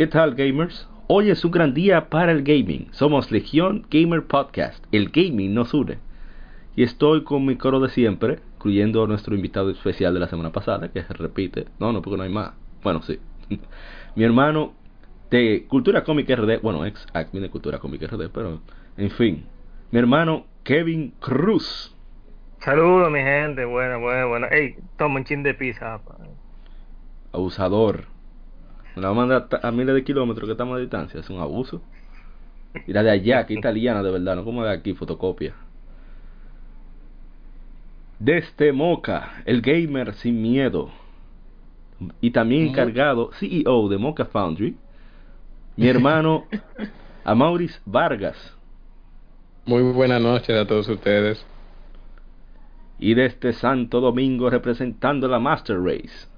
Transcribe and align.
¿Qué 0.00 0.06
tal 0.06 0.34
gamers? 0.34 0.88
Hoy 1.08 1.28
es 1.28 1.44
un 1.44 1.50
gran 1.50 1.74
día 1.74 2.08
para 2.08 2.32
el 2.32 2.42
gaming. 2.42 2.88
Somos 2.90 3.30
Legión 3.30 3.86
Gamer 3.90 4.24
Podcast. 4.24 4.82
El 4.92 5.10
gaming 5.10 5.52
nos 5.52 5.74
une. 5.74 5.98
Y 6.74 6.84
estoy 6.84 7.22
con 7.22 7.44
mi 7.44 7.56
coro 7.56 7.80
de 7.80 7.90
siempre, 7.90 8.38
incluyendo 8.54 9.04
a 9.04 9.06
nuestro 9.06 9.34
invitado 9.34 9.68
especial 9.68 10.14
de 10.14 10.20
la 10.20 10.28
semana 10.28 10.52
pasada, 10.52 10.90
que 10.90 11.02
se 11.02 11.12
repite. 11.12 11.66
No, 11.78 11.92
no, 11.92 12.00
porque 12.00 12.16
no 12.16 12.22
hay 12.22 12.30
más. 12.30 12.54
Bueno, 12.82 13.02
sí. 13.02 13.20
mi 14.16 14.24
hermano 14.24 14.72
de 15.30 15.66
Cultura 15.68 16.02
Cómica 16.02 16.34
RD, 16.34 16.62
bueno, 16.62 16.86
ex 16.86 17.06
admin 17.12 17.42
de 17.42 17.50
Cultura 17.50 17.78
Cómica 17.78 18.06
RD, 18.06 18.30
pero 18.32 18.62
en 18.96 19.10
fin. 19.10 19.44
Mi 19.90 19.98
hermano 19.98 20.46
Kevin 20.64 21.12
Cruz. 21.20 21.94
Saludos, 22.60 23.10
mi 23.10 23.18
gente. 23.18 23.66
Bueno, 23.66 24.00
bueno, 24.00 24.28
bueno. 24.28 24.46
Ey, 24.50 24.76
toma 24.96 25.16
un 25.16 25.24
chin 25.24 25.42
de 25.42 25.52
pizza. 25.52 25.98
pa. 25.98 26.16
Abusador. 27.32 28.09
Me 29.00 29.04
la 29.06 29.12
va 29.12 29.22
a 29.22 29.26
mandar 29.26 29.48
a- 29.62 29.68
a 29.68 29.72
miles 29.72 29.94
de 29.94 30.04
kilómetros 30.04 30.46
que 30.46 30.52
estamos 30.52 30.76
de 30.76 30.82
distancia. 30.82 31.20
Es 31.20 31.30
un 31.30 31.40
abuso. 31.40 31.80
Y 32.86 32.92
la 32.92 33.02
de 33.02 33.10
allá, 33.10 33.46
que 33.46 33.54
italiana 33.54 34.02
de 34.02 34.10
verdad, 34.10 34.36
no 34.36 34.44
como 34.44 34.62
de 34.62 34.70
aquí, 34.70 34.92
fotocopia. 34.92 35.54
Desde 38.18 38.72
Moca, 38.72 39.42
el 39.46 39.62
gamer 39.62 40.12
sin 40.14 40.42
miedo. 40.42 40.90
Y 42.20 42.30
también 42.32 42.68
encargado, 42.68 43.30
CEO 43.38 43.88
de 43.88 43.96
Mocha 43.96 44.26
Foundry. 44.26 44.76
Mi 45.76 45.88
hermano 45.88 46.44
Amauris 47.24 47.80
Vargas. 47.86 48.36
Muy 49.64 49.82
buenas 49.82 50.20
noches 50.20 50.54
a 50.56 50.66
todos 50.66 50.86
ustedes. 50.88 51.44
Y 52.98 53.14
desde 53.14 53.54
Santo 53.54 54.00
Domingo 54.02 54.50
representando 54.50 55.26
la 55.26 55.38
Master 55.38 55.80
Race. 55.80 56.28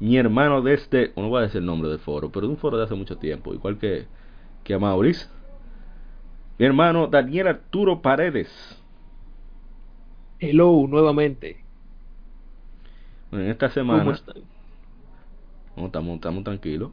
Mi 0.00 0.16
hermano 0.16 0.62
desde, 0.62 1.12
no 1.16 1.28
voy 1.28 1.40
a 1.40 1.42
decir 1.42 1.60
el 1.60 1.66
nombre 1.66 1.88
del 1.90 1.98
foro, 2.00 2.30
pero 2.30 2.46
de 2.46 2.52
un 2.52 2.58
foro 2.58 2.78
de 2.78 2.84
hace 2.84 2.94
mucho 2.94 3.18
tiempo, 3.18 3.54
igual 3.54 3.78
que, 3.78 4.08
que 4.64 4.74
a 4.74 4.78
Maurice. 4.78 5.28
Mi 6.58 6.66
hermano 6.66 7.06
Daniel 7.08 7.48
Arturo 7.48 8.02
Paredes. 8.02 8.50
Hello, 10.40 10.86
nuevamente. 10.88 11.64
Bueno, 13.30 13.46
en 13.46 13.50
esta 13.52 13.70
¿Cómo 13.86 13.98
semana, 13.98 14.12
están? 14.12 14.44
no, 15.76 15.86
estamos, 15.86 16.16
estamos 16.16 16.44
tranquilos. 16.44 16.92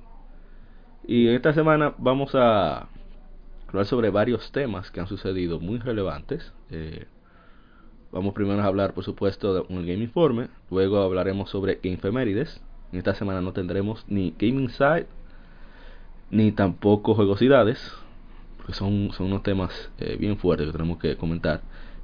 Y 1.03 1.27
en 1.27 1.35
esta 1.35 1.53
semana 1.53 1.95
vamos 1.97 2.35
a 2.35 2.89
hablar 3.67 3.85
sobre 3.85 4.09
varios 4.09 4.51
temas 4.51 4.91
que 4.91 4.99
han 4.99 5.07
sucedido 5.07 5.59
muy 5.59 5.79
relevantes. 5.79 6.53
Eh, 6.71 7.07
vamos 8.11 8.33
primero 8.33 8.61
a 8.61 8.65
hablar, 8.65 8.93
por 8.93 9.03
supuesto, 9.03 9.53
de 9.53 9.61
un 9.69 9.85
Game 9.85 10.03
Informe. 10.03 10.49
Luego 10.71 10.99
hablaremos 11.01 11.49
sobre 11.49 11.79
Game 11.83 11.97
Femérides. 11.97 12.61
En 12.95 12.99
esta 12.99 13.13
semana 13.13 13.41
no 13.41 13.51
tendremos 13.51 14.05
ni 14.07 14.33
Game 14.39 14.61
Inside 14.61 15.07
ni 16.31 16.53
tampoco 16.53 17.13
juegosidades. 17.13 17.93
Porque 18.55 18.71
son, 18.71 19.11
son 19.11 19.27
unos 19.27 19.43
temas 19.43 19.91
eh, 19.99 20.15
bien 20.17 20.37
fuertes 20.37 20.67
que 20.67 20.71
tenemos 20.71 20.97
que 20.99 21.17
comentar. 21.17 21.59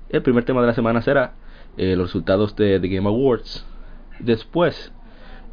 El 0.10 0.22
primer 0.22 0.44
tema 0.44 0.60
de 0.60 0.68
la 0.68 0.74
semana 0.74 1.02
será 1.02 1.36
eh, 1.78 1.96
los 1.96 2.08
resultados 2.08 2.58
de 2.58 2.78
The 2.78 2.90
Game 2.90 3.08
Awards. 3.08 3.66
Después, 4.20 4.92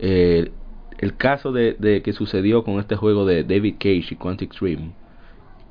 eh, 0.01 0.51
el 0.99 1.17
caso 1.17 1.53
de, 1.53 2.03
que 2.03 2.13
sucedió 2.13 2.65
con 2.65 2.81
este 2.81 2.97
juego 2.97 3.25
de 3.25 3.45
David 3.45 3.75
Cage 3.75 4.09
y 4.11 4.17
Quantic 4.17 4.59
Dream, 4.59 4.95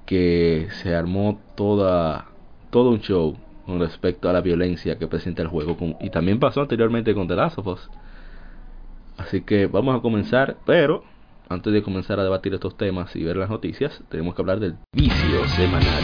que 0.06 0.70
se 0.82 0.96
armó 0.96 1.42
toda 1.56 2.28
todo 2.70 2.92
un 2.92 3.02
show 3.02 3.36
con 3.66 3.82
respecto 3.82 4.30
a 4.30 4.34
la 4.34 4.40
violencia 4.40 4.98
que 4.98 5.08
presenta 5.08 5.42
el 5.42 5.50
juego, 5.50 5.76
y 6.00 6.10
también 6.10 6.40
pasó 6.40 6.62
anteriormente 6.62 7.14
con 7.14 7.28
The 7.28 7.36
Last 7.36 7.58
of 7.58 7.68
Us. 7.68 7.90
Así 9.18 9.42
que 9.42 9.68
vamos 9.68 9.98
a 9.98 10.02
comenzar, 10.02 10.58
pero 10.66 11.04
antes 11.50 11.74
de 11.74 11.82
comenzar 11.82 12.20
a 12.20 12.24
debatir 12.24 12.54
estos 12.54 12.78
temas 12.78 13.16
y 13.16 13.24
ver 13.24 13.38
las 13.38 13.50
noticias, 13.50 14.04
tenemos 14.10 14.36
que 14.36 14.42
hablar 14.42 14.60
del 14.60 14.76
vicio 14.94 15.48
semanal. 15.48 16.04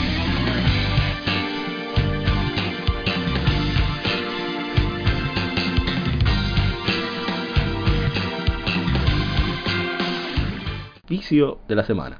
Vicio 11.07 11.59
de 11.67 11.75
la 11.75 11.83
semana. 11.83 12.19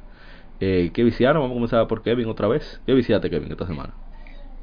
Eh, 0.60 0.92
¿Qué 0.94 1.04
viciaron? 1.04 1.42
Vamos 1.42 1.56
a 1.56 1.58
comenzar 1.58 1.88
por 1.88 2.04
Kevin 2.04 2.30
otra 2.30 2.48
vez. 2.48 2.82
¿Qué 2.86 2.94
viciaste, 2.94 3.30
Kevin, 3.30 3.52
esta 3.52 3.66
semana? 3.66 3.94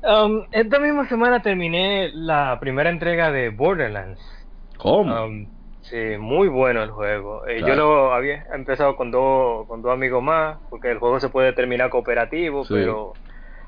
Um, 0.02 0.44
esta 0.52 0.78
misma 0.78 1.08
semana 1.08 1.42
terminé 1.42 2.10
la 2.14 2.58
primera 2.60 2.88
entrega 2.88 3.30
de 3.32 3.50
Borderlands. 3.50 4.20
¿Cómo? 4.78 5.14
Um, 5.14 5.46
sí, 5.82 5.96
muy 6.18 6.48
bueno 6.48 6.82
el 6.82 6.90
juego. 6.90 7.46
Eh, 7.46 7.58
Claro. 7.58 7.74
Yo 7.74 7.74
lo 7.80 8.12
había 8.14 8.46
empezado 8.54 8.96
con 8.96 9.10
dos 9.10 9.66
con 9.66 9.82
dos 9.82 9.92
amigos 9.92 10.22
más, 10.22 10.58
porque 10.70 10.90
el 10.90 10.98
juego 10.98 11.20
se 11.20 11.28
puede 11.28 11.52
terminar 11.52 11.90
cooperativo, 11.90 12.64
Sí. 12.64 12.74
pero 12.74 13.12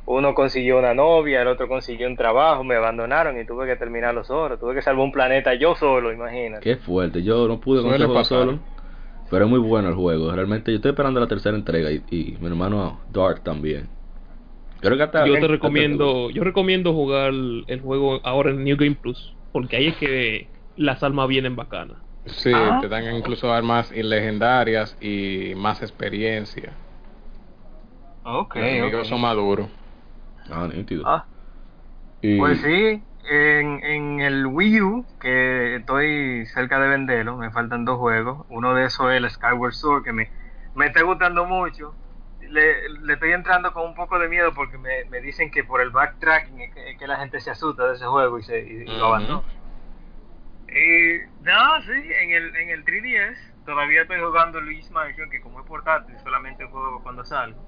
uno 0.04 0.34
consiguió 0.34 0.78
una 0.78 0.94
novia, 0.94 1.42
el 1.42 1.48
otro 1.48 1.68
consiguió 1.68 2.08
un 2.08 2.16
trabajo, 2.16 2.64
me 2.64 2.74
abandonaron 2.74 3.38
y 3.40 3.44
tuve 3.46 3.66
que 3.66 3.76
terminarlo 3.76 4.24
solo. 4.24 4.58
Tuve 4.58 4.74
que 4.74 4.82
salvar 4.82 5.04
un 5.04 5.12
planeta 5.12 5.54
yo 5.54 5.74
solo, 5.76 6.12
imagínate. 6.12 6.62
Qué 6.62 6.76
fuerte. 6.76 7.22
Yo 7.22 7.46
no 7.46 7.60
pude 7.60 7.82
con 7.82 7.96
juego 7.96 8.24
solo. 8.24 8.58
Pero 9.30 9.44
es 9.46 9.50
muy 9.50 9.60
bueno 9.60 9.88
el 9.88 9.94
juego. 9.94 10.30
Realmente 10.32 10.70
yo 10.72 10.76
estoy 10.76 10.90
esperando 10.90 11.18
la 11.18 11.26
tercera 11.26 11.56
entrega 11.56 11.90
y, 11.90 12.02
y 12.10 12.36
mi 12.40 12.48
hermano 12.48 13.00
Dark 13.10 13.42
también. 13.42 13.88
Creo 14.80 14.96
que 14.96 15.04
hasta 15.04 15.24
Yo 15.24 15.34
te 15.34 15.46
recomiendo, 15.46 16.28
yo 16.30 16.42
recomiendo 16.42 16.92
jugar 16.92 17.30
el 17.30 17.80
juego 17.80 18.20
ahora 18.24 18.50
en 18.50 18.64
New 18.64 18.76
Game 18.76 18.96
Plus, 19.00 19.34
porque 19.52 19.76
ahí 19.76 19.86
es 19.86 19.96
que 19.96 20.48
las 20.76 21.02
almas 21.04 21.28
vienen 21.28 21.54
bacanas. 21.54 21.98
Sí, 22.26 22.52
Ah. 22.54 22.78
te 22.80 22.88
dan 22.88 23.04
incluso 23.16 23.52
armas 23.52 23.90
legendarias 23.90 24.96
y 25.00 25.54
más 25.56 25.82
experiencia. 25.82 26.72
Ok, 28.24 28.54
Los 28.56 28.64
enemigos 28.64 29.02
ok. 29.02 29.10
son 29.10 29.20
maduros. 29.20 29.68
Ah, 30.50 30.68
nítido. 30.72 31.02
Ah, 31.06 31.24
Y- 32.22 32.38
Pues 32.38 32.60
sí, 32.60 33.02
en, 33.30 33.84
en 33.84 34.20
el 34.20 34.46
Wii 34.46 34.80
U, 34.82 35.06
que 35.20 35.76
estoy 35.76 36.46
cerca 36.46 36.78
de 36.80 36.88
venderlo, 36.88 37.36
me 37.36 37.50
faltan 37.50 37.84
dos 37.84 37.98
juegos. 37.98 38.46
Uno 38.48 38.74
de 38.74 38.86
esos 38.86 39.10
es 39.10 39.16
el 39.16 39.30
Skyward 39.30 39.72
Sword, 39.74 40.04
que 40.04 40.12
me, 40.12 40.30
me 40.74 40.86
está 40.86 41.02
gustando 41.02 41.44
mucho. 41.46 41.94
Le, 42.40 42.88
le 42.88 43.12
estoy 43.14 43.32
entrando 43.32 43.72
con 43.72 43.84
un 43.84 43.94
poco 43.94 44.18
de 44.18 44.28
miedo 44.28 44.52
porque 44.54 44.76
me, 44.78 45.04
me 45.06 45.20
dicen 45.20 45.50
que 45.50 45.64
por 45.64 45.80
el 45.80 45.90
backtracking 45.90 46.60
es 46.60 46.72
que, 46.74 46.90
es 46.90 46.98
que 46.98 47.06
la 47.06 47.16
gente 47.18 47.40
se 47.40 47.50
asusta 47.50 47.86
de 47.86 47.94
ese 47.94 48.06
juego 48.06 48.38
y, 48.38 48.42
se, 48.42 48.58
y, 48.60 48.62
y 48.92 48.96
lo 48.96 49.06
abandona. 49.06 49.42
Y 50.74 51.18
no, 51.42 51.82
sí, 51.82 51.92
en 51.92 52.30
el, 52.30 52.56
en 52.56 52.70
el 52.70 52.84
3DS 52.84 53.36
todavía 53.64 54.02
estoy 54.02 54.20
jugando 54.20 54.60
Luis 54.60 54.90
Mansion, 54.90 55.30
que 55.30 55.40
como 55.40 55.60
es 55.60 55.66
portátil, 55.66 56.16
solamente 56.22 56.64
juego 56.64 57.02
cuando 57.02 57.24
salgo. 57.24 57.60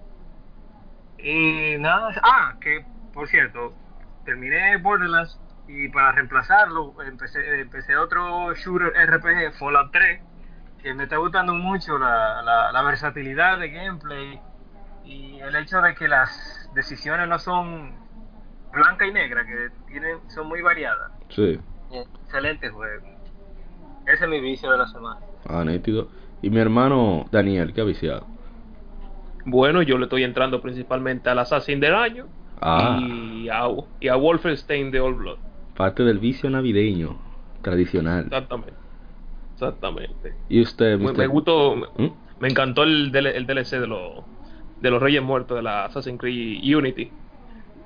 Y 1.18 1.76
nada, 1.78 2.10
ah, 2.22 2.54
que 2.60 2.84
por 3.14 3.28
cierto, 3.28 3.72
terminé 4.24 4.76
Borderlands 4.78 5.40
y 5.68 5.88
para 5.88 6.12
reemplazarlo 6.12 7.00
empecé, 7.02 7.60
empecé 7.60 7.96
otro 7.96 8.52
shooter 8.54 8.92
RPG, 8.92 9.56
Fallout 9.58 9.92
3, 9.92 10.20
que 10.82 10.94
me 10.94 11.04
está 11.04 11.16
gustando 11.16 11.54
mucho 11.54 11.96
la, 11.96 12.42
la, 12.42 12.72
la 12.72 12.82
versatilidad 12.82 13.58
de 13.58 13.70
gameplay 13.70 14.40
y 15.04 15.38
el 15.40 15.54
hecho 15.56 15.80
de 15.80 15.94
que 15.94 16.08
las 16.08 16.68
decisiones 16.74 17.28
no 17.28 17.38
son 17.38 17.94
blanca 18.72 19.06
y 19.06 19.12
negra, 19.12 19.46
que 19.46 19.70
tienen, 19.86 20.18
son 20.28 20.48
muy 20.48 20.60
variadas. 20.60 21.12
Sí. 21.28 21.60
Excelente 21.94 22.68
juego. 22.68 23.06
Ese 24.06 24.24
es 24.24 24.30
mi 24.30 24.40
vicio 24.40 24.70
de 24.70 24.78
la 24.78 24.86
semana. 24.86 25.20
Ah, 25.48 25.64
nítido. 25.64 26.08
Y 26.42 26.50
mi 26.50 26.58
hermano 26.60 27.26
Daniel, 27.30 27.72
¿qué 27.72 27.80
ha 27.80 27.84
viciado? 27.84 28.26
Bueno, 29.46 29.82
yo 29.82 29.98
le 29.98 30.04
estoy 30.04 30.24
entrando 30.24 30.60
principalmente 30.60 31.28
al 31.30 31.38
Assassin 31.38 31.80
del 31.80 31.94
año 31.94 32.26
Ah, 32.60 32.98
y, 33.00 33.48
a, 33.48 33.66
y 34.00 34.08
a 34.08 34.16
Wolfenstein 34.16 34.90
de 34.90 35.00
Old 35.00 35.18
Blood. 35.18 35.38
parte 35.76 36.02
del 36.02 36.18
vicio 36.18 36.48
navideño 36.50 37.18
tradicional. 37.62 38.24
Exactamente. 38.24 38.72
Exactamente. 39.54 40.34
¿Y 40.48 40.62
usted, 40.62 40.98
Me, 40.98 41.12
Mr.? 41.12 41.18
me 41.18 41.26
gustó, 41.26 41.76
¿Mm? 41.76 42.06
me, 42.40 42.48
encantó 42.48 42.82
el, 42.84 43.14
el 43.14 43.46
DLC 43.46 43.80
de 43.80 43.86
los 43.86 44.24
de 44.80 44.90
los 44.90 45.00
Reyes 45.00 45.22
Muertos 45.22 45.56
de 45.56 45.62
la 45.62 45.86
Assassin's 45.86 46.18
Creed 46.20 46.76
Unity. 46.76 47.10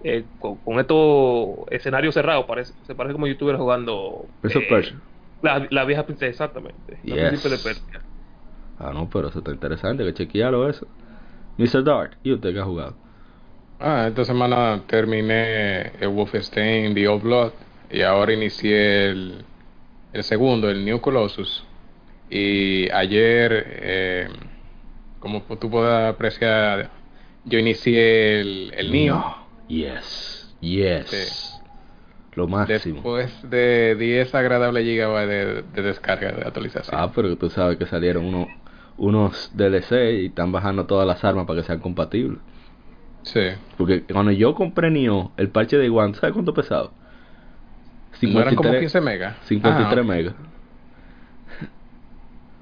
Eh, 0.01 0.29
con, 0.39 0.59
con 0.63 0.79
estos 0.81 1.67
escenarios 1.71 2.15
cerrados, 2.15 2.47
parece, 2.47 2.75
se 2.85 2.95
parece 2.95 3.15
como 3.15 3.27
yo 3.27 3.33
estuviera 3.33 3.59
jugando 3.59 4.35
Prince 4.41 4.59
of 4.59 4.65
eh, 4.65 4.69
Persia. 4.69 5.01
La, 5.41 5.67
la 5.71 5.85
vieja 5.85 6.07
princesa, 6.07 6.31
exactamente. 6.31 7.01
La 7.05 7.17
Yes. 7.17 7.21
príncipe 7.21 7.49
de 7.49 7.59
Persia. 7.59 8.05
Ah, 8.79 8.93
no, 8.95 9.09
pero 9.11 9.29
eso 9.29 9.39
está 9.41 9.51
interesante, 9.53 10.05
que 10.05 10.15
chequearlo 10.15 10.69
eso. 10.69 10.87
Mr. 11.57 11.83
Dart, 11.85 12.15
¿y 12.23 12.33
usted 12.33 12.53
qué 12.53 12.61
ha 12.61 12.65
jugado? 12.65 12.97
Ah, 13.81 14.07
esta 14.09 14.25
semana 14.25 14.83
terminé 14.87 15.93
el 16.01 16.09
Wolfenstein 16.09 16.95
The 16.95 17.09
Old 17.09 17.23
Blood 17.23 17.53
y 17.91 18.03
ahora 18.03 18.33
inicié 18.33 19.11
el, 19.11 19.45
el 20.13 20.25
segundo, 20.25 20.71
el 20.71 20.85
New 20.85 21.01
Colossus. 21.01 21.65
Y 22.31 22.91
ayer, 22.93 23.65
eh, 23.83 24.29
como 25.21 25.43
tú 25.43 25.71
puedes 25.71 25.93
apreciar, 26.15 26.91
yo 27.45 27.59
inicié 27.59 28.41
el, 28.41 28.73
el 28.77 28.93
Neo. 28.93 29.25
Yes, 29.69 30.55
yes. 30.61 31.07
Sí. 31.09 31.55
Lo 32.35 32.47
máximo. 32.47 32.95
Después 32.97 33.51
de 33.51 33.97
10 33.97 34.35
agradables 34.35 34.85
gigabytes 34.85 35.29
de, 35.29 35.63
de 35.75 35.83
descarga 35.83 36.33
de 36.33 36.43
actualización. 36.43 36.99
Ah, 37.01 37.11
pero 37.15 37.37
tú 37.37 37.51
sabes 37.51 37.77
que 37.79 37.87
salieron 37.87 38.25
unos 38.27 38.49
unos 38.97 39.51
DLC 39.55 39.93
y 40.23 40.27
están 40.27 40.51
bajando 40.51 40.87
todas 40.87 41.07
las 41.07 41.23
armas 41.25 41.47
para 41.47 41.61
que 41.61 41.67
sean 41.67 41.79
compatibles. 41.79 42.39
Sí. 43.23 43.41
Porque 43.77 44.03
cuando 44.05 44.33
yo 44.33 44.55
compré 44.55 44.91
Nioh, 44.91 45.31
el 45.37 45.51
parche 45.51 45.77
de 45.79 45.89
One, 45.89 46.15
¿sabes 46.15 46.33
cuánto 46.33 46.53
pesaba? 46.55 46.91
¿No 48.23 48.41
eran 48.41 48.57
como 48.57 48.71
15 48.77 49.01
megas? 49.01 49.37
53 49.45 49.99
Ah, 49.99 50.03
megas. 50.03 50.35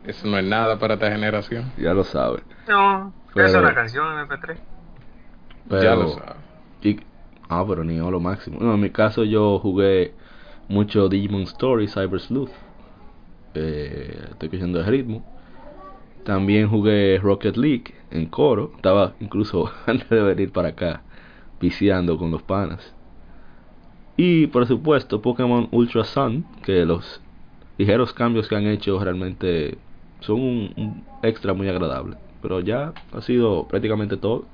Eso 0.04 0.26
no 0.28 0.38
es 0.38 0.44
nada 0.44 0.78
para 0.78 0.94
esta 0.94 1.10
generación. 1.10 1.72
Ya 1.78 1.92
lo 1.94 2.04
sabes. 2.04 2.42
No, 2.68 3.12
Pero- 3.34 3.46
eso 3.46 3.56
es 3.58 3.62
una 3.64 3.74
canción 3.74 4.06
MP3. 4.28 4.58
Pero, 5.68 5.82
Ya 5.82 5.94
lo 5.94 6.08
sabes. 6.10 6.35
Ah, 7.48 7.64
pero 7.66 7.84
Nioh 7.84 8.10
lo 8.10 8.20
máximo. 8.20 8.58
No, 8.60 8.74
en 8.74 8.80
mi 8.80 8.90
caso 8.90 9.24
yo 9.24 9.58
jugué 9.58 10.14
mucho 10.68 11.08
Digimon 11.08 11.42
Story, 11.42 11.88
Cyber 11.88 12.20
Sleuth. 12.20 12.50
Eh, 13.54 14.28
estoy 14.30 14.48
cogiendo 14.48 14.80
el 14.80 14.86
ritmo. 14.86 15.24
También 16.24 16.68
jugué 16.68 17.18
Rocket 17.18 17.56
League 17.56 17.94
en 18.10 18.26
coro. 18.26 18.72
Estaba 18.76 19.14
incluso 19.20 19.70
antes 19.86 20.08
de 20.08 20.22
venir 20.22 20.52
para 20.52 20.68
acá 20.68 21.02
viciando 21.60 22.18
con 22.18 22.30
los 22.30 22.42
panas. 22.42 22.94
Y 24.16 24.46
por 24.48 24.66
supuesto 24.66 25.20
Pokémon 25.20 25.68
Ultra 25.72 26.04
Sun, 26.04 26.44
que 26.64 26.84
los 26.84 27.20
ligeros 27.78 28.12
cambios 28.12 28.48
que 28.48 28.56
han 28.56 28.66
hecho 28.66 28.98
realmente 28.98 29.78
son 30.20 30.40
un, 30.40 30.72
un 30.76 31.04
extra 31.22 31.54
muy 31.54 31.68
agradable. 31.68 32.16
Pero 32.42 32.60
ya 32.60 32.92
ha 33.12 33.20
sido 33.20 33.66
prácticamente 33.68 34.16
todo. 34.16 34.46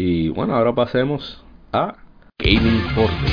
Y 0.00 0.28
bueno, 0.28 0.54
ahora 0.54 0.72
pasemos 0.76 1.44
a 1.72 1.96
Gaming 2.38 2.76
Informe. 2.76 3.28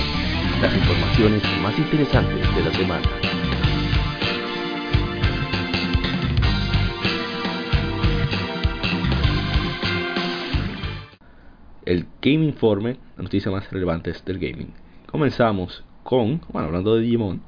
Las 0.64 0.76
informaciones 0.76 1.44
más 1.62 1.78
interesantes 1.78 2.56
de 2.56 2.64
la 2.64 2.72
semana. 2.72 3.08
El 11.86 12.08
Game 12.20 12.46
Informe, 12.46 12.98
las 13.16 13.26
noticias 13.26 13.54
más 13.54 13.70
relevantes 13.70 14.26
del 14.26 14.40
gaming. 14.40 14.74
Comenzamos 15.06 15.84
con, 16.02 16.42
bueno, 16.52 16.70
hablando 16.70 16.96
de 16.96 17.04
Digimon, 17.04 17.44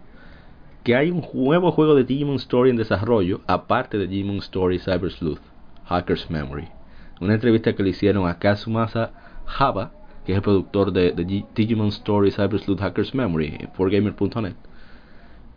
que 0.83 0.95
hay 0.95 1.09
un 1.09 1.25
nuevo 1.33 1.71
juego 1.71 1.95
de 1.95 2.03
Digimon 2.03 2.35
Story 2.35 2.69
en 2.69 2.77
desarrollo, 2.77 3.41
aparte 3.47 3.97
de 3.97 4.05
Digimon 4.05 4.37
Story 4.37 4.77
Cyber 4.77 5.11
Sleuth, 5.11 5.41
Hacker's 5.85 6.29
Memory. 6.29 6.76
Una 7.19 7.33
entrevista 7.33 7.73
que 7.73 7.83
le 7.83 7.89
hicieron 7.89 8.27
a 8.27 8.39
Kazumasa 8.39 9.11
Haba, 9.45 9.91
que 10.25 10.33
es 10.33 10.37
el 10.37 10.41
productor 10.41 10.91
de, 10.91 11.11
de 11.11 11.45
Digimon 11.55 11.87
Story 11.87 12.31
Cyber 12.31 12.59
Sleuth 12.59 12.81
Hacker's 12.81 13.15
Memory, 13.15 13.57
en 13.59 13.71
4gamer.net. 13.73 14.55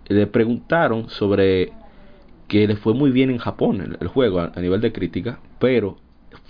Le 0.09 0.27
preguntaron 0.27 1.09
sobre 1.09 1.73
que 2.49 2.67
le 2.67 2.77
fue 2.77 2.95
muy 2.95 3.11
bien 3.11 3.31
en 3.31 3.39
Japón 3.39 3.97
el, 4.01 4.09
juego 4.09 4.41
a, 4.41 4.53
a 4.55 4.61
nivel 4.61 4.81
de 4.81 4.93
crítica, 4.93 5.39
pero 5.59 5.99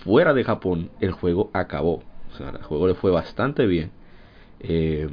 fuera 0.03 0.33
de 0.33 0.43
Japón 0.43 0.89
el 0.99 1.11
juego 1.11 1.51
acabó. 1.53 2.03
O 2.33 2.37
sea, 2.37 2.49
el 2.49 2.63
juego 2.63 2.87
le 2.87 2.95
fue 2.95 3.11
bastante 3.11 3.65
bien. 3.65 3.91
Eh, 4.59 5.09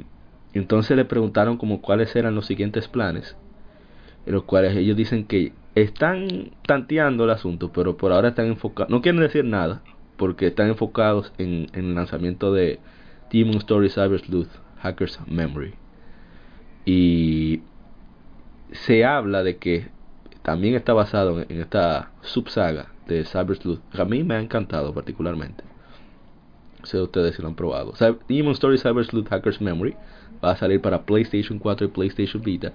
entonces 0.53 0.95
le 0.97 1.05
preguntaron 1.05 1.57
como 1.57 1.81
cuáles 1.81 2.15
eran 2.15 2.35
los 2.35 2.45
siguientes 2.45 2.87
planes, 2.87 3.35
en 4.25 4.33
los 4.33 4.43
cuales 4.43 4.75
ellos 4.75 4.97
dicen 4.97 5.25
que 5.25 5.53
están 5.81 6.51
tanteando 6.65 7.25
el 7.25 7.29
asunto, 7.29 7.71
pero 7.71 7.97
por 7.97 8.11
ahora 8.11 8.29
están 8.29 8.47
enfocados, 8.47 8.89
no 8.89 9.01
quieren 9.01 9.21
decir 9.21 9.45
nada, 9.45 9.81
porque 10.17 10.47
están 10.47 10.67
enfocados 10.69 11.31
en, 11.37 11.67
el 11.73 11.95
lanzamiento 11.95 12.53
de 12.53 12.79
Demon 13.31 13.57
Story 13.57 13.89
Cyber 13.89 14.19
Sleuth 14.19 14.49
Hacker's 14.81 15.19
Memory. 15.27 15.73
Y 16.85 17.61
se 18.71 19.05
habla 19.05 19.43
de 19.43 19.57
que 19.57 19.87
también 20.41 20.75
está 20.75 20.93
basado 20.93 21.41
en, 21.41 21.45
en 21.49 21.61
esta 21.61 22.11
subsaga 22.21 22.87
de 23.07 23.25
Cyber 23.25 23.57
Sleuth, 23.57 23.81
que 23.91 24.01
a 24.01 24.05
mí 24.05 24.23
me 24.23 24.35
ha 24.35 24.39
encantado 24.39 24.93
particularmente. 24.93 25.63
No 26.79 26.85
sé 26.85 27.01
ustedes 27.01 27.35
si 27.35 27.41
lo 27.41 27.49
han 27.49 27.55
probado. 27.55 27.93
Demon 28.27 28.53
Story 28.53 28.77
Cyber 28.77 29.05
Sleuth 29.05 29.27
Hacker's 29.27 29.61
Memory 29.61 29.95
va 30.43 30.51
a 30.51 30.55
salir 30.55 30.81
para 30.81 31.03
PlayStation 31.03 31.59
4 31.59 31.87
y 31.87 31.89
PlayStation 31.89 32.41
Vita 32.41 32.73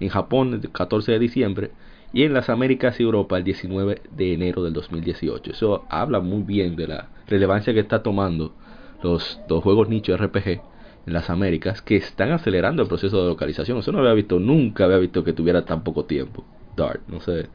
en 0.00 0.08
Japón 0.08 0.54
el 0.54 0.70
14 0.70 1.12
de 1.12 1.18
diciembre 1.18 1.70
y 2.14 2.24
en 2.24 2.32
las 2.34 2.48
Américas 2.50 3.00
y 3.00 3.04
Europa 3.04 3.36
el 3.38 3.44
19 3.44 4.02
de 4.10 4.34
enero 4.34 4.62
del 4.64 4.72
2018. 4.72 5.52
Eso 5.52 5.86
habla 5.90 6.20
muy 6.20 6.42
bien 6.44 6.76
de 6.76 6.86
la 6.88 7.10
relevancia 7.28 7.74
que 7.74 7.80
está 7.80 8.02
tomando 8.02 8.54
los, 9.02 9.42
los 9.48 9.62
juegos 9.62 9.88
nicho 9.90 10.14
RPG 10.14 10.62
en 11.06 11.12
las 11.12 11.28
Américas 11.30 11.82
que 11.82 11.96
están 11.96 12.32
acelerando 12.32 12.82
el 12.82 12.88
proceso 12.88 13.22
de 13.22 13.28
localización. 13.28 13.78
Eso 13.78 13.92
no 13.92 13.98
había 14.00 14.14
visto, 14.14 14.40
nunca 14.40 14.84
había 14.86 14.98
visto 14.98 15.24
que 15.24 15.34
tuviera 15.34 15.66
tan 15.66 15.84
poco 15.84 16.06
tiempo. 16.06 16.44
Dart, 16.76 17.02
no 17.08 17.20
sé. 17.20 17.50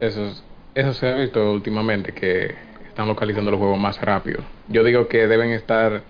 Eso, 0.00 0.24
es- 0.26 0.44
eso 0.74 0.92
se 0.94 1.08
ha 1.08 1.14
visto 1.16 1.52
últimamente, 1.52 2.12
que 2.12 2.54
están 2.88 3.08
localizando 3.08 3.50
los 3.50 3.58
juegos 3.58 3.78
más 3.78 4.00
rápido. 4.00 4.40
Yo 4.68 4.84
digo 4.84 5.08
que 5.08 5.26
deben 5.26 5.50
estar 5.50 6.02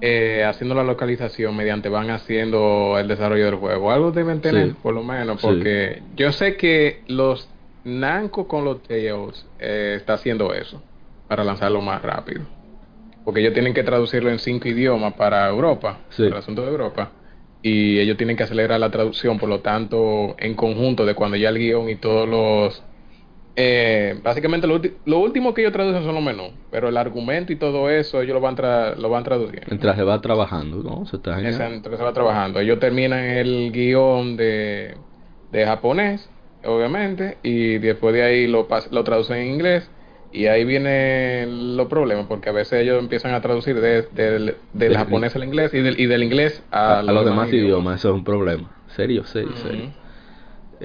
eh, 0.00 0.44
haciendo 0.44 0.74
la 0.74 0.82
localización 0.84 1.56
mediante 1.56 1.88
van 1.88 2.10
haciendo 2.10 2.96
el 2.98 3.08
desarrollo 3.08 3.44
del 3.46 3.54
juego. 3.56 3.90
Algo 3.90 4.12
deben 4.12 4.40
tener, 4.40 4.68
Sí. 4.68 4.76
por 4.82 4.94
lo 4.94 5.02
menos, 5.02 5.40
Sí. 5.40 5.46
porque 5.46 6.02
yo 6.16 6.32
sé 6.32 6.56
que 6.56 7.02
los 7.06 7.48
Namco 7.84 8.46
con 8.46 8.64
los 8.64 8.82
Tales 8.82 9.46
eh, 9.58 9.94
está 9.96 10.14
haciendo 10.14 10.52
eso 10.54 10.82
para 11.28 11.44
lanzarlo 11.44 11.80
más 11.80 12.02
rápido. 12.02 12.42
Porque 13.24 13.40
ellos 13.40 13.52
tienen 13.54 13.72
que 13.74 13.82
traducirlo 13.82 14.30
en 14.30 14.38
cinco 14.38 14.68
idiomas 14.68 15.14
para 15.14 15.48
Europa, 15.48 15.98
Sí. 16.10 16.22
para 16.24 16.36
el 16.36 16.38
asunto 16.42 16.62
de 16.62 16.70
Europa. 16.70 17.10
Y 17.62 17.98
ellos 17.98 18.16
tienen 18.16 18.36
que 18.36 18.42
acelerar 18.42 18.80
la 18.80 18.90
traducción, 18.90 19.38
por 19.38 19.48
lo 19.48 19.60
tanto, 19.60 20.34
en 20.38 20.54
conjunto 20.54 21.04
de 21.04 21.14
cuando 21.14 21.36
ya 21.36 21.50
el 21.50 21.58
guion 21.58 21.88
y 21.90 21.96
todos 21.96 22.28
los... 22.28 22.82
eh, 23.56 24.18
básicamente 24.22 24.66
lo, 24.66 24.80
lo 25.04 25.18
último 25.18 25.52
que 25.54 25.60
ellos 25.62 25.72
traducen 25.72 26.02
son 26.04 26.14
los 26.14 26.24
menús, 26.24 26.52
pero 26.70 26.88
el 26.88 26.96
argumento 26.96 27.52
y 27.52 27.56
todo 27.56 27.90
eso 27.90 28.22
ellos 28.22 28.34
lo 28.34 28.40
van, 28.40 28.56
tra 28.56 28.94
lo 28.94 29.10
van 29.10 29.24
traduciendo. 29.24 29.66
Mientras 29.68 29.96
se 29.96 30.02
va 30.02 30.20
trabajando, 30.20 30.82
¿no? 30.82 31.04
Se 31.06 31.16
está. 31.16 31.40
Esa- 31.40 31.68
Entonces 31.68 31.98
se 31.98 32.04
va 32.04 32.12
trabajando. 32.12 32.60
Ellos 32.60 32.78
terminan 32.78 33.24
el 33.24 33.70
guion 33.72 34.36
de, 34.36 34.96
de 35.50 35.66
japonés, 35.66 36.30
obviamente, 36.64 37.38
y 37.42 37.78
después 37.78 38.14
de 38.14 38.22
ahí 38.22 38.46
lo, 38.46 38.66
lo 38.90 39.04
traducen 39.04 39.38
en 39.38 39.48
inglés. 39.54 39.90
Y 40.32 40.46
ahí 40.46 40.64
vienen 40.64 41.76
los 41.76 41.88
problemas, 41.88 42.26
porque 42.28 42.50
a 42.50 42.52
veces 42.52 42.82
ellos 42.82 43.00
empiezan 43.00 43.34
a 43.34 43.40
traducir 43.40 43.80
de- 43.80 44.02
del- 44.02 44.44
del 44.44 44.58
Del- 44.72 44.96
japonés 44.96 45.34
al 45.34 45.42
inglés 45.42 45.74
y 45.74 45.80
del, 45.80 45.98
y 45.98 46.06
del 46.06 46.22
inglés 46.22 46.62
a, 46.70 46.94
a, 46.94 46.98
a 47.00 47.02
los 47.02 47.24
demás 47.24 47.52
idiomas, 47.52 47.98
eso 47.98 48.10
es 48.10 48.14
un 48.14 48.22
problema. 48.24 48.70
Serio, 48.86 49.24
serio, 49.24 49.56
serio. 49.56 49.90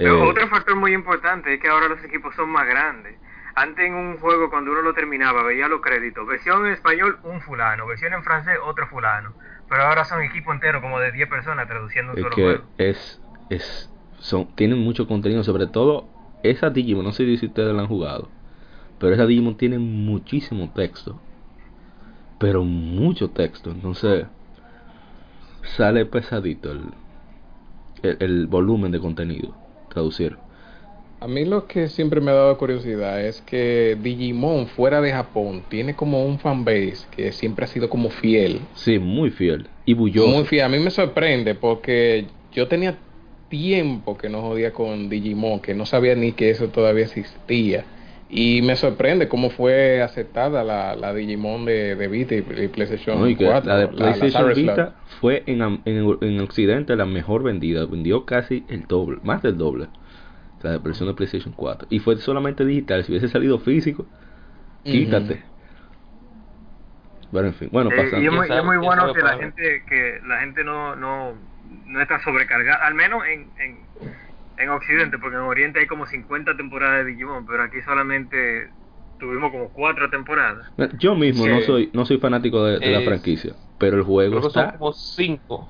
Pero 0.00 0.22
Eh, 0.24 0.30
otro 0.30 0.48
factor 0.48 0.76
muy 0.76 0.92
importante 0.94 1.54
es 1.54 1.60
que 1.60 1.68
ahora 1.68 1.88
los 1.88 2.02
equipos 2.04 2.34
son 2.34 2.50
más 2.50 2.66
grandes. 2.66 3.18
Antes 3.54 3.86
en 3.86 3.94
un 3.94 4.18
juego 4.18 4.50
cuando 4.50 4.72
uno 4.72 4.82
lo 4.82 4.94
terminaba 4.94 5.42
veía 5.42 5.68
los 5.68 5.80
créditos, 5.80 6.26
versión 6.26 6.66
en 6.66 6.72
español 6.72 7.18
un 7.22 7.40
fulano, 7.40 7.86
versión 7.86 8.12
en 8.12 8.22
francés 8.22 8.58
otro 8.64 8.86
fulano. 8.88 9.34
Pero 9.68 9.82
ahora 9.82 10.04
son 10.04 10.22
equipo 10.22 10.52
entero 10.52 10.80
como 10.80 11.00
de 11.00 11.12
10 11.12 11.28
personas 11.28 11.66
traduciendo 11.66 12.12
un 12.12 12.18
es 12.18 12.20
solo 12.20 12.36
que 12.36 12.42
juego. 12.42 12.64
es, 12.78 13.20
es, 13.48 13.90
son, 14.18 14.54
tienen 14.54 14.78
mucho 14.78 15.06
contenido, 15.06 15.44
sobre 15.44 15.66
todo 15.66 16.08
esa 16.42 16.70
Digimon, 16.70 17.04
no 17.04 17.12
sé 17.12 17.36
si 17.36 17.46
ustedes 17.46 17.74
la 17.74 17.82
han 17.82 17.88
jugado, 17.88 18.30
pero 18.98 19.14
esa 19.14 19.26
Digimon 19.26 19.56
tiene 19.56 19.78
muchísimo 19.78 20.72
texto, 20.72 21.22
pero 22.38 22.64
mucho 22.64 23.30
texto, 23.30 23.70
entonces 23.70 24.26
sale 25.62 26.06
pesadito 26.06 26.72
el, 26.72 26.94
el, 28.02 28.16
el 28.20 28.46
volumen 28.46 28.92
de 28.92 29.00
contenido, 29.00 29.54
traducir. 29.96 30.36
A 31.20 31.26
mí 31.26 31.46
lo 31.46 31.66
que 31.66 31.88
siempre 31.88 32.20
me 32.20 32.30
ha 32.30 32.34
dado 32.34 32.58
curiosidad 32.58 33.24
es 33.24 33.40
que 33.40 33.96
Digimon 34.02 34.66
fuera 34.66 35.00
de 35.00 35.10
Japón 35.10 35.62
tiene 35.70 35.94
como 35.94 36.22
un 36.22 36.38
fanbase 36.38 37.06
que 37.10 37.32
siempre 37.32 37.64
ha 37.64 37.68
sido 37.68 37.88
como 37.88 38.10
fiel. 38.10 38.60
Sí, 38.74 38.98
muy 38.98 39.30
fiel 39.30 39.66
y 39.86 39.94
bulloso. 39.94 40.28
Muy 40.28 40.44
fiel. 40.44 40.64
A 40.64 40.68
mí 40.68 40.78
me 40.78 40.90
sorprende 40.90 41.54
porque 41.54 42.26
yo 42.52 42.68
tenía 42.68 42.98
tiempo 43.48 44.18
que 44.18 44.28
no 44.28 44.42
jodía 44.42 44.72
con 44.74 45.08
Digimon, 45.08 45.60
que 45.60 45.72
no 45.72 45.86
sabía 45.86 46.14
ni 46.14 46.32
que 46.32 46.50
eso 46.50 46.68
todavía 46.68 47.06
existía. 47.06 47.86
Y 48.28 48.60
me 48.62 48.74
sorprende 48.74 49.28
cómo 49.28 49.50
fue 49.50 50.02
aceptada 50.02 50.64
la, 50.64 50.96
la 50.96 51.14
Digimon 51.14 51.64
de, 51.64 51.94
de 51.94 52.08
Vita 52.08 52.34
y, 52.34 52.38
y 52.38 52.68
PlayStation 52.68 53.20
No, 53.20 53.28
y 53.28 53.36
que 53.36 53.44
4. 53.44 53.68
la 53.70 53.76
de 53.78 53.84
la- 53.86 53.90
la 53.92 53.96
PlayStation 53.96 54.42
Cyber 54.42 54.54
Sleuth. 54.56 54.76
Vita 54.76 54.94
fue 55.20 55.42
en, 55.46 55.62
am- 55.62 55.80
en, 55.84 56.18
en 56.20 56.40
Occidente 56.40 56.96
la 56.96 57.06
mejor 57.06 57.44
vendida, 57.44 57.86
vendió 57.86 58.24
casi 58.24 58.64
el 58.68 58.86
doble, 58.86 59.18
más 59.22 59.42
del 59.42 59.56
doble 59.58 59.86
la 60.62 60.78
versión 60.78 61.08
de 61.08 61.14
PlayStation 61.14 61.52
4. 61.54 61.86
Y 61.90 62.00
fue 62.00 62.16
solamente 62.16 62.64
digital. 62.64 63.04
Si 63.04 63.12
hubiese 63.12 63.28
salido 63.28 63.60
físico, 63.60 64.06
quítate. 64.82 65.42
Bueno, 67.30 67.48
en 67.48 67.54
fin. 67.54 67.68
Bueno, 67.70 67.90
Eh, 67.90 67.96
pasando. 67.96 68.22
y 68.22 68.26
es 68.26 68.32
muy, 68.32 68.46
¿Quién 68.46 68.58
es 68.58 68.64
muy 68.64 68.74
sabe- 68.76 68.86
bueno 68.86 69.12
que 69.12 69.20
sabe 69.20 69.32
la 69.32 69.38
gente 69.42 69.82
que 69.88 70.20
la 70.26 70.40
gente 70.40 70.64
no 70.64 70.96
no, 70.96 71.34
no 71.86 72.00
está 72.02 72.20
sobrecargada, 72.24 72.84
al 72.84 72.94
menos 72.94 73.22
en, 73.26 73.46
en, 73.60 73.78
en 74.58 74.70
Occidente, 74.70 75.18
porque 75.18 75.36
en 75.36 75.42
Oriente 75.42 75.80
hay 75.80 75.86
como 75.86 76.06
50 76.06 76.56
temporadas 76.56 77.04
de 77.04 77.12
Digimon, 77.12 77.46
pero 77.46 77.62
aquí 77.62 77.80
solamente 77.82 78.70
tuvimos 79.18 79.50
como 79.50 79.70
4 79.70 80.08
temporadas. 80.10 80.70
Yo 80.98 81.14
mismo 81.14 81.46
no 81.46 81.60
soy 81.62 81.90
no 81.92 82.04
soy 82.06 82.18
fanático 82.18 82.64
de, 82.64 82.78
de 82.78 82.90
la 82.90 83.00
franquicia, 83.02 83.54
pero 83.78 83.96
el 83.96 84.02
juego 84.02 84.38
Creo 84.38 84.48
que 84.48 84.54
son 84.54 84.64
está. 84.66 84.78
como 84.78 84.92
cinco. 84.92 85.66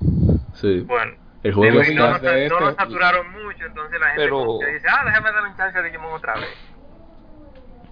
Sí, 0.53 0.81
Bueno, 0.81 1.11
el 1.43 1.53
juego 1.53 1.81
y 1.83 1.95
no, 1.95 2.05
está. 2.05 2.09
nos, 2.11 2.21
de 2.21 2.49
no 2.49 2.59
nos 2.59 2.69
este- 2.71 2.83
saturaron 2.83 3.31
mucho, 3.31 3.65
entonces 3.65 3.99
la 3.99 4.07
gente 4.07 4.23
Pero- 4.23 4.57
dice, 4.73 4.87
ah, 4.89 5.03
déjame 5.05 5.31
darle 5.31 5.49
un 5.49 5.55
chance 5.57 5.77
a 5.77 5.81
Digimon 5.83 6.13
otra 6.13 6.33
vez. 6.35 6.49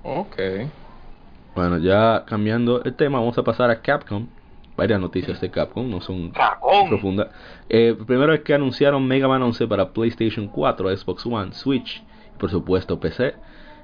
Ok. 0.03 0.35
Bueno, 1.55 1.77
ya 1.77 2.25
cambiando 2.27 2.83
el 2.83 2.95
tema, 2.95 3.19
vamos 3.19 3.37
a 3.37 3.43
pasar 3.43 3.69
a 3.69 3.81
Capcom. 3.81 4.27
Varias 4.77 4.99
noticias 4.99 5.39
de 5.39 5.49
Capcom, 5.49 5.89
no 5.89 6.01
son 6.01 6.33
profundas. 6.89 7.29
Eh, 7.69 7.95
primero 8.05 8.33
es 8.33 8.41
que 8.41 8.53
anunciaron 8.53 9.07
Mega 9.07 9.27
Man 9.27 9.41
11 9.41 9.67
para 9.67 9.91
PlayStation 9.93 10.47
4, 10.47 10.97
Xbox 10.97 11.25
One, 11.25 11.53
Switch 11.53 12.03
y 12.35 12.37
por 12.37 12.49
supuesto 12.49 12.99
PC. 12.99 13.35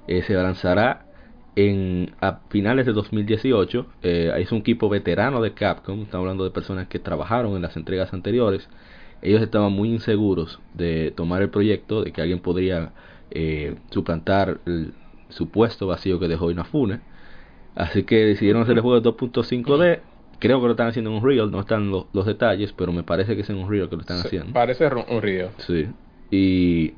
Eh, 0.07 0.21
se 0.23 0.33
lanzará 0.33 1.05
en 1.55 2.13
a 2.21 2.39
finales 2.49 2.85
de 2.85 2.93
2018. 2.93 3.85
Eh, 4.03 4.31
es 4.37 4.51
un 4.51 4.59
equipo 4.59 4.89
veterano 4.89 5.41
de 5.41 5.53
Capcom, 5.53 6.01
estamos 6.01 6.23
hablando 6.23 6.43
de 6.43 6.51
personas 6.51 6.87
que 6.87 6.99
trabajaron 6.99 7.55
en 7.55 7.61
las 7.61 7.77
entregas 7.77 8.13
anteriores. 8.13 8.69
Ellos 9.21 9.41
estaban 9.41 9.71
muy 9.71 9.89
inseguros 9.89 10.59
de 10.73 11.11
tomar 11.11 11.41
el 11.41 11.49
proyecto, 11.49 12.03
de 12.03 12.11
que 12.11 12.21
alguien 12.21 12.39
podría 12.39 12.91
eh, 13.29 13.75
suplantar 13.91 14.59
el 14.65 14.93
supuesto 15.29 15.87
vacío 15.87 16.19
que 16.19 16.27
dejó 16.27 16.51
Inafune. 16.51 17.01
Así 17.75 18.03
que 18.03 18.25
decidieron 18.25 18.63
hacer 18.63 18.75
el 18.75 18.81
juego 18.81 18.99
de 18.99 19.09
2.5D. 19.09 19.99
Creo 20.41 20.59
que 20.59 20.65
lo 20.65 20.71
están 20.71 20.87
haciendo 20.87 21.11
en 21.11 21.17
Unreal, 21.17 21.49
no 21.51 21.61
están 21.61 21.89
lo- 21.91 22.07
los 22.11 22.25
detalles, 22.25 22.73
pero 22.73 22.91
me 22.91 23.03
parece 23.03 23.35
que 23.35 23.41
es 23.43 23.49
en 23.49 23.57
Unreal 23.57 23.87
que 23.89 23.95
lo 23.95 24.01
están 24.01 24.17
Se- 24.17 24.27
haciendo. 24.27 24.51
Parece 24.51 24.89
ru- 24.89 25.05
un 25.07 25.21
río. 25.21 25.49
Sí. 25.59 25.87
Y, 26.31 26.93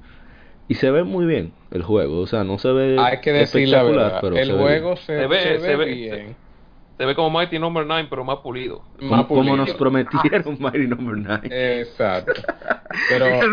y 0.68 0.76
se 0.76 0.90
ve 0.90 1.04
muy 1.04 1.26
bien 1.26 1.52
el 1.72 1.84
juego, 1.84 2.20
o 2.22 2.26
sea, 2.28 2.44
no 2.44 2.58
se 2.58 2.72
ve 2.72 2.98
Hay 3.00 3.20
que 3.22 3.32
decir 3.34 3.68
la 3.68 3.78
espectacular, 3.82 4.06
verdad. 4.06 4.20
pero 4.22 4.38
El 4.38 4.48
se 4.48 4.54
ve 4.54 4.60
juego 4.60 4.96
se, 4.96 5.06
Se 5.20 5.28
ve- 5.28 5.40
se 5.42 5.60
se 5.60 5.68
ve 5.68 5.76
ve- 5.76 5.86
bien. 5.94 6.36
Se 6.98 7.06
ve 7.08 7.16
como 7.16 7.38
Mighty 7.38 7.58
Number 7.60 7.86
9, 7.88 8.08
pero 8.10 8.24
más 8.24 8.38
pulido. 8.38 8.84
Más 9.02 9.26
como, 9.26 9.42
como 9.42 9.58
nos 9.58 9.72
pulido. 9.74 9.78
prometieron 9.80 10.58
Mighty 10.60 10.88
Number 10.88 11.16
9. 11.18 11.80
Exacto. 11.82 12.34
Pero 13.10 13.26
y 13.26 13.30
la 13.30 13.36
a 13.36 13.42
gente 13.42 13.50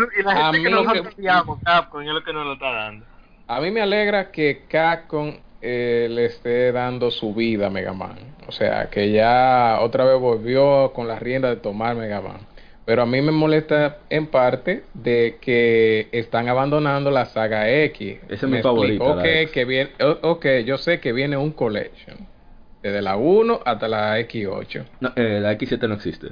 mí, 0.59 0.63
que 0.63 0.69
que, 0.69 1.23
Capcom, 1.63 2.01
es 2.03 2.07
lo 2.13 2.23
que 2.23 2.31
nos 2.33 2.45
lo 2.45 2.53
está 2.53 2.71
dando. 2.71 3.05
a 3.47 3.59
mí 3.59 3.71
me 3.71 3.81
alegra 3.81 4.29
que 4.31 4.65
Capcom 4.69 5.33
eh, 5.59 6.07
le 6.11 6.25
esté 6.25 6.71
dando 6.71 7.09
su 7.09 7.33
vida 7.33 7.67
a 7.67 7.69
Mega 7.71 7.93
Man. 7.93 8.17
O 8.51 8.53
sea, 8.53 8.89
que 8.89 9.11
ya 9.13 9.77
otra 9.79 10.03
vez 10.03 10.19
volvió 10.19 10.91
con 10.91 11.07
la 11.07 11.17
rienda 11.17 11.47
de 11.47 11.55
tomar 11.55 11.95
Mega 11.95 12.19
Man. 12.19 12.39
Pero 12.83 13.03
a 13.03 13.05
mí 13.05 13.21
me 13.21 13.31
molesta 13.31 13.99
en 14.09 14.27
parte 14.27 14.83
de 14.93 15.37
que 15.39 16.09
están 16.11 16.49
abandonando 16.49 17.11
la 17.11 17.27
saga 17.27 17.69
X. 17.69 18.17
Esa 18.25 18.33
es 18.33 18.43
mi 18.43 18.57
Me 18.57 18.61
favorita, 18.61 19.05
explico. 19.05 19.15
la 19.15 19.21
Ok, 19.21 19.25
X. 19.43 19.51
que 19.51 19.63
viene, 19.63 19.91
ok, 20.21 20.45
yo 20.65 20.77
sé 20.77 20.99
que 20.99 21.13
viene 21.13 21.37
un 21.37 21.51
collection. 21.51 22.27
Desde 22.83 23.01
la 23.01 23.15
1 23.15 23.61
hasta 23.63 23.87
la 23.87 24.19
X8. 24.19 24.83
No, 24.99 25.13
eh, 25.15 25.39
la 25.39 25.53
X7 25.53 25.87
no 25.87 25.93
existe. 25.93 26.27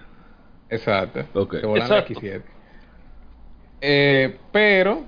Exacto. 0.69 1.23
Ok. 1.35 1.61
Que 1.61 1.65
volan 1.65 1.87
la 1.87 1.99
Exacto. 1.99 2.19
X7. 2.19 2.41
Eh, 3.79 4.35
pero 4.51 5.03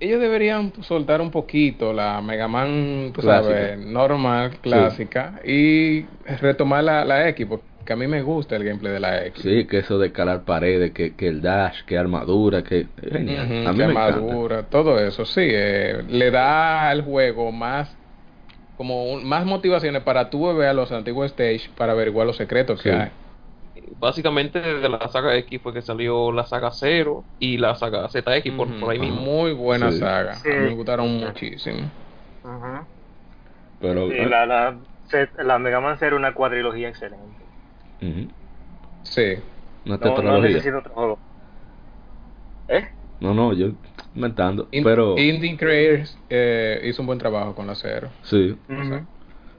ellos 0.00 0.20
deberían 0.20 0.72
soltar 0.82 1.20
un 1.20 1.30
poquito 1.30 1.92
la 1.92 2.20
Mega 2.22 2.48
Man, 2.48 3.10
tú 3.14 3.22
Clásica. 3.22 3.54
sabes, 3.54 3.78
normal, 3.78 4.60
clásica, 4.60 5.40
y 5.44 6.02
retomar 6.40 6.84
la, 6.84 7.04
la 7.04 7.28
X, 7.30 7.46
porque 7.46 7.92
a 7.92 7.96
mí 7.96 8.06
me 8.06 8.22
gusta 8.22 8.56
el 8.56 8.64
gameplay 8.64 8.92
de 8.92 9.00
la 9.00 9.26
X. 9.26 9.42
Sí, 9.42 9.66
que 9.66 9.78
eso 9.78 9.98
de 9.98 10.12
calar 10.12 10.44
paredes, 10.44 10.92
que, 10.92 11.14
que 11.16 11.28
el 11.28 11.40
dash, 11.40 11.84
que 11.86 11.96
armadura, 11.96 12.62
que... 12.64 12.88
Genial. 13.10 13.46
Ujú, 13.46 13.70
a 13.70 13.72
mí 13.72 13.78
que 13.78 13.84
me 13.84 13.94
encanta. 13.94 14.40
madura, 14.40 14.68
todo 14.68 14.98
eso, 15.00 15.24
sí, 15.24 15.40
eh, 15.44 16.02
le 16.08 16.30
da 16.30 16.88
al 16.90 17.02
juego 17.02 17.52
más 17.52 17.96
como 18.76 19.06
un- 19.12 19.26
más 19.28 19.46
motivaciones 19.46 20.02
para 20.04 20.30
tú 20.30 20.38
volver 20.40 20.68
a 20.68 20.74
los 20.74 20.92
antiguos 20.92 21.26
stage 21.32 21.70
para 21.76 21.92
averiguar 21.92 22.26
los 22.26 22.36
secretos 22.36 22.82
que 22.82 22.92
hay. 22.92 23.12
Básicamente 24.00 24.60
de 24.60 24.88
la 24.88 25.08
saga 25.08 25.36
X 25.36 25.60
fue 25.62 25.72
que 25.74 25.82
salió 25.82 26.30
la 26.32 26.46
saga 26.46 26.70
0 26.70 27.26
y 27.38 27.58
la 27.58 27.74
saga 27.74 28.08
ZX 28.08 28.52
por, 28.56 28.68
por 28.80 28.90
ahí 28.92 28.98
mismo. 28.98 29.20
Muy 29.22 29.52
buena 29.52 29.90
Sí. 29.90 29.98
saga, 29.98 30.34
Sí. 30.34 30.48
me 30.48 30.74
gustaron 30.74 31.08
muchísimo. 31.18 31.90
Pero... 33.80 34.08
Sí, 34.08 34.14
eh, 34.16 34.26
la, 34.28 34.46
la, 34.46 34.80
la 35.38 35.58
Mega 35.58 35.80
Man 35.80 35.98
era 36.00 36.16
una 36.16 36.34
cuadrilogía 36.34 36.88
excelente. 36.88 37.44
Sí. 39.02 39.34
Una 39.84 39.96
No, 39.98 40.04
no 40.06 40.14
tetralogía. 40.14 40.48
necesito 40.50 40.78
otro 40.78 40.94
juego. 40.94 41.20
¿Eh? 42.68 42.88
No, 43.20 43.34
no, 43.34 43.52
yo 43.52 43.72
inventando. 44.14 44.68
In- 44.70 44.84
pero... 44.84 45.18
Indie 45.18 45.56
Creators 45.56 46.18
eh, 46.28 46.80
hizo 46.84 47.02
un 47.02 47.06
buen 47.06 47.18
trabajo 47.18 47.54
con 47.54 47.66
la 47.66 47.74
cero. 47.74 48.10
Sí. 48.22 48.56
Ujú. 48.68 49.06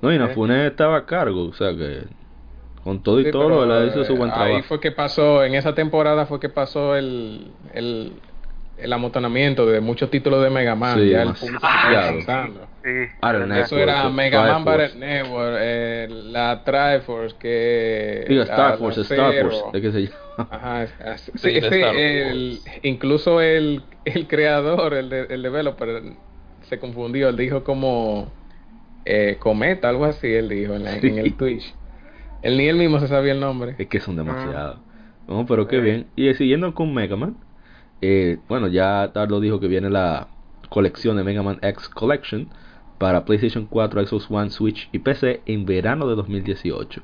No, 0.02 0.12
y 0.12 0.16
Sí. 0.16 0.16
Inafune 0.16 0.68
estaba 0.68 0.98
a 0.98 1.06
cargo, 1.06 1.50
o 1.50 1.54
sea 1.54 1.76
que... 1.76 2.04
Con 2.84 3.04
todo 3.04 3.20
y 3.20 3.26
Sí, 3.26 3.32
todo, 3.32 3.62
pero, 3.62 3.78
él 3.82 3.90
hizo 3.90 4.04
su 4.06 4.14
eh, 4.26 4.30
Ahí 4.34 4.62
fue 4.62 4.80
que 4.80 4.92
pasó, 4.92 5.44
en 5.44 5.56
esa 5.56 5.76
temporada 5.76 6.26
fue 6.26 6.40
que 6.40 6.50
pasó 6.50 6.96
el, 6.96 7.52
el, 7.74 8.14
el 8.78 8.94
amontonamiento 8.94 9.66
de 9.66 9.82
muchos 9.82 10.10
títulos 10.10 10.42
de 10.44 10.50
Mega 10.50 10.76
Man. 10.76 11.00
Sí, 11.00 11.10
ya 11.10 11.24
el 11.24 11.34
público. 11.34 11.68
Sí. 12.84 12.90
Network. 13.26 13.66
Eso 13.66 13.78
era 13.78 14.10
Mega 14.10 14.60
Man. 14.60 14.66
Battle 14.66 14.96
Network, 14.96 15.58
eh, 15.60 16.08
la 16.10 16.64
Triforce, 16.64 17.36
que... 17.38 18.26
Digo, 18.28 18.44
Star 18.44 18.78
Force, 18.78 19.02
Star. 19.02 19.34
Force, 19.42 19.64
¿de 19.74 19.82
qué 19.82 19.92
se 19.92 20.02
llama? 20.04 20.48
Ajá, 20.50 20.88
Sí, 21.18 21.32
sí, 21.36 21.82
el- 21.82 22.60
incluso 22.84 23.42
el, 23.42 23.84
el 24.06 24.28
creador, 24.28 24.94
el, 24.94 25.10
de, 25.10 25.28
el 25.30 25.42
developer, 25.44 26.02
se 26.62 26.80
confundió, 26.80 27.28
él 27.30 27.36
dijo 27.36 27.64
como 27.64 28.32
eh, 29.04 29.38
Cometa, 29.40 29.90
algo 29.90 30.06
así, 30.06 30.34
él 30.34 30.48
dijo 30.48 30.76
en, 30.76 30.86
la- 30.86 30.96
en 30.96 31.18
el 31.18 31.36
Twitch. 31.36 31.76
Él 32.42 32.58
ni 32.58 32.68
él 32.68 32.78
mismo 32.78 33.00
se 33.00 33.08
sabía 33.08 33.34
el 33.34 33.40
nombre. 33.40 33.76
Es 33.78 33.88
que 33.88 34.00
son 34.00 34.16
Ah. 34.20 34.24
demasiados. 34.24 34.78
No, 35.28 35.46
pero 35.46 35.68
qué 35.68 35.80
bien. 35.80 36.08
Y 36.16 36.28
eh, 36.28 36.34
siguiendo 36.36 36.74
con 36.74 36.94
Mega 36.94 37.16
Man, 37.16 37.36
eh, 38.02 38.40
bueno, 38.48 38.68
ya 38.68 39.12
Tardo 39.14 39.40
dijo 39.40 39.60
que 39.60 39.68
viene 39.68 39.90
la 39.90 40.28
colección 40.70 41.18
de 41.18 41.24
Mega 41.24 41.44
Man 41.44 41.60
X 41.62 41.90
Collection 41.90 42.48
para 42.98 43.26
PlayStation 43.26 43.66
4, 43.66 44.06
Xbox 44.08 44.30
One, 44.32 44.50
Switch 44.50 44.90
y 44.92 45.00
PC 45.00 45.42
en 45.46 45.66
verano 45.66 46.08
de 46.08 46.16
2018. 46.16 47.02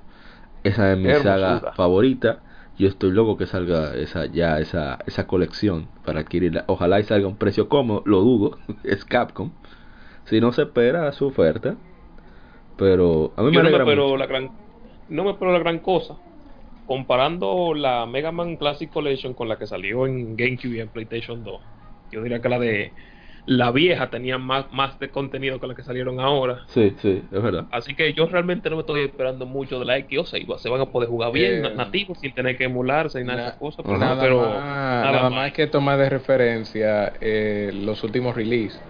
Esa 0.63 0.91
es 0.91 0.97
mi 0.97 1.09
Hermosura. 1.09 1.59
saga 1.59 1.71
favorita. 1.73 2.39
Yo 2.77 2.87
estoy 2.89 3.11
loco 3.11 3.37
que 3.37 3.45
salga 3.45 3.95
esa 3.95 4.25
ya 4.25 4.59
esa 4.59 4.99
esa 5.05 5.27
colección 5.27 5.87
para 6.05 6.19
adquirirla. 6.21 6.65
Ojalá 6.67 6.99
y 6.99 7.03
salga 7.03 7.25
a 7.25 7.29
un 7.29 7.37
precio 7.37 7.69
cómodo, 7.69 8.01
lo 8.05 8.21
dudo, 8.21 8.57
es 8.83 9.05
Capcom. 9.05 9.51
Si 10.25 10.41
no 10.41 10.51
se 10.51 10.63
espera 10.63 11.11
su 11.13 11.27
oferta, 11.27 11.75
pero 12.77 13.31
a 13.37 13.43
mí 13.43 13.47
me 13.51 13.53
no 13.53 13.59
alegra 13.61 13.85
mucho. 13.85 14.17
la 14.17 14.25
gran 14.25 14.49
no 15.07 15.23
me 15.23 15.31
espero 15.31 15.51
la 15.53 15.59
gran 15.59 15.79
cosa. 15.79 16.19
Comparando 16.85 17.73
la 17.73 18.05
Mega 18.05 18.31
Man 18.31 18.57
Classic 18.57 18.91
Collection 18.91 19.33
con 19.33 19.49
la 19.49 19.57
que 19.57 19.65
salió 19.67 20.05
en 20.07 20.35
GameCube 20.35 20.75
y 20.77 20.79
en 20.81 20.89
PlayStation 20.89 21.43
2, 21.43 21.63
yo 22.11 22.21
diría 22.21 22.41
que 22.41 22.49
la 22.49 22.59
de 22.59 22.95
la 23.45 23.71
vieja 23.71 24.09
tenía 24.09 24.37
más, 24.37 24.71
más 24.71 24.99
de 24.99 25.09
contenido 25.11 25.59
que 25.59 25.67
la 25.67 25.75
que 25.75 25.83
salieron 25.83 26.19
ahora. 26.19 26.63
Sí, 26.67 26.95
sí, 26.99 27.23
es 27.31 27.41
verdad. 27.43 27.65
Así 27.71 27.95
que 27.95 28.13
yo 28.13 28.27
realmente 28.27 28.69
no 28.69 28.75
me 28.75 28.81
estoy 28.81 29.01
esperando 29.01 29.45
mucho 29.45 29.79
de 29.79 29.85
la 29.85 29.97
X. 29.99 30.19
O 30.19 30.25
sea, 30.25 30.39
iba- 30.39 30.57
se 30.59 30.69
van 30.69 30.81
a 30.81 30.85
poder 30.91 31.09
jugar 31.09 31.31
bien, 31.31 31.53
Eh, 31.53 31.61
na- 31.61 31.75
nativos, 31.75 32.19
sin 32.19 32.33
tener 32.33 32.57
que 32.57 32.65
emularse 32.65 33.21
y 33.21 33.23
nada 33.23 33.41
de 33.41 33.47
esas 33.47 33.59
cosas. 33.59 33.85
Pero, 33.85 33.97
Nada, 33.99 34.21
pero 34.21 34.37
más, 34.39 35.05
nada 35.11 35.29
más 35.29 35.39
hay 35.45 35.51
que 35.51 35.67
tomar 35.67 35.97
de 35.97 36.09
referencia 36.09 37.13
eh, 37.21 37.71
los 37.73 38.03
últimos 38.03 38.35
releases. 38.35 38.81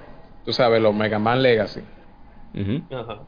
Tú 0.44 0.52
sabes, 0.54 0.82
los 0.82 0.94
Mega 0.94 1.20
Man 1.20 1.42
Legacy. 1.42 1.82
Ajá. 2.92 3.28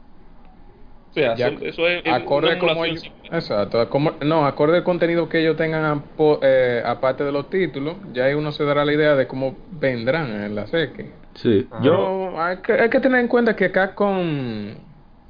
Ya, 1.17 1.47
eso, 1.47 1.88
es, 1.88 2.01
es 2.05 2.13
acorde 2.13 2.57
como 2.59 2.86
ellos- 2.86 3.03
exacto 3.31 3.89
como- 3.89 4.13
no 4.24 4.45
acorde 4.45 4.77
al 4.77 4.83
contenido 4.83 5.27
que 5.29 5.39
ellos 5.41 5.57
tengan 5.57 5.83
a- 5.83 6.03
po- 6.15 6.39
eh, 6.43 6.81
aparte 6.86 7.24
de 7.24 7.31
los 7.31 7.50
títulos 7.50 7.95
ya 8.13 8.25
ahí 8.25 8.33
uno 8.36 8.51
se 8.51 8.63
dará 8.63 8.86
la 8.86 8.93
idea 8.93 9.15
de 9.15 9.27
cómo 9.27 9.55
vendrán 9.71 10.31
en 10.43 10.55
la 10.55 10.67
serie 10.67 11.12
Sí, 11.33 11.67
Ah. 11.71 11.79
yo 11.83 11.91
yo 12.33 12.41
hay 12.41 12.57
que, 12.57 12.74
hay 12.74 12.89
que 12.89 13.00
tener 13.00 13.19
en 13.21 13.27
cuenta 13.27 13.55
que 13.55 13.71
Capcom 13.71 14.75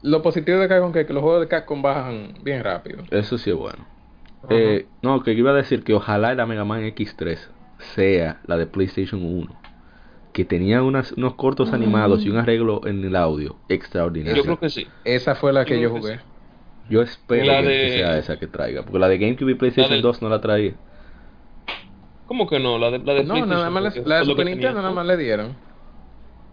lo 0.04 0.22
positivo 0.22 0.60
de 0.60 0.68
Capcom 0.68 0.92
es 0.96 1.06
que 1.08 1.14
los 1.14 1.24
juegos 1.24 1.42
de 1.42 1.48
Capcom 1.48 1.82
bajan 1.82 2.34
bien 2.44 2.64
rápido 2.64 3.04
Eso 3.12 3.38
sí 3.38 3.50
es 3.50 3.56
bueno. 3.56 3.86
Eh, 4.50 4.86
no, 5.02 5.24
que 5.24 5.34
iba 5.34 5.52
a 5.52 5.54
decir 5.56 5.84
que 5.84 5.94
ojalá 5.94 6.34
la 6.36 6.46
Mega 6.46 6.64
Man 6.64 6.84
X3 6.84 7.50
sea 7.96 8.40
la 8.46 8.56
de 8.58 8.66
PlayStation 8.68 9.22
1. 9.24 9.48
Que 10.38 10.46
tenía 10.46 10.84
unas, 10.84 11.14
unos 11.14 11.34
cortos 11.34 11.74
animados 11.74 12.24
y 12.24 12.30
un 12.30 12.38
arreglo 12.38 12.86
en 12.86 13.04
el 13.04 13.16
audio 13.16 13.56
extraordinario. 13.70 14.38
Yo 14.38 14.44
creo 14.44 14.60
que 14.60 14.70
sí. 14.70 14.88
esa 15.04 15.34
fue 15.34 15.52
la 15.52 15.66
que 15.66 15.72
Yo 15.82 15.82
yo 15.82 15.90
creo 15.90 15.96
que 15.96 16.02
jugué 16.02 16.20
sí. 16.20 16.26
Yo 16.92 17.02
espero 17.02 17.46
La 17.48 17.62
que, 17.64 17.68
de- 17.70 17.82
que 17.88 17.90
sea 17.94 18.18
esa 18.20 18.38
que 18.38 18.46
traiga. 18.46 18.84
Porque 18.84 19.00
la 19.00 19.08
de 19.08 19.18
GameCube 19.18 19.50
y 19.54 19.56
PlayStation 19.56 19.90
La 19.90 19.96
del- 19.96 20.04
2 20.04 20.22
no 20.22 20.30
la 20.30 20.40
traía. 20.40 20.76
¿Cómo 22.28 22.48
que 22.48 22.60
no? 22.60 22.78
La 22.78 22.92
de, 22.92 23.00
la 23.00 23.14
de 23.16 23.24
no 23.24 23.34
PlayStation, 23.34 23.50
nada 23.50 23.70
más 23.72 23.96
le- 23.96 24.04
la 24.06 24.20
de 24.20 24.26
Super. 24.26 24.46
Nintendo 24.46 24.74
nada 24.82 24.92
más 24.94 25.06
le 25.08 25.18
dieron 25.18 25.56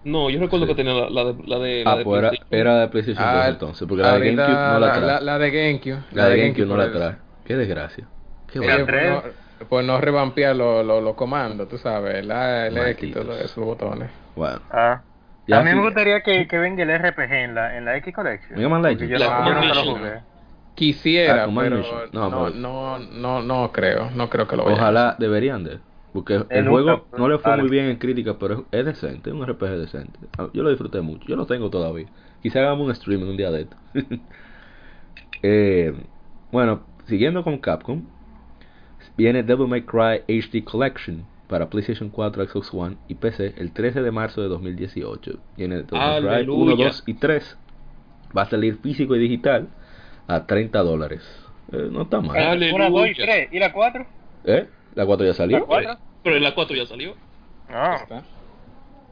No, 0.03 0.31
yo 0.31 0.41
recuerdo 0.41 0.67
que 0.67 0.75
tenía 0.75 0.95
la, 0.95 1.11
la 1.11 1.25
de 1.25 1.43
la 1.47 1.59
de, 1.59 1.85
la 1.85 1.93
Ah, 1.93 1.97
de 1.97 2.05
pues 2.05 2.19
era, 2.21 2.31
era 2.51 2.81
de 2.81 2.89
PlayStation 2.89 3.25
2 3.25 3.35
Ah, 3.35 3.49
entonces, 3.51 3.87
porque 3.89 4.03
la 4.03 4.19
de 4.19 4.35
GameCube 4.35 4.73
no 4.73 4.79
la 4.81 4.93
trae. 4.93 5.07
La, 5.07 5.21
la 5.21 5.39
de 5.39 5.51
GameCube. 5.51 6.05
La 6.13 6.29
de 6.29 6.37
GameCube 6.39 6.67
no 6.67 6.77
la 6.77 6.93
trae. 6.93 7.17
Qué 7.45 7.57
desgracia. 7.57 8.09
Qué 8.47 8.59
Eh, 8.61 8.63
bueno. 8.63 8.87
La 8.87 9.23
tres. 9.65 9.69
pues, 9.69 9.87
no, 9.87 9.93
pues 9.95 10.05
revampear 10.05 10.57
los 10.57 10.85
los- 10.87 11.03
los 11.03 11.15
comandos, 11.15 11.69
tú 11.69 11.79
sabes, 11.79 12.25
la 12.25 12.67
el 12.69 12.77
X 12.77 13.03
y 13.03 13.07
Malditos. 13.13 13.25
todo 13.27 13.39
eso, 13.39 13.61
los 13.61 13.67
botones. 13.69 14.11
Bueno. 14.37 14.61
Ah. 14.71 15.03
Ya 15.47 15.61
a 15.61 15.63
mí 15.63 15.71
sí. 15.71 15.77
me 15.77 15.83
gustaría 15.83 16.23
que, 16.23 16.47
que 16.49 16.59
venga 16.59 16.83
el 16.83 16.91
RPG 16.91 17.33
en 17.33 17.55
la, 17.55 17.77
en 17.77 17.85
la 17.85 17.97
X 17.99 18.15
Collection. 18.15 18.57
Mega 18.57 18.69
Man 18.71 18.83
Legends. 18.83 19.09
Yo, 19.11 19.19
La 19.19 19.41
no- 19.41 19.47
yo 19.47 19.55
nunca 19.61 19.75
lo 19.75 19.97
jugué. 19.97 20.21
Quisiera, 20.75 21.45
Ah, 21.45 21.49
pero. 21.55 21.77
No, 22.13 22.31
no, 22.31 22.45
pero- 22.47 22.57
no, 22.57 22.99
no, 22.99 23.43
no, 23.43 23.71
creo, 23.73 24.11
no 24.15 24.29
creo 24.31 24.49
que 24.49 24.57
lo 24.57 24.65
vayan 24.65 24.79
a 24.81 24.83
Ojalá 24.83 25.17
deberían 25.19 25.63
de. 25.65 25.79
Porque 26.15 26.45
el 26.49 26.69
juego 26.69 27.07
no 27.19 27.29
le 27.29 27.39
fue 27.39 27.51
vale. 27.51 27.63
muy 27.65 27.71
bien 27.71 27.87
en 27.87 27.97
crítica, 27.97 28.37
pero 28.39 28.55
es, 28.71 28.81
es 28.81 28.87
decente, 28.87 29.31
es 29.31 29.35
un 29.37 29.45
RPG 29.47 29.69
decente. 29.79 30.19
Ah, 30.39 30.47
Yo 30.55 30.63
lo 30.63 30.71
disfruté 30.71 31.01
mucho, 31.01 31.27
yo 31.27 31.35
lo 31.37 31.45
tengo 31.47 31.71
todavía. 31.71 32.07
Quizá 32.41 32.61
hagamos 32.61 32.87
un 32.87 32.93
streaming 32.93 33.27
un 33.31 33.37
día 33.37 33.51
de 33.51 33.63
esto. 33.63 33.77
Eh, 35.43 35.93
bueno, 36.53 36.81
siguiendo 37.07 37.45
con 37.45 37.59
Capcom, 37.59 38.03
viene 39.17 39.43
Devil 39.43 39.69
May 39.69 39.83
Cry 39.83 40.23
HD 40.29 40.65
Collection 40.65 41.25
para 41.49 41.69
PlayStation 41.69 42.09
4, 42.09 42.49
Xbox 42.49 42.73
One 42.73 42.97
y 43.09 43.15
PC 43.15 43.55
el 43.59 43.73
13 43.73 44.03
de 44.03 44.11
marzo 44.11 44.43
de 44.43 44.49
2018. 44.49 45.39
Viene 45.57 45.83
Devil 45.83 45.91
May 45.93 46.21
Cry 46.21 46.27
1, 46.27 46.31
Aleluya. 46.33 46.87
2 46.87 47.05
y 47.07 47.15
3. 47.15 47.59
Va 48.37 48.43
a 48.43 48.47
salir 48.47 48.79
físico 48.79 49.15
y 49.15 49.19
digital 49.19 49.69
a 50.27 50.47
30 50.47 50.79
dólares. 50.81 51.23
Eh, 51.73 51.89
no 51.91 52.03
está 52.03 52.21
mal. 52.21 52.37
Dale. 52.37 52.73
Una, 52.73 52.91
dos 52.91 53.09
y 53.09 53.15
tres. 53.15 53.49
¿Y 53.53 53.59
la 53.59 53.73
cuatro? 53.73 54.07
¿Eh? 54.45 54.67
La 54.95 55.07
4 55.07 55.27
ya 55.27 55.35
salió. 55.35 55.59
¿La 55.59 55.65
cuatro? 55.65 55.99
Pero 56.23 56.37
en 56.37 56.43
la 56.43 56.55
4 56.55 56.77
ya 56.77 56.87
salió. 56.87 57.15
Ah. 57.69 57.99
Está. 58.03 58.23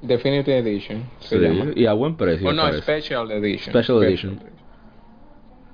Definitive 0.03 0.59
Edition 0.59 1.05
Sí, 1.21 1.37
y 1.77 1.87
a 1.87 1.93
buen 1.93 2.17
precio. 2.17 2.49
O 2.49 2.53
no, 2.53 2.63
parece. 2.63 2.83
Special 2.83 3.31
Edition. 3.31 3.75
Special 3.75 4.03
Edition. 4.03 4.41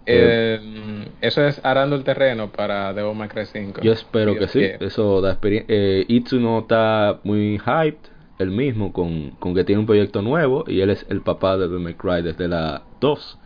Eh, 0.09 1.09
eso 1.21 1.45
es 1.45 1.61
arando 1.65 1.97
el 1.97 2.05
terreno 2.05 2.51
para 2.51 2.93
Devil 2.95 3.15
May 3.17 3.29
Cry 3.29 3.47
5. 3.47 3.81
Yo 3.83 3.93
espero 3.93 4.35
que 4.37 4.49
sí. 4.49 4.63
Eso 4.81 5.21
da 5.21 5.31
experiencia. 5.33 5.67
Eh, 5.75 6.05
Itsu 6.09 6.41
no 6.41 6.61
está 6.61 7.21
muy 7.25 7.59
hyped. 7.59 7.99
Él 8.39 8.51
mismo, 8.53 8.93
con, 8.93 9.33
con 9.33 9.53
que 9.55 9.65
tiene 9.65 9.81
un 9.81 9.87
proyecto 9.87 10.23
nuevo. 10.23 10.65
Y 10.69 10.81
él 10.81 10.91
es 10.91 11.05
el 11.09 11.21
papá 11.23 11.57
de 11.57 11.67
Devil 11.69 11.81
May 11.83 11.95
Cry 11.95 12.23
desde 12.23 12.47
la 12.49 12.83
2. 13.01 13.39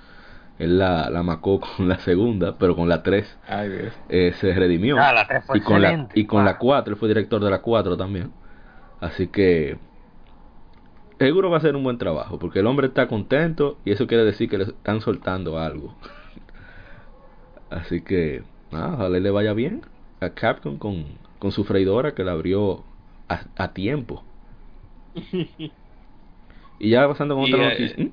Él 0.58 0.78
la, 0.78 1.08
la 1.10 1.22
macó 1.22 1.60
con 1.76 1.88
la 1.88 1.98
segunda, 2.00 2.56
pero 2.58 2.76
con 2.76 2.88
la 2.88 3.02
3 3.02 3.38
Ay, 3.48 3.68
Dios. 3.70 3.92
eh, 4.10 4.32
se 4.38 4.52
redimió. 4.54 4.96
Ah, 5.00 5.12
la 5.14 5.26
tres 5.26 5.44
fue 5.46 5.58
y 5.58 5.60
con 5.62 5.80
la, 5.82 6.08
y 6.14 6.26
con 6.26 6.44
la 6.44 6.52
Ah. 6.52 6.58
4, 6.58 6.92
él 6.94 6.98
fue 7.00 7.08
director 7.08 7.42
de 7.42 7.50
la 7.50 7.60
4 7.62 7.96
también. 7.96 8.30
Así 9.00 9.28
que 9.28 9.78
seguro 11.18 11.50
va 11.50 11.56
a 11.56 11.60
ser 11.60 11.74
un 11.74 11.82
buen 11.84 11.98
trabajo, 11.98 12.38
porque 12.38 12.58
el 12.60 12.66
hombre 12.66 12.88
está 12.88 13.08
contento 13.08 13.78
y 13.84 13.92
eso 13.92 14.06
quiere 14.06 14.24
decir 14.24 14.48
que 14.48 14.58
le 14.58 14.64
están 14.64 15.00
soltando 15.00 15.58
algo. 15.58 15.94
Así 17.72 18.02
que, 18.02 18.42
nada, 18.70 18.94
ojalá 18.94 19.18
le 19.20 19.30
vaya 19.30 19.52
bien 19.54 19.82
a 20.20 20.30
Capcom 20.30 20.78
con, 20.78 21.18
con 21.38 21.52
su 21.52 21.64
freidora 21.64 22.14
que 22.14 22.24
la 22.24 22.32
abrió 22.32 22.84
a, 23.28 23.46
a 23.56 23.72
tiempo. 23.72 24.24
y 26.78 26.90
ya 26.90 27.06
pasando 27.08 27.34
con 27.34 27.44
Y, 27.44 27.50
otra 27.54 27.58
eh, 27.58 27.70
noticia. 27.70 28.04
¿Mm? 28.04 28.08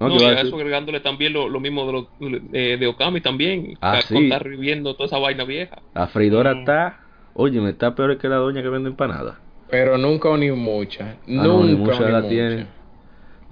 No, 0.00 0.08
¿qué 0.08 0.14
y 0.14 0.16
iba 0.16 0.28
a 0.30 0.40
eso 0.40 0.56
agregándole 0.56 1.00
también 1.00 1.32
lo, 1.32 1.48
lo 1.48 1.60
mismo 1.60 1.86
de, 1.86 1.92
lo, 1.92 2.10
eh, 2.52 2.76
de 2.78 2.86
Okami 2.86 3.20
también. 3.20 3.74
Ah, 3.80 4.00
sí. 4.00 4.14
Está 4.24 4.38
reviviendo 4.40 4.94
toda 4.94 5.06
esa 5.06 5.18
vaina 5.18 5.44
vieja. 5.44 5.82
La 5.94 6.06
freidora 6.06 6.52
Mm. 6.52 6.58
está, 6.58 7.00
oye, 7.34 7.60
me 7.60 7.70
está 7.70 7.94
peor 7.94 8.18
que 8.18 8.28
la 8.28 8.36
doña 8.36 8.62
que 8.62 8.68
vende 8.68 8.90
empanadas. 8.90 9.38
Pero 9.70 9.96
nunca 9.98 10.36
ni 10.36 10.50
mucha. 10.50 11.16
Ah, 11.36 11.46
no, 11.46 11.62
nunca 11.64 11.94
Onimusha 11.94 12.04
ni 12.04 12.12
la 12.12 12.20
mucha. 12.20 12.28
tiene. 12.28 12.66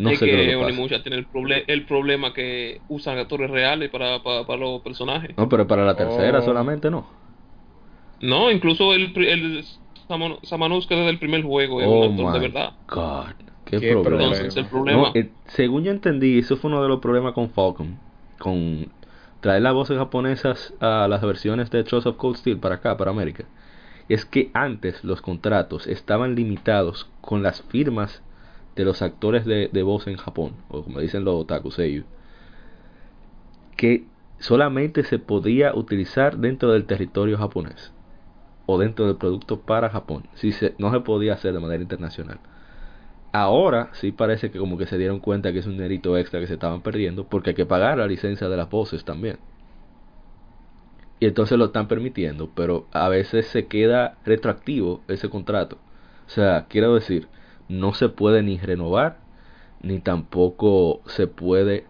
No 0.01 0.11
es 0.11 0.19
sé 0.19 0.27
qué 0.27 0.33
que. 0.49 0.57
Onimusha 0.57 1.03
tiene 1.03 1.19
el, 1.19 1.31
proble- 1.31 1.65
el 1.67 1.85
problema 1.87 2.33
que 2.33 2.81
usan 2.89 3.19
actores 3.19 3.51
reales 3.51 3.91
para, 3.91 4.23
para, 4.23 4.45
para 4.47 4.59
los 4.61 4.83
personajes. 4.83 5.37
No, 5.37 5.49
pero 5.49 5.67
para 5.67 5.85
la 5.85 5.97
tercera 5.97 6.39
Oh. 6.39 6.43
solamente 6.43 6.91
no. 6.91 7.07
No, 8.21 8.51
incluso 8.51 8.93
el, 8.93 9.13
el 9.17 9.65
Saman- 10.09 10.39
Samanuska 10.43 10.95
desde 10.95 11.11
el 11.11 11.19
primer 11.19 11.43
juego 11.43 11.81
es 11.81 11.87
Oh 11.89 12.01
un 12.01 12.11
actor 12.13 12.33
de 12.33 12.39
verdad. 12.41 12.73
God. 12.89 13.35
Qué, 13.65 13.79
Qué 13.79 13.93
problema. 13.93 14.03
problema. 14.03 14.37
Entonces 14.37 14.57
el 14.57 14.65
No, 14.65 14.71
problema... 14.71 15.13
eh, 15.15 15.31
según 15.47 15.85
yo 15.85 15.91
entendí, 15.93 16.39
eso 16.39 16.57
fue 16.57 16.71
uno 16.71 16.83
de 16.83 16.89
los 16.89 17.01
problemas 17.01 17.35
con 17.35 17.51
Falcon. 17.51 17.99
Con 18.39 18.89
traer 19.41 19.63
las 19.63 19.75
voces 19.75 19.97
japonesas 19.99 20.75
a 20.81 21.07
las 21.09 21.23
versiones 21.23 21.71
de 21.71 21.85
Trust 21.85 22.07
of 22.07 22.17
Cold 22.17 22.37
Steel 22.37 22.59
para 22.59 22.77
acá, 22.77 22.97
para 22.97 23.11
América. 23.11 23.45
Es 24.09 24.25
que 24.25 24.51
antes 24.55 25.05
los 25.05 25.23
contratos 25.23 25.87
estaban 25.87 26.35
limitados 26.35 27.09
con 27.21 27.43
las 27.43 27.63
firmas 27.63 28.23
de 28.81 28.87
los 28.87 29.03
actores 29.03 29.45
de, 29.45 29.83
voz 29.83 30.07
en 30.07 30.17
Japón, 30.17 30.55
o 30.71 30.83
como 30.83 31.01
dicen 31.01 31.25
los 31.25 31.35
otaku 31.35 31.71
seiyuu, 31.71 32.05
que 33.77 34.07
solamente 34.39 35.05
se 35.05 35.19
podía 35.19 35.75
utilizar 35.75 36.39
dentro 36.39 36.73
del 36.73 36.87
territorio 36.87 37.37
japonés 37.37 37.93
o 38.65 38.79
dentro 38.79 39.07
del 39.07 39.17
producto 39.17 39.61
para 39.61 39.91
Japón. 39.91 40.25
Si 40.35 40.53
no 40.79 40.91
se 40.91 41.01
podía 41.01 41.35
hacer 41.35 41.53
de 41.53 41.61
manera 41.61 41.83
internacional. 41.83 42.39
Ahora 43.33 43.91
sí 43.93 44.13
parece 44.13 44.51
que 44.51 44.59
como 44.59 44.79
que 44.79 44.87
se 44.87 44.97
dieron 44.99 45.21
cuenta 45.21 45.53
que 45.53 45.59
es 45.59 45.67
un 45.67 45.75
dinerito 45.75 46.17
extra 46.17 46.41
que 46.41 46.47
se 46.47 46.55
estaban 46.55 46.83
perdiendo 46.83 47.25
porque 47.25 47.51
hay 47.51 47.57
que 47.57 47.67
pagar 47.67 47.99
la 47.99 48.07
licencia 48.07 48.49
de 48.49 48.57
las 48.57 48.71
voces 48.71 49.05
también. 49.05 49.39
Y 51.21 51.27
entonces 51.27 51.59
lo 51.59 51.67
están 51.67 51.87
permitiendo, 51.87 52.51
pero 52.55 52.87
a 52.93 53.11
veces 53.11 53.47
se 53.47 53.67
queda 53.67 54.17
retroactivo 54.25 55.03
ese 55.07 55.29
contrato. 55.29 55.77
O 56.27 56.31
sea, 56.31 56.67
quiero 56.69 56.95
decir, 56.95 57.29
no 57.71 57.95
se 57.95 58.09
puede 58.11 58.43
ni 58.43 58.59
renovar, 58.59 59.19
ni 59.81 60.01
tampoco 60.01 61.03
se 61.07 61.27
puede 61.29 61.87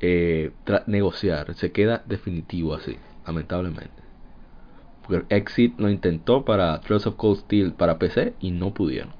eh, 0.00 0.52
negociar. 0.86 1.54
Se 1.54 1.72
queda 1.72 2.02
definitivo 2.06 2.74
así, 2.74 2.98
lamentablemente. 3.26 4.02
Porque 5.02 5.34
Exit 5.34 5.78
lo 5.80 5.90
intentó 5.90 6.44
para 6.44 6.80
Trust 6.80 7.06
of 7.06 7.16
Cold 7.16 7.38
Steel 7.40 7.72
para 7.74 7.98
PC 7.98 8.34
y 8.40 8.50
no 8.50 8.74
pudieron. 8.74 9.14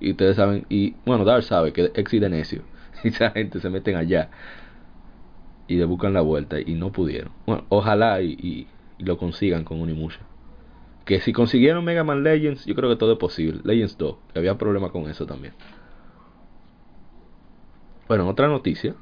Y 0.00 0.12
ustedes 0.12 0.36
saben, 0.36 0.66
y 0.68 0.96
bueno, 1.04 1.24
Dar 1.24 1.42
sabe 1.42 1.72
que 1.72 1.92
Exit 1.94 2.22
es 2.22 2.30
necio. 2.30 2.62
Y 3.04 3.08
esa 3.08 3.30
gente 3.32 3.60
se 3.60 3.70
meten 3.70 3.96
allá 3.96 4.30
y 5.68 5.76
le 5.76 5.84
buscan 5.84 6.12
la 6.14 6.20
vuelta 6.20 6.60
y 6.60 6.74
no 6.74 6.92
pudieron. 6.92 7.32
Bueno, 7.46 7.66
ojalá 7.68 8.20
y- 8.22 8.36
y 8.40 8.68
lo 9.04 9.18
consigan 9.18 9.64
con 9.64 9.80
Unimusha. 9.80 10.26
Que 11.06 11.20
si 11.20 11.32
consiguieron 11.32 11.84
Mega 11.84 12.04
Man 12.04 12.22
Legends, 12.22 12.66
yo 12.66 12.74
creo 12.74 12.90
que 12.90 12.96
todo 12.96 13.12
es 13.14 13.18
posible. 13.18 13.60
Legends 13.64 13.96
2, 13.96 14.16
que 14.32 14.38
había 14.40 14.58
problema 14.58 14.90
con 14.90 15.08
eso 15.08 15.24
también. 15.26 15.54
Bueno, 18.08 18.24
en 18.24 18.30
otra 18.30 18.48
noticia. 18.48 18.94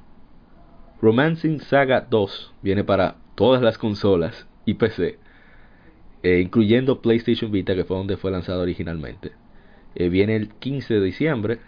Romancing 1.03 1.61
Saga 1.61 2.07
2 2.09 2.55
viene 2.63 2.85
para 2.85 3.17
todas 3.35 3.63
las 3.63 3.79
consolas 3.79 4.47
y 4.65 4.75
PC. 4.75 5.19
eh, 6.23 6.41
incluyendo 6.41 7.03
PlayStation 7.03 7.51
Vita, 7.53 7.75
que 7.75 7.85
fue 7.85 7.97
donde 7.99 8.17
fue 8.17 8.31
lanzado 8.31 8.63
originalmente. 8.63 9.33
Eh, 9.95 10.09
viene 10.09 10.37
el 10.37 10.51
15 10.55 10.95
de 10.95 11.01
diciembre. 11.03 11.61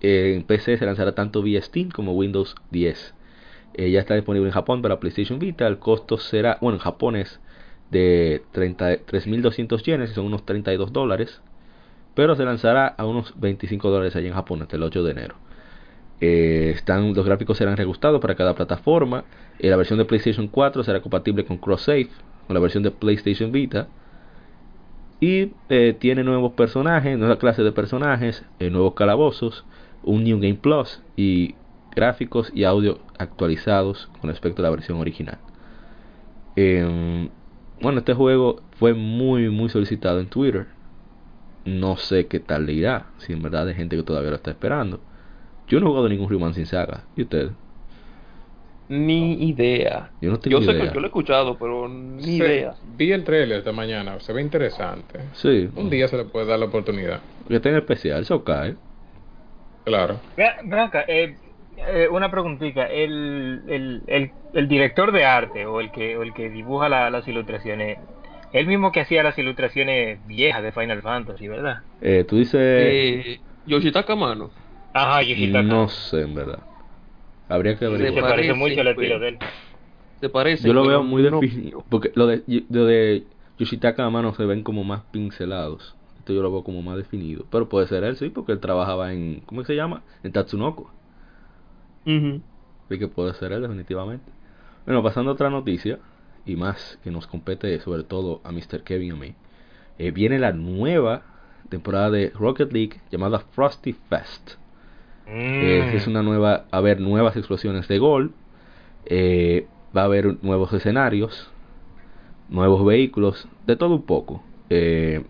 Eh, 0.00 0.34
en 0.36 0.44
PC 0.44 0.78
se 0.78 0.86
lanzará 0.86 1.14
tanto 1.14 1.42
vía 1.42 1.62
Steam 1.62 1.90
como 1.90 2.12
Windows 2.14 2.56
10. 2.70 3.14
Eh, 3.74 3.90
ya 3.90 4.00
está 4.00 4.14
disponible 4.14 4.48
en 4.48 4.54
Japón 4.54 4.82
para 4.82 5.00
PlayStation 5.00 5.38
Vita. 5.38 5.66
El 5.66 5.78
costo 5.78 6.18
será, 6.18 6.58
bueno, 6.60 6.76
en 6.78 6.82
Japón 6.82 7.16
es 7.16 7.40
de 7.94 8.42
30 8.50 9.06
3.200 9.06 9.82
yenes, 9.84 10.08
que 10.10 10.14
son 10.16 10.26
unos 10.26 10.44
32 10.44 10.92
dólares. 10.92 11.40
Pero 12.14 12.36
se 12.36 12.44
lanzará 12.44 12.88
a 12.88 13.06
unos 13.06 13.34
25 13.40 13.88
dólares 13.90 14.14
allá 14.16 14.28
en 14.28 14.34
Japón 14.34 14.62
hasta 14.62 14.76
el 14.76 14.82
8 14.82 15.02
de 15.04 15.10
enero. 15.12 15.36
Eh, 16.20 16.72
están, 16.74 17.14
los 17.14 17.24
gráficos 17.24 17.56
serán 17.56 17.76
reajustados 17.76 18.20
para 18.20 18.34
cada 18.34 18.54
plataforma. 18.54 19.24
Eh, 19.58 19.70
la 19.70 19.76
versión 19.76 19.98
de 19.98 20.04
PlayStation 20.04 20.48
4 20.48 20.84
será 20.84 21.00
compatible 21.00 21.44
con 21.44 21.58
Cross 21.58 21.82
Save, 21.82 22.08
con 22.46 22.54
la 22.54 22.60
versión 22.60 22.82
de 22.82 22.90
PlayStation 22.90 23.52
Vita. 23.52 23.88
Y 25.20 25.52
eh, 25.68 25.96
tiene 25.98 26.22
nuevos 26.24 26.52
personajes, 26.52 27.16
nueva 27.16 27.38
clase 27.38 27.62
de 27.62 27.72
personajes, 27.72 28.44
nuevos 28.60 28.94
calabozos, 28.94 29.64
un 30.02 30.24
New 30.24 30.38
Game 30.38 30.58
Plus 30.60 31.00
y 31.16 31.54
gráficos 31.94 32.50
y 32.54 32.64
audio 32.64 32.98
actualizados 33.18 34.10
con 34.20 34.30
respecto 34.30 34.62
a 34.62 34.64
la 34.64 34.70
versión 34.70 34.98
original. 34.98 35.38
Bueno, 37.80 37.98
este 37.98 38.14
juego 38.14 38.60
fue 38.78 38.94
muy, 38.94 39.48
muy 39.50 39.68
solicitado 39.68 40.20
en 40.20 40.26
Twitter. 40.28 40.66
No 41.64 41.96
sé 41.96 42.26
qué 42.26 42.40
tal 42.40 42.66
le 42.66 42.72
irá, 42.74 43.06
si 43.18 43.32
en 43.32 43.42
verdad 43.42 43.66
hay 43.68 43.74
gente 43.74 43.96
que 43.96 44.02
todavía 44.02 44.30
lo 44.30 44.36
está 44.36 44.50
esperando. 44.50 45.00
Yo 45.66 45.80
no 45.80 45.86
he 45.86 45.88
jugado 45.88 46.08
ningún 46.08 46.28
Rayman 46.28 46.54
sin 46.54 46.66
saga. 46.66 47.04
¿Y 47.16 47.22
usted? 47.22 47.50
Ni 48.88 49.48
idea. 49.48 50.10
Yo 50.20 50.30
no 50.30 50.38
tengo 50.38 50.58
Yo 50.60 50.64
sé 50.66 50.72
idea. 50.72 50.88
que 50.88 50.94
yo 50.94 51.00
lo 51.00 51.06
he 51.06 51.08
escuchado, 51.08 51.56
pero 51.58 51.88
ni 51.88 52.22
Se- 52.22 52.30
idea. 52.36 52.74
Vi 52.96 53.12
el 53.12 53.24
trailer 53.24 53.58
esta 53.58 53.72
mañana, 53.72 54.20
se 54.20 54.32
ve 54.34 54.42
interesante. 54.42 55.20
Sí. 55.32 55.70
Un 55.74 55.88
día 55.88 56.06
se 56.06 56.18
le 56.18 56.24
puede 56.24 56.46
dar 56.46 56.58
la 56.58 56.66
oportunidad. 56.66 57.20
Que 57.48 57.56
está 57.56 57.70
en 57.70 57.76
especial, 57.76 58.20
eso 58.22 58.44
cae. 58.44 58.74
Claro. 59.84 60.20
Ve- 60.36 60.78
acá, 60.78 61.04
eh, 61.08 61.34
eh, 61.76 62.08
una 62.10 62.30
preguntita. 62.30 62.86
El, 62.86 63.62
el, 63.68 64.02
el, 64.06 64.32
el 64.52 64.68
director 64.68 65.12
de 65.12 65.24
arte 65.24 65.66
o 65.66 65.80
el 65.80 65.90
que, 65.92 66.16
o 66.16 66.22
el 66.22 66.32
que 66.34 66.48
dibuja 66.50 66.88
la- 66.88 67.10
las 67.10 67.26
ilustraciones, 67.28 67.98
él 68.52 68.66
mismo 68.66 68.92
que 68.92 69.00
hacía 69.00 69.22
las 69.22 69.38
ilustraciones 69.38 70.24
viejas 70.26 70.62
de 70.62 70.72
Final 70.72 71.02
Fantasy, 71.02 71.48
¿verdad? 71.48 71.78
Eh, 72.00 72.24
tú 72.28 72.36
dices... 72.36 72.60
Eh, 72.60 73.40
Yoshitaka 73.66 74.14
Mano. 74.14 74.50
Ajá, 74.92 75.22
Yoshitaka. 75.22 75.62
No 75.62 75.88
sé, 75.88 76.20
en 76.22 76.34
verdad. 76.34 76.60
Habría 77.48 77.72
que 77.74 77.80
Se 77.80 77.86
averiguar. 77.86 78.22
parece 78.22 78.52
parece, 78.52 78.54
mucho 78.54 78.80
al 78.80 78.88
estilo 78.88 79.18
pues. 79.18 79.20
de 79.20 79.28
él. 79.28 79.38
Se 80.20 80.28
parece. 80.28 80.68
Yo 80.68 80.74
lo 80.74 80.82
pero 80.82 80.90
veo 80.90 81.02
muy 81.02 81.22
no- 81.30 81.40
definido. 81.40 81.84
Porque 81.88 82.12
lo 82.14 82.26
de, 82.26 82.42
lo 82.70 82.84
de 82.86 83.26
Yoshitaka 83.58 84.08
mano 84.10 84.34
se 84.34 84.44
ven 84.44 84.62
como 84.62 84.84
más 84.84 85.02
pincelados. 85.10 85.96
Esto 86.18 86.32
yo 86.32 86.42
lo 86.42 86.50
veo 86.52 86.64
como 86.64 86.82
más 86.82 86.96
definido. 86.96 87.46
Pero 87.50 87.68
puede 87.68 87.86
ser 87.86 88.04
él, 88.04 88.16
sí, 88.16 88.30
porque 88.30 88.52
él 88.52 88.60
trabajaba 88.60 89.12
en. 89.12 89.40
¿Cómo 89.40 89.64
se 89.64 89.74
llama? 89.74 90.04
En 90.22 90.32
Tatsunoko. 90.32 90.92
Ujú. 92.06 92.40
Así 92.86 92.98
que 92.98 93.08
puede 93.08 93.34
ser 93.34 93.52
él, 93.52 93.62
definitivamente. 93.62 94.30
Bueno, 94.86 95.02
pasando 95.02 95.30
a 95.30 95.34
otra 95.34 95.50
noticia. 95.50 95.98
Y 96.46 96.56
más 96.56 96.98
que 97.02 97.10
nos 97.10 97.26
compete 97.26 97.80
sobre 97.80 98.02
todo 98.02 98.42
a 98.44 98.52
Mr. 98.52 98.82
Kevin 98.82 99.08
y 99.08 99.10
a 99.12 99.16
mí. 99.16 99.34
eh, 99.98 100.10
viene 100.10 100.38
la 100.38 100.52
nueva 100.52 101.22
temporada 101.68 102.10
de 102.10 102.30
Rocket 102.30 102.72
League 102.72 103.00
llamada 103.10 103.38
Frosty 103.38 103.92
Fest. 103.94 104.56
Eh, 105.62 105.88
Mm. 105.90 105.96
es 105.96 106.06
una 106.06 106.22
nueva, 106.22 106.48
va 106.48 106.64
a 106.72 106.76
haber 106.78 107.00
nuevas 107.00 107.36
explosiones 107.36 107.86
de 107.88 107.98
gol, 107.98 108.32
eh, 109.06 109.66
va 109.96 110.02
a 110.02 110.04
haber 110.06 110.42
nuevos 110.42 110.72
escenarios, 110.72 111.48
nuevos 112.48 112.84
vehículos, 112.84 113.48
de 113.66 113.76
todo 113.76 113.94
un 113.94 114.02
poco. 114.02 114.42
Eh, 114.68 115.24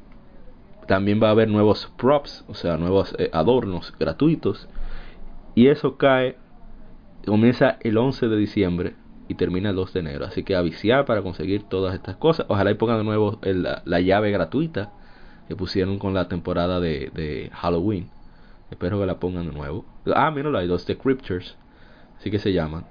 también 0.87 1.22
va 1.22 1.28
a 1.28 1.32
haber 1.32 1.48
nuevos 1.48 1.92
props, 1.96 2.44
o 2.48 2.54
sea, 2.54 2.76
nuevos 2.76 3.14
eh, 3.18 3.30
adornos 3.32 3.92
gratuitos. 3.98 4.66
Y 5.54 5.68
eso 5.68 5.96
cae, 5.96 6.37
comienza 7.26 7.76
el 7.80 7.96
11 7.98 8.28
de 8.28 8.37
diciembre 8.37 8.94
y 9.28 9.34
termina 9.34 9.70
el 9.70 9.76
2 9.76 9.92
de 9.94 10.00
enero. 10.00 10.24
Así 10.26 10.42
que 10.42 10.54
aviciar 10.56 11.04
para 11.06 11.22
conseguir 11.22 11.62
todas 11.64 11.94
estas 11.94 12.16
cosas. 12.16 12.46
Ojalá 12.48 12.70
y 12.70 12.74
pongan 12.74 12.98
de 12.98 13.04
nuevo 13.04 13.38
el- 13.42 13.62
la, 13.62 13.82
la 13.84 14.00
llave 14.00 14.30
gratuita 14.30 14.92
que 15.48 15.56
pusieron 15.56 15.98
con 15.98 16.14
la 16.14 16.28
temporada 16.28 16.80
de, 16.80 17.10
de 17.14 17.50
Halloween. 17.54 18.08
Espero 18.70 18.98
que 18.98 19.06
la 19.06 19.18
pongan 19.20 19.46
de 19.46 19.52
nuevo. 19.52 19.84
Ah, 20.14 20.30
míralo, 20.30 20.58
hay 20.58 20.66
dos 20.66 20.87
Decryptors. 20.87 21.56
Así 22.18 22.30
que 22.30 22.38
se 22.38 22.52
llaman. 22.52 22.87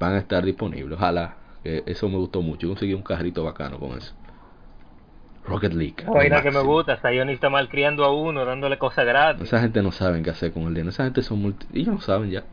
Van 0.00 0.14
a 0.14 0.18
estar 0.18 0.44
disponibles. 0.44 0.98
Ojalá. 0.98 1.36
que 1.62 1.82
eso 1.86 2.08
me 2.08 2.16
gustó 2.16 2.42
mucho. 2.42 2.68
Conseguí 2.68 2.94
un 2.94 3.02
carrito 3.02 3.44
bacano 3.44 3.78
con 3.78 3.96
eso. 3.96 4.14
Rocket 5.46 5.74
League. 5.74 5.96
Vaina 6.06 6.42
que 6.42 6.50
me 6.50 6.62
gusta, 6.62 6.94
está 6.94 7.50
mal 7.50 7.68
criando 7.68 8.04
a 8.04 8.14
uno, 8.14 8.44
dándole 8.46 8.78
cosas 8.78 9.04
gratis. 9.04 9.42
Esa 9.42 9.60
gente 9.60 9.82
no 9.82 9.92
saben 9.92 10.22
qué 10.22 10.30
hacer 10.30 10.52
con 10.52 10.62
el 10.64 10.70
dinero. 10.74 10.88
Esa 10.88 11.04
gente 11.04 11.22
son 11.22 11.42
multi... 11.42 11.66
Ellos 11.74 11.94
no 11.94 12.00
saben 12.00 12.30
ya. 12.30 12.44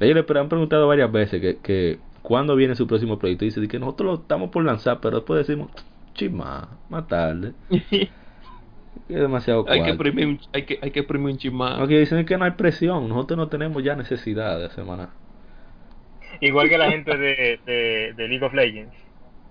Ellos 0.00 0.24
le 0.28 0.38
han 0.40 0.48
preguntado 0.48 0.86
varias 0.88 1.10
veces 1.10 1.40
que, 1.40 1.58
que 1.58 1.98
cuándo 2.22 2.54
viene 2.56 2.74
su 2.74 2.86
próximo 2.86 3.18
proyecto. 3.18 3.44
Y 3.44 3.48
dice 3.48 3.66
que 3.68 3.78
nosotros 3.78 4.06
lo 4.06 4.14
estamos 4.22 4.50
por 4.50 4.64
lanzar, 4.64 5.00
pero 5.00 5.16
después 5.16 5.46
decimos, 5.46 5.70
chima, 6.14 6.68
más 6.88 7.06
tarde. 7.08 7.52
Es 9.08 9.16
demasiado 9.20 9.64
hay, 9.68 9.82
que 9.82 9.90
exprimir 9.90 10.26
un, 10.26 10.40
hay, 10.52 10.64
que, 10.64 10.78
hay 10.82 10.90
que 10.90 11.00
exprimir 11.00 11.38
un. 11.50 11.62
Aquí 11.62 11.96
dicen 11.96 12.26
que 12.26 12.36
no 12.36 12.44
hay 12.44 12.50
presión. 12.52 13.08
Nosotros 13.08 13.38
no 13.38 13.48
tenemos 13.48 13.82
ya 13.82 13.94
necesidad 13.94 14.58
de 14.58 14.84
maná. 14.84 15.10
Igual 16.40 16.68
que 16.68 16.78
la 16.78 16.90
gente 16.90 17.16
de, 17.16 17.60
de, 17.64 18.12
de 18.14 18.28
League 18.28 18.44
of 18.44 18.52
Legends. 18.52 18.94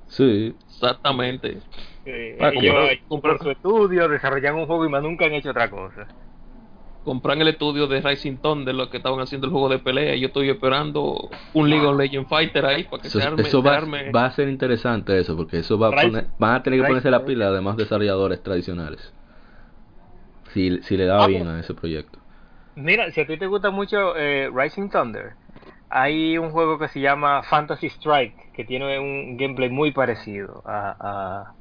Sí. 0.07 0.53
Exactamente. 0.67 1.57
Eh, 2.05 2.37
Ah, 2.39 2.51
ellos 2.53 2.73
comprar- 2.75 2.99
compran 3.07 3.39
su 3.39 3.49
estudio, 3.51 4.07
desarrollan 4.07 4.55
un 4.55 4.65
juego 4.67 4.85
y 4.85 4.89
más 4.89 5.01
nunca 5.01 5.25
han 5.25 5.33
hecho 5.33 5.49
otra 5.51 5.69
cosa. 5.69 6.07
Compran 7.07 7.41
el 7.41 7.47
estudio 7.47 7.87
de 7.87 8.01
Rising 8.01 8.37
Thunder, 8.37 8.75
lo 8.75 8.89
que 8.89 8.97
estaban 8.97 9.19
haciendo 9.21 9.47
el 9.47 9.51
juego 9.53 9.69
de 9.69 9.79
pelea. 9.79 10.13
Y 10.15 10.19
yo 10.19 10.27
estoy 10.27 10.49
esperando 10.49 11.29
un 11.53 11.69
League 11.69 11.85
of 11.85 11.97
Legends 11.97 12.29
Fighter 12.29 12.65
ahí 12.65 12.83
para 12.83 13.01
que 13.01 13.07
Eso, 13.07 13.19
se 13.19 13.25
arme. 13.25 13.41
eso 13.43 13.61
se 13.61 13.67
va, 13.69 13.77
arme- 13.79 14.13
va 14.13 14.25
a 14.25 14.31
ser 14.31 14.49
interesante 14.49 15.17
eso, 15.17 15.37
porque 15.37 15.59
eso 15.59 15.77
va 15.79 15.87
a 15.87 15.91
poner, 16.01 16.27
van 16.37 16.55
a 16.55 16.63
tener 16.63 16.81
que 16.81 16.85
ponerse 16.87 17.09
la 17.09 17.25
pila 17.25 17.51
de 17.51 17.61
más 17.61 17.77
desarrolladores 17.77 18.43
tradicionales. 18.43 19.13
Si, 20.53 20.81
si 20.83 20.97
le 20.97 21.05
da 21.05 21.23
Ah, 21.23 21.27
bien 21.27 21.43
pues. 21.43 21.55
a 21.57 21.59
ese 21.59 21.73
proyecto. 21.73 22.19
Mira, 22.75 23.11
si 23.11 23.21
a 23.21 23.27
ti 23.27 23.37
te 23.37 23.47
gusta 23.47 23.71
mucho 23.71 24.15
eh, 24.15 24.49
Rising 24.53 24.89
Thunder, 24.89 25.35
hay 25.89 26.37
un 26.37 26.51
juego 26.51 26.77
que 26.79 26.87
se 26.89 26.99
llama 27.01 27.43
Fantasy 27.43 27.87
Strike, 27.89 28.35
que 28.53 28.65
tiene 28.65 28.99
un 28.99 29.37
gameplay 29.37 29.69
muy 29.69 29.91
parecido 29.91 30.63
a, 30.65 30.95
a- 30.99 31.56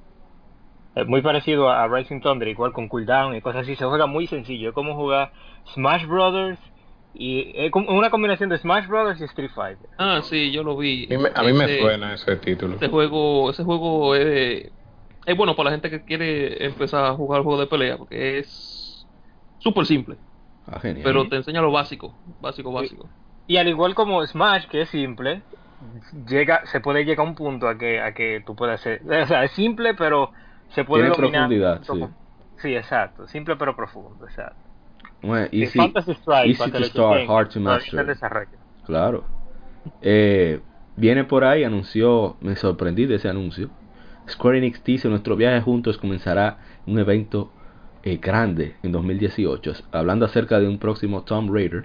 muy 1.07 1.23
parecido 1.23 1.69
a 1.71 1.87
Rising 1.89 2.21
Thunder, 2.21 2.49
igual 2.49 2.73
con 2.73 2.89
cooldown 2.89 3.37
y 3.37 3.41
cosas 3.43 3.63
así. 3.63 3.77
Se 3.77 3.85
juega 3.85 4.07
muy 4.07 4.27
sencillo, 4.27 4.69
es 4.71 4.75
como 4.75 4.95
jugar 4.95 5.33
Smash 5.75 6.07
Brothers 6.07 6.61
y 7.13 7.53
es 7.55 7.71
como 7.71 7.91
una 7.97 8.11
combinación 8.11 8.49
de 8.51 8.59
Smash 8.59 8.87
Brothers 8.87 9.21
y 9.21 9.25
Street 9.25 9.51
Fighter. 9.55 9.89
Ah, 9.99 10.21
sí, 10.23 10.53
yo 10.53 10.63
lo 10.63 10.77
vi. 10.77 11.07
A 11.07 11.17
mí 11.17 11.23
me, 11.23 11.29
a 11.35 11.43
mí 11.43 11.53
me 11.53 11.65
Ese- 11.65 11.81
suena 11.81 12.15
ese 12.15 12.37
título. 12.37 12.77
Ese 12.77 12.89
juego, 12.89 13.51
ese 13.51 13.65
juego 13.65 14.15
es, 14.15 14.73
es 15.27 15.37
bueno 15.37 15.57
para 15.57 15.71
la 15.71 15.77
gente 15.77 15.91
que 15.91 16.05
quiere 16.05 16.65
empezar 16.67 17.05
a 17.05 17.15
jugar 17.15 17.43
juego 17.43 17.61
de 17.61 17.67
pelea, 17.67 17.97
porque 17.99 18.39
es 18.39 19.07
súper 19.59 19.87
simple, 19.87 20.19
Ah, 20.67 20.81
genial. 20.81 21.05
pero 21.05 21.29
te 21.29 21.37
enseña 21.37 21.63
lo 21.63 21.73
básico, 21.73 22.21
básico, 22.41 22.73
básico. 22.73 23.11
Y 23.47 23.57
al 23.59 23.69
igual 23.69 23.95
como 23.95 24.25
Smash, 24.27 24.67
que 24.69 24.83
es 24.83 24.89
simple, 24.91 25.43
llega, 26.29 26.65
se 26.67 26.81
puede 26.81 27.05
llegar 27.05 27.27
a 27.27 27.29
un 27.31 27.35
punto 27.35 27.69
a 27.69 27.79
que, 27.79 28.01
a 28.01 28.13
que 28.15 28.43
tú 28.45 28.57
puedas 28.57 28.81
hacer, 28.81 29.03
o 29.05 29.27
sea, 29.27 29.45
es 29.45 29.53
simple 29.53 29.95
pero 29.95 30.33
se 30.71 30.85
puede 30.85 31.05
Tiene 31.05 31.17
dominar. 31.17 31.49
profundidad, 31.49 31.83
sí. 31.83 32.15
Sí, 32.59 32.75
exacto, 32.75 33.27
simple 33.29 33.57
pero 33.57 33.77
profundo, 33.77 34.25
exacto. 34.27 34.57
Bueno, 35.23 35.49
Sí, 35.51 35.63
easy, 35.63 35.79
Fantasy 35.79 36.13
Strike, 36.13 36.47
easy 36.61 36.71
to 36.71 36.85
start, 36.85 37.29
hard 37.29 37.49
to 37.51 37.61
master. 37.61 38.17
Claro. 38.85 39.25
Eh, 40.03 40.61
viene 40.97 41.25
por 41.25 41.45
ahí, 41.45 41.65
anunció, 41.65 42.37
me 42.41 42.57
sorprendí 42.57 43.07
de 43.07 43.17
ese 43.17 43.29
anuncio. 43.29 43.71
Square 44.29 44.59
Enix 44.59 44.83
dice, 44.85 45.09
nuestro 45.09 45.37
viaje 45.37 45.61
juntos 45.61 45.99
comenzará 45.99 46.59
un 46.87 46.99
evento 46.99 47.53
eh, 48.03 48.19
grande 48.19 48.77
en 48.83 48.93
2018. 48.93 49.73
Hablando 49.93 50.27
acerca 50.27 50.59
de 50.59 50.69
un 50.69 50.79
próximo 50.79 51.23
Tomb 51.23 51.53
Raider, 51.53 51.85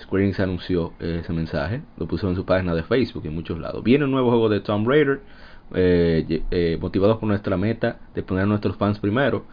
Square 0.00 0.24
Enix 0.24 0.40
anunció 0.40 0.92
eh, 1.00 1.18
ese 1.22 1.32
mensaje, 1.32 1.82
lo 1.96 2.06
puso 2.06 2.28
en 2.28 2.36
su 2.36 2.44
página 2.44 2.74
de 2.74 2.82
Facebook 2.84 3.22
y 3.24 3.28
en 3.28 3.34
muchos 3.34 3.58
lados. 3.58 3.82
Viene 3.82 4.04
un 4.04 4.10
nuevo 4.12 4.30
juego 4.30 4.48
de 4.48 4.60
Tomb 4.60 4.88
Raider, 4.88 5.20
eh, 5.74 6.42
eh, 6.50 6.78
motivados 6.80 7.18
por 7.18 7.28
nuestra 7.28 7.56
meta 7.56 7.98
de 8.14 8.22
poner 8.22 8.44
a 8.44 8.46
nuestros 8.46 8.76
fans 8.76 8.98
primero. 8.98 9.44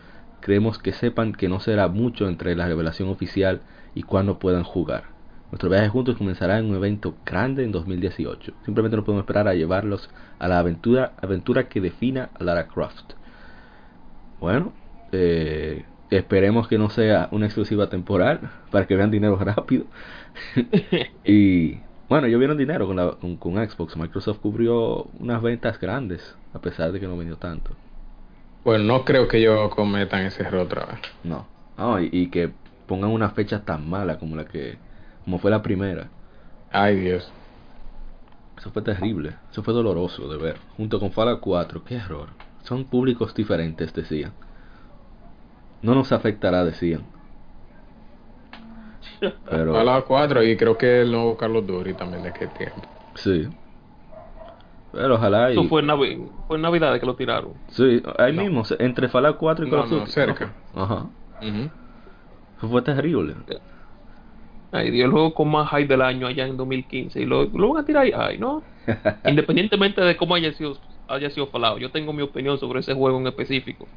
Creemos 0.41 0.79
que 0.79 0.93
sepan 0.93 1.33
que 1.33 1.49
no 1.49 1.59
será 1.59 1.87
mucho 1.87 2.27
entre 2.27 2.55
la 2.55 2.67
revelación 2.67 3.09
oficial 3.09 3.61
y 3.95 4.03
cuando 4.03 4.39
puedan 4.39 4.63
jugar. 4.63 5.19
Nuestro 5.51 5.69
viaje 5.69 5.89
juntos 5.89 6.17
comenzará 6.17 6.59
en 6.59 6.65
un 6.65 6.75
evento 6.75 7.15
grande 7.25 7.63
en 7.63 7.71
2018. 7.71 8.53
Simplemente 8.65 8.95
no 8.95 9.03
podemos 9.03 9.23
esperar 9.23 9.47
a 9.47 9.55
llevarlos 9.55 10.09
a 10.37 10.47
la 10.47 10.59
aventura, 10.59 11.13
aventura 11.21 11.67
que 11.67 11.81
defina 11.81 12.29
a 12.39 12.43
Lara 12.43 12.67
Croft. 12.67 13.13
Bueno, 14.39 14.73
eh, 15.11 15.85
esperemos 16.11 16.67
que 16.67 16.77
no 16.77 16.89
sea 16.89 17.29
una 17.31 17.47
exclusiva 17.47 17.89
temporal 17.89 18.51
para 18.71 18.85
que 18.85 18.95
vean 18.95 19.09
dinero 19.09 19.37
rápido. 19.37 19.85
y 21.25 21.79
bueno, 22.09 22.27
ellos 22.27 22.39
vieron 22.39 22.57
dinero 22.57 22.87
con, 22.87 22.95
la, 22.95 23.11
con, 23.11 23.37
con 23.37 23.53
Xbox. 23.55 23.95
Microsoft 23.95 24.39
cubrió 24.39 25.03
unas 25.19 25.41
ventas 25.41 25.79
grandes, 25.79 26.35
a 26.53 26.59
pesar 26.59 26.91
de 26.91 26.99
que 26.99 27.07
no 27.07 27.15
vendió 27.15 27.37
tanto. 27.37 27.71
Bueno, 28.65 28.83
no 28.83 29.05
creo 29.05 29.27
que 29.27 29.37
ellos 29.37 29.73
cometan 29.73 30.25
ese 30.25 30.43
error 30.43 30.61
otra 30.61 30.85
vez. 30.85 30.99
No. 31.23 31.47
No, 31.77 32.01
y, 32.01 32.09
y 32.11 32.29
que 32.29 32.51
pongan 32.87 33.11
una 33.11 33.29
fecha 33.29 33.63
tan 33.63 33.89
mala 33.89 34.17
como 34.19 34.35
la 34.35 34.45
que 34.45 34.77
como 35.23 35.37
fue 35.37 35.51
la 35.51 35.61
primera. 35.61 36.09
Ay, 36.71 36.99
Dios. 36.99 37.31
Eso 38.57 38.71
fue 38.71 38.81
terrible, 38.81 39.35
eso 39.51 39.63
fue 39.63 39.73
doloroso 39.73 40.27
de 40.27 40.37
ver. 40.37 40.57
Junto 40.75 40.99
con 40.99 41.11
Fallout 41.11 41.39
4, 41.39 41.83
qué 41.83 41.95
error. 41.95 42.29
Son 42.63 42.85
públicos 42.85 43.33
diferentes, 43.33 43.93
decían. 43.93 44.33
No 45.81 45.95
nos 45.95 46.11
afectará, 46.11 46.65
decían. 46.65 47.03
Pero 49.49 49.73
Fallout 49.73 50.05
4 50.05 50.43
y 50.43 50.55
creo 50.57 50.77
que 50.77 51.01
el 51.01 51.11
nuevo 51.11 51.35
Carlos 51.37 51.65
Duty 51.67 51.93
también 51.93 52.23
de 52.23 52.31
qué 52.33 52.47
tiempo. 52.47 52.81
sí. 53.15 53.47
Pero 54.91 55.15
ojalá 55.15 55.49
y 55.51 55.53
Eso 55.53 55.65
fue 55.69 55.81
en, 55.81 55.87
Navi- 55.87 56.29
fue 56.47 56.55
en 56.55 56.63
Navidad 56.63 56.99
que 56.99 57.05
lo 57.05 57.15
tiraron. 57.15 57.53
sí, 57.67 58.01
ahí 58.17 58.33
No. 58.33 58.41
mismo, 58.41 58.63
entre 58.79 59.07
Fallout 59.07 59.37
4 59.37 59.67
y 59.67 59.69
No, 59.69 59.75
Call 59.77 59.85
of 59.85 59.91
no, 59.91 59.99
Duty. 59.99 60.11
cerca. 60.11 60.51
Ajá. 60.73 60.95
Ujú. 61.41 61.69
Eso 62.57 62.69
fue 62.69 62.81
terrible. 62.81 63.35
Ahí 64.71 64.89
dio 64.91 65.05
el 65.05 65.11
juego 65.11 65.33
con 65.33 65.49
más 65.49 65.67
high 65.69 65.85
del 65.85 66.01
año 66.01 66.25
allá 66.27 66.47
en 66.47 66.57
2015 66.57 67.21
y 67.21 67.25
lo, 67.25 67.43
lo 67.45 67.69
van 67.73 67.83
a 67.83 67.85
tirar 67.85 68.03
ahí, 68.03 68.11
ay, 68.15 68.37
¿no? 68.39 68.63
Independientemente 69.25 70.01
de 70.01 70.17
cómo 70.17 70.33
haya 70.35 70.51
sido, 70.53 70.75
haya 71.07 71.29
sido 71.29 71.47
falado, 71.47 71.77
yo 71.77 71.91
tengo 71.91 72.11
mi 72.11 72.21
opinión 72.23 72.57
sobre 72.57 72.79
ese 72.79 72.93
juego 72.95 73.19
en 73.19 73.27
específico. 73.27 73.87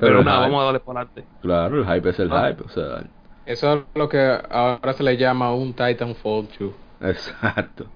Pero, 0.00 0.18
el 0.20 0.24
nada, 0.24 0.38
hype- 0.38 0.50
vamos 0.50 0.62
a 0.62 0.64
darle 0.64 0.80
para 0.80 1.00
adelante. 1.02 1.24
Claro, 1.42 1.78
el 1.80 1.86
hype 1.86 2.10
es 2.10 2.18
el 2.18 2.32
Ah. 2.32 2.48
hype, 2.48 2.62
o 2.64 2.68
sea, 2.68 3.04
Eso 3.46 3.74
es 3.74 3.84
lo 3.94 4.08
que 4.08 4.38
ahora 4.50 4.92
se 4.94 5.02
le 5.02 5.16
llama 5.16 5.54
un 5.54 5.74
Titanfall 5.74 6.48
2. 6.58 6.72
exacto. 7.02 7.86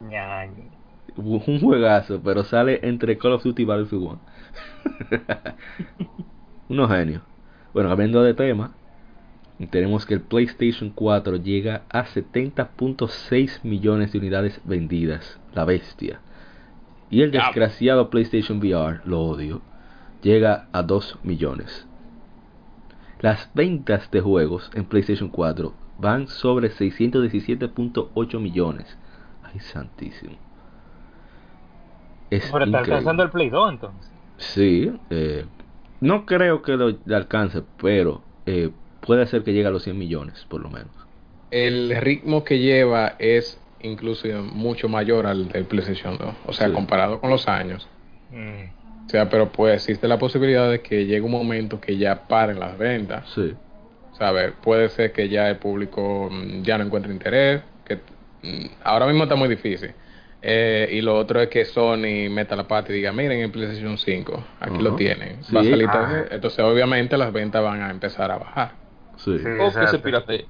Ñaño. 0.00 0.70
un 1.16 1.60
juegazo, 1.60 2.20
pero 2.22 2.44
sale 2.44 2.80
entre 2.82 3.18
Call 3.18 3.32
of 3.32 3.42
Duty 3.42 3.62
y 3.62 3.64
Battlefield 3.64 4.02
1. 4.02 4.20
Unos 6.68 6.90
genios. 6.90 7.22
Bueno, 7.74 7.88
cambiando 7.90 8.22
de 8.22 8.34
tema, 8.34 8.72
tenemos 9.70 10.06
que 10.06 10.14
el 10.14 10.20
PlayStation 10.20 10.90
4 10.90 11.36
llega 11.36 11.82
a 11.90 12.04
70.6 12.04 13.64
millones 13.64 14.12
de 14.12 14.18
unidades 14.18 14.60
vendidas. 14.64 15.38
La 15.52 15.64
bestia. 15.64 16.20
Y 17.10 17.22
el 17.22 17.30
desgraciado 17.30 18.10
PlayStation 18.10 18.58
VR, 18.58 19.00
lo 19.04 19.20
odio, 19.22 19.62
llega 20.22 20.68
a 20.72 20.82
2 20.82 21.18
millones. 21.24 21.87
Las 23.20 23.50
ventas 23.54 24.10
de 24.10 24.20
juegos 24.20 24.70
en 24.74 24.84
PlayStation 24.84 25.28
4 25.28 25.72
van 25.98 26.28
sobre 26.28 26.70
617.8 26.70 28.40
millones. 28.40 28.96
Ay, 29.42 29.58
santísimo. 29.60 30.36
Es 32.30 32.44
Pero 32.52 32.64
está 32.64 32.68
increíble. 32.68 32.94
alcanzando 32.94 33.22
el 33.22 33.30
Play 33.30 33.50
2 33.50 33.72
entonces. 33.72 34.10
Sí, 34.36 34.92
eh, 35.10 35.46
no 36.00 36.26
creo 36.26 36.62
que 36.62 36.76
lo 36.76 36.96
le 37.04 37.16
alcance, 37.16 37.62
pero 37.82 38.22
eh, 38.46 38.70
puede 39.00 39.26
ser 39.26 39.42
que 39.42 39.52
llegue 39.52 39.66
a 39.66 39.70
los 39.70 39.82
100 39.82 39.98
millones, 39.98 40.46
por 40.48 40.60
lo 40.60 40.68
menos. 40.70 40.90
El 41.50 41.96
ritmo 42.00 42.44
que 42.44 42.58
lleva 42.58 43.14
es 43.18 43.60
incluso 43.80 44.28
mucho 44.42 44.88
mayor 44.88 45.26
al 45.26 45.48
del 45.48 45.64
PlayStation 45.64 46.18
2. 46.18 46.34
O 46.46 46.52
sea, 46.52 46.68
Sí. 46.68 46.72
comparado 46.74 47.20
con 47.20 47.30
los 47.30 47.48
años. 47.48 47.88
Mm. 48.30 48.77
O 49.08 49.10
sea, 49.10 49.30
pero 49.30 49.48
pues 49.50 49.74
existe 49.76 50.06
la 50.06 50.18
posibilidad 50.18 50.70
de 50.70 50.82
que 50.82 51.06
llegue 51.06 51.22
un 51.22 51.30
momento 51.30 51.80
que 51.80 51.96
ya 51.96 52.28
paren 52.28 52.60
las 52.60 52.76
ventas. 52.76 53.24
Sí, 53.34 53.54
¿Sabes? 54.18 54.52
Puede 54.62 54.90
ser 54.90 55.12
que 55.12 55.30
ya 55.30 55.48
el 55.48 55.56
público 55.56 56.28
mm, 56.30 56.62
ya 56.62 56.76
no 56.76 56.84
encuentre 56.84 57.10
interés. 57.10 57.62
que 57.86 57.96
mm, 58.42 58.66
Ahora 58.84 59.06
mismo 59.06 59.22
está 59.22 59.34
muy 59.34 59.48
difícil. 59.48 59.92
Eh, 60.42 60.90
y 60.92 61.00
lo 61.00 61.16
otro 61.16 61.40
es 61.40 61.48
que 61.48 61.64
Sony 61.64 62.28
meta 62.30 62.54
la 62.54 62.68
pata 62.68 62.92
y 62.92 62.96
diga, 62.96 63.12
miren 63.12 63.40
el 63.40 63.50
PlayStation 63.50 63.96
5, 63.96 64.44
aquí 64.60 64.78
lo 64.78 64.94
tienen. 64.94 65.42
Sí. 65.42 65.54
Va 65.54 65.62
a 65.62 65.64
salir 65.64 65.88
Ah. 65.90 66.24
Entonces 66.30 66.60
obviamente 66.60 67.16
las 67.16 67.32
ventas 67.32 67.62
van 67.62 67.80
a 67.82 67.90
empezar 67.90 68.30
a 68.30 68.36
bajar. 68.38 68.72
sí. 69.16 69.38
Sí. 69.38 69.48
O 69.58 69.72
que 69.72 69.86
se 69.86 69.98
piratee. 70.00 70.46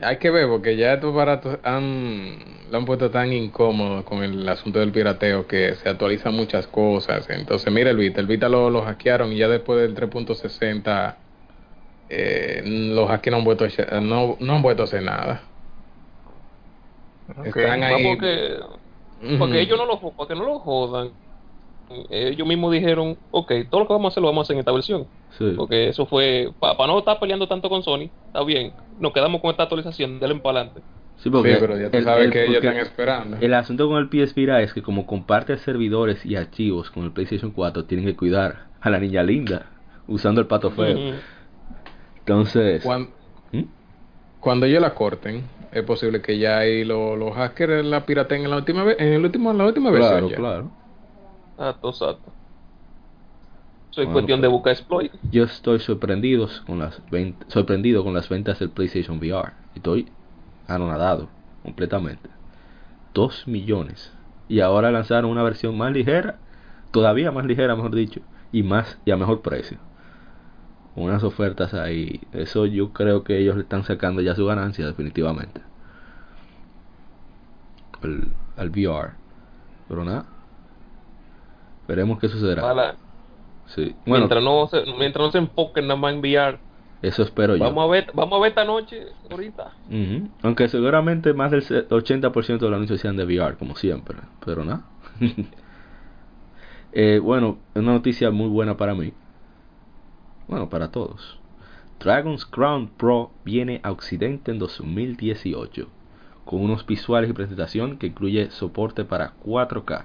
Hay 0.00 0.18
que 0.18 0.30
ver 0.30 0.48
porque 0.48 0.76
ya 0.76 0.94
estos 0.94 1.14
baratos 1.14 1.58
han, 1.62 2.36
lo 2.70 2.78
han 2.78 2.84
puesto 2.84 3.10
tan 3.10 3.32
incómodo 3.32 4.04
con 4.04 4.22
el 4.22 4.48
asunto 4.48 4.80
del 4.80 4.92
pirateo 4.92 5.46
que 5.46 5.74
se 5.76 5.88
actualizan 5.88 6.34
muchas 6.34 6.66
cosas. 6.66 7.28
Entonces, 7.30 7.72
mira 7.72 7.90
el 7.90 7.96
Vita, 7.96 8.20
el 8.20 8.26
Vita 8.26 8.48
lo, 8.48 8.70
lo 8.70 8.82
hackearon 8.82 9.32
y 9.32 9.38
ya 9.38 9.48
después 9.48 9.80
del 9.80 9.94
3.60 9.94 11.16
eh, 12.08 12.62
los 12.64 13.08
hackers 13.08 13.32
no 13.32 13.38
han, 13.38 13.44
vuelto 13.44 13.64
a, 13.64 14.00
no, 14.00 14.36
no 14.40 14.54
han 14.54 14.62
vuelto 14.62 14.82
a 14.82 14.84
hacer 14.84 15.02
nada. 15.02 15.42
Están 17.44 17.82
ahí. 17.82 18.04
Vamos 18.04 18.18
que, 18.18 18.58
Ujú. 19.26 19.38
porque 19.38 19.60
ellos 19.60 19.78
no 19.78 19.86
lo, 19.86 19.98
para 19.98 20.28
que 20.28 20.34
no 20.34 20.44
lo 20.44 20.58
jodan, 20.58 21.12
ellos 22.10 22.46
mismos 22.46 22.72
dijeron, 22.72 23.16
ok, 23.30 23.52
todo 23.70 23.80
lo 23.82 23.86
que 23.86 23.92
vamos 23.92 24.10
a 24.10 24.12
hacer 24.12 24.22
lo 24.22 24.28
vamos 24.28 24.42
a 24.42 24.44
hacer 24.44 24.54
en 24.54 24.60
esta 24.60 24.72
versión. 24.72 25.06
sí. 25.38 25.52
Porque 25.56 25.88
eso 25.88 26.06
fue, 26.06 26.52
para 26.58 26.86
no 26.86 26.98
estar 26.98 27.18
peleando 27.20 27.46
tanto 27.48 27.68
con 27.68 27.82
Sony, 27.82 28.10
está 28.26 28.42
bien, 28.44 28.72
nos 28.98 29.12
quedamos 29.12 29.40
con 29.40 29.50
esta 29.50 29.64
actualización, 29.64 30.18
denle 30.20 30.36
para 30.40 30.60
adelante. 30.60 30.82
Sí, 31.16 31.30
porque 31.30 31.54
Sí, 31.54 31.56
pero 31.60 31.78
ya 31.78 31.90
tú 31.90 31.96
el- 31.98 32.04
sabes 32.04 32.24
el- 32.26 32.32
que 32.32 32.44
ellos 32.44 32.56
están 32.56 32.76
esperando. 32.76 33.36
El 33.40 33.54
asunto 33.54 33.88
con 33.88 33.98
el 33.98 34.08
PS 34.08 34.34
Vita 34.34 34.60
es 34.62 34.72
que 34.74 34.82
como 34.82 35.06
comparte 35.06 35.56
servidores 35.58 36.24
y 36.26 36.34
archivos 36.36 36.90
con 36.90 37.04
el 37.04 37.12
PlayStation 37.12 37.52
4, 37.52 37.84
tienen 37.84 38.06
que 38.06 38.16
cuidar 38.16 38.68
a 38.80 38.90
la 38.90 38.98
niña 38.98 39.22
linda 39.22 39.70
usando 40.06 40.40
el 40.40 40.46
pato 40.48 40.70
feo. 40.70 40.98
Entonces, 42.18 42.82
Cuan- 42.82 43.08
¿Mm? 43.52 43.62
Cuando 44.40 44.66
ellos 44.66 44.82
la 44.82 44.94
corten, 44.94 45.44
es 45.72 45.82
posible 45.84 46.20
que 46.20 46.38
ya 46.38 46.58
ahí 46.58 46.84
lo- 46.84 47.16
los 47.16 47.34
hackers 47.34 47.84
la 47.84 48.04
pirateen 48.04 48.44
en 48.44 48.50
la 48.50 48.56
última 48.56 48.84
vez, 48.84 48.96
en 48.98 49.12
el 49.14 49.24
último, 49.24 49.50
en 49.52 49.58
la 49.58 49.64
última 49.66 49.90
claro, 49.90 50.28
versión. 50.28 50.30
ya. 50.30 50.36
claro. 50.36 50.70
Exacto. 51.58 52.36
Eso 53.90 54.02
es 54.02 54.10
Bueno, 54.10 54.12
cuestión 54.12 54.42
de 54.42 54.48
pues. 54.48 54.50
buscar 54.50 54.72
exploit. 54.74 55.12
Yo 55.22 55.44
estoy 55.44 55.80
sorprendido 55.80 56.48
con 56.66 56.78
las 56.80 57.02
sorprendido 57.48 58.04
con 58.04 58.14
las 58.14 58.28
ventas 58.28 58.58
del 58.60 58.70
PlayStation 58.70 59.18
VR. 59.18 59.52
Estoy 59.74 60.12
anonadado 60.66 61.30
completamente. 61.62 62.30
Dos 63.14 63.46
millones. 63.48 64.12
Y 64.48 64.60
ahora 64.60 64.92
lanzaron 64.92 65.30
una 65.30 65.42
versión 65.44 65.76
más 65.78 65.92
ligera, 65.92 66.40
todavía 66.92 67.32
más 67.32 67.46
ligera, 67.46 67.76
mejor 67.76 67.94
dicho, 67.94 68.22
y 68.52 68.62
más 68.62 68.98
y 69.04 69.12
a 69.12 69.16
mejor 69.16 69.42
precio. 69.42 69.78
Unas 70.96 71.22
ofertas 71.24 71.74
ahí. 71.74 72.22
Eso 72.32 72.64
yo 72.64 72.94
creo 72.94 73.22
que 73.22 73.38
ellos 73.38 73.54
le 73.56 73.62
están 73.64 73.84
sacando 73.84 74.22
ya 74.22 74.34
su 74.34 74.46
ganancia 74.46 74.86
definitivamente. 74.86 75.60
Al, 78.02 78.36
al 78.56 78.70
VR. 78.70 79.14
Pero 79.88 80.04
nada. 80.04 80.26
Veremos 81.88 82.18
qué 82.18 82.28
sucederá. 82.28 82.62
Ojalá. 82.64 82.96
Sí. 83.66 83.94
Bueno, 84.06 84.26
mientras, 84.26 84.42
no 84.44 84.66
se, 84.68 84.82
mientras 84.98 85.26
no 85.26 85.32
se 85.32 85.38
enfoquen 85.38 85.86
nada 85.86 85.98
más 85.98 86.12
en 86.12 86.20
VR. 86.20 86.58
eso 87.02 87.22
espero 87.22 87.56
yo. 87.56 87.64
Vamos 87.64 87.84
a 87.84 87.90
ver, 87.90 88.10
vamos 88.14 88.38
a 88.38 88.42
ver 88.42 88.48
esta 88.50 88.64
noche, 88.64 89.06
ahorita. 89.30 89.72
Aunque 90.42 90.68
seguramente 90.68 91.32
más 91.34 91.50
del 91.50 91.62
se- 91.62 91.88
80% 91.88 92.66
de 92.66 92.70
los 92.70 92.76
anuncios 92.76 93.00
sean 93.00 93.16
de 93.16 93.24
VR, 93.24 93.56
como 93.56 93.74
siempre. 93.76 94.18
Pero 94.44 94.64
nada. 94.64 94.82
Eh, 96.96 97.18
bueno, 97.18 97.58
una 97.74 97.92
noticia 97.92 98.30
muy 98.30 98.48
buena 98.48 98.76
para 98.76 98.94
mí. 98.94 99.12
Bueno, 100.46 100.68
para 100.68 100.92
todos. 100.92 101.40
Dragon's 101.98 102.46
Crown 102.46 102.88
Pro 102.96 103.32
viene 103.44 103.80
a 103.82 103.90
Occidente 103.90 104.52
en 104.52 104.58
2018. 104.60 105.88
Con 106.44 106.60
unos 106.60 106.86
visuales 106.86 107.30
y 107.30 107.32
presentación 107.32 107.96
que 107.98 108.06
incluye 108.08 108.50
soporte 108.50 109.04
para 109.04 109.32
4K. 109.44 110.04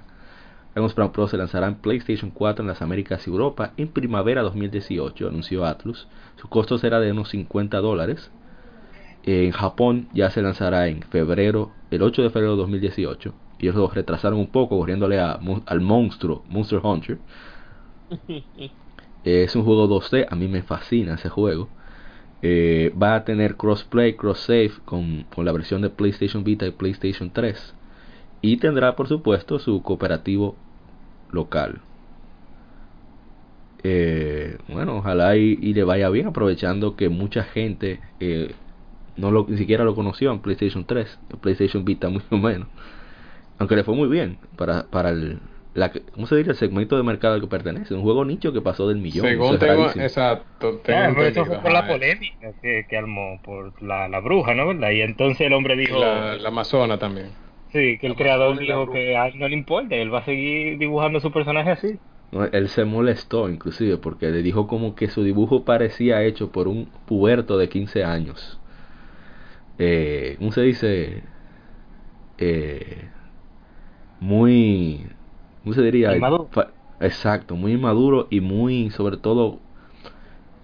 Crown 0.74 1.12
Pro 1.12 1.28
se 1.28 1.36
lanzará 1.36 1.66
en 1.66 1.76
PlayStation 1.76 2.30
4 2.30 2.62
en 2.62 2.68
las 2.68 2.82
Américas 2.82 3.26
y 3.26 3.30
Europa 3.30 3.72
en 3.76 3.88
primavera 3.88 4.42
2018, 4.42 5.28
anunció 5.28 5.64
Atlus. 5.64 6.08
Su 6.36 6.48
costo 6.48 6.78
será 6.78 7.00
de 7.00 7.10
unos 7.12 7.30
50 7.30 7.78
dólares. 7.78 8.30
En 9.22 9.50
Japón 9.52 10.08
ya 10.14 10.30
se 10.30 10.42
lanzará 10.42 10.88
en 10.88 11.02
febrero, 11.02 11.72
el 11.90 12.02
8 12.02 12.22
de 12.22 12.30
febrero 12.30 12.52
de 12.52 12.58
2018. 12.58 13.34
Y 13.58 13.64
ellos 13.66 13.76
lo 13.76 13.88
retrasaron 13.88 14.38
un 14.38 14.46
poco, 14.50 14.78
corriéndole 14.78 15.18
a, 15.20 15.38
al 15.66 15.80
monstruo, 15.80 16.44
Monster 16.48 16.80
Hunter. 16.82 17.18
Es 19.24 19.54
un 19.54 19.64
juego 19.64 19.86
2D, 19.86 20.26
a 20.30 20.34
mí 20.34 20.48
me 20.48 20.62
fascina 20.62 21.14
ese 21.14 21.28
juego. 21.28 21.68
Eh, 22.42 22.94
va 23.00 23.16
a 23.16 23.24
tener 23.24 23.56
crossplay, 23.56 24.16
cross-save 24.16 24.72
con, 24.86 25.24
con 25.24 25.44
la 25.44 25.52
versión 25.52 25.82
de 25.82 25.90
PlayStation 25.90 26.42
Vita 26.42 26.66
y 26.66 26.70
PlayStation 26.70 27.30
3. 27.30 27.74
Y 28.42 28.56
tendrá, 28.56 28.96
por 28.96 29.08
supuesto, 29.08 29.58
su 29.58 29.82
cooperativo 29.82 30.56
local. 31.30 31.80
Eh, 33.82 34.58
bueno, 34.68 34.98
ojalá 34.98 35.36
y, 35.36 35.58
y 35.60 35.72
le 35.74 35.84
vaya 35.84 36.08
bien, 36.10 36.26
aprovechando 36.26 36.96
que 36.96 37.08
mucha 37.08 37.44
gente 37.44 38.00
eh, 38.20 38.54
no 39.16 39.30
lo, 39.30 39.46
ni 39.48 39.56
siquiera 39.56 39.84
lo 39.84 39.94
conoció 39.94 40.32
en 40.32 40.40
PlayStation 40.40 40.84
3, 40.84 41.18
en 41.30 41.38
PlayStation 41.38 41.84
Vita 41.84 42.08
mucho 42.10 42.36
menos. 42.36 42.68
Aunque 43.58 43.76
le 43.76 43.84
fue 43.84 43.94
muy 43.94 44.08
bien 44.08 44.38
para, 44.56 44.84
para 44.84 45.10
el, 45.10 45.38
la, 45.74 45.92
¿cómo 46.12 46.26
se 46.26 46.36
diría? 46.36 46.52
el 46.52 46.58
segmento 46.58 46.96
de 46.96 47.02
mercado 47.02 47.34
al 47.34 47.40
que 47.40 47.46
pertenece. 47.46 47.94
Un 47.94 48.02
juego 48.02 48.24
nicho 48.24 48.52
que 48.52 48.60
pasó 48.60 48.88
del 48.88 48.98
millón. 48.98 49.26
Según 49.26 49.58
tengo, 49.58 49.90
exacto, 49.90 50.80
tengo 50.84 51.22
eso 51.22 51.44
fue 51.44 51.58
por 51.58 51.72
la 51.72 51.86
polémica 51.86 52.52
que, 52.60 52.86
que 52.88 52.96
armó 52.96 53.40
por 53.42 53.80
la, 53.82 54.08
la 54.08 54.20
bruja, 54.20 54.54
¿no? 54.54 54.68
¿Verdad? 54.68 54.90
Y 54.90 55.02
entonces 55.02 55.46
el 55.46 55.52
hombre 55.52 55.76
dijo, 55.76 55.98
La, 55.98 56.36
la 56.36 56.48
Amazona 56.48 56.98
también. 56.98 57.28
Sí, 57.72 57.98
que 57.98 58.06
el 58.06 58.16
creador 58.16 58.58
dijo 58.58 58.90
que 58.90 59.16
a 59.16 59.28
él 59.28 59.38
no 59.38 59.48
le 59.48 59.54
importa, 59.54 59.94
él 59.96 60.12
va 60.12 60.18
a 60.18 60.24
seguir 60.24 60.78
dibujando 60.78 61.20
su 61.20 61.30
personaje 61.32 61.70
así. 61.70 61.98
No, 62.32 62.44
él 62.44 62.68
se 62.68 62.84
molestó 62.84 63.48
inclusive 63.48 63.96
porque 63.96 64.30
le 64.30 64.42
dijo 64.42 64.66
como 64.66 64.94
que 64.94 65.08
su 65.08 65.24
dibujo 65.24 65.64
parecía 65.64 66.22
hecho 66.22 66.52
por 66.52 66.68
un 66.68 66.86
puberto 67.06 67.58
de 67.58 67.68
15 67.68 68.04
años. 68.04 68.60
Eh, 69.78 70.36
¿Cómo 70.38 70.52
se 70.52 70.62
dice? 70.62 71.22
Eh, 72.38 73.08
muy... 74.20 75.06
¿Cómo 75.62 75.74
se 75.74 75.82
diría? 75.82 76.14
Inmaduro. 76.14 76.48
Exacto, 77.00 77.56
muy 77.56 77.72
inmaduro 77.72 78.28
y 78.30 78.40
muy, 78.40 78.90
sobre 78.90 79.16
todo, 79.16 79.58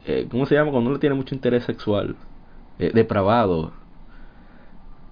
eh, 0.06 0.26
¿cómo 0.30 0.44
se 0.44 0.54
llama? 0.54 0.70
Cuando 0.70 0.90
uno 0.90 0.98
tiene 0.98 1.16
mucho 1.16 1.34
interés 1.34 1.64
sexual, 1.64 2.14
eh, 2.78 2.90
depravado. 2.92 3.72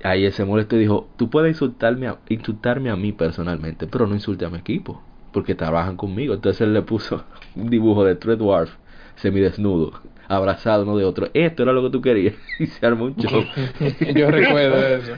Ahí 0.05 0.27
él 0.27 0.33
se 0.35 0.45
molestó 0.45 0.77
y 0.77 0.81
dijo, 0.81 1.09
tú 1.17 1.31
puedes 1.31 1.51
insultarme 1.51 2.09
a, 2.09 2.19
insultarme 2.29 2.91
a 2.91 2.97
mí 2.97 3.13
personalmente, 3.13 3.87
pero 3.87 4.07
no 4.07 4.13
insulte 4.13 4.45
a 4.45 4.51
mi 4.51 4.59
equipo, 4.59 5.03
porque 5.33 5.55
trabajan 5.55 5.97
conmigo. 5.97 6.35
Entonces 6.35 6.61
él 6.61 6.75
le 6.75 6.83
puso 6.83 7.25
un 7.57 7.71
dibujo 7.71 8.05
de 8.05 8.15
Tres 8.15 8.39
Dwarf, 8.39 8.71
semidesnudo, 9.17 9.93
abrazado 10.29 10.83
uno 10.83 10.99
de 10.99 11.07
otro. 11.07 11.31
Esto 11.33 11.63
era 11.63 11.73
lo 11.73 11.83
que 11.83 11.91
tú 11.91 12.03
querías. 12.03 12.35
Y 12.59 12.67
se 12.67 12.87
armó 12.87 13.07
un 13.07 13.17
show. 13.17 13.45
Yo 14.15 14.31
recuerdo 14.31 14.77
eso. 14.77 15.15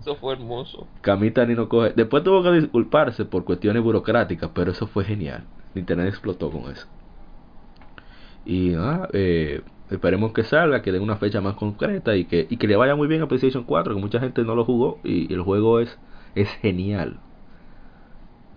Eso 0.00 0.16
fue 0.16 0.34
hermoso. 0.34 0.86
Camita 1.00 1.46
ni 1.46 1.54
no 1.54 1.70
coge. 1.70 1.94
Después 1.96 2.22
tuvo 2.22 2.42
que 2.42 2.52
disculparse 2.52 3.24
por 3.24 3.44
cuestiones 3.44 3.82
burocráticas, 3.82 4.50
pero 4.52 4.72
eso 4.72 4.86
fue 4.86 5.04
genial. 5.04 5.44
Internet 5.74 6.08
explotó 6.08 6.50
con 6.50 6.70
eso. 6.70 6.86
Y 8.44 8.70
nada, 8.70 9.08
eh, 9.14 9.62
esperemos 9.92 10.32
que 10.32 10.44
salga, 10.44 10.82
que 10.82 10.92
den 10.92 11.02
una 11.02 11.16
fecha 11.16 11.40
más 11.40 11.54
concreta 11.54 12.16
y 12.16 12.24
que, 12.24 12.46
y 12.48 12.56
que 12.56 12.66
le 12.66 12.76
vaya 12.76 12.94
muy 12.96 13.08
bien 13.08 13.22
a 13.22 13.28
PlayStation 13.28 13.64
4, 13.64 13.94
que 13.94 14.00
mucha 14.00 14.20
gente 14.20 14.42
no 14.42 14.54
lo 14.54 14.64
jugó 14.64 14.98
y, 15.04 15.32
el 15.32 15.42
juego 15.42 15.80
es, 15.80 15.98
es 16.34 16.48
genial. 16.60 17.18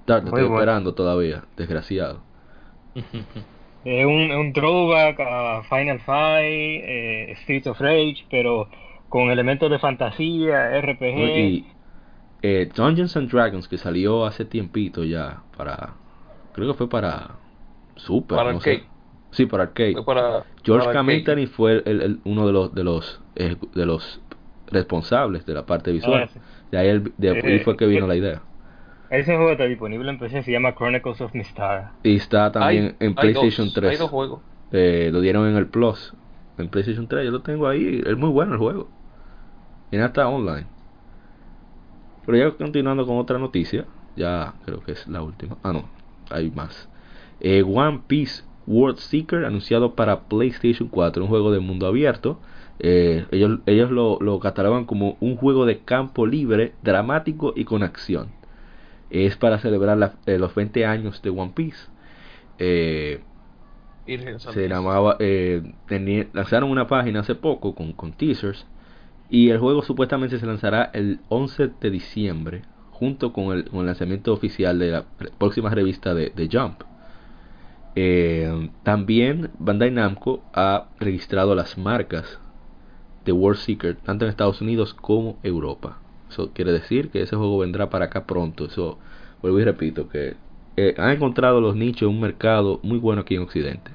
Tarde, 0.05 0.27
estoy 0.27 0.43
bueno. 0.43 0.55
esperando 0.55 0.93
todavía, 0.93 1.43
desgraciado. 1.57 2.21
Es 3.85 4.03
un, 4.03 4.31
es 4.31 4.35
un 4.35 4.51
throwback 4.51 5.19
a 5.19 5.61
Final 5.69 5.99
Fight, 5.99 6.81
eh, 6.83 7.35
Streets 7.43 7.67
of 7.67 7.79
Rage, 7.79 8.25
pero 8.31 8.67
con 9.09 9.29
elementos 9.29 9.69
de 9.69 9.77
fantasía, 9.77 10.81
RPG. 10.81 11.37
Y 11.37 11.67
eh, 12.41 12.67
Dungeons 12.75 13.15
and 13.15 13.29
Dragons, 13.29 13.67
que 13.67 13.77
salió 13.77 14.25
hace 14.25 14.43
tiempito 14.43 15.03
ya 15.03 15.43
para. 15.55 15.93
Creo 16.53 16.69
que 16.69 16.73
fue 16.73 16.89
para 16.89 17.35
Super. 17.95 18.37
Para 18.37 18.53
no 18.53 18.59
sé. 18.59 18.83
Sí, 19.35 19.45
para 19.45 19.63
arcade. 19.63 19.95
Para, 20.05 20.43
George. 20.63 20.91
Camintani 20.91 21.47
fue 21.47 21.83
el- 21.85 22.19
uno 22.23 22.47
de 22.47 22.53
los 22.53 22.73
de 22.73 22.83
los 22.83 23.21
ejecu- 23.35 23.69
de 23.73 23.85
los 23.85 24.21
responsables 24.67 25.45
de 25.45 25.53
la 25.53 25.65
parte 25.65 25.91
visual. 25.91 26.23
Ah, 26.23 26.29
sí. 26.33 26.39
De 26.71 26.77
ahí, 26.77 26.87
el- 26.89 27.13
de 27.17 27.29
ahí 27.29 27.41
Eh, 27.43 27.59
fue 27.63 27.77
que 27.77 27.85
vino 27.85 28.05
eh, 28.05 28.07
la 28.07 28.15
idea. 28.15 28.41
Ese 29.09 29.35
juego 29.35 29.51
está 29.51 29.65
disponible 29.65 30.09
en 30.09 30.17
PC, 30.17 30.41
se 30.43 30.51
llama 30.51 30.73
Chronicles 30.75 31.21
of 31.21 31.33
Mistara. 31.35 31.93
Y 32.03 32.15
está 32.15 32.51
también 32.51 32.95
Hay- 32.99 33.07
en 33.07 33.09
hay 33.09 33.13
PlayStation 33.33 33.67
dos, 33.67 33.73
3. 33.75 33.91
Hay 33.91 33.97
dos 33.97 34.09
juegos. 34.09 34.41
Eh, 34.71 35.09
lo 35.11 35.21
dieron 35.21 35.47
en 35.47 35.57
el 35.57 35.67
Plus. 35.67 36.13
En 36.57 36.69
PlayStation 36.69 37.07
3, 37.07 37.25
yo 37.25 37.31
lo 37.31 37.41
tengo 37.41 37.67
ahí. 37.67 38.01
Es 38.05 38.17
muy 38.17 38.29
bueno 38.29 38.53
el 38.53 38.57
juego. 38.59 38.87
Y 39.91 39.97
hasta 39.97 40.27
online. 40.27 40.65
Pero 42.25 42.37
ya 42.37 42.51
continuando 42.57 43.05
con 43.05 43.17
otra 43.17 43.37
noticia. 43.37 43.85
Ya 44.15 44.53
creo 44.65 44.81
que 44.81 44.93
es 44.93 45.07
la 45.07 45.21
última. 45.21 45.57
Ah, 45.63 45.73
no. 45.73 45.89
Hay 46.31 46.49
más. 46.51 46.89
Eh, 47.39 47.63
One 47.63 48.01
Piece 48.07 48.43
World 48.67 48.97
Seeker 48.97 49.45
anunciado 49.45 49.95
para 49.95 50.21
PlayStation 50.27 50.89
4. 50.89 51.23
Un 51.23 51.29
juego 51.29 51.51
de 51.51 51.59
mundo 51.59 51.87
abierto. 51.87 52.39
Eh, 52.79 53.25
ellos 53.31 53.59
ellos 53.65 53.91
lo, 53.91 54.19
lo 54.19 54.39
catalogan 54.39 54.85
como 54.85 55.17
un 55.21 55.37
juego 55.37 55.65
de 55.65 55.79
campo 55.79 56.25
libre, 56.27 56.73
dramático 56.83 57.53
y 57.55 57.63
con 57.65 57.83
acción. 57.83 58.29
Es 59.09 59.37
para 59.37 59.59
celebrar 59.59 59.97
la- 59.97 60.15
eh, 60.25 60.37
los 60.39 60.53
20 60.55 60.85
años 60.85 61.21
de 61.21 61.29
One 61.29 61.51
Piece. 61.55 61.87
Eh, 62.59 63.21
se 64.53 64.67
llamaba 64.69 65.17
tenía- 65.87 66.27
lanzaron 66.33 66.69
una 66.69 66.87
página 66.87 67.21
hace 67.21 67.35
poco 67.35 67.73
con, 67.75 67.93
con 67.93 68.13
teasers 68.13 68.65
y 69.29 69.49
el 69.49 69.57
juego 69.59 69.81
supuestamente 69.83 70.37
se 70.39 70.45
lanzará 70.45 70.91
el 70.93 71.19
11 71.29 71.69
de 71.81 71.89
diciembre 71.89 72.61
junto 72.91 73.33
con 73.33 73.55
el, 73.55 73.65
con 73.69 73.79
el 73.81 73.87
lanzamiento 73.87 74.31
oficial 74.33 74.77
de 74.79 74.91
la 74.91 75.05
próxima 75.37 75.69
revista 75.71 76.13
de, 76.13 76.29
de 76.35 76.49
Jump 76.51 76.81
Eh, 77.95 78.71
también 78.83 79.51
Bandai 79.57 79.91
Namco 79.91 80.41
ha 80.53 80.89
registrado 80.99 81.55
las 81.55 81.77
marcas 81.77 82.39
de 83.25 83.31
World 83.33 83.59
Seeker 83.59 83.97
tanto 84.01 84.25
en 84.25 84.29
Estados 84.31 84.61
Unidos 84.61 84.93
como 84.93 85.39
Europa. 85.43 85.99
Eso 86.29 86.53
quiere 86.53 86.71
decir 86.71 87.11
que 87.11 87.21
ese 87.21 87.35
juego 87.35 87.59
vendrá 87.59 87.89
para 87.89 88.05
acá 88.05 88.25
pronto. 88.27 88.65
Eso 88.65 88.99
vuelvo 89.41 89.59
y 89.59 89.65
repito 89.65 90.09
que 90.09 90.37
eh, 90.77 90.95
han 90.97 91.11
encontrado 91.11 91.61
los 91.61 91.75
nichos 91.75 92.03
en 92.09 92.15
un 92.15 92.21
mercado 92.21 92.79
muy 92.83 92.99
bueno 92.99 93.21
aquí 93.21 93.35
en 93.35 93.43
Occidente. 93.43 93.91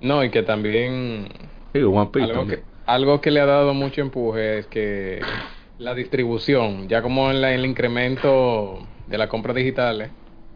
No, 0.00 0.24
y 0.24 0.30
que 0.30 0.42
también 0.42 1.28
Sí, 1.72 1.82
One 1.82 2.10
Piece 2.12 2.28
algo 2.28 2.32
también. 2.32 2.60
que, 2.60 2.64
algo 2.86 3.20
que 3.20 3.30
le 3.30 3.40
ha 3.40 3.46
dado 3.46 3.74
mucho 3.74 4.00
empuje 4.00 4.58
es 4.60 4.66
que 4.66 5.22
la 5.78 5.94
distribución, 5.94 6.88
ya 6.88 7.02
como 7.02 7.30
en 7.30 7.40
la- 7.40 7.54
el 7.54 7.66
incremento 7.66 8.88
de 9.06 9.18
la 9.18 9.28
compra 9.28 9.54
digitales, 9.54 10.12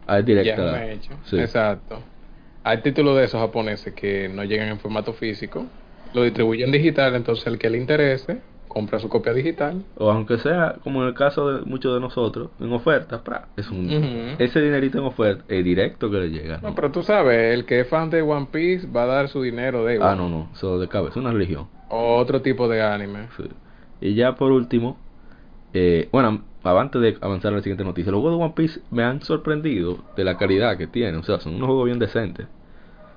Ah, 0.06 0.18
es 0.18 0.24
ya 0.26 0.34
directa. 0.34 0.84
es 0.84 0.84
un 0.84 0.90
hecho. 0.90 1.10
Sí. 1.24 1.38
Exacto. 1.38 2.00
Hay 2.62 2.78
títulos 2.78 3.16
de 3.16 3.24
esos 3.24 3.40
japoneses 3.40 3.92
que 3.94 4.28
no 4.28 4.44
llegan 4.44 4.68
en 4.68 4.78
formato 4.78 5.12
físico, 5.12 5.66
lo 6.14 6.22
distribuyen 6.22 6.70
digital, 6.72 7.14
entonces 7.14 7.46
el 7.46 7.58
que 7.58 7.68
le 7.68 7.78
interese 7.78 8.40
compra 8.74 8.98
su 8.98 9.08
copia 9.08 9.32
digital. 9.32 9.84
O 9.96 10.10
aunque 10.10 10.36
sea, 10.38 10.74
como 10.82 11.02
en 11.02 11.08
el 11.08 11.14
caso 11.14 11.48
de 11.48 11.64
muchos 11.64 11.94
de 11.94 12.00
nosotros, 12.00 12.50
en 12.58 12.72
oferta, 12.72 13.22
pra, 13.22 13.46
es 13.56 13.70
un, 13.70 13.88
ese 14.38 14.60
dinerito 14.60 14.98
en 14.98 15.04
oferta 15.04 15.44
es 15.48 15.64
directo 15.64 16.10
que 16.10 16.18
le 16.18 16.30
llega. 16.30 16.58
No, 16.58 16.70
¿no? 16.70 16.74
pero 16.74 16.90
tú 16.90 17.04
sabes, 17.04 17.54
el 17.54 17.64
que 17.64 17.80
es 17.80 17.88
fan 17.88 18.10
de 18.10 18.20
One 18.20 18.48
Piece 18.50 18.88
va 18.88 19.04
a 19.04 19.06
dar 19.06 19.28
su 19.28 19.42
dinero 19.42 19.84
de 19.84 20.00
Ah, 20.02 20.16
no, 20.16 20.28
no, 20.28 20.50
eso 20.52 20.80
de 20.80 20.88
cabeza, 20.88 21.12
es 21.12 21.16
una 21.18 21.30
religión. 21.30 21.68
O 21.88 22.16
otro 22.16 22.42
tipo 22.42 22.68
de 22.68 22.82
anime. 22.82 23.28
Sí. 23.36 23.44
Y 24.00 24.14
ya 24.14 24.34
por 24.34 24.50
último, 24.50 24.98
eh, 25.72 26.08
bueno, 26.10 26.42
antes 26.64 27.00
de 27.02 27.18
avanzar 27.20 27.52
a 27.52 27.56
la 27.56 27.62
siguiente 27.62 27.84
noticia, 27.84 28.12
los 28.12 28.20
juegos 28.20 28.38
de 28.38 28.44
One 28.44 28.54
Piece 28.56 28.80
me 28.90 29.02
han 29.04 29.22
sorprendido 29.22 30.04
de 30.16 30.24
la 30.24 30.36
calidad 30.38 30.78
que 30.78 30.86
tienen, 30.86 31.16
o 31.16 31.22
sea, 31.22 31.40
son 31.40 31.54
unos 31.56 31.66
juegos 31.68 31.86
bien 31.86 31.98
decentes. 31.98 32.48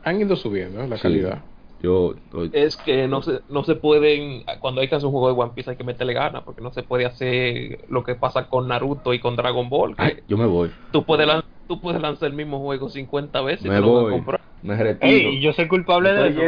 Han 0.03 0.19
ido 0.21 0.35
subiendo 0.35 0.81
¿eh? 0.81 0.87
la 0.87 0.95
Sí. 0.97 1.03
calidad. 1.03 1.45
Yo, 1.79 2.15
hoy- 2.33 2.51
Es 2.51 2.77
que 2.77 3.07
no 3.09 3.21
se, 3.21 3.41
no 3.49 3.63
se 3.65 3.75
pueden, 3.75 4.43
cuando 4.61 4.79
hay 4.81 4.87
que 4.87 4.95
hacer 4.95 5.05
un 5.07 5.11
juego 5.11 5.27
de 5.27 5.33
One 5.41 5.51
Piece 5.53 5.69
hay 5.71 5.77
que 5.77 5.83
meterle 5.83 6.13
ganas, 6.13 6.43
porque 6.43 6.61
no 6.61 6.71
se 6.71 6.83
puede 6.83 7.05
hacer 7.05 7.85
lo 7.89 8.03
que 8.03 8.15
pasa 8.15 8.47
con 8.47 8.67
Naruto 8.69 9.13
y 9.13 9.19
con 9.19 9.35
Dragon 9.35 9.69
Ball. 9.69 9.95
que 9.97 10.03
Ay, 10.03 10.23
yo 10.27 10.37
me 10.37 10.45
voy, 10.45 10.71
tú, 10.91 11.05
puedes 11.05 11.27
lan- 11.27 11.43
tú 11.67 11.81
puedes 11.81 12.01
lanzar 12.01 12.29
el 12.29 12.35
mismo 12.35 12.59
juego 12.61 12.89
50 12.89 13.41
veces 13.41 13.65
y 13.65 13.69
me 13.69 13.75
te 13.75 13.81
lo 13.81 13.89
van 13.93 13.97
a 13.97 14.01
voy, 14.01 14.13
comprar. 14.15 14.41
me 14.61 14.75
retiro. 14.77 15.29
Ey, 15.29 15.41
yo 15.41 15.53
soy 15.53 15.67
culpable 15.67 16.11
Me 16.11 16.21
de 16.21 16.29
eso, 16.29 16.41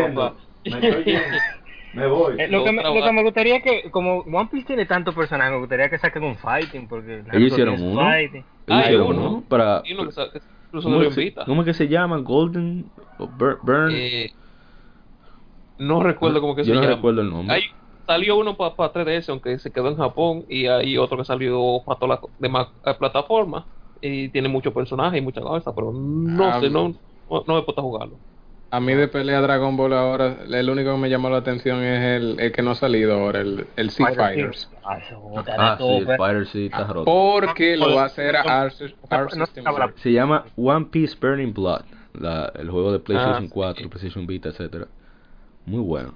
me 0.65 0.79
estoy 0.79 1.03
me 1.93 2.07
voy. 2.07 2.35
Eh, 2.39 2.47
lo, 2.47 2.63
que 2.63 2.71
me, 2.71 2.83
lo 2.83 2.93
que 2.93 3.11
me 3.11 3.23
gustaría 3.23 3.61
que, 3.61 3.89
como 3.91 4.19
One 4.19 4.49
Piece 4.51 4.67
tiene 4.67 4.85
tantos 4.85 5.15
personajes, 5.15 5.53
me 5.53 5.59
gustaría 5.59 5.89
que 5.89 5.97
saquen 5.97 6.23
un 6.23 6.37
fighting, 6.37 6.87
porque 6.87 7.23
Ellos 7.33 7.51
hicieron 7.51 7.75
tiene 7.75 7.91
su 7.91 7.97
uno. 7.97 8.11
fighting. 8.11 8.43
Ellos 8.43 8.51
Ah, 8.67 8.81
hicieron 8.81 9.07
uno. 9.07 9.29
uno 9.29 9.43
para... 9.47 9.81
Que 9.83 9.95
¿Cómo, 10.83 11.01
es 11.01 11.07
que 11.07 11.13
se- 11.15 11.21
invita. 11.21 11.45
cómo 11.45 11.61
es 11.61 11.65
que 11.65 11.73
se 11.73 11.87
llama? 11.87 12.17
Golden 12.19 12.91
o 13.17 13.27
Bur- 13.27 13.59
Burn. 13.63 13.91
Eh, 13.95 14.29
no 15.77 16.03
recuerdo 16.03 16.41
cómo 16.41 16.55
que 16.55 16.63
Yo 16.63 16.69
se 16.69 16.75
no 16.75 16.81
llama. 16.81 16.95
recuerdo 16.95 17.21
el 17.21 17.29
nombre. 17.29 17.55
Hay, 17.55 17.61
salió 18.05 18.37
uno 18.37 18.55
para 18.57 18.91
3DS, 18.91 19.29
aunque 19.31 19.59
se 19.59 19.71
quedó 19.71 19.87
en 19.89 19.97
Japón, 19.97 20.45
y 20.49 20.67
hay 20.67 20.97
otro 20.97 21.17
que 21.17 21.25
salió 21.25 21.81
para 21.85 21.99
todas 21.99 22.19
las 22.21 22.31
demás 22.37 22.67
eh, 22.85 22.93
plataformas. 22.99 23.65
Y 24.01 24.29
tiene 24.29 24.47
muchos 24.47 24.73
personajes 24.73 25.19
y 25.19 25.23
muchas 25.23 25.43
cosas, 25.43 25.73
pero 25.75 25.91
no 25.91 26.43
Ah, 26.45 26.59
sé, 26.61 26.69
no, 26.69 26.89
no, 27.29 27.43
no 27.47 27.55
me 27.55 27.63
puedo 27.63 27.81
jugarlo. 27.81 28.19
A 28.71 28.79
mí 28.79 28.93
de 28.93 29.07
pelea 29.07 29.41
Dragon 29.41 29.75
Ball 29.75 29.93
ahora, 29.93 30.37
el 30.47 30.69
único 30.69 30.91
que 30.91 30.97
me 30.97 31.09
llamó 31.09 31.29
la 31.31 31.37
atención 31.37 31.83
es 31.83 32.21
el, 32.21 32.39
el 32.39 32.51
que 32.51 32.61
no 32.61 32.71
ha 32.71 32.75
salido 32.75 33.13
ahora, 33.15 33.41
el, 33.41 33.65
el 33.75 33.89
Sea 33.89 34.13
Fighters. 34.13 34.69
Ah, 34.83 34.97
Ah, 35.57 35.75
sí, 35.77 35.83
el 35.83 36.03
tope. 36.05 36.17
Fighter 36.17 36.47
sí 36.47 36.65
está 36.65 36.77
Ah, 36.79 36.83
roto. 36.93 37.05
Porque 37.05 37.77
lo 37.77 37.95
va 37.95 38.03
a 38.03 38.05
hacer 38.05 38.35
a 38.35 38.69
System 38.69 39.65
Works. 39.65 40.01
Se 40.01 40.11
llama 40.11 40.45
One 40.55 40.85
Piece 40.91 41.15
Burning 41.19 41.53
Blood. 41.53 41.81
La, 42.13 42.51
el 42.55 42.69
juego 42.69 42.91
de 42.91 42.99
PlayStation 42.99 43.43
Ah, 43.43 43.47
sí. 43.47 43.49
4, 43.53 43.89
PlayStation 43.89 44.27
Vita, 44.27 44.49
etcétera. 44.49 44.87
Muy 45.65 45.81
bueno. 45.81 46.13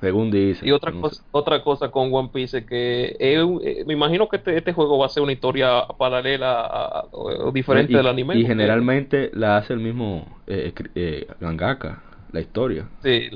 Según 0.00 0.30
dice. 0.30 0.66
Y 0.66 0.72
otra 0.72 0.92
cosa, 0.92 1.22
otra 1.30 1.62
cosa 1.62 1.90
con 1.90 2.12
One 2.12 2.30
Piece 2.32 2.58
es 2.58 2.66
que 2.66 3.16
eh, 3.18 3.84
me 3.86 3.94
imagino 3.94 4.28
que 4.28 4.36
este, 4.36 4.56
este 4.58 4.72
juego 4.74 4.98
va 4.98 5.06
a 5.06 5.08
ser 5.08 5.22
una 5.22 5.32
historia 5.32 5.86
paralela 5.98 6.60
a- 6.66 7.08
o 7.12 7.50
diferente 7.50 7.92
y, 7.92 7.96
del 7.96 8.06
anime. 8.08 8.40
y 8.40 8.46
generalmente 8.46 9.30
la 9.34 9.56
hace 9.56 9.72
el 9.72 9.80
mismo 9.80 10.26
eh, 10.46 10.72
eh, 10.94 11.26
mangaka, 11.40 12.02
la 12.32 12.40
historia. 12.40 12.88
Sí, 13.02 13.30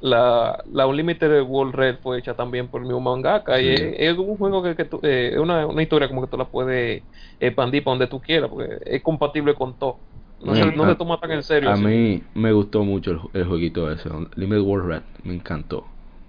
la, 0.00 0.62
la 0.66 0.86
Unlimited 0.86 1.42
World 1.42 1.74
Red 1.74 1.98
fue 2.02 2.18
hecha 2.18 2.34
también 2.34 2.70
por 2.70 2.80
el 2.80 2.86
mismo 2.86 3.00
mangaka 3.00 3.60
y 3.60 3.68
es, 3.68 3.94
es 3.98 4.18
un 4.18 4.36
juego 4.38 4.62
que, 4.62 4.74
que 4.74 4.84
tú- 4.86 5.00
eh, 5.02 5.30
es 5.34 5.38
una, 5.38 5.66
una 5.66 5.82
historia 5.82 6.08
como 6.08 6.22
que 6.22 6.28
tú 6.28 6.36
la 6.38 6.50
puedes 6.50 7.04
expandir 7.38 7.84
para 7.84 7.92
donde 7.92 8.06
tú 8.08 8.20
quieras 8.20 8.48
porque 8.50 8.78
es 8.86 9.02
compatible 9.02 9.54
con 9.54 9.76
todo. 9.78 10.02
No, 10.38 10.56
se, 10.56 10.64
no 10.72 10.86
se 10.86 10.96
toma 10.96 11.18
tan 11.20 11.30
en 11.32 11.42
serio. 11.42 11.70
A 11.70 11.72
así. 11.72 11.84
mí 11.84 12.22
me 12.34 12.52
gustó 12.52 12.84
mucho 12.84 13.10
el, 13.12 13.40
el 13.40 13.46
jueguito 13.48 13.90
ese, 13.90 14.08
Limited 14.36 14.62
World 14.62 14.86
Red, 14.88 15.02
me 15.24 15.34
encantó. 15.34 15.86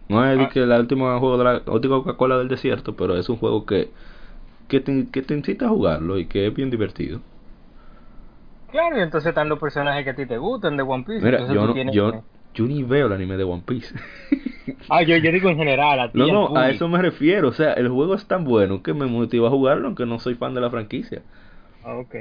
No 0.09 0.25
es 0.25 0.39
Ah. 0.39 0.49
que 0.49 0.61
la 0.65 0.79
última 0.79 1.19
juego 1.19 1.37
de 1.37 1.43
la, 1.43 1.53
la 1.65 1.71
última 1.73 1.97
Coca-Cola 1.97 2.37
del 2.37 2.47
desierto, 2.47 2.95
pero 2.95 3.17
es 3.17 3.29
un 3.29 3.37
juego 3.37 3.65
que 3.65 3.89
que 4.69 4.79
te, 4.81 5.07
que 5.11 5.21
te 5.23 5.35
incita 5.35 5.67
a 5.67 5.69
jugarlo 5.69 6.17
y 6.19 6.27
que 6.27 6.47
es 6.47 6.53
bien 6.55 6.71
divertido. 6.71 7.21
Claro, 8.71 8.97
y 8.97 9.01
entonces 9.01 9.29
están 9.29 9.47
los 9.49 9.59
personajes 9.59 10.03
que 10.03 10.09
a 10.09 10.15
ti 10.15 10.25
te 10.25 10.37
gustan 10.37 10.75
de 10.75 10.83
One 10.83 11.03
Piece. 11.05 11.25
Mira, 11.25 11.39
yo 11.47 11.59
tú 11.59 11.67
no, 11.67 11.73
tienes 11.73 11.93
yo, 11.93 12.65
ni 12.67 12.83
veo 12.83 13.07
el 13.07 13.13
anime 13.13 13.37
de 13.37 13.43
One 13.43 13.63
Piece. 13.65 13.95
Ah, 14.89 15.01
yo, 15.03 15.17
yo 15.17 15.31
digo 15.31 15.49
en 15.49 15.57
general, 15.57 15.99
a 15.99 16.11
ti. 16.11 16.19
no, 16.19 16.27
no, 16.27 16.57
a 16.57 16.69
eso 16.69 16.87
me 16.87 17.01
refiero. 17.01 17.49
O 17.49 17.53
sea, 17.53 17.73
el 17.73 17.89
juego 17.89 18.15
es 18.15 18.25
tan 18.27 18.43
bueno 18.43 18.83
que 18.83 18.93
me 18.93 19.05
motiva 19.05 19.47
a 19.47 19.51
jugarlo, 19.51 19.87
aunque 19.87 20.05
no 20.05 20.19
soy 20.19 20.35
fan 20.35 20.53
de 20.53 20.61
la 20.61 20.69
franquicia. 20.69 21.21
Ah, 21.83 21.97
ok. 21.99 22.15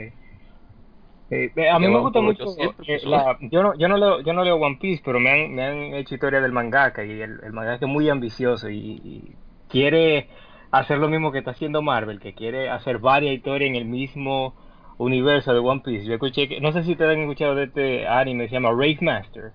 A 1.70 1.78
mí 1.78 1.88
me 1.88 1.98
gusta 1.98 2.20
mucho. 2.20 2.44
800 2.44 2.86
eh, 2.88 3.00
la- 3.08 3.38
yo, 3.40 3.62
no, 3.62 3.74
yo, 3.78 3.88
no 3.88 3.96
leo, 3.96 4.20
yo 4.20 4.32
no 4.32 4.44
leo 4.44 4.56
One 4.56 4.78
Piece, 4.80 5.02
pero 5.04 5.18
me 5.20 5.30
han, 5.30 5.54
me 5.54 5.62
han 5.64 5.94
hecho 5.94 6.14
historia 6.14 6.40
del 6.40 6.52
mangaka. 6.52 7.04
Y 7.04 7.20
el, 7.20 7.40
el 7.42 7.52
mangaka 7.52 7.84
es 7.86 7.90
muy 7.90 8.08
ambicioso 8.08 8.68
y, 8.68 8.76
y 9.04 9.32
quiere 9.68 10.28
hacer 10.70 10.98
lo 10.98 11.08
mismo 11.08 11.32
que 11.32 11.38
está 11.38 11.52
haciendo 11.52 11.80
Marvel, 11.82 12.20
que 12.20 12.34
quiere 12.34 12.68
hacer 12.70 12.98
varias 12.98 13.34
historias 13.34 13.68
en 13.70 13.76
el 13.76 13.84
mismo 13.86 14.54
universo 14.98 15.52
de 15.54 15.60
One 15.60 15.80
Piece. 15.84 16.04
Yo 16.06 16.14
escuché 16.14 16.48
que. 16.48 16.60
No 16.60 16.72
sé 16.72 16.82
si 16.84 16.92
ustedes 16.92 17.16
han 17.16 17.22
escuchado 17.22 17.54
de 17.54 17.64
este 17.64 18.06
anime, 18.06 18.48
se 18.48 18.54
llama 18.54 18.70
Wraith 18.72 19.00
Master, 19.00 19.52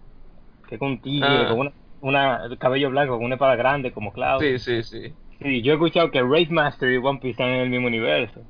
que 0.68 0.76
es 0.76 0.80
con 0.80 0.90
un 0.90 1.02
tigre, 1.02 1.28
Ah. 1.30 1.48
con 1.50 1.60
una, 1.60 1.72
una 2.02 2.58
cabello 2.58 2.90
blanco, 2.90 3.16
con 3.18 3.26
una 3.26 3.36
espada 3.36 3.56
grande 3.56 3.92
como 3.92 4.12
Cloud. 4.14 4.42
Sí, 4.42 4.58
sí, 4.60 4.84
sí. 4.84 5.14
Sí, 5.42 5.62
yo 5.62 5.74
he 5.74 5.76
escuchado 5.76 6.10
que 6.10 6.24
Wraith 6.24 6.50
Master 6.50 6.92
y 6.92 6.98
One 6.98 7.20
Piece 7.20 7.32
están 7.32 7.50
en 7.50 7.62
el 7.62 7.70
mismo 7.70 7.86
universo. 7.88 8.42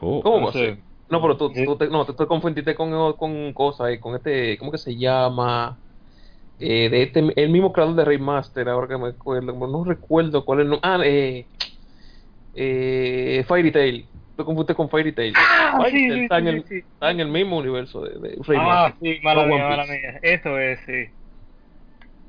Oh, 0.00 0.20
¿Cómo 0.22 0.50
ser? 0.50 0.78
No, 1.08 1.22
pero 1.22 1.36
tú, 1.36 1.52
Sí. 1.54 1.64
tú 1.64 1.76
te, 1.76 1.88
no, 1.88 2.04
te, 2.04 2.12
te 2.14 2.26
confundiste 2.26 2.74
con, 2.74 3.12
con 3.14 3.52
cosas, 3.52 3.90
eh, 3.90 4.00
con 4.00 4.16
este, 4.16 4.58
¿cómo 4.58 4.72
que 4.72 4.78
se 4.78 4.96
llama? 4.96 5.78
Eh, 6.58 6.88
de 6.88 7.02
este, 7.02 7.32
el 7.36 7.50
mismo 7.50 7.72
creador 7.72 7.94
de 7.94 8.04
Raymaster, 8.04 8.68
ahora 8.68 8.88
que 8.88 8.96
me 8.96 9.08
acuerdo, 9.08 9.52
no 9.52 9.84
recuerdo 9.84 10.44
cuál 10.44 10.60
es 10.60 10.64
el 10.64 10.70
nombre. 10.70 10.88
Ah, 10.88 11.00
eh, 11.04 11.46
eh, 12.54 13.44
Fairy 13.46 13.70
Tail. 13.70 14.08
Te 14.36 14.44
confundiste 14.44 14.74
con 14.74 14.88
Fairy 14.90 15.12
Tail. 15.12 15.34
Ah, 15.36 15.78
Fairy 15.80 15.98
sí, 15.98 16.08
Tail 16.08 16.18
sí, 16.18 16.22
está, 16.24 16.38
en 16.38 16.48
el, 16.48 16.64
sí. 16.64 16.78
está 16.78 17.10
en 17.10 17.20
el 17.20 17.28
mismo 17.28 17.58
universo 17.58 18.02
de, 18.02 18.18
de 18.18 18.36
Ah, 18.38 18.42
Raymaster. 18.46 18.94
sí, 19.00 19.20
mala 19.22 19.46
mía, 19.46 19.68
mala 19.68 19.84
mía. 19.84 20.18
Eso 20.22 20.58
es, 20.58 20.80
sí. 20.86 21.06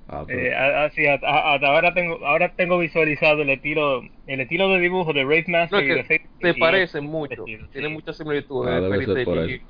Ah, 0.08 0.24
pero- 0.28 0.39
Eh, 0.41 0.55
a- 0.55 0.86
así, 0.86 1.05
a- 1.05 1.20
a- 1.24 1.53
hasta 1.55 1.68
ahora 1.68 1.93
tengo, 1.93 2.26
ahora 2.26 2.53
tengo 2.55 2.78
visualizado 2.78 3.41
el 3.41 3.49
estilo, 3.49 4.01
el 4.26 4.39
estilo 4.41 4.70
de 4.70 4.80
dibujo 4.80 5.14
de 5.14 5.26
Wraith 5.26 5.47
No, 5.47 5.58
Master 5.60 5.80
es 5.80 5.86
y 5.86 5.88
de 5.93 6.03
que 6.03 6.30
se 6.41 6.53
parecen 6.55 7.05
mucho. 7.05 7.43
sí. 7.45 7.58
Tienen 7.72 7.93
muchas 7.93 8.18
similitudes. 8.18 8.72
Ah, 8.72 8.76
de 8.76 8.82
debe 8.82 8.89
Fairy 8.89 9.05
ser 9.05 9.14
Tail 9.16 9.26
por 9.26 9.49
y- 9.49 9.53
eso. 9.53 9.66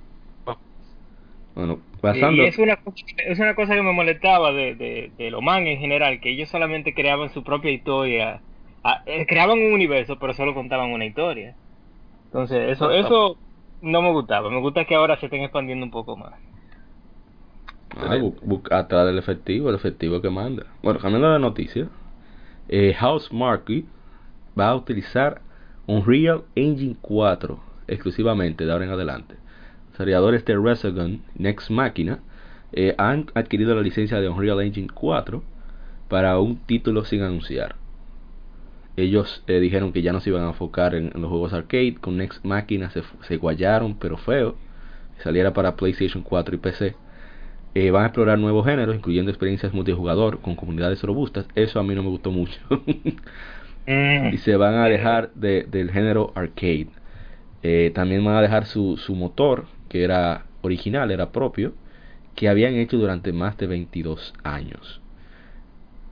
bueno, 1.56 1.82
Y 1.94 1.98
pasando. 1.98 2.44
es 2.44 2.58
una, 2.60 2.76
cosa- 2.78 3.04
es 3.26 3.40
una 3.40 3.56
cosa 3.56 3.74
que 3.76 3.82
me 3.82 3.92
molestaba 3.94 4.52
de, 4.52 4.76
de, 4.76 5.12
de 5.18 5.32
los 5.32 5.42
mangas 5.42 5.74
en 5.74 5.80
general, 5.80 6.20
que 6.22 6.30
ellos 6.30 6.50
solamente 6.50 6.94
creaban 6.94 7.30
su 7.34 7.44
propia 7.44 7.72
historia. 7.72 8.44
Eh, 9.06 9.26
creaban 9.26 9.60
un 9.60 9.74
universo, 9.74 10.18
pero 10.20 10.34
solo 10.34 10.54
contaban 10.54 10.92
una 10.92 11.06
historia. 11.06 11.58
Entonces, 12.26 12.72
eso, 12.72 12.92
eso 12.92 13.40
no 13.82 14.02
me 14.02 14.12
gustaba. 14.12 14.50
Me 14.50 14.60
gusta 14.62 14.86
que 14.86 14.96
ahora 14.96 15.18
se 15.20 15.26
estén 15.26 15.42
expandiendo 15.42 15.84
un 15.86 15.92
poco 15.92 16.16
más. 16.16 16.34
Ah, 18.00 18.16
bu- 18.22 18.36
bu- 18.42 18.62
atrás 18.74 19.06
del 19.08 19.18
efectivo, 19.18 19.70
el 19.70 19.76
efectivo 19.76 20.22
que 20.22 20.30
manda. 20.30 20.66
Bueno, 20.84 21.00
cambiando 21.00 21.32
de 21.32 21.40
noticia, 21.40 21.88
eh, 22.70 22.94
House 22.94 23.32
Marquee 23.34 23.86
va 24.60 24.70
a 24.70 24.76
utilizar 24.76 25.42
Unreal 25.88 26.44
Engine 26.56 26.96
4 27.02 27.60
exclusivamente 27.88 28.66
de 28.66 28.72
ahora 28.72 28.86
en 28.86 28.92
adelante. 28.92 29.36
Seriadores 29.96 30.46
de 30.46 30.58
Resogun 30.58 31.22
Next 31.36 31.70
Machina 31.70 32.20
eh, 32.74 32.94
han 32.98 33.28
adquirido 33.34 33.74
la 33.76 33.82
licencia 33.82 34.20
de 34.20 34.30
Unreal 34.30 34.62
Engine 34.62 34.90
4 34.94 35.42
para 36.10 36.38
un 36.40 36.58
título 36.58 37.04
sin 37.06 37.22
anunciar. 37.22 37.76
Ellos 38.96 39.44
eh, 39.48 39.60
dijeron 39.60 39.94
que 39.94 40.02
ya 40.02 40.12
no 40.12 40.20
se 40.20 40.30
iban 40.32 40.44
a 40.44 40.48
enfocar 40.48 40.96
en, 40.96 41.12
en 41.14 41.22
los 41.22 41.30
juegos 41.30 41.54
arcade. 41.54 41.96
Con 42.02 42.18
Next 42.18 42.44
Machina 42.44 42.90
se, 42.90 43.04
se 43.28 43.38
guayaron, 43.38 43.96
pero 43.96 44.18
feo. 44.18 44.56
Saliera 45.24 45.54
para 45.54 45.76
PlayStation 45.76 46.24
4 46.24 46.56
y 46.56 46.58
PC. 46.58 46.96
Eh, 47.78 47.92
van 47.92 48.04
a 48.04 48.08
explorar 48.08 48.40
nuevos 48.40 48.66
géneros, 48.66 48.96
incluyendo 48.96 49.32
experiencias 49.32 49.74
multijugador 49.74 50.42
con 50.42 50.56
comunidades 50.56 51.04
robustas. 51.04 51.48
Eso 51.56 51.80
a 51.80 51.84
mí 51.84 51.94
no 51.96 52.04
me 52.04 52.10
gustó 52.10 52.32
mucho. 52.32 52.60
Mm. 53.88 54.32
y 54.32 54.38
se 54.40 54.56
van 54.58 54.76
a 54.76 54.86
alejar 54.86 55.32
de- 55.34 55.64
del 55.64 55.92
género 55.92 56.32
arcade. 56.36 56.90
Eh, 57.64 57.92
también 57.96 58.24
van 58.26 58.36
a 58.38 58.42
dejar 58.42 58.66
su, 58.66 58.98
su 58.98 59.16
motor, 59.16 59.68
que 59.90 60.04
era 60.04 60.48
original, 60.62 61.12
era 61.12 61.32
propio, 61.32 61.76
que 62.36 62.50
habían 62.50 62.76
hecho 62.76 62.98
durante 62.98 63.34
más 63.34 63.58
de 63.58 63.68
22 63.68 64.34
años. 64.44 65.02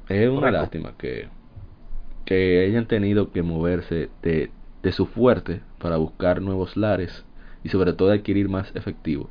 Es 0.08 0.30
una 0.30 0.40
Correcto. 0.42 0.52
lástima 0.52 0.96
que, 0.98 1.30
que 2.26 2.66
hayan 2.68 2.88
tenido 2.88 3.32
que 3.32 3.44
moverse 3.44 4.12
de, 4.22 4.52
de 4.84 4.92
su 4.92 5.06
fuerte 5.08 5.62
para 5.80 5.98
buscar 5.98 6.42
nuevos 6.42 6.78
lares 6.78 7.26
y 7.64 7.70
sobre 7.70 7.94
todo 7.94 8.12
adquirir 8.12 8.50
más 8.50 8.76
efectivo. 8.76 9.30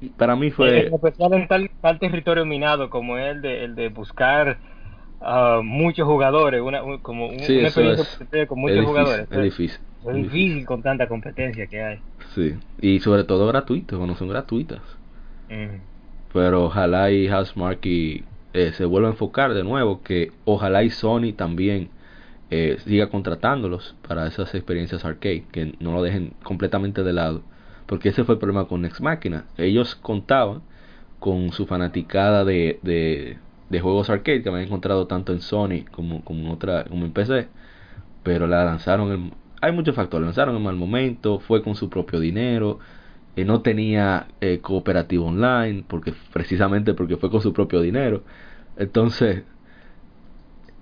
Y 0.00 0.10
Para 0.10 0.36
mí 0.36 0.50
fue... 0.50 0.88
En 0.88 0.94
especial 0.94 1.32
en 1.34 1.48
tal, 1.48 1.70
tal 1.80 1.98
territorio 1.98 2.44
minado 2.44 2.90
como 2.90 3.16
el 3.18 3.40
de, 3.42 3.64
el 3.64 3.74
de 3.74 3.88
buscar 3.88 4.60
a 5.20 5.60
muchos 5.64 6.06
jugadores, 6.06 6.60
una, 6.62 6.82
un- 6.82 7.00
como 7.00 7.26
un- 7.28 7.44
Sí, 7.46 7.54
una 7.56 7.68
experiencia 7.68 8.46
con 8.48 8.60
es 8.64 8.74
muchos 8.74 8.84
difícil, 8.86 8.86
jugadores. 8.86 9.28
es 9.30 9.42
difícil, 9.42 9.78
Es 10.02 10.14
difícil 10.14 10.66
con 10.66 10.82
tanta 10.82 11.08
competencia 11.08 11.66
que 11.68 11.82
hay. 11.82 12.04
Sí, 12.32 12.54
y 12.80 13.00
sobre 13.00 13.24
todo 13.24 13.48
gratuitos, 13.48 13.98
cuando 13.98 14.14
son 14.14 14.28
gratuitas. 14.28 14.82
Mm. 15.50 15.88
Pero 16.32 16.64
ojalá 16.66 17.10
y 17.10 17.28
Housemarque 17.28 18.24
eh, 18.52 18.72
se 18.72 18.84
vuelva 18.84 19.08
a 19.08 19.12
enfocar 19.12 19.54
de 19.54 19.64
nuevo, 19.64 20.02
que 20.02 20.32
ojalá 20.44 20.82
y 20.84 20.90
Sony 20.90 21.32
también 21.36 21.90
eh, 22.50 22.78
siga 22.84 23.08
contratándolos 23.10 23.96
para 24.06 24.26
esas 24.26 24.54
experiencias 24.54 25.04
arcade, 25.04 25.46
que 25.52 25.74
no 25.80 25.92
lo 25.92 26.02
dejen 26.02 26.34
completamente 26.44 27.02
de 27.04 27.12
lado. 27.12 27.42
Porque 27.88 28.10
ese 28.10 28.24
fue 28.24 28.36
el 28.36 28.40
problema 28.40 28.68
con 28.68 28.82
Next 28.82 29.00
Machina. 29.02 29.46
Ellos 29.58 29.96
contaban 29.96 30.62
con 31.20 31.52
su 31.52 31.66
fanaticada 31.66 32.44
de, 32.44 32.80
de, 32.82 33.38
de 33.70 33.80
juegos 33.80 34.10
arcade 34.10 34.42
que 34.42 34.50
habían 34.50 34.66
encontrado 34.66 35.06
tanto 35.08 35.32
en 35.32 35.40
Sony 35.42 35.84
como, 35.92 36.24
como, 36.24 36.40
en 36.42 36.48
otra, 36.52 36.84
como 36.86 37.06
en 37.06 37.12
PC. 37.12 37.48
Pero 38.24 38.46
la 38.48 38.64
lanzaron, 38.64 39.12
en- 39.12 39.34
hay 39.62 39.72
muchos 39.72 39.94
factores, 39.96 40.22
la 40.22 40.28
lanzaron 40.28 40.56
en 40.56 40.62
mal 40.64 40.76
momento, 40.76 41.40
fue 41.40 41.62
con 41.62 41.74
su 41.76 41.90
propio 41.90 42.20
dinero, 42.20 42.80
eh, 43.36 43.44
no 43.44 43.62
tenía 43.62 44.28
eh, 44.40 44.60
cooperativo 44.60 45.26
online, 45.26 45.84
porque 45.88 46.14
precisamente 46.32 46.94
porque 46.94 47.16
fue 47.16 47.30
con 47.30 47.40
su 47.42 47.52
propio 47.52 47.80
dinero. 47.82 48.24
Entonces, 48.76 49.44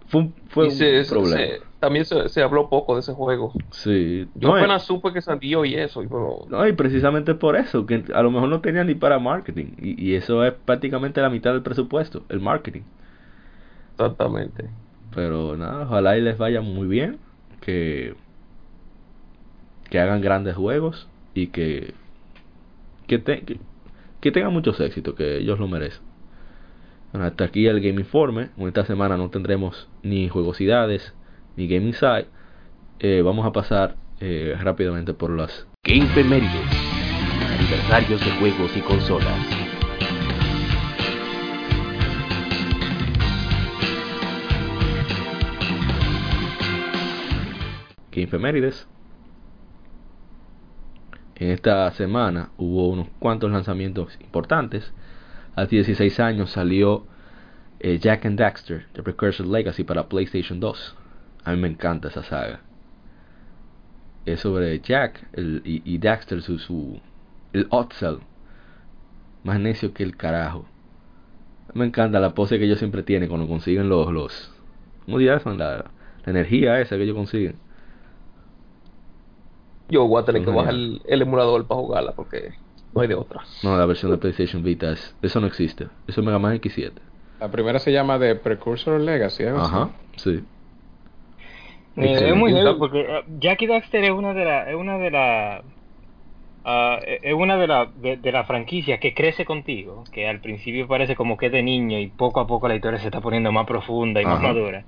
fue 0.07 0.21
un, 0.23 0.35
fue 0.49 0.69
un 0.69 1.05
se- 1.05 1.05
problema. 1.07 1.45
se- 1.45 1.66
también 1.87 2.05
se, 2.05 2.29
se 2.29 2.43
habló 2.43 2.69
poco 2.71 2.95
de 2.95 3.01
ese 3.01 3.13
juego. 3.15 3.53
Sí, 3.71 4.29
Yo 4.41 4.49
no, 4.49 4.57
apenas 4.57 4.83
eh, 4.83 4.87
supe 4.87 5.13
que 5.13 5.23
salió 5.23 5.65
y 5.65 5.75
eso. 5.77 6.03
Y 6.03 6.07
bueno, 6.07 6.39
no, 6.49 6.67
y 6.67 6.73
precisamente 6.73 7.35
por 7.35 7.57
eso, 7.57 7.87
que 7.87 8.05
a 8.15 8.23
lo 8.23 8.31
mejor 8.31 8.49
no 8.49 8.61
tenía 8.61 8.85
ni 8.85 8.95
para 8.95 9.19
marketing. 9.19 9.75
Y, 9.79 10.03
y 10.13 10.15
eso 10.15 10.45
es 10.45 10.53
prácticamente 10.55 11.21
la 11.21 11.31
mitad 11.31 11.53
del 11.53 11.63
presupuesto, 11.63 12.25
el 12.29 12.41
marketing. 12.41 12.83
exactamente. 13.99 14.77
Pero 15.15 15.57
nada, 15.57 15.85
ojalá 15.85 16.17
y 16.19 16.21
les 16.21 16.37
vaya 16.39 16.61
muy 16.61 16.87
bien, 16.87 17.19
que, 17.61 18.15
que 19.91 19.99
hagan 19.99 20.21
grandes 20.21 20.55
juegos 20.57 21.09
y 21.35 21.49
que, 21.49 21.95
que, 23.07 23.19
te- 23.19 23.45
que, 23.45 23.61
que 24.21 24.33
tengan 24.33 24.53
muchos 24.53 24.81
éxitos, 24.81 25.15
que 25.15 25.39
ellos 25.39 25.59
lo 25.59 25.69
merecen. 25.69 26.03
Bueno, 27.13 27.27
hasta 27.27 27.45
aquí 27.45 27.67
el 27.67 27.81
Game 27.81 28.01
Informe. 28.01 28.51
En 28.57 28.69
esta 28.69 28.85
semana 28.85 29.17
no 29.17 29.31
tendremos 29.31 29.89
ni 30.03 30.29
juegosidades 30.29 31.16
ni 31.57 31.67
Game 31.67 31.87
Insight. 31.87 32.27
Eh, 32.99 33.23
vamos 33.23 33.45
a 33.47 33.53
pasar 33.53 33.97
eh, 34.21 34.57
rápidamente 34.61 35.15
por 35.15 35.31
las 35.31 35.67
Game. 35.85 36.07
Aniversarios 37.59 38.25
de 38.25 38.31
juegos 38.33 38.77
y 38.77 38.81
consolas. 38.81 39.67
Game 48.13 48.29
Femérides. 48.29 48.89
En 51.35 51.51
esta 51.51 51.91
semana 51.93 52.49
hubo 52.57 52.89
unos 52.89 53.09
cuantos 53.19 53.51
lanzamientos 53.51 54.19
importantes. 54.23 54.91
Hace 55.55 55.77
16 55.77 56.21
años 56.21 56.51
salió 56.51 57.05
eh, 57.81 57.99
Jack 57.99 58.25
and 58.25 58.39
Daxter, 58.39 58.87
The 58.95 59.03
Precursor 59.03 59.47
Legacy 59.47 59.85
para 59.85 60.09
PlayStation 60.09 60.61
2. 60.61 60.97
A 61.47 61.53
mí 61.53 61.57
me 61.63 61.69
encanta 61.69 62.09
esa 62.09 62.23
saga. 62.23 62.61
Es 64.27 64.41
sobre 64.41 64.79
Jack 64.81 65.27
el- 65.33 65.63
y, 65.65 65.81
y 65.95 65.97
Daxter, 65.97 66.43
su, 66.43 66.59
su 66.59 67.01
el 67.55 67.67
Otzel. 67.71 68.19
Más 69.45 69.59
necio 69.59 69.95
que 69.95 70.03
el 70.03 70.15
carajo. 70.15 70.69
Me 71.75 71.85
encanta 71.85 72.19
la 72.21 72.35
pose 72.35 72.59
que 72.59 72.65
ellos 72.65 72.79
siempre 72.79 73.03
tienen 73.03 73.29
cuando 73.29 73.47
consiguen 73.49 73.89
los... 73.89 74.13
los 74.13 74.51
¿Cómo 75.05 75.21
llaman? 75.21 75.59
La, 75.59 75.77
la 76.25 76.31
energía 76.31 76.81
esa 76.81 76.97
que 76.97 77.05
ellos 77.05 77.15
consiguen. 77.17 77.57
Yo 79.89 80.07
voy 80.07 80.23
a 80.23 80.25
tener 80.25 80.43
que 80.43 80.51
bajar 80.51 80.75
el, 80.75 81.01
el 81.07 81.23
emulador 81.23 81.67
para 81.67 81.81
jugarla 81.81 82.13
porque 82.15 82.55
no 82.93 83.01
hay 83.03 83.09
de 83.09 83.15
otra. 83.15 83.43
No, 83.63 83.77
la 83.77 83.85
versión 83.85 84.11
de 84.13 84.17
PlayStation 84.17 84.63
Vita, 84.63 84.93
es, 84.93 85.15
eso 85.21 85.41
no 85.41 85.47
existe. 85.47 85.91
Eso 86.07 86.21
es 86.23 86.27
Mega 86.27 86.39
Man 86.39 86.55
X7. 86.55 87.03
La 87.41 87.51
primera 87.51 87.79
se 87.79 87.93
llama 87.93 88.19
The 88.19 88.35
Precursor 88.37 89.01
Legacy. 89.01 89.45
así. 89.45 89.59
Ajá, 89.59 89.91
sí. 90.17 90.45
Eh, 91.97 92.29
es 92.29 92.37
muy 92.37 92.53
heavy 92.53 92.79
porque 92.79 93.01
eh, 93.01 93.23
Jackie 93.39 93.67
Daxter 93.67 94.05
es 94.05 94.11
una 94.11 94.35
de 94.35 94.45
las 94.45 94.69
es 94.69 94.75
una 94.75 94.99
de 94.99 95.11
la 95.11 95.63
ah, 96.65 97.01
es 97.05 97.35
una 97.35 97.57
de 97.57 97.67
la 97.67 97.87
de, 97.87 98.17
de 98.17 98.33
la 98.33 98.45
franquicia 98.45 98.99
que 98.99 99.15
crece 99.15 99.45
contigo 99.45 100.05
que 100.13 100.29
al 100.29 100.41
principio 100.41 100.87
parece 100.89 101.17
como 101.17 101.37
que 101.37 101.47
es 101.47 101.53
de 101.53 101.63
niño 101.63 101.99
y 101.99 102.09
poco 102.09 102.41
a 102.41 102.47
poco 102.47 102.69
la 102.69 102.77
historia 102.77 102.99
se 102.99 103.07
está 103.07 103.21
poniendo 103.21 103.53
más 103.53 103.67
profunda 103.67 104.21
y 104.21 104.25
más 104.25 104.39
Ajá. 104.39 104.49
madura 104.49 104.85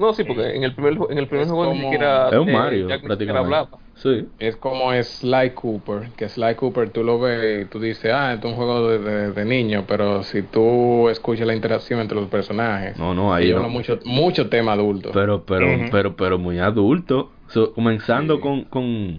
No, 0.00 0.14
sí, 0.14 0.24
porque 0.24 0.56
en 0.56 0.64
el 0.64 0.74
primer, 0.74 0.94
en 1.10 1.18
el 1.18 1.28
primer 1.28 1.46
juego 1.46 1.72
ni 1.74 1.80
siquiera. 1.82 2.28
Es 2.30 2.38
un 2.38 2.48
eh, 2.48 2.52
Mario, 2.52 2.88
siquiera 2.88 3.02
prácticamente. 3.06 3.44
hablaba. 3.44 3.68
Sí. 3.94 4.28
Es 4.38 4.56
como 4.56 4.90
Sly 4.94 5.50
Cooper, 5.50 6.08
que 6.16 6.26
Sly 6.28 6.54
Cooper 6.54 6.88
tú 6.88 7.04
lo 7.04 7.20
ves 7.20 7.66
y 7.66 7.68
tú 7.68 7.78
dices, 7.78 8.10
ah, 8.14 8.32
esto 8.32 8.48
es 8.48 8.52
un 8.52 8.56
juego 8.56 8.88
de, 8.88 8.98
de- 8.98 9.32
de 9.32 9.44
niño, 9.44 9.84
pero 9.86 10.22
si 10.22 10.40
tú 10.42 11.10
escuchas 11.10 11.46
la 11.46 11.54
interacción 11.54 12.00
entre 12.00 12.16
los 12.18 12.28
personajes, 12.30 12.96
No, 12.98 13.14
no, 13.14 13.34
ahí 13.34 13.52
no. 13.52 13.68
mucho, 13.68 13.98
mucho 14.06 14.48
tema 14.48 14.72
adulto. 14.72 15.10
Pero, 15.12 15.44
pero, 15.44 15.66
pero, 15.90 16.16
pero 16.16 16.38
muy 16.38 16.58
adulto. 16.58 17.30
So, 17.48 17.74
comenzando 17.74 18.36
Sí. 18.36 18.40
con, 18.40 18.64
con, 18.64 19.18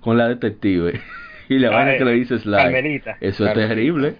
con 0.00 0.18
la 0.18 0.26
detective. 0.26 1.00
y 1.48 1.58
la 1.60 1.68
Ah, 1.68 1.72
vaina 1.74 1.94
eh, 1.94 1.98
que 1.98 2.04
le 2.04 2.12
dice 2.12 2.38
Sly. 2.40 2.56
Carmelita. 2.56 3.16
Eso 3.20 3.46
es 3.46 3.54
terrible. 3.54 4.16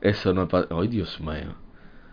Eso 0.00 0.32
no 0.32 0.44
es 0.44 0.66
Ay, 0.70 0.88
Dios 0.88 1.20
mío. 1.20 1.54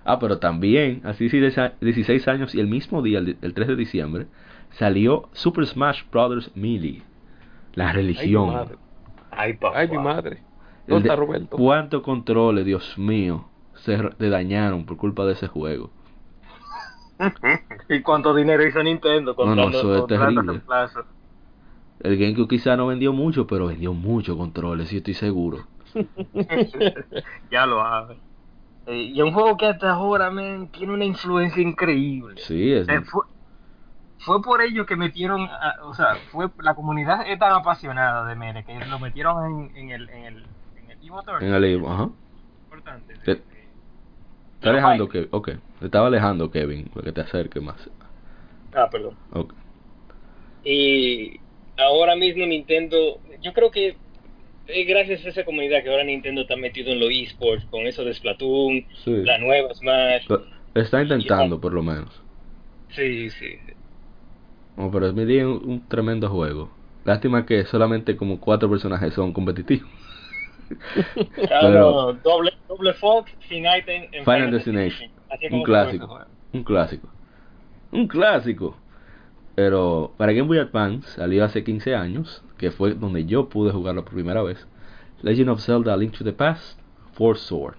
Ah, 0.06 0.20
pero 0.20 0.40
también, 0.40 1.02
así 1.04 1.30
sí, 1.30 1.40
de 1.40 1.48
esa- 1.48 1.74
16 1.82 2.28
años 2.28 2.56
y 2.56 2.60
el 2.62 2.68
mismo 2.68 3.02
día, 3.02 3.20
el, 3.20 3.38
el 3.42 3.54
3 3.54 3.68
de 3.68 3.76
diciembre, 3.76 4.28
salió 4.72 5.30
Super 5.34 5.66
Smash 5.68 6.04
Bros. 6.12 6.52
Melee. 6.56 7.04
La 7.76 7.92
Ay, 8.14 8.28
mi 8.30 8.34
religión. 8.34 8.48
madre. 8.52 8.78
ay 9.32 9.54
papá 9.54 9.80
Ay, 9.80 9.88
mi 9.90 9.98
madre. 9.98 10.44
El 10.88 10.94
¿Dónde 10.94 11.10
de- 11.10 11.10
está 11.10 11.16
Roberto? 11.20 11.58
¿Cuántos 11.58 12.02
controles, 12.04 12.66
Dios 12.66 12.98
mío, 12.98 13.46
se 13.76 13.98
te 13.98 14.30
dañaron 14.30 14.86
por 14.86 14.98
culpa 14.98 15.26
de 15.26 15.34
ese 15.34 15.48
juego? 15.48 15.92
y 17.90 18.02
cuánto 18.02 18.34
dinero 18.34 18.66
hizo 18.66 18.82
Nintendo 18.84 19.36
No, 19.38 19.56
no, 19.56 19.70
eso 19.70 19.98
es 19.98 20.08
terrible. 20.08 20.62
El 22.00 22.16
GameCube 22.18 22.48
quizá 22.48 22.78
no 22.78 22.88
vendió 22.88 23.12
mucho, 23.12 23.48
pero 23.48 23.68
vendió 23.68 23.94
muchos 23.94 24.38
controles, 24.38 24.88
sí 24.88 24.96
estoy 24.98 25.14
seguro. 25.14 25.66
ya 27.50 27.66
lo 27.66 27.82
hace 27.82 28.22
Eh, 28.88 29.12
y 29.14 29.20
es 29.20 29.24
un 29.26 29.34
juego 29.34 29.58
que 29.58 29.66
hasta 29.68 29.92
ahora 29.92 30.30
man, 30.30 30.70
tiene 30.70 30.94
una 30.94 31.06
influencia 31.06 31.62
increíble 31.62 32.42
Sí, 32.42 32.72
es... 32.72 32.88
Eh, 32.88 33.02
fue, 33.02 33.24
fue 34.20 34.42
por 34.42 34.62
ello 34.62 34.86
que 34.86 34.96
metieron, 34.96 35.42
a- 35.42 35.76
o 35.84 35.94
sea, 35.94 36.16
fue 36.32 36.50
la 36.60 36.76
comunidad 36.76 37.28
es 37.28 37.38
tan 37.40 37.52
apasionada 37.54 38.26
de 38.26 38.36
Mere 38.36 38.64
que 38.64 38.74
lo 38.86 39.00
metieron 39.00 39.70
en, 39.72 39.78
en 39.78 39.90
el, 39.92 40.10
en 40.10 40.24
el, 40.26 40.46
en 40.76 40.98
Evo 41.02 41.22
Tour. 41.24 41.44
En 41.44 41.54
el 41.54 41.64
Evo, 41.64 41.92
ajá. 41.92 42.10
Importante. 42.64 43.14
Te- 43.26 43.36
sí, 43.36 43.42
sí. 43.50 43.58
Está 44.56 44.70
alejando 44.70 45.10
Kevin. 45.10 45.30
Ok. 45.32 45.50
Te 45.80 45.86
estaba 45.86 46.08
alejando 46.08 46.50
Kevin. 46.50 46.86
Para 46.94 47.06
que 47.06 47.12
te 47.12 47.22
acerque 47.22 47.60
más. 47.60 47.90
Ah, 48.74 48.90
perdón. 48.90 49.16
Ok. 49.32 49.54
Y 50.64 51.40
ahora 51.78 52.16
mismo 52.16 52.46
Nintendo, 52.46 53.20
yo 53.42 53.54
creo 53.54 53.70
que 53.70 53.98
gracias 54.86 55.26
a 55.26 55.30
esa 55.30 55.46
comunidad 55.46 55.84
que 55.84 55.90
ahora 55.90 56.04
Nintendo 56.04 56.42
está 56.42 56.56
metido 56.56 56.92
en 56.92 57.00
los 57.00 57.10
esports, 57.12 57.66
con 57.66 57.86
eso 57.88 58.04
de 58.04 58.14
Splatoon, 58.14 58.86
Sí. 59.04 59.12
la 59.24 59.38
nueva 59.38 59.74
Smash. 59.74 60.28
Está 60.74 61.02
intentando, 61.02 61.60
por 61.62 61.74
lo 61.74 61.84
menos. 61.84 62.22
Sí, 62.90 63.30
sí. 63.30 63.56
No, 64.78 64.92
pero 64.92 65.08
es 65.08 65.14
es 65.14 65.46
un, 65.46 65.62
un 65.66 65.88
tremendo 65.88 66.30
juego. 66.30 66.70
Lástima 67.06 67.46
que 67.46 67.64
solamente 67.66 68.18
como 68.18 68.40
cuatro 68.40 68.70
personajes 68.70 69.14
son 69.14 69.32
competitivos. 69.34 69.88
Ah, 71.52 71.60
Pero- 71.62 72.14
doble, 72.24 72.52
doble 72.68 72.94
Fox, 72.94 73.32
en 74.14 74.26
Final 74.26 74.50
Destination. 74.52 75.12
Un 75.52 75.62
clásico. 75.64 76.26
Un 76.54 76.64
clásico. 76.64 77.08
Un 77.92 78.08
clásico. 78.08 78.78
Pero 79.56 80.14
para 80.18 80.34
Game 80.34 80.48
Boy 80.48 80.58
Advance 80.58 81.08
salió 81.16 81.46
hace 81.46 81.64
15 81.64 81.96
años, 81.96 82.44
que 82.58 82.72
fue 82.72 82.94
donde 82.94 83.26
yo 83.26 83.48
pude 83.48 83.72
jugarlo 83.72 84.04
por 84.04 84.14
primera 84.14 84.44
vez. 84.44 84.68
Legend 85.22 85.50
of 85.50 85.62
Zelda 85.62 85.96
Link 85.96 86.18
to 86.18 86.24
the 86.24 86.34
Past, 86.34 86.80
Four 87.14 87.38
Sword. 87.38 87.76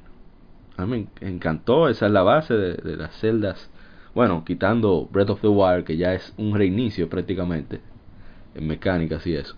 A 0.79 0.87
mí 0.87 1.07
me 1.21 1.29
encantó, 1.29 1.89
esa 1.89 2.07
es 2.07 2.13
la 2.13 2.23
base 2.23 2.55
de, 2.55 2.97
las 2.97 3.15
celdas. 3.19 3.71
Bueno, 4.15 4.45
quitando 4.45 5.09
Breath 5.13 5.31
of 5.31 5.41
the 5.43 5.49
Wild, 5.49 5.85
que 5.85 5.97
ya 5.99 6.15
es 6.15 6.33
un 6.39 6.55
reinicio 6.55 7.09
prácticamente, 7.09 7.81
en 8.55 8.67
mecánicas 8.67 9.27
y 9.27 9.35
eso. 9.35 9.55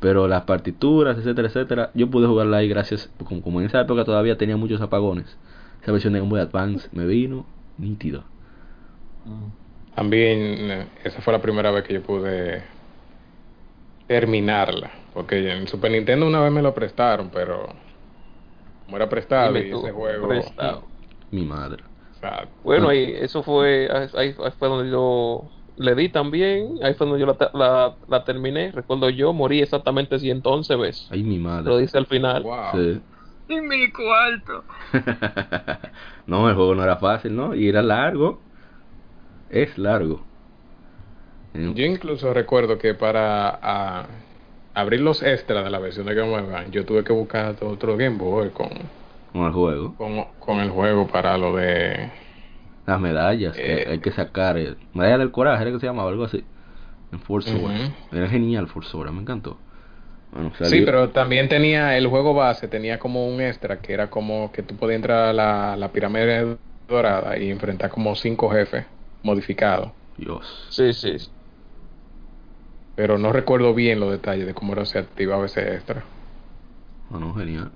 Pero 0.00 0.26
las 0.26 0.42
partituras, 0.42 1.18
etcétera, 1.18 1.48
etcétera, 1.48 1.90
yo 1.94 2.10
pude 2.10 2.26
jugarla 2.26 2.58
ahí 2.58 2.68
gracias, 2.68 3.10
como, 3.24 3.42
como 3.42 3.60
en 3.60 3.66
esa 3.66 3.80
época 3.80 4.04
todavía 4.04 4.36
tenía 4.36 4.56
muchos 4.56 4.80
apagones. 4.80 5.36
Esa 5.82 5.92
versión 5.92 6.12
de 6.12 6.18
Game 6.18 6.30
Boy 6.30 6.40
Advance 6.40 6.88
me 6.92 7.06
vino 7.06 7.46
nítido. 7.78 8.24
También 9.94 10.88
esa 11.04 11.20
fue 11.20 11.32
la 11.32 11.42
primera 11.42 11.70
vez 11.70 11.84
que 11.84 11.94
yo 11.94 12.02
pude 12.02 12.62
terminarla. 14.06 14.90
Porque 15.12 15.52
en 15.52 15.66
Super 15.66 15.90
Nintendo 15.90 16.26
una 16.26 16.40
vez 16.40 16.52
me 16.52 16.62
lo 16.62 16.74
prestaron, 16.74 17.30
pero 17.30 17.68
como 18.84 18.96
era 18.96 19.08
prestado 19.08 19.52
Dime 19.52 19.68
y 19.68 19.70
tú, 19.70 19.80
ese 19.80 19.92
juego... 19.92 20.28
prestado. 20.28 20.84
Mi 21.30 21.44
madre. 21.44 21.82
sea, 22.20 22.48
Bueno, 22.64 22.88
ahí, 22.88 23.14
eso 23.20 23.42
fue, 23.42 23.88
ahí, 23.92 24.34
ahí 24.38 24.52
fue 24.58 24.68
donde 24.68 24.90
yo 24.90 25.48
le 25.76 25.94
di 25.94 26.08
también, 26.08 26.78
ahí 26.82 26.94
fue 26.94 27.06
donde 27.06 27.20
yo 27.20 27.26
la, 27.26 27.50
la, 27.54 27.96
la 28.08 28.24
terminé, 28.24 28.72
recuerdo 28.72 29.08
yo, 29.10 29.32
morí 29.32 29.62
exactamente 29.62 30.18
111 30.18 30.76
veces, 30.76 31.06
Ay, 31.10 31.22
mi 31.22 31.38
lo 31.38 31.48
madre. 31.48 31.78
dice 31.78 31.98
al 31.98 32.06
final. 32.06 32.42
wow. 32.42 32.72
Sí. 32.74 33.00
En 33.48 33.66
mi 33.66 33.90
cuarto. 33.90 34.64
no, 36.26 36.48
el 36.48 36.54
juego 36.54 36.74
no 36.74 36.84
era 36.84 36.96
fácil, 36.96 37.34
¿no? 37.34 37.54
Y 37.54 37.68
era 37.68 37.82
largo. 37.82 38.40
Es 39.50 39.76
largo. 39.78 40.22
Yo 41.54 41.84
incluso 41.84 42.32
recuerdo 42.32 42.78
que 42.78 42.94
para 42.94 44.06
abrir 44.74 45.00
los 45.00 45.22
extras 45.22 45.64
de 45.64 45.70
la 45.70 45.78
versión 45.80 46.06
de 46.06 46.14
Game 46.14 46.30
Boy 46.30 46.40
Advance, 46.40 46.70
yo 46.70 46.84
tuve 46.84 47.02
que 47.02 47.12
buscar 47.12 47.56
otro 47.62 47.96
Game 47.96 48.16
Boy 48.16 48.50
con, 48.50 48.68
Con 49.32 49.46
el 49.46 49.52
juego. 49.52 49.94
con, 49.96 50.24
con 50.38 50.60
el 50.60 50.70
juego 50.70 51.06
para 51.08 51.36
lo 51.36 51.56
de... 51.56 52.08
Las 52.86 53.00
medallas 53.00 53.56
que 53.56 53.82
Eh. 53.82 53.84
hay 53.88 53.98
que 53.98 54.10
sacar. 54.12 54.58
eh, 54.58 54.74
Medalla 54.94 55.18
del 55.18 55.30
coraje, 55.32 55.62
era 55.62 55.72
que 55.72 55.80
se 55.80 55.86
llamaba 55.86 56.10
algo 56.10 56.24
así. 56.24 56.44
En 57.12 57.18
Force 57.20 57.50
Sword. 57.50 57.72
Ujú. 57.72 58.16
Era 58.16 58.28
genial 58.28 58.68
Force 58.68 58.90
Sword, 58.90 59.10
me 59.12 59.20
encantó. 59.22 59.58
Bueno, 60.32 60.52
Sí, 60.62 60.82
pero 60.82 61.08
también 61.08 61.48
tenía 61.48 61.98
el 61.98 62.06
juego 62.06 62.34
base, 62.34 62.68
tenía 62.68 63.00
como 63.00 63.26
un 63.26 63.40
extra 63.40 63.78
que 63.80 63.92
era 63.92 64.08
como 64.08 64.52
que 64.52 64.62
tú 64.62 64.76
podías 64.76 64.96
entrar 64.96 65.28
a 65.28 65.32
la, 65.32 65.76
la 65.76 65.88
pirámide 65.88 66.56
dorada 66.88 67.36
y 67.36 67.50
enfrentar 67.50 67.90
como 67.90 68.14
cinco 68.14 68.48
jefes 68.48 68.84
modificados. 69.22 69.92
Dios. 70.16 70.66
Sí, 70.70 70.92
sí. 70.92 71.16
Pero 72.96 73.18
no 73.18 73.32
recuerdo 73.32 73.74
bien 73.74 74.00
los 74.00 74.10
detalles 74.10 74.46
de 74.46 74.54
cómo 74.54 74.72
era 74.72 74.84
se 74.84 74.98
activaba 74.98 75.46
ese 75.46 75.74
extra. 75.74 76.04
Bueno, 77.08 77.34
genial. 77.34 77.70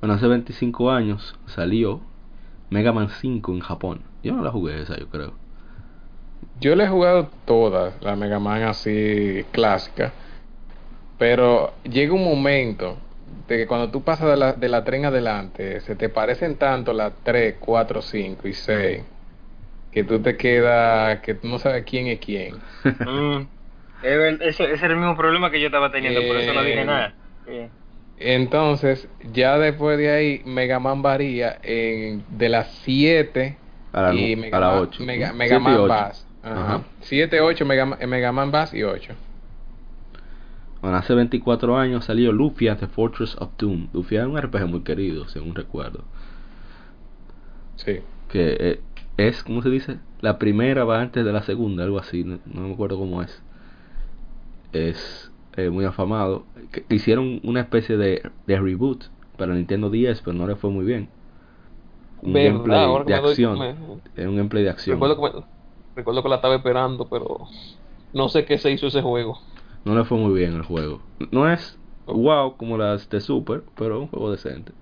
Bueno, 0.00 0.14
hace 0.14 0.28
25 0.28 0.90
años 0.90 1.36
salió 1.46 2.00
Mega 2.70 2.92
Man 2.92 3.08
5 3.08 3.52
en 3.52 3.60
Japón. 3.60 4.02
Yo 4.22 4.32
no 4.32 4.42
la 4.42 4.52
jugué 4.52 4.80
esa, 4.80 4.96
yo 4.96 5.08
creo. 5.08 5.32
Yo 6.60 6.76
le 6.76 6.84
he 6.84 6.88
jugado 6.88 7.30
todas, 7.44 7.94
la 8.02 8.14
Mega 8.16 8.38
Man 8.38 8.62
así 8.62 9.44
clásica, 9.52 10.12
pero 11.18 11.72
llega 11.82 12.14
un 12.14 12.24
momento 12.24 12.96
de 13.48 13.56
que 13.58 13.66
cuando 13.66 13.90
tú 13.90 14.02
pasas 14.02 14.30
de 14.30 14.36
la, 14.36 14.52
de 14.52 14.68
la 14.68 14.84
tren 14.84 15.04
adelante, 15.04 15.80
se 15.80 15.96
te 15.96 16.08
parecen 16.08 16.56
tanto 16.56 16.92
las 16.92 17.12
3, 17.22 17.56
4, 17.58 18.02
5 18.02 18.48
y 18.48 18.52
6, 18.52 19.02
que 19.92 20.04
tú 20.04 20.20
te 20.20 20.36
quedas, 20.36 21.20
que 21.20 21.34
tú 21.34 21.48
no 21.48 21.58
sabes 21.58 21.84
quién 21.84 22.06
es 22.08 22.18
quién. 22.20 22.56
Mm. 22.84 23.46
Ese, 24.02 24.72
ese 24.72 24.84
era 24.84 24.94
el 24.94 24.96
mismo 24.96 25.16
problema 25.16 25.50
que 25.50 25.60
yo 25.60 25.66
estaba 25.66 25.90
teniendo, 25.90 26.20
por 26.26 26.36
eso 26.36 26.52
no 26.52 26.62
dije 26.62 26.82
Eh, 26.82 26.84
nada. 26.84 27.14
Sí. 27.46 27.68
Entonces, 28.20 29.08
ya 29.32 29.58
después 29.58 29.96
de 29.98 30.10
ahí, 30.10 30.42
Mega 30.44 30.78
Man 30.80 31.02
varía 31.02 31.58
en, 31.62 32.24
de 32.30 32.48
las 32.48 32.68
7 32.84 33.56
A 33.92 34.02
la, 34.02 34.14
y 34.14 34.36
Mega 34.36 34.56
a 34.56 34.60
la 34.60 34.66
Man- 34.70 34.78
8. 34.82 35.04
Mega. 35.04 35.32
Mega 35.32 35.56
Siete 35.56 35.62
y 35.62 35.64
Man 35.64 35.74
ocho. 35.80 35.88
Bass. 35.88 36.26
Ajá. 36.42 36.60
Ajá. 36.74 36.82
7, 37.00 37.40
8, 37.40 37.64
Mega, 37.66 37.86
Man- 37.86 37.98
Mega 38.08 38.32
Man 38.32 38.50
Bass 38.50 38.74
y 38.74 38.82
8. 38.82 39.14
Bueno, 40.80 40.96
hace 40.96 41.12
24 41.14 41.76
años 41.76 42.04
salió 42.04 42.30
Lufia 42.30 42.76
The 42.76 42.86
Fortress 42.86 43.36
of 43.40 43.50
Doom. 43.58 43.88
Lufia 43.92 44.20
es 44.22 44.26
un 44.28 44.36
RPG 44.40 44.66
muy 44.66 44.82
querido, 44.82 45.26
según 45.28 45.54
recuerdo. 45.56 46.04
Sí. 47.76 48.00
Que 48.28 48.56
eh, 48.60 48.80
es, 49.18 49.42
¿cómo 49.44 49.60
se 49.62 49.68
dice? 49.70 50.00
La 50.20 50.38
primera 50.38 50.84
va 50.84 51.02
antes 51.02 51.24
de 51.24 51.32
la 51.32 51.42
segunda, 51.42 51.84
algo 51.84 51.98
así. 51.98 52.24
No, 52.24 52.40
no 52.46 52.62
me 52.62 52.72
acuerdo 52.74 52.98
cómo 52.98 53.22
es. 53.22 53.42
Es 54.72 55.30
eh, 55.56 55.70
muy 55.70 55.84
afamado. 55.84 56.46
Que 56.72 56.84
hicieron 56.94 57.40
una 57.44 57.60
especie 57.60 57.96
de, 57.96 58.22
de 58.46 58.60
reboot 58.60 59.04
para 59.36 59.54
Nintendo 59.54 59.90
10, 59.90 60.20
pero 60.22 60.34
no 60.36 60.46
le 60.46 60.56
fue 60.56 60.70
muy 60.70 60.84
bien. 60.84 61.08
Un 62.22 62.32
Verdad, 62.32 62.42
gameplay 62.42 63.02
de 63.04 63.14
doy- 63.16 63.16
acción. 63.16 63.58
me- 63.58 63.74
Era 64.16 64.28
un 64.28 64.36
gameplay 64.36 64.62
de 64.64 64.70
acción. 64.70 64.98
Recuerdo 64.98 65.16
que, 65.16 65.22
me- 65.38 65.44
recuerdo 65.94 66.22
que 66.22 66.28
la 66.28 66.36
estaba 66.36 66.56
esperando, 66.56 67.08
pero 67.08 67.48
no 68.12 68.28
sé 68.28 68.44
qué 68.46 68.58
se 68.58 68.70
hizo 68.72 68.88
ese 68.88 69.02
juego. 69.02 69.40
No 69.84 69.94
le 69.96 70.04
fue 70.04 70.18
muy 70.18 70.38
bien 70.38 70.54
el 70.54 70.62
juego. 70.62 71.02
No 71.32 71.50
es 71.50 71.78
wow 72.06 72.56
como 72.56 72.78
las 72.78 73.08
de 73.10 73.20
Super, 73.20 73.64
pero 73.76 73.96
es 73.96 74.00
un 74.02 74.08
juego 74.08 74.30
decente. 74.30 74.72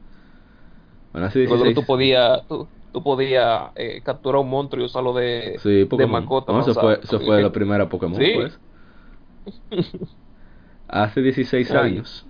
Bueno, 1.42 1.62
que 1.62 1.70
16 1.70 1.74
tú 1.74 1.84
podías, 1.86 2.46
tú, 2.46 2.68
tú 2.96 3.02
podías 3.02 3.72
eh, 3.74 4.00
capturar 4.02 4.40
un 4.40 4.48
monstruo 4.48 4.82
y 4.82 4.86
usarlo 4.86 5.12
de, 5.12 5.58
Sí, 5.62 5.84
de 5.84 6.06
mascota. 6.06 6.50
No, 6.50 6.60
eso 6.60 6.72
fue, 6.72 6.98
eso 7.02 7.20
fue 7.20 7.42
la 7.42 7.52
primera 7.52 7.86
Pokémon, 7.90 8.18
Sí. 8.18 8.32
pues. 8.34 8.58
Hace 10.88 11.20
16 11.20 11.70
Ay. 11.72 11.76
años 11.76 12.24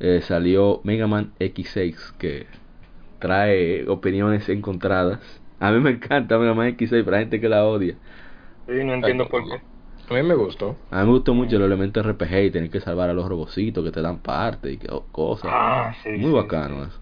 eh, 0.00 0.20
salió 0.20 0.80
Mega 0.82 1.06
Man 1.06 1.30
X6, 1.38 1.94
que 2.18 2.46
trae 3.20 3.88
opiniones 3.88 4.48
encontradas. 4.48 5.20
A 5.60 5.70
mí 5.70 5.78
me 5.80 5.90
encanta 5.90 6.38
Mega 6.38 6.54
Man 6.54 6.68
X6, 6.76 7.04
pero 7.04 7.16
hay 7.16 7.22
gente 7.22 7.40
que 7.40 7.48
la 7.48 7.64
odia. 7.64 7.94
Sí, 8.66 8.84
no 8.84 8.94
entiendo 8.94 9.28
por 9.28 9.44
qué. 9.48 9.60
A 10.10 10.14
mí 10.14 10.22
me 10.22 10.34
gustó. 10.34 10.76
A 10.90 11.00
mí 11.00 11.06
me 11.06 11.12
gustó 11.12 11.34
mucho 11.34 11.56
el 11.56 11.62
elemento 11.62 12.02
RPG 12.02 12.44
y 12.46 12.50
tener 12.50 12.70
que 12.70 12.80
salvar 12.80 13.10
a 13.10 13.14
los 13.14 13.28
robocitos 13.28 13.84
que 13.84 13.92
te 13.92 14.00
dan 14.02 14.18
parte 14.18 14.72
y 14.72 14.76
que, 14.78 14.88
oh, 14.90 15.04
cosas. 15.12 15.50
Ah, 15.52 15.94
sí, 16.02 16.10
Muy 16.10 16.30
sí, 16.30 16.32
bacano 16.32 16.82
eso. 16.84 16.98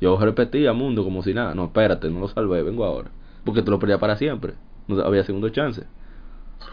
Yo 0.00 0.18
repetía 0.18 0.72
mundo 0.72 1.04
como 1.04 1.22
si 1.22 1.32
nada. 1.34 1.54
No, 1.54 1.66
espérate, 1.66 2.10
no 2.10 2.20
lo 2.20 2.28
salvé, 2.28 2.62
vengo 2.62 2.84
ahora. 2.84 3.10
Porque 3.44 3.62
tú 3.62 3.70
lo 3.70 3.78
perdías 3.78 3.98
para 4.00 4.16
siempre. 4.16 4.54
No 4.88 5.00
había 5.02 5.24
segundo 5.24 5.48
chance. 5.50 5.84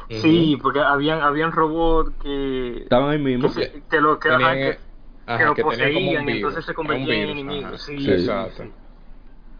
Sí, 0.09 0.57
porque 0.61 0.79
habían, 0.79 1.21
habían 1.21 1.51
robots 1.51 2.11
que, 2.21 2.77
Estaban 2.83 3.09
ahí 3.09 3.19
mismo. 3.19 3.51
que, 3.53 3.81
que 3.89 4.01
lo 4.01 4.19
que, 4.19 4.29
Tenían- 4.29 4.43
ajá, 4.43 4.53
que- 4.55 4.79
ajá, 5.25 5.37
que 5.37 5.45
lo 5.45 5.55
que 5.55 5.63
tenían 5.63 5.93
como 5.93 6.09
un 6.09 6.15
poseían 6.15 6.23
y 6.23 6.33
virus, 6.33 6.37
entonces 6.37 6.65
se 6.65 6.73
convertían 6.73 7.09
en 7.11 7.29
enemigos. 7.29 7.81
Sí, 7.81 7.97
Sí, 7.97 8.05
sí, 8.05 8.11
exacto. 8.11 8.63
sí. 8.63 8.69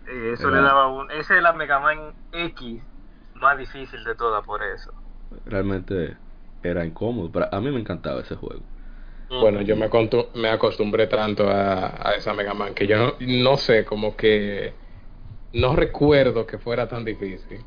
Eh, 0.08 0.32
eso 0.34 0.50
Era- 0.50 0.58
le 0.58 0.64
daba 0.64 0.88
un... 0.88 1.12
Ese 1.12 1.38
es 1.38 1.44
la 1.44 1.54
Mega 1.54 1.80
Man 1.80 2.14
X 2.32 2.82
más 3.36 3.58
difícil 3.58 4.04
de 4.04 4.16
todas 4.16 4.46
por 4.46 4.62
eso. 4.64 4.94
Realmente 5.46 6.16
era 6.62 6.86
incómodo. 6.86 7.32
Pero 7.32 7.48
a 7.52 7.60
mí 7.62 7.72
me 7.72 7.80
encantaba 7.80 8.22
ese 8.22 8.36
juego. 8.36 8.62
Bueno, 9.42 9.62
yo 9.62 9.76
me, 9.76 9.90
acostum- 9.90 10.28
me 10.36 10.50
acostumbré 10.50 11.08
tanto 11.08 11.50
a, 11.50 12.10
a 12.10 12.14
esa 12.16 12.34
Mega 12.34 12.54
Man 12.54 12.74
que 12.74 12.88
yo 12.88 12.98
no, 12.98 13.14
no 13.20 13.58
sé, 13.58 13.86
como 13.86 14.16
que 14.16 14.74
no 15.54 15.76
recuerdo 15.76 16.46
que 16.46 16.58
fuera 16.58 16.88
tan 16.88 17.06
difícil. 17.06 17.66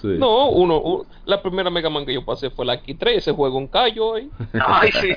Sí. 0.00 0.08
No, 0.18 0.50
uno, 0.50 0.78
u- 0.78 1.06
la 1.26 1.42
primera 1.42 1.70
Mega 1.70 1.90
Man 1.90 2.06
que 2.06 2.14
yo 2.14 2.24
pasé 2.24 2.50
fue 2.50 2.64
la 2.66 2.74
X3, 2.74 3.18
ese 3.18 3.32
juego 3.32 3.58
un 3.58 3.68
callo 3.68 4.14
ahí. 4.14 4.30
Ay, 4.58 4.90
sí. 4.92 5.14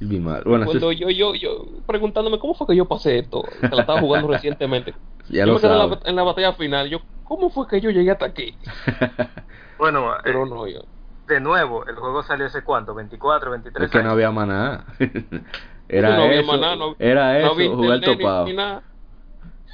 Mi 0.00 0.18
madre. 0.20 0.44
Bueno, 0.48 0.64
Cuando 0.64 0.92
es- 0.92 0.98
yo, 0.98 1.10
yo, 1.10 1.34
yo, 1.34 1.66
preguntándome 1.86 2.38
cómo 2.38 2.54
fue 2.54 2.66
que 2.68 2.76
yo 2.76 2.86
pasé 2.86 3.18
esto, 3.18 3.42
que 3.68 3.74
la 3.74 3.80
estaba 3.82 4.00
jugando 4.00 4.28
recientemente. 4.32 4.94
ya 5.28 5.40
yo 5.40 5.46
lo 5.46 5.54
me 5.54 5.60
quedé 5.60 5.72
en 5.72 5.78
la, 5.78 6.00
en 6.04 6.16
la 6.16 6.22
batalla 6.22 6.52
final, 6.54 6.88
yo, 6.88 7.00
¿cómo 7.22 7.50
fue 7.50 7.66
que 7.66 7.80
yo 7.80 7.90
llegué 7.90 8.10
hasta 8.12 8.26
aquí? 8.26 8.56
Bueno, 9.78 10.14
eh, 10.14 10.18
Pero 10.24 10.46
no, 10.46 10.66
yo. 10.66 10.80
De 11.28 11.40
nuevo, 11.40 11.86
el 11.86 11.94
juego 11.96 12.22
salió 12.22 12.46
hace 12.46 12.62
cuánto, 12.62 12.94
24, 12.94 13.50
23 13.50 13.84
es 13.86 13.90
que 13.90 14.02
no 14.02 14.10
había 14.10 14.30
más 14.30 14.48
nada. 14.48 14.84
Era 15.88 16.16
no 16.16 16.22
había 16.24 16.40
eso, 16.40 16.56
nada, 16.58 16.76
no- 16.76 16.96
era 16.98 17.32
no 17.32 17.38
eso, 17.38 17.50
había 17.52 17.68
jugar 17.68 18.00
ni- 18.00 18.04
topado. 18.04 18.44
ni 18.46 18.52
nada. 18.54 18.82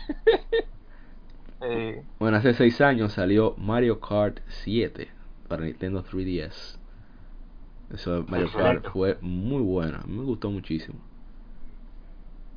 Eh, 1.66 2.02
Bueno, 2.18 2.36
hace 2.36 2.52
6 2.54 2.80
años 2.82 3.14
salió 3.14 3.54
Mario 3.56 3.98
Kart 3.98 4.38
7 4.48 5.10
para 5.48 5.64
Nintendo 5.64 6.04
3DS. 6.04 6.76
Eso 7.94 8.22
de 8.22 8.30
Mario 8.30 8.50
Kart 8.52 8.86
fue 8.92 9.16
muy 9.22 9.62
bueno, 9.62 9.98
me 10.06 10.22
gustó 10.24 10.50
muchísimo. 10.50 10.98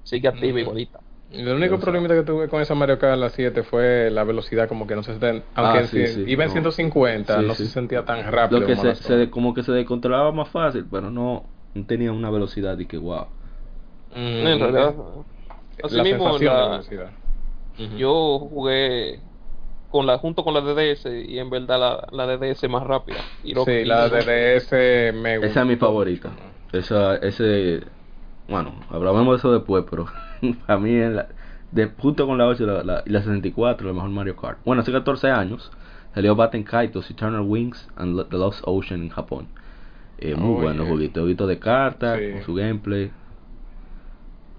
Sigue 0.03 0.27
activa 0.27 0.51
Ujú. 0.51 0.59
igualita. 0.59 0.99
El 1.32 1.49
único 1.49 1.78
problemita 1.78 2.15
que 2.15 2.23
tuve 2.23 2.47
con 2.47 2.61
esa 2.61 2.73
Mario 2.73 2.99
Kart 2.99 3.19
la 3.19 3.30
7 3.30 3.63
fue 3.63 4.09
la 4.11 4.23
velocidad, 4.23 4.69
como 4.69 4.88
que 4.88 4.95
no 4.95 5.03
se 5.03 5.11
senten, 5.11 5.43
aunque 5.55 5.78
Ah, 5.78 5.82
en 5.82 5.88
sí, 5.88 6.07
sí- 6.07 6.25
sí, 6.25 6.32
iba 6.32 6.43
en 6.43 6.49
no. 6.49 6.53
150, 6.53 7.41
Sí, 7.41 7.47
no 7.47 7.53
sí. 7.53 7.65
se 7.65 7.69
sentía 7.71 8.05
tan 8.05 8.32
rápido. 8.32 8.61
Lo 8.61 8.67
que 8.67 8.73
como 8.73 8.82
se, 8.84 8.88
las 8.89 8.97
se 8.99 9.13
de- 9.15 9.30
como 9.30 9.53
que 9.53 9.63
se 9.63 9.71
descontrolaba 9.73 10.32
más 10.32 10.47
fácil, 10.49 10.86
pero 10.89 11.11
no, 11.11 11.43
no 11.73 11.86
tenía 11.86 12.11
una 12.13 12.30
velocidad 12.30 12.80
y 12.80 12.86
que 12.86 12.97
wow. 12.97 13.25
Mm, 14.15 14.47
en 14.47 14.59
realidad, 14.59 14.95
así 15.84 15.95
la 15.97 16.03
mismo 16.03 16.38
la- 16.39 16.82
yo 17.97 18.39
jugué 18.39 19.19
con 19.91 20.05
la 20.05 20.17
junto 20.17 20.43
con 20.43 20.53
la 20.53 20.61
DDS 20.61 21.05
y 21.28 21.39
en 21.39 21.49
verdad 21.49 21.80
la, 21.80 22.07
la 22.11 22.25
DDS 22.38 22.67
más 22.67 22.84
rápida. 22.84 23.19
Y 23.43 23.53
lo- 23.53 23.65
sí, 23.65 23.71
y- 23.71 23.86
la 23.86 24.07
DDS 24.09 25.11
me 25.13 25.36
Esa 25.36 25.61
es 25.61 25.65
mi 25.67 25.75
favorita. 25.75 26.30
Esa, 26.71 27.15
ese, 27.17 27.82
bueno, 28.47 28.73
hablaremos 28.89 29.28
de 29.36 29.38
eso 29.38 29.51
después, 29.53 29.86
pero 29.89 30.05
a 30.67 30.77
mí 30.77 30.93
es 30.95 31.11
la, 31.11 31.27
de, 31.71 31.88
junto 31.97 32.25
con 32.27 32.38
la 32.38 32.47
8 32.47 32.65
la, 32.65 32.83
la- 32.83 33.03
y 33.05 33.09
la 33.09 33.19
64, 33.21 33.88
la 33.88 33.93
mejor 33.93 34.09
Mario 34.09 34.35
Kart. 34.35 34.59
Bueno, 34.65 34.81
hace 34.81 34.91
14 34.91 35.29
años 35.29 35.71
salió 36.13 36.35
Batten 36.35 36.63
Kaitos, 36.63 37.09
Eternal 37.11 37.41
Wings 37.41 37.88
and 37.95 38.29
The 38.29 38.38
Lost 38.38 38.61
Ocean 38.65 39.01
en 39.03 39.09
Japón. 39.09 39.47
Eh, 40.19 40.35
muy 40.35 40.55
Oh, 40.57 40.61
bueno, 40.61 40.83
yeah. 40.83 40.91
juguito, 40.91 41.21
juguito 41.21 41.47
de 41.47 41.59
cartas, 41.59 42.19
Sí. 42.19 42.31
con 42.31 42.41
su 42.43 42.53
gameplay. 42.55 43.11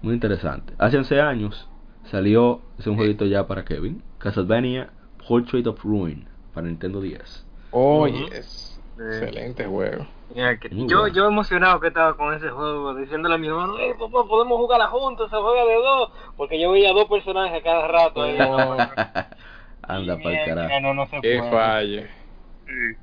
Muy 0.01 0.13
interesante. 0.13 0.73
Hace 0.77 0.97
11 0.97 1.19
años 1.21 1.67
salió, 2.03 2.61
es 2.77 2.87
un 2.87 2.95
jueguito 2.95 3.25
ya 3.25 3.47
para 3.47 3.65
Kevin, 3.65 4.01
Castlevania 4.17 4.89
Portrait 5.27 5.67
of 5.67 5.83
Ruin 5.83 6.25
para 6.53 6.67
Nintendo 6.67 7.01
10. 7.01 7.45
Oh, 7.71 8.07
Ujú. 8.07 8.29
yes. 8.29 8.79
Sí. 8.97 9.03
Excelente 9.03 9.65
juego. 9.65 10.07
Mira 10.35 10.57
que- 10.59 10.69
Muy 10.69 10.87
yo, 10.87 11.07
yo 11.07 11.27
emocionado 11.27 11.79
que 11.79 11.87
estaba 11.87 12.15
con 12.15 12.33
ese 12.33 12.49
juego, 12.49 12.93
diciéndole 12.95 13.35
a 13.35 13.37
mi 13.37 13.47
hermano, 13.47 13.75
hey 13.79 13.91
papá, 13.99 14.23
podemos 14.27 14.57
jugarla 14.57 14.87
juntos, 14.87 15.29
se 15.29 15.35
juega 15.37 15.65
de 15.65 15.75
dos, 15.75 16.11
porque 16.37 16.59
yo 16.61 16.71
veía 16.71 16.93
dos 16.93 17.05
personajes 17.05 17.59
a 17.59 17.63
cada 17.63 17.87
rato. 17.87 18.21
ahí. 18.23 18.37
Anda 19.81 20.17
para 20.17 20.41
el 20.43 20.45
carajo. 20.47 20.79
No, 20.81 20.93
no 20.93 21.05
se 21.07 21.19
Que 21.21 21.37
puede. 21.39 21.51
falle. 21.51 22.09
Sí. 22.67 22.97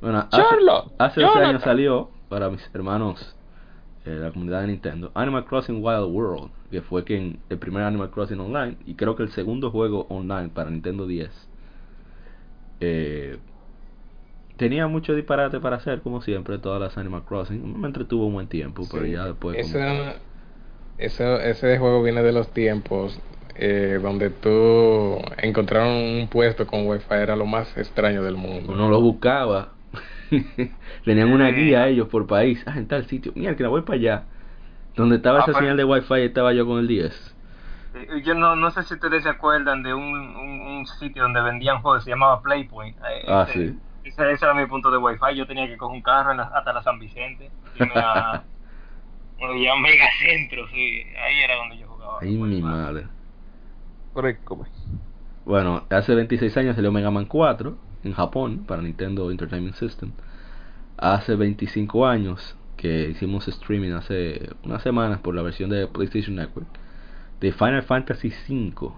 Bueno, 0.00 0.18
hace, 0.30 0.42
Charlotte, 0.42 0.92
hace 0.98 1.20
12 1.20 1.38
años 1.40 1.62
salió 1.62 2.10
para 2.28 2.48
mis 2.50 2.68
hermanos 2.74 3.36
eh, 4.06 4.10
la 4.20 4.30
comunidad 4.32 4.62
de 4.62 4.66
Nintendo 4.68 5.10
Animal 5.14 5.44
Crossing 5.44 5.82
Wild 5.84 6.04
World, 6.14 6.50
que 6.70 6.80
fue 6.82 7.04
quien 7.04 7.38
el 7.48 7.58
primer 7.58 7.82
Animal 7.84 8.10
Crossing 8.10 8.40
online 8.40 8.76
y 8.86 8.94
creo 8.94 9.16
que 9.16 9.22
el 9.22 9.30
segundo 9.32 9.70
juego 9.70 10.06
online 10.08 10.48
para 10.48 10.70
Nintendo 10.70 11.06
10. 11.06 11.30
Eh, 12.80 13.38
tenía 14.56 14.86
mucho 14.86 15.14
disparate 15.14 15.60
para 15.60 15.76
hacer, 15.76 16.00
como 16.02 16.20
siempre, 16.22 16.58
todas 16.58 16.80
las 16.80 16.96
Animal 16.98 17.24
Crossing. 17.24 17.80
Me 17.80 17.86
entretuvo 17.86 18.26
un 18.26 18.34
buen 18.34 18.48
tiempo, 18.48 18.82
pero 18.90 19.04
Sí. 19.04 19.12
ya 19.12 19.24
después. 19.26 19.56
como- 19.72 20.12
Ese, 20.96 21.78
juego 21.78 22.02
viene 22.02 22.22
de 22.22 22.32
los 22.32 22.52
tiempos 22.52 23.18
eh, 23.56 23.98
donde 24.02 24.30
tú 24.30 25.16
encontraron 25.38 25.92
un 25.92 26.28
puesto 26.28 26.66
con 26.66 26.86
wifi 26.88 27.06
era 27.14 27.36
lo 27.36 27.46
más 27.46 27.76
extraño 27.76 28.22
del 28.22 28.36
mundo. 28.36 28.72
uno 28.72 28.88
lo 28.88 29.00
buscaba. 29.00 29.68
Tenían 31.04 31.32
una 31.32 31.50
guía 31.50 31.86
ellos 31.88 32.08
por 32.08 32.26
país. 32.26 32.62
Ah, 32.66 32.74
en 32.76 32.88
tal 32.88 33.06
sitio. 33.06 33.32
Mira, 33.36 33.54
que 33.56 33.62
la 33.62 33.68
voy 33.68 33.82
para 33.82 33.96
allá. 33.98 34.22
Donde 34.96 35.16
estaba 35.16 35.38
Ah, 35.38 35.42
esa 35.42 35.52
pues- 35.52 35.58
señal 35.58 35.76
de 35.76 35.84
wifi 35.84 36.20
estaba 36.20 36.52
yo 36.52 36.66
con 36.66 36.78
el 36.80 36.88
10. 36.88 37.34
Eh, 37.94 38.22
Yo 38.24 38.34
no, 38.34 38.56
no 38.56 38.70
sé 38.72 38.82
si 38.82 38.94
ustedes 38.94 39.22
se 39.22 39.28
acuerdan 39.28 39.82
de 39.84 39.94
un, 39.94 40.02
un, 40.02 40.60
un 40.60 40.86
sitio 40.86 41.22
donde 41.22 41.40
vendían 41.40 41.80
juegos, 41.80 42.02
se 42.04 42.10
llamaba 42.10 42.42
Playpoint. 42.42 42.96
Eh, 42.98 43.24
Ah, 43.28 43.46
ese- 43.48 43.68
sí. 43.68 43.78
Ese, 44.04 44.32
ese 44.32 44.44
era 44.44 44.54
mi 44.54 44.66
punto 44.66 44.90
de 44.90 44.98
wifi. 44.98 45.36
Yo 45.36 45.46
tenía 45.46 45.66
que 45.66 45.76
coger 45.76 45.96
un 45.96 46.02
carro 46.02 46.30
en 46.32 46.38
la- 46.38 46.44
hasta 46.44 46.72
la 46.72 46.82
San 46.82 46.98
Vicente. 46.98 47.50
irme 47.74 47.94
a, 47.96 48.44
bueno, 49.38 49.56
ya 49.62 49.76
Mega 49.76 50.06
Centro, 50.20 50.68
sí. 50.68 51.04
Ahí 51.24 51.40
era 51.42 51.56
donde 51.56 51.78
yo 51.78 51.88
jugaba. 51.88 52.20
Ay, 52.20 52.36
mi 52.36 52.62
madre. 52.62 53.08
Fresco, 54.14 54.64
Bueno, 55.44 55.84
hace 55.90 56.14
26 56.14 56.56
años 56.56 56.76
salió 56.76 56.90
Mega 56.92 57.10
Man 57.10 57.26
4 57.26 57.76
en 58.02 58.12
Japón 58.12 58.64
para 58.66 58.82
Nintendo 58.82 59.30
Entertainment 59.30 59.76
System. 59.76 60.12
Hace 60.98 61.36
25 61.36 62.06
años 62.06 62.56
que 62.76 63.10
hicimos 63.10 63.48
streaming 63.48 63.92
hace 63.92 64.50
unas 64.64 64.82
semanas 64.82 65.20
por 65.20 65.34
la 65.34 65.42
versión 65.42 65.70
de 65.70 65.86
PlayStation 65.88 66.36
Network 66.36 66.66
de 67.40 67.52
Final 67.52 67.82
Fantasy 67.82 68.32
V, 68.48 68.92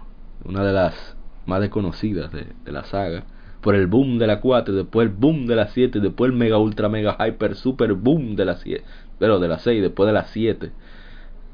una 0.45 0.63
de 0.63 0.73
las 0.73 1.15
más 1.45 1.61
desconocidas 1.61 2.31
de, 2.31 2.47
de 2.65 2.71
la 2.71 2.83
saga, 2.85 3.25
por 3.67 3.75
el 3.75 3.87
boom 3.87 4.17
de 4.17 4.27
la 4.27 4.39
4, 4.39 4.73
después 4.73 5.09
el 5.09 5.13
boom 5.13 5.45
de 5.45 5.57
la 5.57 5.67
7, 5.67 5.99
después 5.99 6.31
el 6.31 6.37
mega 6.37 6.57
ultra 6.57 6.87
mega 6.87 7.17
hyper 7.19 7.53
super 7.55 7.91
boom 7.91 8.37
de 8.37 8.45
la 8.45 8.55
7, 8.55 8.81
pero 9.19 9.39
de 9.41 9.49
la 9.49 9.59
6, 9.59 9.81
después 9.81 10.07
de 10.07 10.13
la 10.13 10.23
7. 10.23 10.71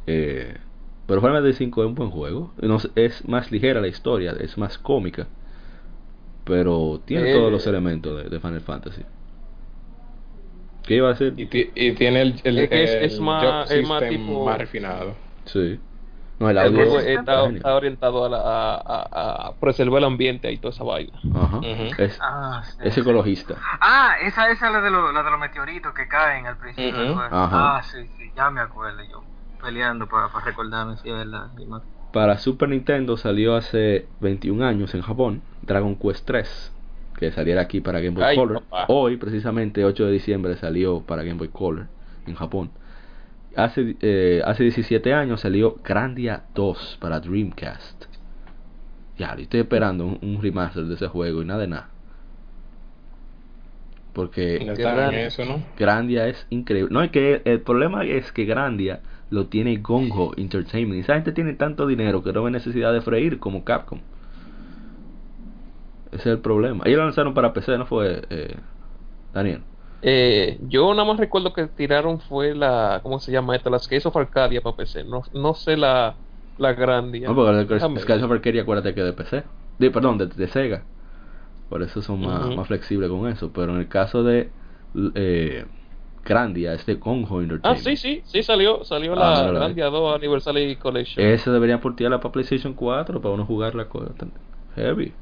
Eh, 0.05 0.53
pero 1.07 1.21
Final 1.21 1.37
Fantasy 1.41 1.65
V 1.65 1.81
es 1.81 1.87
un 1.87 1.95
buen 1.95 2.11
juego. 2.11 2.53
No 2.61 2.77
es 2.93 3.27
más 3.27 3.51
ligera 3.51 3.81
la 3.81 3.87
historia, 3.87 4.35
es 4.39 4.59
más 4.59 4.77
cómica. 4.77 5.25
Pero 6.43 7.01
tiene 7.03 7.31
Eh. 7.31 7.33
todos 7.33 7.51
los 7.51 7.65
elementos 7.65 8.15
de, 8.23 8.29
de 8.29 8.39
Final 8.39 8.61
Fantasy. 8.61 9.01
¿Qué 10.83 10.97
iba 10.97 11.07
a 11.09 11.13
decir? 11.13 11.33
Y, 11.35 11.47
ti- 11.47 11.71
y 11.73 11.93
tiene 11.93 12.21
el, 12.21 12.35
el, 12.43 12.59
Es- 12.59 12.93
es- 12.93 13.13
el 13.15 13.21
más- 13.21 13.71
es 13.71 13.87
más 13.87 14.01
system 14.03 14.27
tipo- 14.27 14.45
más 14.45 14.57
refinado. 14.59 15.15
Sí. 15.45 15.79
No, 16.39 16.49
el 16.49 16.57
El 16.57 16.65
audio 16.67 16.77
juego 16.77 16.99
es- 16.99 17.19
está, 17.19 17.45
está 17.47 17.75
orientado 17.75 18.25
a, 18.25 18.29
la- 18.29 18.37
a, 18.41 18.75
a- 18.75 19.47
a 19.49 19.53
preservar 19.59 19.99
el 19.99 20.05
ambiente 20.05 20.51
y 20.51 20.57
toda 20.57 20.73
esa 20.73 20.83
vaina. 20.83 21.17
Ajá. 21.35 21.57
Ujú. 21.57 21.67
es, 21.97 22.17
Ah, 22.21 22.63
sí. 22.65 22.77
es 22.83 22.97
ecologista. 22.97 23.55
Ah, 23.79 24.15
esa, 24.21 24.49
esa 24.49 24.67
es 24.67 24.73
la 24.73 24.81
de, 24.81 24.89
los, 24.91 25.13
la 25.13 25.23
de 25.23 25.31
los 25.31 25.39
meteoritos 25.39 25.93
que 25.93 26.07
caen 26.07 26.47
al 26.47 26.57
principio 26.57 26.99
del 26.99 27.11
Ujú. 27.11 27.19
juego. 27.19 27.35
Ajá. 27.35 27.77
Ah, 27.77 27.83
sí, 27.83 27.97
sí, 28.17 28.31
ya 28.35 28.49
me 28.49 28.61
acuerdo 28.61 29.01
yo. 29.09 29.23
Peleando 29.61 30.07
para, 30.07 30.27
para 30.29 30.45
recordarme 30.45 30.97
si 30.97 31.09
es 31.09 31.15
verdad. 31.15 31.47
Para 32.11 32.37
Super 32.37 32.69
Nintendo 32.69 33.15
salió 33.15 33.55
hace 33.55 34.07
21 34.19 34.63
años 34.65 34.93
en 34.93 35.01
Japón 35.01 35.41
Dragon 35.61 35.95
Quest 35.95 36.25
3, 36.27 36.73
que 37.17 37.31
saliera 37.31 37.61
aquí 37.61 37.79
para 37.79 37.99
Game 37.99 38.15
Boy 38.15 38.23
Ay, 38.23 38.35
Color. 38.35 38.63
papá. 38.63 38.85
Hoy, 38.89 39.17
precisamente 39.17 39.85
8 39.85 40.05
de 40.05 40.11
diciembre, 40.11 40.57
salió 40.57 41.01
para 41.01 41.23
Game 41.23 41.37
Boy 41.37 41.47
Color 41.47 41.87
en 42.27 42.35
Japón. 42.35 42.71
Hace, 43.55 43.95
eh, 44.01 44.41
hace 44.45 44.63
17 44.63 45.13
años 45.13 45.41
salió 45.41 45.75
Grandia 45.83 46.43
2 46.55 46.97
para 46.99 47.19
Dreamcast. 47.19 48.05
Ya, 49.17 49.35
estoy 49.37 49.59
esperando 49.59 50.05
un, 50.07 50.19
un 50.21 50.41
remaster 50.41 50.85
de 50.85 50.95
ese 50.95 51.07
juego 51.07 51.41
y 51.41 51.45
nada 51.45 51.61
de 51.61 51.67
nada. 51.67 51.89
Porque 54.13 54.57
eso, 54.57 55.45
¿no? 55.45 55.63
Grandia 55.77 56.27
es 56.27 56.45
increíble. 56.51 56.93
No, 56.93 57.01
es 57.01 57.11
que 57.11 57.41
el 57.45 57.61
problema 57.61 58.05
es 58.05 58.31
que 58.31 58.45
Grandia 58.45 59.01
lo 59.31 59.47
tiene 59.47 59.77
Gongo 59.77 60.33
Entertainment. 60.37 61.03
Esa 61.03 61.15
gente 61.15 61.31
tiene 61.31 61.53
tanto 61.53 61.87
dinero 61.87 62.23
que 62.23 62.31
no 62.31 62.43
ve 62.43 62.51
necesidad 62.51 62.93
de 62.93 63.01
freír 63.01 63.39
como 63.39 63.63
Capcom. 63.63 63.99
Ese 66.11 66.21
es 66.21 66.25
el 66.27 66.39
problema. 66.39 66.83
Ellos 66.85 66.99
lo 66.99 67.05
lanzaron 67.05 67.33
para 67.33 67.53
PC, 67.53 67.75
¿no 67.79 67.87
fue, 67.87 68.21
eh, 68.29 68.55
Daniel? 69.33 69.61
Eh, 70.05 70.57
yo 70.61 70.93
nada 70.93 71.05
más 71.07 71.17
recuerdo 71.17 71.53
que 71.53 71.67
tiraron 71.67 72.19
fue 72.19 72.53
la, 72.55 72.99
¿cómo 73.03 73.19
se 73.19 73.31
llama 73.31 73.55
esto? 73.55 73.69
Las 73.69 73.87
Case 73.87 74.07
of 74.07 74.15
Arcadia 74.17 74.61
para 74.61 74.75
PC. 74.75 75.03
No, 75.05 75.21
no 75.33 75.53
sé 75.53 75.77
la, 75.77 76.17
la 76.57 76.73
Grandia. 76.73 77.29
No, 77.29 77.35
porque 77.35 77.65
Déjame 77.75 77.99
Skies 78.01 78.17
ver. 78.17 78.25
of 78.25 78.31
Arcadia, 78.31 78.61
acuérdate 78.63 78.93
que 78.93 79.01
de 79.01 79.13
PC. 79.13 79.43
De, 79.79 79.91
perdón, 79.91 80.17
de, 80.17 80.27
de 80.27 80.47
Sega. 80.47 80.83
Por 81.69 81.81
eso 81.83 82.01
son 82.01 82.21
más, 82.21 82.55
más 82.55 82.67
flexibles 82.67 83.09
con 83.09 83.27
eso. 83.29 83.51
Pero 83.53 83.73
en 83.73 83.79
el 83.79 83.87
caso 83.87 84.23
de 84.23 84.49
eh, 85.15 85.65
Grandia, 86.25 86.73
es 86.73 86.85
de 86.85 86.95
Gongo 86.95 87.39
Ah, 87.39 87.43
Entertainment. 87.43 87.83
sí, 87.85 87.97
sí, 87.97 88.21
sí 88.25 88.43
salió, 88.43 88.83
salió 88.83 89.13
Ah, 89.15 89.43
la. 89.45 89.51
Grandia 89.59 89.85
2 89.87 90.15
Anniversary 90.15 90.75
Collection. 90.75 91.25
Ese 91.25 91.49
deberían 91.49 91.79
portearla 91.79 92.19
para 92.19 92.31
PlayStation 92.31 92.73
4 92.73 93.21
para 93.21 93.33
uno 93.33 93.45
jugar 93.45 93.73
la 93.75 93.87
cosa 93.87 94.13
heavy. 94.75 95.13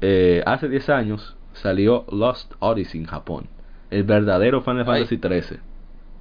Eh, 0.00 0.42
hace 0.46 0.68
10 0.68 0.88
años 0.90 1.37
salió 1.62 2.04
Lost 2.10 2.52
Odyssey 2.60 3.00
en 3.00 3.06
Japón. 3.06 3.46
El 3.90 4.04
verdadero 4.04 4.62
Final. 4.62 4.84
Fantasy 4.84 5.18
13. 5.18 5.60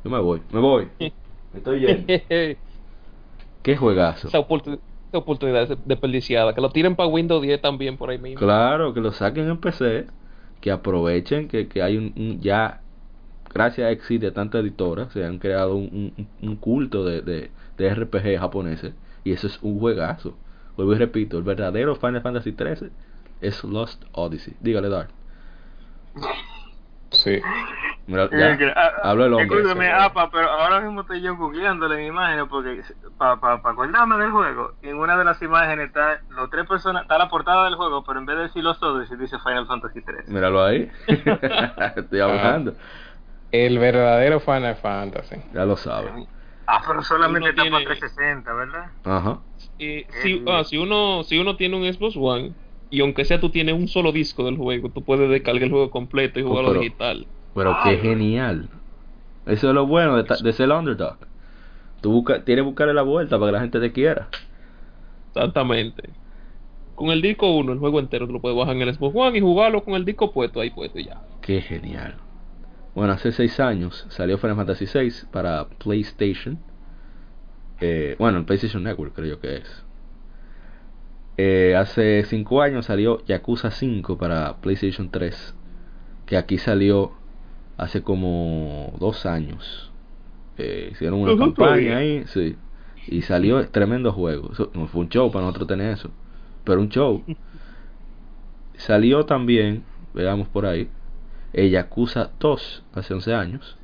Yo 0.03 0.09
me 0.09 0.19
voy, 0.19 0.41
me 0.51 0.59
voy. 0.59 0.87
Me 1.53 1.59
estoy 1.59 1.79
yendo. 1.79 2.07
Qué 3.63 3.75
juegazo. 3.75 4.27
esa, 4.27 4.39
oportun- 4.39 4.79
esa 5.09 5.17
oportunidad 5.17 5.63
es 5.63 5.77
desperdiciada. 5.85 6.53
Que 6.53 6.61
lo 6.61 6.69
tiren 6.69 6.95
para 6.95 7.09
Windows 7.09 7.41
10 7.41 7.61
también 7.61 7.97
por 7.97 8.09
ahí 8.09 8.17
mismo. 8.17 8.39
Claro, 8.39 8.93
que 8.93 9.01
lo 9.01 9.11
saquen 9.11 9.49
en 9.49 9.57
PC, 9.57 10.07
que 10.61 10.71
aprovechen 10.71 11.47
que, 11.47 11.67
que 11.67 11.81
hay 11.81 11.97
un, 11.97 12.13
un- 12.15 12.39
ya, 12.41 12.81
gracias 13.53 13.87
a 13.87 13.91
existe 13.91 14.31
tantas 14.31 14.61
editoras, 14.61 15.11
se 15.13 15.25
han 15.25 15.39
creado 15.39 15.75
un, 15.75 16.13
un- 16.17 16.27
un 16.49 16.55
culto 16.57 17.05
de, 17.05 17.21
de, 17.21 17.51
de 17.77 17.87
RPG 17.87 18.39
japoneses, 18.39 18.93
y 19.23 19.31
eso 19.33 19.47
es 19.47 19.59
un 19.61 19.79
juegazo. 19.79 20.37
Vuelvo 20.75 20.93
y 20.93 20.97
repito, 20.97 21.37
el 21.37 21.43
verdadero 21.43 21.95
Final 21.95 22.21
Fantasy 22.21 22.51
13 22.53 22.91
es 23.41 23.63
Lost 23.63 24.03
Odyssey. 24.13 24.55
Dígale, 24.61 24.89
Dark. 24.89 25.09
Sí. 27.11 27.39
Mira, 28.05 28.29
ya, 28.31 28.51
Eh, 28.51 28.57
que, 28.57 28.65
ah, 28.73 28.91
hablo 29.03 29.25
el 29.25 29.33
hombre. 29.33 29.57
Escúchame, 29.59 29.91
apa, 29.91 30.29
pero 30.31 30.49
ahora 30.49 30.79
mismo 30.81 31.01
estoy 31.01 31.21
yo 31.21 31.35
googleándole 31.35 31.99
en 31.99 32.07
imágenes 32.07 32.45
porque 32.49 32.81
para 33.17 33.37
pa, 33.37 33.61
pa 33.61 33.71
acordarme 33.71 34.17
del 34.17 34.31
juego, 34.31 34.73
en 34.81 34.97
una 34.97 35.17
de 35.17 35.25
las 35.25 35.41
imágenes 35.41 35.87
está 35.87 36.21
los 36.29 36.49
tres 36.49 36.65
personas, 36.67 37.01
está 37.03 37.17
la 37.17 37.27
portada 37.29 37.65
del 37.65 37.75
juego, 37.75 38.03
pero 38.05 38.19
en 38.19 38.25
vez 38.25 38.37
de 38.37 38.43
decir 38.43 38.63
los 38.63 38.77
otros, 38.81 39.09
dice 39.19 39.37
Final 39.39 39.67
Fantasy 39.67 40.01
3. 40.01 40.27
Míralo 40.29 40.63
ahí. 40.63 40.89
Estoy 41.95 42.19
hablando. 42.19 42.73
El 43.51 43.79
verdadero 43.79 44.39
Final 44.39 44.75
Fantasy. 44.75 45.35
Ya 45.53 45.65
lo 45.65 45.75
sabes. 45.77 46.11
Ah, 46.65 46.81
pero 46.85 47.01
solamente 47.01 47.39
Uno 47.39 47.49
está 47.49 47.61
tiene- 47.61 47.77
para 47.77 47.85
360, 47.97 48.53
¿verdad? 48.53 48.91
Ajá. 49.05 49.39
Y 49.77 50.05
si, 50.21 50.43
ah, 50.47 50.63
si 50.65 50.77
uno 50.77 51.23
si 51.23 51.39
uno 51.39 51.55
tiene 51.55 51.77
un 51.77 51.93
Xbox 51.93 52.15
One 52.17 52.53
y 52.89 53.01
aunque 53.01 53.25
sea 53.25 53.39
tú 53.39 53.49
tienes 53.49 53.75
un 53.75 53.87
solo 53.87 54.11
disco 54.11 54.45
del 54.45 54.57
juego, 54.57 54.89
tú 54.89 55.03
puedes 55.03 55.29
descargar 55.29 55.63
el 55.63 55.69
juego 55.71 55.89
completo 55.91 56.39
y 56.39 56.43
Oh, 56.43 56.49
jugarlo 56.49 56.69
pero- 56.71 56.81
digital. 56.81 57.27
Pero 57.55 57.75
qué 57.83 57.97
genial. 57.97 58.69
Eso 59.45 59.69
es 59.69 59.73
lo 59.73 59.87
bueno 59.87 60.21
de, 60.21 60.35
de 60.43 60.53
ser 60.53 60.69
underdog. 60.69 61.17
Tú 62.01 62.11
busca, 62.11 62.43
tienes 62.43 62.63
que 62.63 62.67
buscarle 62.69 62.93
la 62.93 63.01
vuelta 63.01 63.37
para 63.39 63.47
que 63.49 63.53
la 63.53 63.61
gente 63.61 63.79
te 63.79 63.91
quiera. 63.91 64.27
Exactamente. 65.33 66.09
Con 66.95 67.09
el 67.11 67.21
disco 67.21 67.55
1, 67.55 67.73
el 67.73 67.79
juego 67.79 67.99
entero 67.99 68.27
tú 68.27 68.33
lo 68.33 68.41
puedes 68.41 68.57
bajar 68.57 68.75
en 68.75 68.81
el 68.83 68.93
Xbox 68.93 69.15
One 69.15 69.37
y 69.37 69.41
jugarlo 69.41 69.83
con 69.83 69.93
el 69.95 70.03
disco 70.05 70.31
puesto 70.31 70.59
ahí 70.61 70.69
puesto 70.71 70.99
y 70.99 71.05
ya. 71.05 71.21
Qué 71.41 71.61
genial. 71.61 72.15
Bueno, 72.95 73.13
hace 73.13 73.31
seis 73.31 73.59
años 73.59 74.05
salió 74.09 74.37
Final 74.39 74.55
Fantasy 74.55 74.85
VI 74.91 75.27
para 75.31 75.67
PlayStation. 75.69 76.57
Eh, 77.79 78.15
bueno, 78.17 78.39
el 78.39 78.45
PlayStation 78.45 78.83
Network 78.83 79.13
creo 79.13 79.27
yo 79.27 79.39
que 79.39 79.57
es. 79.57 79.85
Eh, 81.37 81.75
hace 81.75 82.23
cinco 82.25 82.61
años 82.61 82.87
salió 82.87 83.23
Yakuza 83.25 83.69
5 83.71 84.17
para 84.17 84.57
PlayStation 84.57 85.09
3. 85.09 85.55
Que 86.25 86.37
aquí 86.37 86.57
salió 86.57 87.13
hace 87.77 88.01
como 88.01 88.93
dos 88.99 89.25
años. 89.25 89.91
Eh, 90.57 90.89
hicieron 90.91 91.21
una 91.21 91.37
campaña 91.37 91.97
ahí, 91.97 92.23
sí. 92.27 92.55
Y 93.07 93.21
salió 93.21 93.65
tremendo 93.69 94.11
juego. 94.11 94.51
Eso, 94.51 94.71
no 94.73 94.87
fue 94.87 95.01
un 95.01 95.09
show 95.09 95.31
para 95.31 95.45
nosotros 95.45 95.67
tener 95.67 95.93
eso. 95.93 96.09
Pero 96.63 96.81
un 96.81 96.89
show. 96.89 97.23
Salió 98.77 99.25
también, 99.25 99.83
veamos 100.13 100.47
por 100.49 100.67
ahí, 100.67 100.87
el 101.51 101.71
Yakuza 101.71 102.29
2 102.39 102.83
hace 102.93 103.13
11 103.13 103.33
años. 103.33 103.77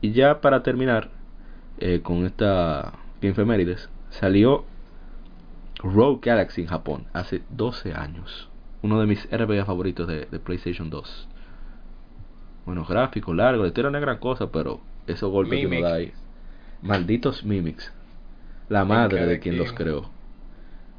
Y 0.00 0.10
ya 0.10 0.40
para 0.40 0.64
terminar 0.64 1.10
eh, 1.78 2.00
con 2.02 2.26
esta 2.26 2.94
efemérides, 3.20 3.88
salió 4.20 4.64
Rogue 5.82 6.20
Galaxy 6.22 6.62
en 6.62 6.68
Japón 6.68 7.04
hace 7.12 7.42
12 7.50 7.94
años. 7.94 8.48
Uno 8.82 9.00
de 9.00 9.06
mis 9.06 9.28
RPG 9.30 9.64
favoritos 9.66 10.06
de, 10.08 10.26
de 10.30 10.38
PlayStation 10.40 10.90
2. 10.90 11.28
Bueno, 12.66 12.84
gráfico, 12.84 13.34
largo, 13.34 13.62
la 13.62 13.68
historia 13.68 13.90
no 13.90 13.98
es 13.98 14.02
gran 14.02 14.18
cosa, 14.18 14.50
pero 14.50 14.80
esos 15.06 15.30
golpes 15.30 15.58
que 15.60 15.66
Mimics. 15.66 15.82
da 15.88 15.94
ahí. 15.96 16.12
Malditos 16.82 17.44
Mimics. 17.44 17.92
La 18.68 18.84
madre 18.84 19.26
de 19.26 19.38
quien 19.40 19.58
los 19.58 19.72
creó. 19.72 20.10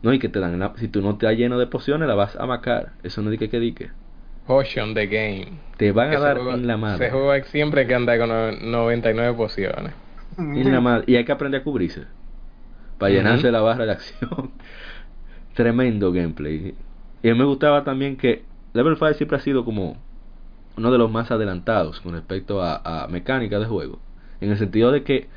No, 0.01 0.13
y 0.13 0.19
que 0.19 0.27
te 0.27 0.39
dan 0.39 0.59
la, 0.59 0.73
si 0.75 0.89
tú 0.89 1.01
no 1.01 1.15
te 1.17 1.27
has 1.27 1.37
lleno 1.37 1.57
de 1.57 1.67
pociones, 1.67 2.07
la 2.07 2.15
vas 2.15 2.35
a 2.35 2.45
macar. 2.45 2.91
Eso 3.03 3.21
no 3.21 3.29
dique 3.29 3.49
que 3.49 3.59
dique. 3.59 3.89
Potion 4.45 4.93
the 4.93 5.07
Game. 5.07 5.59
Te 5.77 5.93
van 5.93 6.13
a 6.13 6.19
dar 6.19 6.37
juego- 6.37 6.53
en 6.53 6.67
la 6.67 6.75
madre. 6.75 7.05
Ese 7.05 7.13
juego 7.13 7.31
hay 7.31 7.43
siempre 7.43 7.87
que 7.87 7.95
anda 7.95 8.17
con 8.17 8.27
no- 8.27 8.51
99 8.51 9.33
pociones. 9.37 9.93
En 10.37 10.69
la 10.71 10.81
madre. 10.81 11.05
Y 11.07 11.15
hay 11.15 11.23
que 11.23 11.31
aprender 11.31 11.61
a 11.61 11.63
cubrirse. 11.63 12.03
Para 12.97 13.13
llenarse 13.13 13.51
la 13.51 13.61
barra 13.61 13.85
de 13.85 13.91
acción. 13.91 14.51
Tremendo 15.53 16.11
gameplay. 16.11 16.75
Y 17.21 17.29
a 17.29 17.33
mí 17.33 17.39
me 17.39 17.45
gustaba 17.45 17.83
también 17.83 18.17
que 18.17 18.43
Level 18.73 18.95
5 18.95 19.13
siempre 19.13 19.37
ha 19.37 19.41
sido 19.41 19.65
como 19.65 19.97
uno 20.75 20.91
de 20.91 20.97
los 20.97 21.11
más 21.11 21.31
adelantados 21.31 22.01
con 22.01 22.13
respecto 22.13 22.61
a, 22.61 23.03
a 23.03 23.07
mecánica 23.07 23.59
de 23.59 23.65
juego. 23.65 23.99
En 24.41 24.51
el 24.51 24.57
sentido 24.57 24.91
de 24.91 25.03
que 25.03 25.27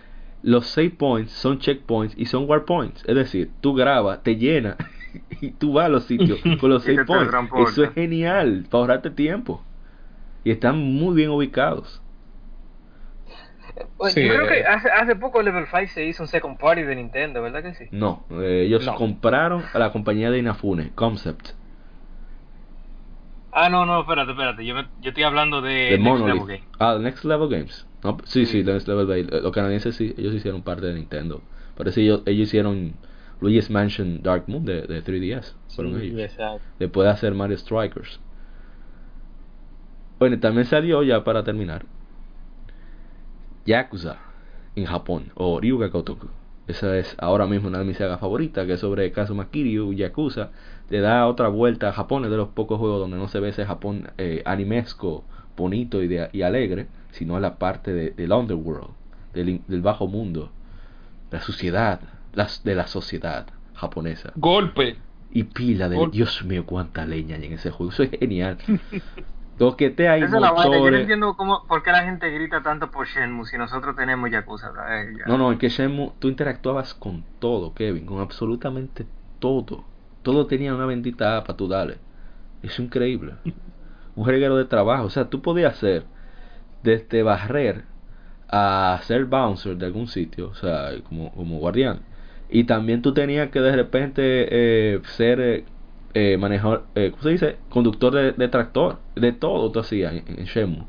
los 0.43 0.67
save 0.67 0.91
points 0.91 1.33
son 1.33 1.59
checkpoints 1.59 2.17
y 2.17 2.27
son 2.27 2.49
war 2.49 2.65
points. 2.65 3.05
Es 3.07 3.15
decir, 3.15 3.51
tú 3.61 3.75
grabas, 3.75 4.23
te 4.23 4.37
llena 4.37 4.77
y 5.41 5.51
tú 5.51 5.75
vas 5.75 5.87
a 5.87 5.89
los 5.89 6.05
sitios 6.05 6.41
con 6.61 6.71
los 6.71 6.85
save 6.85 7.05
points. 7.05 7.35
Eso 7.71 7.85
es 7.85 7.93
genial 7.93 8.67
para 8.71 8.83
ahorrarte 8.83 9.11
tiempo. 9.11 9.63
Y 10.45 10.51
están 10.51 10.79
muy 10.79 11.17
bien 11.17 11.31
ubicados. 11.31 12.01
Sí, 14.11 14.25
yo 14.25 14.35
creo 14.35 14.45
eh. 14.45 14.49
que 14.49 14.65
hace, 14.67 14.91
hace 14.91 15.17
poco 15.17 15.43
Level 15.43 15.67
5 15.67 15.87
se 15.93 16.05
hizo 16.05 16.23
un 16.23 16.29
second 16.29 16.59
party 16.59 16.83
de 16.83 16.95
Nintendo, 16.97 17.43
¿verdad 17.43 17.63
que 17.63 17.75
sí? 17.75 17.85
No, 17.91 18.25
eh, 18.31 18.65
ellos 18.67 18.85
No. 18.87 18.95
compraron 18.95 19.63
a 19.73 19.79
la 19.79 19.93
compañía 19.93 20.31
de 20.31 20.39
Inafune, 20.39 20.91
Concept, 20.95 21.49
Ah, 23.59 23.71
no, 23.71 23.87
no, 23.87 24.01
espérate, 24.01 24.33
espérate. 24.33 24.67
Yo, 24.67 24.75
me- 24.75 24.87
yo 25.01 25.09
estoy 25.11 25.25
hablando 25.25 25.63
de, 25.63 25.73
de 25.73 25.99
Next 25.99 26.03
Monolith. 26.21 26.35
Level 26.43 26.47
Game. 26.59 26.69
Ah, 26.79 26.99
Next 27.01 27.25
Level 27.25 27.49
Games. 27.49 27.87
No, 28.05 28.19
sí, 28.25 28.45
sí, 28.45 28.59
Sí. 28.61 28.65
Next 28.65 28.87
Level 28.87 29.07
Games. 29.07 29.43
Los 29.43 29.53
canadienses 29.53 29.97
sí, 29.97 30.15
ellos 30.19 30.35
hicieron 30.35 30.61
parte 30.63 30.85
de 30.87 30.93
Nintendo. 30.95 31.41
Parece 31.75 32.03
ellos, 32.03 32.23
ellos 32.27 32.49
hicieron 32.49 32.93
Luigi's 33.41 33.71
Mansion 33.71 34.23
Dark 34.23 34.45
Moon 34.47 34.65
de, 34.67 34.83
de 34.83 35.03
3DS. 35.03 35.55
Fueron 35.75 35.99
ellos. 36.01 36.21
exacto. 36.21 36.61
Después 36.79 37.07
de 37.07 37.13
hacer 37.13 37.33
Mario 37.35 37.57
Strikers. 37.57 38.21
Bueno, 40.19 40.39
también 40.39 40.67
salió 40.67 41.03
ya 41.03 41.25
para 41.25 41.43
terminar. 41.43 41.85
Yakuza 43.67 44.17
en 44.75 44.85
Japón 44.87 45.31
o 45.35 45.61
Ryuga 45.61 45.89
Gotoku. 45.89 46.29
Esa 46.67 46.97
es 46.99 47.15
ahora 47.19 47.47
mismo 47.47 47.69
una 47.69 47.79
de 47.79 47.85
mis 47.85 47.97
sagas 47.97 48.19
favoritas, 48.21 48.67
que 48.67 48.73
es 48.75 48.81
sobre 48.81 49.13
Kazuma 49.13 49.51
Kiryu, 49.51 49.93
Yakuza. 49.93 50.51
Le 50.91 51.01
da 51.01 51.27
otra 51.27 51.49
vuelta 51.49 51.89
a 51.89 51.93
Japón, 51.93 52.25
es 52.25 52.31
de 52.31 52.37
los 52.37 52.49
pocos 52.49 52.79
juegos 52.79 52.99
donde 53.01 53.17
no 53.19 53.29
se 53.29 53.39
ve 53.41 53.51
ese 53.51 53.65
Japón 53.65 54.11
eh, 54.19 54.43
animesco, 54.45 55.25
bonito 55.57 56.03
y, 56.03 56.09
de- 56.09 56.29
y 56.33 56.43
alegre, 56.43 56.87
sino 57.13 57.39
la 57.41 57.57
parte 57.59 57.93
de- 57.93 58.11
del 58.11 58.33
underworld, 58.33 58.89
del, 59.33 59.61
del 59.69 59.81
bajo 59.83 60.09
mundo, 60.09 60.51
la 61.31 61.41
suciedad, 61.41 62.01
las, 62.35 62.63
de 62.65 62.75
la 62.75 62.87
sociedad 62.89 63.47
japonesa. 63.75 64.33
Golpe. 64.37 64.97
Y 65.31 65.45
pila 65.45 65.89
de... 65.89 65.97
Dios 66.13 66.45
mío, 66.45 66.65
cuánta 66.67 67.05
leña 67.07 67.37
hay 67.37 67.45
en 67.45 67.53
ese 67.55 67.71
juego. 67.71 67.93
Eso 67.93 68.03
es 68.05 68.11
genial. 68.11 68.59
Toquetea 69.59 70.13
hay 70.13 70.23
Esa 70.23 70.37
es 70.37 70.43
la. 70.43 70.49
Yo 70.49 70.55
no 70.55 70.71
motores. 70.71 71.01
entiendo 71.01 71.35
cómo, 71.35 71.67
por 71.67 71.83
qué 71.83 71.91
la 71.91 72.03
gente 72.05 72.31
grita 72.31 72.63
tanto 72.63 72.91
por 72.91 73.07
Shenmue 73.07 73.47
si 73.47 73.57
nosotros 73.57 73.97
tenemos 73.97 74.31
Yakuza. 74.31 74.73
Eh, 74.91 75.15
ya. 75.19 75.25
No, 75.27 75.39
no, 75.39 75.51
en 75.53 75.59
que 75.59 75.69
Shenmue 75.69 76.13
tú 76.19 76.29
interactuabas 76.29 76.95
con 76.95 77.25
todo, 77.39 77.73
Kevin, 77.75 78.05
con 78.07 78.21
absolutamente 78.21 79.07
todo. 79.39 79.85
Todo 80.23 80.47
tenía 80.47 80.75
una 80.75 80.87
bendita 80.87 81.43
para 81.45 81.57
tú 81.57 81.69
darle. 81.69 81.99
Es 82.63 82.79
increíble. 82.79 83.35
Un 84.15 84.27
reguero 84.27 84.57
de 84.57 84.65
trabajo. 84.65 85.05
O 85.05 85.11
sea, 85.11 85.29
tú 85.31 85.41
podías 85.41 85.75
hacer 85.75 86.05
desde 86.83 87.23
barrer 87.23 87.85
a 88.49 88.99
ser 89.03 89.25
bouncer 89.25 89.77
de 89.77 89.87
algún 89.87 90.07
sitio, 90.09 90.49
o 90.49 90.55
sea, 90.55 90.91
como, 91.09 91.33
como 91.33 91.59
guardián. 91.59 92.01
Y 92.49 92.65
también 92.65 93.03
tú 93.03 93.13
tenías 93.13 93.51
que 93.51 93.61
de 93.61 93.75
repente 93.75 94.47
eh, 94.51 95.01
ser 95.17 95.41
eh, 95.41 95.65
eh, 96.17 96.37
manejador, 96.39 96.85
eh, 96.95 97.11
¿cómo 97.13 97.23
se 97.23 97.31
dice? 97.31 97.57
Conductor 97.69 98.15
de, 98.15 98.33
de 98.33 98.49
tractor. 98.49 98.99
De 99.15 99.33
todo 99.33 99.71
tú 99.73 99.81
hacías 99.81 100.13
en, 100.15 100.25
en 100.39 100.45
Shenmue. 100.47 100.87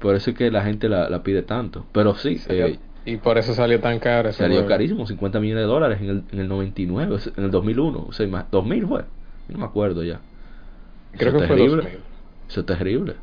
Por 0.00 0.14
eso 0.16 0.30
es 0.30 0.36
que 0.36 0.50
la 0.50 0.62
gente 0.62 0.88
la, 0.88 1.08
la 1.08 1.22
pide 1.22 1.42
tanto. 1.42 1.86
Pero 1.92 2.14
sí, 2.14 2.40
eh, 2.48 2.78
y 3.04 3.16
por 3.16 3.38
eso 3.38 3.54
salió 3.54 3.80
tan 3.80 3.98
caro. 4.00 4.28
ese 4.30 4.38
Salió 4.38 4.56
juego. 4.56 4.68
carísimo, 4.68 5.06
50 5.06 5.40
millones 5.40 5.62
de 5.64 5.68
dólares 5.68 6.00
en 6.00 6.10
el, 6.10 6.24
en 6.32 6.40
el 6.40 6.48
99, 6.48 7.14
o 7.14 7.18
sea, 7.18 7.32
en 7.36 7.44
el 7.44 7.50
2001, 7.50 8.06
o 8.08 8.12
sea, 8.12 8.26
más, 8.28 8.50
2000 8.50 8.86
fue, 8.86 9.02
Yo 9.48 9.52
no 9.54 9.58
me 9.58 9.64
acuerdo 9.66 10.02
ya. 10.04 10.20
Creo 11.16 11.30
Eso 11.30 11.38
que 11.38 11.38
es 11.38 11.44
fue 11.46 11.56
terrible. 11.56 11.82
2000. 11.82 12.04
Eso 12.48 12.60
es 12.60 12.66
terrible. 12.66 13.16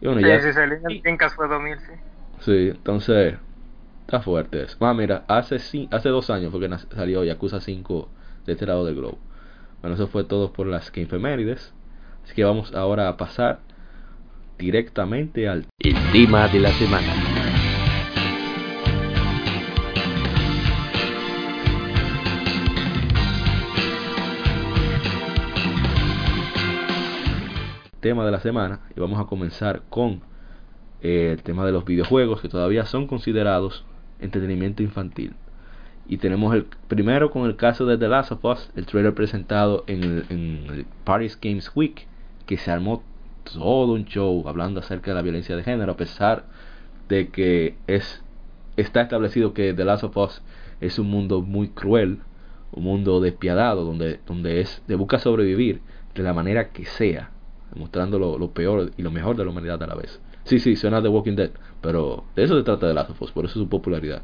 Y 0.00 0.06
bueno, 0.06 0.20
Sí, 0.20 0.26
ya, 0.26 0.40
sí, 0.40 0.52
salió 0.52 0.76
en 0.78 0.86
el 0.86 1.02
Dreamcast 1.02 1.36
fue 1.36 1.46
2000, 1.48 1.78
sí. 1.80 1.92
sí, 2.40 2.68
entonces, 2.70 3.34
está 4.02 4.20
fuerte 4.22 4.64
eso. 4.64 4.76
Ah, 4.80 4.94
mira, 4.94 5.24
hace, 5.28 5.56
hace 5.90 6.08
dos 6.10 6.30
años 6.30 6.52
fue 6.52 6.60
que 6.60 6.76
salió 6.96 7.24
Yakuza 7.24 7.60
5 7.60 8.13
de 8.46 8.52
este 8.52 8.66
lado 8.66 8.84
del 8.84 8.96
globo. 8.96 9.18
Bueno, 9.80 9.96
eso 9.96 10.08
fue 10.08 10.24
todo 10.24 10.52
por 10.52 10.66
las 10.66 10.90
que 10.90 11.02
efemérides. 11.02 11.74
Así 12.24 12.34
que 12.34 12.44
vamos 12.44 12.74
ahora 12.74 13.08
a 13.08 13.16
pasar 13.16 13.60
directamente 14.58 15.48
al 15.48 15.66
El 15.78 15.96
tema 16.12 16.48
de 16.48 16.60
la 16.60 16.70
semana. 16.72 17.12
tema 28.00 28.26
de 28.26 28.30
la 28.30 28.40
semana 28.40 28.80
y 28.94 29.00
vamos 29.00 29.18
a 29.18 29.24
comenzar 29.24 29.80
con 29.88 30.20
eh, 31.00 31.30
el 31.32 31.42
tema 31.42 31.64
de 31.64 31.72
los 31.72 31.86
videojuegos 31.86 32.42
que 32.42 32.50
todavía 32.50 32.84
son 32.84 33.06
considerados 33.06 33.86
entretenimiento 34.20 34.82
infantil. 34.82 35.34
Y 36.06 36.18
tenemos 36.18 36.54
el 36.54 36.66
primero 36.88 37.30
con 37.30 37.46
el 37.46 37.56
caso 37.56 37.86
de 37.86 37.96
The 37.96 38.08
Last 38.08 38.32
of 38.32 38.44
Us, 38.44 38.70
el 38.76 38.86
trailer 38.86 39.14
presentado 39.14 39.84
en 39.86 40.02
el, 40.04 40.86
Paris 41.04 41.38
Games 41.40 41.70
Week, 41.74 42.06
que 42.46 42.58
se 42.58 42.70
armó 42.70 43.02
todo 43.44 43.92
un 43.92 44.04
show 44.04 44.46
hablando 44.46 44.80
acerca 44.80 45.10
de 45.10 45.14
la 45.14 45.22
violencia 45.22 45.56
de 45.56 45.62
género, 45.62 45.92
a 45.92 45.96
pesar 45.96 46.44
de 47.08 47.28
que 47.28 47.76
es 47.86 48.22
está 48.76 49.02
establecido 49.02 49.54
que 49.54 49.72
The 49.72 49.84
Last 49.84 50.04
of 50.04 50.16
Us 50.16 50.42
es 50.80 50.98
un 50.98 51.08
mundo 51.08 51.42
muy 51.42 51.68
cruel, 51.68 52.18
un 52.72 52.84
mundo 52.84 53.20
despiadado, 53.20 53.84
donde, 53.84 54.20
donde 54.26 54.60
es 54.60 54.82
de 54.86 54.96
busca 54.96 55.18
sobrevivir 55.18 55.80
de 56.14 56.22
la 56.22 56.34
manera 56.34 56.70
que 56.70 56.84
sea, 56.84 57.30
mostrando 57.76 58.18
lo, 58.18 58.36
lo 58.38 58.50
peor 58.50 58.90
y 58.96 59.02
lo 59.02 59.10
mejor 59.10 59.36
de 59.36 59.44
la 59.44 59.50
humanidad 59.50 59.82
a 59.82 59.86
la 59.86 59.94
vez. 59.94 60.20
Sí, 60.44 60.58
sí, 60.58 60.76
suena 60.76 61.00
The 61.00 61.08
Walking 61.08 61.36
Dead, 61.36 61.50
pero 61.80 62.24
de 62.36 62.44
eso 62.44 62.56
se 62.56 62.64
trata 62.64 62.86
de 62.86 62.94
Last 62.94 63.10
of 63.10 63.22
Us, 63.22 63.32
por 63.32 63.46
eso 63.46 63.54
su 63.54 63.68
popularidad. 63.68 64.22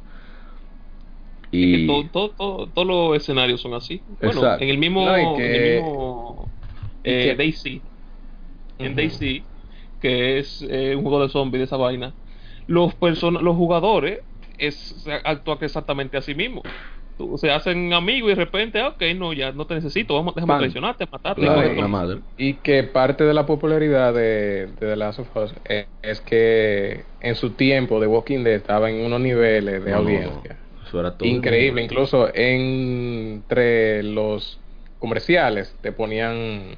Es 1.52 1.58
Y 1.58 1.80
que 1.80 1.86
todo, 1.86 2.04
todo, 2.10 2.30
todo- 2.30 2.66
todos 2.68 2.86
los 2.86 3.16
escenarios 3.16 3.60
son 3.60 3.74
así. 3.74 4.02
Bueno, 4.20 4.40
Exacto. 4.40 4.64
en 4.64 4.70
el 4.70 4.78
mismo, 4.78 5.04
No, 5.06 5.36
que- 5.36 5.46
en 5.46 5.54
el 5.62 5.74
mismo 5.82 6.48
y 7.02 7.10
eh, 7.10 7.22
que- 7.24 7.36
Daisy, 7.36 7.82
en. 8.78 8.94
Daisy, 8.94 9.44
que 10.00 10.38
es 10.38 10.62
eh, 10.68 10.94
un 10.96 11.02
juego 11.02 11.22
de 11.22 11.28
zombies 11.28 11.60
de 11.60 11.64
esa 11.64 11.76
vaina, 11.76 12.14
los 12.66 12.94
person 12.94 13.34
los 13.42 13.56
jugadores 13.56 14.20
es, 14.58 14.76
se 14.76 15.12
actúan 15.24 15.58
exactamente 15.62 16.16
así 16.16 16.34
mismo. 16.34 16.62
Tú- 17.18 17.36
Se 17.36 17.50
hacen 17.50 17.92
amigos 17.92 18.28
y 18.30 18.34
de 18.34 18.44
repente, 18.44 18.82
ok, 18.82 19.02
no, 19.16 19.32
ya 19.32 19.52
no 19.52 19.66
te 19.66 19.74
necesito, 19.74 20.14
vamos, 20.14 20.34
déjame 20.34 20.52
Pan. 20.52 20.58
traicionarte, 20.60 21.06
matarte. 21.10 21.42
y- 21.42 21.44
la 21.44 21.54
todo. 21.74 21.88
madre. 21.88 22.20
Y 22.38 22.54
que 22.54 22.82
parte 22.84 23.24
de 23.24 23.34
la 23.34 23.44
popularidad 23.44 24.14
de, 24.14 24.68
de 24.68 24.72
The 24.78 24.96
Last 24.96 25.18
of 25.18 25.36
Us 25.36 25.52
es, 25.64 25.88
es 26.02 26.20
que 26.22 27.04
en 27.20 27.34
su 27.34 27.50
tiempo 27.50 28.00
The 28.00 28.06
Walking 28.06 28.44
Dead 28.44 28.54
estaba 28.54 28.90
en 28.90 29.04
unos 29.04 29.20
niveles 29.20 29.84
de 29.84 29.90
No, 29.90 29.96
no, 29.98 30.02
audiencia. 30.02 30.54
no, 30.54 30.69
eso 30.90 31.00
era 31.00 31.16
todo 31.16 31.28
Increíble, 31.28 31.82
incluso 31.82 32.30
entre 32.34 34.02
los 34.02 34.58
comerciales 34.98 35.76
te 35.82 35.92
ponían 35.92 36.76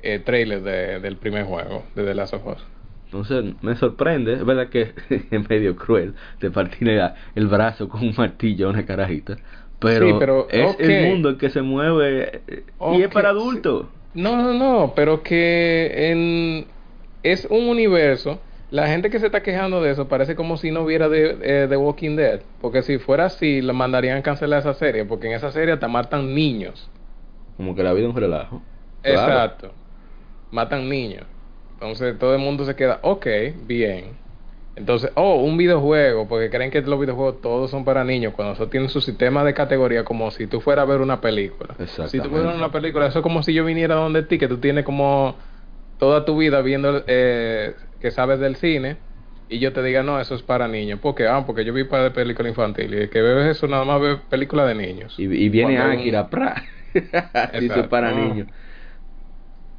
eh, 0.00 0.18
trailers 0.20 0.64
de- 0.64 1.00
del 1.00 1.18
primer 1.18 1.44
juego 1.44 1.84
de 1.94 2.04
The 2.04 2.14
Last 2.14 2.34
of 2.34 2.46
Us. 2.46 2.64
Entonces 3.06 3.54
me 3.62 3.76
sorprende, 3.76 4.34
es 4.34 4.44
verdad 4.44 4.68
que 4.68 4.94
es 5.30 5.48
medio 5.48 5.76
cruel 5.76 6.14
de 6.40 6.50
partirle 6.50 6.96
la- 6.96 7.14
el 7.34 7.46
brazo 7.46 7.88
con 7.88 8.02
un 8.02 8.14
martillo 8.16 8.66
a 8.68 8.70
una 8.70 8.84
carajita, 8.86 9.36
pero, 9.78 10.08
Sí, 10.08 10.12
pero, 10.18 10.48
es 10.48 10.76
el 10.80 10.96
mundo 10.96 11.30
en 11.30 11.38
que 11.38 11.50
se 11.50 11.62
mueve 11.62 12.42
eh, 12.48 12.66
y 12.90 13.02
es 13.02 13.08
para 13.08 13.30
adultos. 13.30 13.88
No, 14.14 14.36
no, 14.36 14.54
no, 14.54 14.94
pero 14.94 15.22
que 15.22 16.10
en, 16.10 16.66
es 17.22 17.46
un 17.50 17.68
universo. 17.68 18.40
La 18.70 18.88
gente 18.88 19.10
que 19.10 19.20
se 19.20 19.26
está 19.26 19.42
quejando 19.42 19.80
de 19.80 19.92
eso 19.92 20.08
parece 20.08 20.34
como 20.34 20.56
si 20.56 20.70
no 20.70 20.82
hubiera 20.82 21.08
de, 21.08 21.38
eh, 21.40 21.66
The 21.68 21.76
Walking 21.76 22.16
Dead. 22.16 22.40
Porque 22.60 22.82
si 22.82 22.98
fuera 22.98 23.26
así, 23.26 23.62
la 23.62 23.72
mandarían 23.72 24.18
a 24.18 24.22
cancelar 24.22 24.60
esa 24.60 24.74
serie. 24.74 25.04
Porque 25.04 25.28
en 25.28 25.34
esa 25.34 25.52
serie 25.52 25.74
hasta 25.74 25.88
matan 25.88 26.34
niños. 26.34 26.90
Como 27.56 27.74
que 27.74 27.82
la 27.82 27.92
vida 27.92 28.08
es 28.08 28.14
un 28.14 28.20
relajo. 28.20 28.62
Claro. 29.02 29.20
Exacto. 29.20 29.72
Matan 30.50 30.88
niños. 30.88 31.24
Entonces 31.74 32.18
todo 32.18 32.34
el 32.34 32.40
mundo 32.40 32.64
se 32.64 32.74
queda, 32.74 32.98
ok, 33.02 33.26
bien. 33.66 34.16
Entonces, 34.76 35.10
oh, 35.14 35.36
un 35.36 35.56
videojuego, 35.56 36.28
porque 36.28 36.50
creen 36.50 36.70
que 36.70 36.82
los 36.82 37.00
videojuegos 37.00 37.40
todos 37.40 37.70
son 37.70 37.84
para 37.84 38.04
niños, 38.04 38.34
cuando 38.34 38.52
eso 38.54 38.68
tiene 38.68 38.88
su 38.90 39.00
sistema 39.00 39.42
de 39.42 39.54
categoría 39.54 40.04
como 40.04 40.30
si 40.30 40.46
tú 40.46 40.60
fueras 40.60 40.82
a 40.82 40.86
ver 40.86 41.00
una 41.00 41.20
película. 41.20 41.74
Si 41.86 42.20
tú 42.20 42.28
fueras 42.28 42.48
a 42.48 42.50
ver 42.50 42.56
una 42.56 42.70
película, 42.70 43.06
eso 43.06 43.20
es 43.20 43.22
como 43.22 43.42
si 43.42 43.54
yo 43.54 43.64
viniera 43.64 43.94
donde 43.94 44.22
ti, 44.22 44.38
que 44.38 44.48
tú 44.48 44.58
tienes 44.58 44.84
como 44.84 45.34
toda 45.98 46.26
tu 46.26 46.36
vida 46.36 46.60
viendo 46.60 47.02
eh, 47.06 47.74
que 48.06 48.12
sabes 48.12 48.38
del 48.38 48.54
cine, 48.54 48.98
y 49.48 49.58
yo 49.58 49.72
te 49.72 49.82
diga, 49.82 50.04
no, 50.04 50.20
eso 50.20 50.36
es 50.36 50.42
para 50.42 50.68
niños. 50.68 51.00
¿Por 51.00 51.16
qué? 51.16 51.26
Ah, 51.26 51.44
porque 51.44 51.64
yo 51.64 51.72
vi 51.72 51.82
para 51.82 52.04
de 52.04 52.10
película 52.12 52.48
infantil, 52.48 52.94
y 52.94 52.98
el 52.98 53.10
que 53.10 53.20
ve 53.20 53.50
eso 53.50 53.66
nada 53.66 53.84
más 53.84 54.00
ve 54.00 54.16
película 54.30 54.64
de 54.64 54.76
niños. 54.76 55.18
Y, 55.18 55.24
y 55.24 55.48
viene 55.48 55.76
Akira, 55.78 56.30
pra. 56.30 56.62
Dice 57.60 57.82
para 57.84 58.10
Ah. 58.10 58.12
niños. 58.12 58.46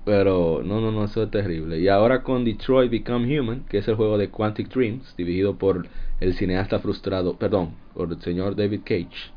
Pero 0.04 0.62
no, 0.64 0.80
no, 0.82 0.92
no, 0.92 1.06
eso 1.06 1.24
es 1.24 1.32
terrible. 1.32 1.80
Y 1.80 1.88
ahora 1.90 2.24
con 2.24 2.44
Detroit 2.46 2.92
Become 2.92 3.40
Human, 3.40 3.66
que 3.70 3.78
es 3.80 3.88
el 3.88 3.96
juego 3.96 4.18
de 4.18 4.30
Quantic 4.30 4.70
Dreams, 4.70 5.16
dirigido 5.18 5.58
por 5.58 5.88
el 6.20 6.34
cineasta 6.34 6.80
frustrado, 6.80 7.38
perdón, 7.38 7.76
por 7.94 8.12
el 8.12 8.22
señor 8.22 8.56
David 8.56 8.82
Cage. 8.86 9.34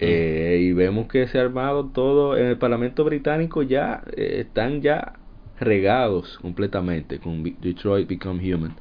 Eh, 0.00 0.58
y 0.60 0.72
vemos 0.72 1.06
que 1.08 1.26
se 1.28 1.38
ha 1.38 1.42
armado 1.42 1.86
todo 1.92 2.36
en 2.36 2.46
el 2.46 2.58
Parlamento 2.58 3.04
británico 3.04 3.62
ya 3.62 4.02
eh, 4.16 4.38
están 4.40 4.82
ya 4.82 5.14
regados 5.60 6.38
completamente 6.38 7.18
con 7.20 7.42
Detroit 7.60 8.08
Become 8.08 8.54
Human 8.54 8.74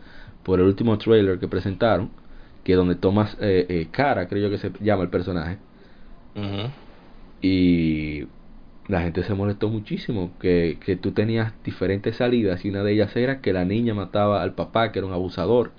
por 0.44 0.60
el 0.60 0.66
último 0.68 0.98
trailer 0.98 1.40
que 1.40 1.48
presentaron 1.48 2.10
que 2.64 2.76
donde 2.76 2.96
tomas 2.96 3.38
eh, 3.42 3.66
eh, 3.70 3.88
cara 3.92 4.28
creo 4.28 4.44
yo 4.44 4.50
que 4.50 4.58
se 4.60 4.72
llama 4.82 5.04
el 5.04 5.10
personaje. 5.10 5.58
Y 7.42 8.24
la 8.88 9.02
gente 9.02 9.24
se 9.24 9.34
molestó 9.34 9.70
muchísimo 9.70 10.32
que, 10.40 10.80
que 10.86 10.96
tú 10.96 11.12
tenías 11.14 11.54
diferentes 11.64 12.18
salidas 12.18 12.66
y 12.66 12.70
una 12.70 12.84
de 12.84 12.94
ellas 12.94 13.16
era 13.16 13.42
que 13.42 13.54
la 13.54 13.66
niña 13.66 13.94
mataba 13.94 14.42
al 14.44 14.56
papá 14.56 14.92
que 14.92 15.00
era 15.00 15.08
un 15.08 15.14
abusador 15.14 15.72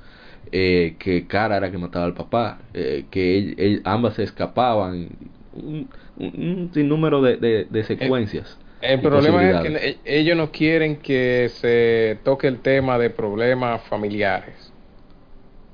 eh, 0.53 0.97
que 0.99 1.26
Cara 1.26 1.57
era 1.59 1.70
que 1.70 1.78
mataba 1.78 2.07
al 2.07 2.14
papá 2.14 2.61
eh, 2.74 3.07
que 3.11 3.38
él- 3.38 3.55
él- 3.59 3.82
ambas 3.84 4.14
se 4.16 4.24
escapaban 4.24 5.11
un, 5.53 5.88
un, 6.16 6.32
un 6.38 6.70
sinnúmero 6.74 7.22
de, 7.22 7.36
de, 7.38 7.64
de 7.66 7.84
secuencias 7.84 8.59
El 8.85 9.01
problema 9.03 9.51
es 9.51 9.59
que 9.59 9.68
e- 9.68 10.01
ellos 10.05 10.37
no 10.37 10.53
quieren 10.53 10.97
que 11.01 11.49
se 11.53 12.20
toque 12.24 12.47
el 12.47 12.61
tema 12.61 12.99
de 12.99 13.11
problemas 13.11 13.82
familiares. 13.82 14.72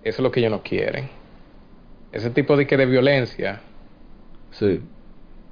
Eso 0.03 0.19
es 0.19 0.23
lo 0.23 0.31
que 0.31 0.41
ellos 0.41 0.53
no 0.53 0.63
quieren. 0.63 1.09
Ese 2.13 2.31
tipo 2.31 2.57
de 2.57 2.69
que 2.69 2.77
de 2.77 2.87
violencia 2.87 3.63
sí, 4.51 4.91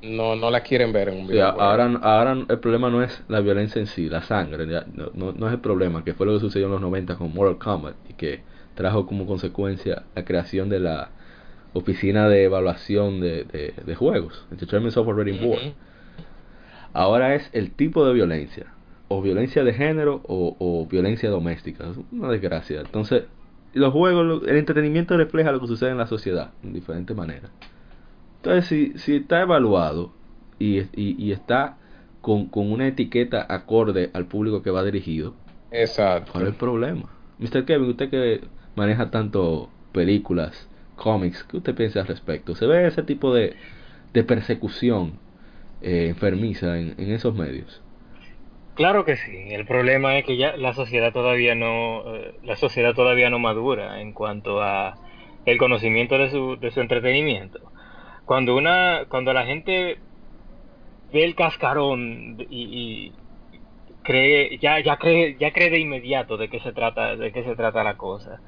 no 0.02 0.34
no 0.34 0.50
la 0.50 0.62
quieren 0.64 0.92
ver 0.92 1.08
en 1.08 1.20
un 1.20 1.26
Sí, 1.30 1.36
videojuego. 1.36 1.58
ahora, 1.58 1.84
ahora 2.02 2.32
el 2.48 2.58
problema 2.60 2.88
no 2.90 3.02
es 3.02 3.22
la 3.28 3.40
violencia 3.40 3.80
en 3.80 3.86
sí, 3.86 4.08
la 4.08 4.22
sangre, 4.22 4.66
no, 4.66 5.10
no, 5.12 5.32
no 5.32 5.46
es 5.46 5.52
el 5.52 5.60
problema, 5.60 6.02
que 6.02 6.14
fue 6.14 6.24
lo 6.26 6.32
que 6.34 6.40
sucedió 6.40 6.66
en 6.66 6.72
los 6.72 6.80
90 6.80 7.16
con 7.16 7.34
Mortal 7.34 7.58
Kombat 7.58 7.96
y 8.08 8.14
que 8.14 8.44
trajo 8.74 9.06
como 9.06 9.26
consecuencia 9.26 10.04
la 10.14 10.24
creación 10.24 10.70
de 10.70 10.80
la 10.80 11.10
oficina 11.74 12.28
de 12.28 12.44
evaluación 12.44 13.20
de, 13.20 13.44
de, 13.44 13.74
de 13.84 13.94
juegos, 13.94 14.46
Entertainment 14.50 14.94
Software 14.94 15.16
Rating 15.18 15.38
Board. 15.40 15.66
Ahora 16.98 17.36
es 17.36 17.48
el 17.52 17.70
tipo 17.70 18.04
de 18.04 18.12
violencia, 18.12 18.66
o 19.06 19.22
violencia 19.22 19.62
de 19.62 19.72
género 19.72 20.20
o, 20.26 20.56
o 20.58 20.84
violencia 20.88 21.30
doméstica, 21.30 21.88
es 21.88 21.96
una 22.10 22.28
desgracia. 22.28 22.80
Entonces, 22.80 23.22
los 23.72 23.92
juegos, 23.92 24.42
el 24.48 24.56
entretenimiento 24.56 25.16
refleja 25.16 25.52
lo 25.52 25.60
que 25.60 25.68
sucede 25.68 25.90
en 25.90 25.98
la 25.98 26.08
sociedad, 26.08 26.50
en 26.64 26.72
diferentes 26.72 27.16
maneras. 27.16 27.52
Entonces, 28.38 28.64
si, 28.66 28.98
si 28.98 29.14
está 29.14 29.42
evaluado 29.42 30.10
y, 30.58 30.80
y, 30.80 31.14
y 31.16 31.30
está 31.30 31.76
con, 32.20 32.46
con 32.46 32.68
una 32.72 32.88
etiqueta 32.88 33.46
acorde 33.48 34.10
al 34.12 34.26
público 34.26 34.64
que 34.64 34.72
va 34.72 34.82
dirigido, 34.82 35.34
Exacto. 35.70 36.32
¿cuál 36.32 36.46
es 36.46 36.48
el 36.50 36.56
problema? 36.56 37.04
Mr. 37.38 37.64
Kevin, 37.64 37.90
usted 37.90 38.10
que 38.10 38.40
maneja 38.74 39.12
tanto 39.12 39.70
películas, 39.92 40.68
cómics, 40.96 41.44
¿qué 41.44 41.58
usted 41.58 41.76
piensa 41.76 42.00
al 42.00 42.08
respecto? 42.08 42.56
¿Se 42.56 42.66
ve 42.66 42.88
ese 42.88 43.04
tipo 43.04 43.32
de, 43.32 43.54
de 44.12 44.24
persecución 44.24 45.12
eh, 45.82 46.08
enfermiza 46.08 46.78
en, 46.78 46.94
en 46.98 47.12
esos 47.12 47.34
medios? 47.34 47.82
Claro 48.74 49.04
que 49.04 49.16
sí. 49.16 49.48
El 49.50 49.66
problema 49.66 50.16
es 50.18 50.24
que 50.24 50.36
ya 50.36 50.56
la 50.56 50.72
sociedad 50.72 51.12
todavía 51.12 51.54
no, 51.54 52.14
eh, 52.14 52.34
la 52.44 52.56
sociedad 52.56 52.94
todavía 52.94 53.28
no 53.28 53.38
madura 53.40 54.00
en 54.00 54.12
cuanto 54.12 54.62
a 54.62 54.96
el 55.46 55.58
conocimiento 55.58 56.16
de 56.16 56.30
su, 56.30 56.56
de 56.60 56.70
su 56.70 56.80
entretenimiento. 56.80 57.60
Cuando 58.24 58.56
una, 58.56 59.06
cuando 59.08 59.32
la 59.32 59.46
gente 59.46 59.98
ve 61.12 61.24
el 61.24 61.34
cascarón 61.34 62.36
y, 62.50 62.62
y 62.62 63.12
cree, 64.02 64.58
ya, 64.58 64.78
ya 64.80 64.96
cree, 64.96 65.36
ya 65.40 65.52
cree 65.52 65.70
de 65.70 65.80
inmediato 65.80 66.36
de 66.36 66.48
qué 66.48 66.60
se 66.60 66.72
trata, 66.72 67.16
de 67.16 67.32
qué 67.32 67.42
se 67.42 67.56
trata 67.56 67.82
la 67.82 67.96
cosa. 67.96 68.40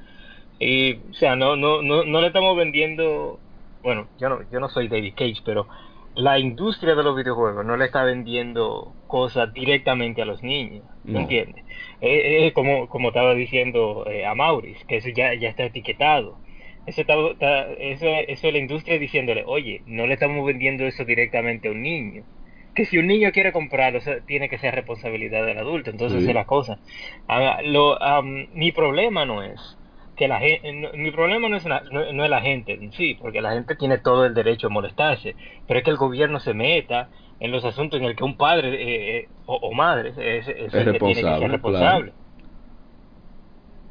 Y, 0.59 0.93
o 0.93 1.13
sea, 1.13 1.35
no, 1.35 1.55
no, 1.55 1.81
no, 1.81 2.05
no 2.05 2.21
le 2.21 2.27
estamos 2.27 2.55
vendiendo, 2.55 3.39
bueno, 3.81 4.07
yo 4.19 4.29
no, 4.29 4.49
yo 4.51 4.59
no 4.59 4.69
soy 4.69 4.87
David 4.87 5.13
Cage, 5.15 5.41
pero 5.43 5.67
la 6.15 6.39
industria 6.39 6.95
de 6.95 7.03
los 7.03 7.15
videojuegos 7.15 7.65
no 7.65 7.77
le 7.77 7.85
está 7.85 8.03
vendiendo 8.03 8.97
cosas 9.07 9.53
directamente 9.53 10.21
a 10.21 10.25
los 10.25 10.43
niños, 10.43 10.85
¿me 11.03 11.13
No. 11.13 11.21
entiendes? 11.21 11.65
Eh, 12.01 12.47
eh, 12.47 12.53
como, 12.53 12.87
como 12.89 13.09
estaba 13.09 13.33
diciendo 13.35 14.05
eh, 14.07 14.25
a 14.25 14.35
Maurice, 14.35 14.83
que 14.87 14.97
eso 14.97 15.09
ya, 15.09 15.33
ya 15.35 15.49
está 15.49 15.63
etiquetado. 15.65 16.41
Eso, 16.85 17.01
está, 17.01 17.13
está- 17.31 17.73
eso, 17.73 18.07
eso 18.07 18.47
es 18.47 18.53
la 18.53 18.59
industria 18.59 18.97
diciéndole, 18.99 19.43
oye, 19.45 19.83
no 19.85 20.07
le 20.07 20.13
estamos 20.15 20.45
vendiendo 20.45 20.85
eso 20.85 21.05
directamente 21.05 21.67
a 21.67 21.71
un 21.71 21.81
niño. 21.83 22.25
Que 22.73 22.85
si 22.85 22.97
un 22.97 23.07
niño 23.07 23.31
quiere 23.31 23.51
comprarlo, 23.51 23.99
tiene 24.25 24.47
que 24.49 24.57
ser 24.57 24.73
responsabilidad 24.75 25.45
del 25.45 25.57
adulto. 25.59 25.89
Entonces, 25.91 26.23
Sí. 26.23 26.29
es 26.29 26.33
la 26.33 26.45
cosa. 26.45 26.81
Ah, 27.27 27.59
lo, 27.63 28.01
am, 28.01 28.47
mi 28.53 28.71
problema 28.71 29.25
no 29.25 29.43
es 29.43 29.77
que 30.21 30.27
la 30.27 30.39
gente, 30.39 30.71
mi 30.97 31.11
problema 31.11 31.49
no 31.49 31.57
es, 31.57 31.65
la, 31.65 31.81
no, 31.91 32.11
no 32.13 32.23
es 32.23 32.29
la 32.29 32.41
gente 32.41 32.73
en 32.73 32.91
sí, 32.93 33.15
porque 33.15 33.41
la 33.41 33.53
gente 33.53 33.75
tiene 33.75 33.97
todo 33.99 34.25
el 34.25 34.33
derecho 34.35 34.67
a 34.67 34.69
molestarse, 34.69 35.35
pero 35.67 35.79
es 35.79 35.83
que 35.85 35.91
el 35.91 35.97
gobierno 35.97 36.39
se 36.39 36.53
meta 36.53 37.09
en 37.39 37.51
los 37.51 37.65
asuntos 37.65 37.99
en 37.99 38.05
el 38.05 38.15
que 38.15 38.23
un 38.23 38.37
padre 38.37 38.69
eh, 38.75 39.17
eh, 39.19 39.29
o, 39.45 39.55
o 39.55 39.73
madre 39.73 40.09
es, 40.17 40.47
es 40.47 40.73
el 40.75 40.91
que 40.91 40.99
tiene 40.99 41.15
que 41.15 41.21
responsable, 41.23 41.39
ser 41.39 41.51
responsable. 41.51 42.13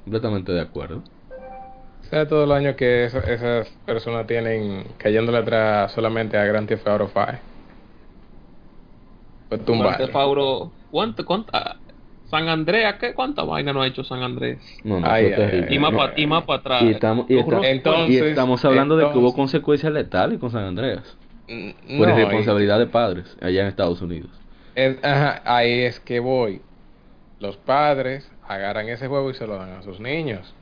Completamente 0.05 0.53
de 0.53 0.61
acuerdo. 0.61 1.03
O 2.03 2.05
sea, 2.11 2.26
todos 2.28 2.49
los 2.49 2.57
años 2.57 2.76
que 2.76 3.05
eso- 3.05 3.18
esas 3.18 3.68
personas 3.87 4.26
tienen 4.26 4.85
cayéndole 4.99 5.39
atrás 5.39 5.93
solamente 5.93 6.37
a 6.37 6.45
Grand 6.45 6.68
Theft 6.68 6.87
Auto 6.89 7.09
5. 7.12 7.39
Pues 9.49 9.64
tumbar. 9.64 10.01
Auto, 10.14 10.72
¿cuánto, 10.91 11.24
cuánta, 11.24 11.81
San 12.31 12.49
Andreas, 12.49 12.97
¿qué, 13.01 13.12
¿cuánta 13.14 13.43
vaina 13.45 13.72
no 13.72 13.83
ha 13.83 13.87
hecho 13.87 14.05
San 14.05 14.22
Andrés? 14.22 14.59
No, 14.85 15.01
no, 15.01 15.07
Ay, 15.11 15.26
eso 15.26 15.35
es 15.35 15.39
ay, 15.41 15.45
terrible. 15.47 15.66
ay, 15.70 15.76
Y 15.76 15.78
más 15.81 15.93
No, 15.93 15.99
para 15.99 16.12
y 16.16 16.26
más 16.26 16.45
pa 16.45 16.55
atrás. 16.57 16.83
y 16.83 16.91
estamos, 16.91 17.26
y, 17.28 17.35
Los 17.35 17.43
estamos- 17.43 17.64
Rock- 17.64 17.70
Entonces- 17.72 18.22
y 18.22 18.24
estamos 18.28 18.64
hablando 18.64 18.97
de 18.97 19.11
que 19.11 19.18
hubo 19.18 19.35
consecuencias 19.35 19.93
letales 19.93 20.39
con 20.39 20.51
San 20.51 20.64
Andreas 20.64 21.16
por 21.47 22.09
no, 22.09 22.14
irresponsabilidad 22.14 22.78
de 22.78 22.87
padres 22.87 23.37
allá 23.43 23.62
en 23.62 23.66
Estados 23.66 24.01
Unidos. 24.01 24.31
y- 24.76 24.81
es- 24.81 25.05
ajá, 25.05 25.43
ahí 25.45 25.81
es 25.81 25.99
que 26.01 26.20
voy. 26.20 26.61
los 27.41 27.57
padres 27.57 28.31
agarran 28.47 28.89
ese 28.91 29.09
juego 29.09 29.31
y 29.31 29.35
se 29.35 29.47
lo 29.47 29.57
dan 29.57 29.70
a 29.70 29.83
sus 29.83 29.99
niños. 29.99 30.55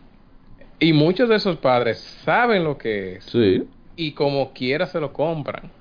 Y 0.79 0.93
muchos 0.93 1.29
de 1.29 1.35
esos 1.35 1.57
padres 1.57 1.99
saben 2.25 2.63
lo 2.63 2.79
que 2.79 3.17
es 3.17 3.25
Sí. 3.25 3.65
y 3.97 4.13
como 4.13 4.53
quiera 4.53 4.87
se 4.87 5.01
lo 5.01 5.13
compran. 5.13 5.73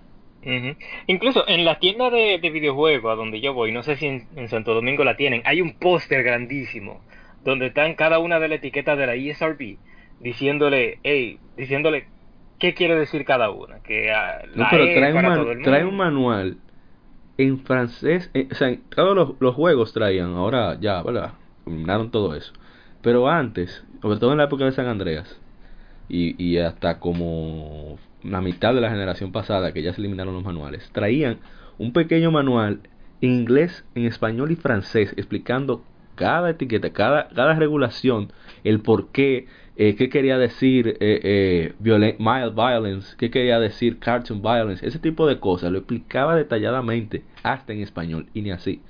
Incluso 1.08 1.48
en 1.48 1.66
la 1.66 1.80
tienda 1.80 2.10
de, 2.10 2.40
de 2.40 2.50
videojuegos 2.50 3.12
a 3.12 3.16
donde 3.16 3.42
yo 3.42 3.54
voy, 3.54 3.72
no 3.72 3.84
sé 3.84 3.96
si 3.98 4.06
en, 4.08 4.28
en 4.36 4.48
Santo 4.50 4.74
Domingo 4.74 5.04
la 5.04 5.18
tienen, 5.18 5.42
hay 5.46 5.62
un 5.62 5.74
póster 5.78 6.24
grandísimo 6.24 7.02
donde 7.44 7.68
están 7.68 7.96
cada 7.96 8.20
una 8.20 8.40
de 8.40 8.48
las 8.48 8.58
etiquetas 8.60 8.98
de 8.98 9.08
la 9.08 9.16
ESRB 9.16 9.78
diciéndole, 10.20 11.00
hey, 11.04 11.40
diciéndole 11.58 12.08
qué 12.60 12.74
quiere 12.74 12.96
decir 12.96 13.26
cada 13.26 13.50
una. 13.52 13.80
Que 13.82 14.12
ah, 14.12 14.42
No, 14.56 14.64
la 14.64 14.70
pero 14.70 14.84
E 14.84 14.94
trae 14.96 15.14
un, 15.14 15.22
para 15.22 15.36
todo 15.36 15.52
el 15.52 15.62
trae 15.64 15.84
un 15.86 15.96
mundo. 15.98 16.04
manual 16.06 16.58
en 17.38 17.60
francés. 17.60 18.30
eh, 18.34 18.48
o 18.52 18.56
sea, 18.56 18.76
todos 18.96 19.16
los, 19.16 19.34
los 19.40 19.56
juegos 19.56 19.94
traían, 19.94 20.34
ahora 20.36 20.78
ya, 20.80 21.02
¿verdad? 21.04 21.34
Eliminaron 21.66 22.12
todo 22.12 22.36
eso. 22.36 22.54
Pero 23.02 23.28
antes, 23.30 23.84
sobre 24.02 24.20
todo 24.20 24.32
en 24.32 24.38
la 24.40 24.46
época 24.46 24.66
de 24.66 24.72
San 24.72 24.88
Andreas, 24.88 25.40
y, 26.10 26.42
y 26.44 26.58
hasta 26.58 27.00
como 27.00 27.98
la 28.30 28.42
mitad 28.42 28.74
de 28.74 28.82
la 28.82 28.90
generación 28.90 29.32
pasada, 29.32 29.74
que 29.74 29.82
ya 29.82 29.94
se 29.94 30.02
eliminaron 30.02 30.34
los 30.34 30.44
manuales, 30.44 30.90
traían 30.92 31.38
un 31.78 31.94
pequeño 31.94 32.32
manual 32.32 32.82
en 33.22 33.32
inglés, 33.32 33.86
en 33.96 34.06
español 34.06 34.52
y 34.52 34.56
francés, 34.56 35.14
explicando 35.18 35.84
cada 36.16 36.50
etiqueta, 36.50 36.92
cada, 36.92 37.30
cada 37.30 37.54
regulación, 37.54 38.32
el 38.64 38.82
por 38.82 39.10
qué, 39.10 39.48
eh, 39.78 39.96
quería 39.96 40.38
decir 40.40 40.98
eh, 41.00 41.74
eh, 41.80 42.16
mild 42.18 42.56
violence, 42.56 43.16
qué 43.18 43.30
quería 43.30 43.60
decir 43.60 44.00
cartoon 44.00 44.42
violence, 44.42 44.86
ese 44.86 45.00
tipo 45.00 45.28
de 45.28 45.40
cosas, 45.40 45.72
lo 45.72 45.78
explicaba 45.78 46.36
detalladamente, 46.36 47.24
hasta 47.44 47.74
en 47.74 47.82
español, 47.82 48.28
y 48.34 48.42
ni 48.42 48.52
así. 48.52 48.82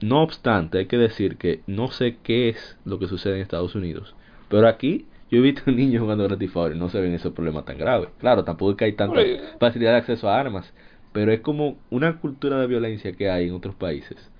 No 0.00 0.22
obstante, 0.22 0.78
hay 0.78 0.86
que 0.86 0.98
decir 0.98 1.36
que 1.38 1.60
no 1.66 1.88
sé 1.88 2.18
qué 2.22 2.50
es 2.50 2.76
lo 2.84 2.98
que 2.98 3.08
sucede 3.08 3.36
en 3.36 3.42
Estados 3.42 3.74
Unidos, 3.74 4.14
pero 4.48 4.68
aquí 4.68 5.06
yo 5.30 5.38
he 5.38 5.42
visto 5.42 5.70
niños 5.70 6.02
jugando 6.02 6.24
Grand 6.24 6.40
Theft 6.40 6.74
no 6.76 6.88
se 6.88 7.00
ven 7.00 7.14
esos 7.14 7.32
problemas 7.32 7.64
tan 7.64 7.78
graves. 7.78 8.08
Claro, 8.18 8.44
tampoco 8.44 8.72
es 8.72 8.76
que 8.76 8.84
hay 8.86 8.92
tanta 8.92 9.20
facilidad 9.58 9.92
de 9.92 9.98
acceso 9.98 10.28
a 10.28 10.38
armas, 10.38 10.72
pero 11.12 11.32
es 11.32 11.40
como 11.40 11.78
una 11.90 12.18
cultura 12.20 12.60
de 12.60 12.66
violencia 12.66 13.12
que 13.12 13.30
hay 13.30 13.48
en 13.48 13.54
otros 13.54 13.74
países 13.74 14.30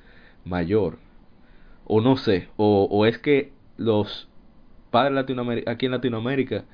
mayor, 0.44 0.98
o 1.86 2.00
no 2.00 2.16
sé, 2.16 2.48
o, 2.56 2.88
o 2.90 3.06
es 3.06 3.18
que 3.18 3.52
los 3.76 4.28
padres 4.90 5.14
latinoamericanos 5.14 5.74
aquí 5.74 5.86
en 5.86 5.92
Latinoamérica 5.92 6.64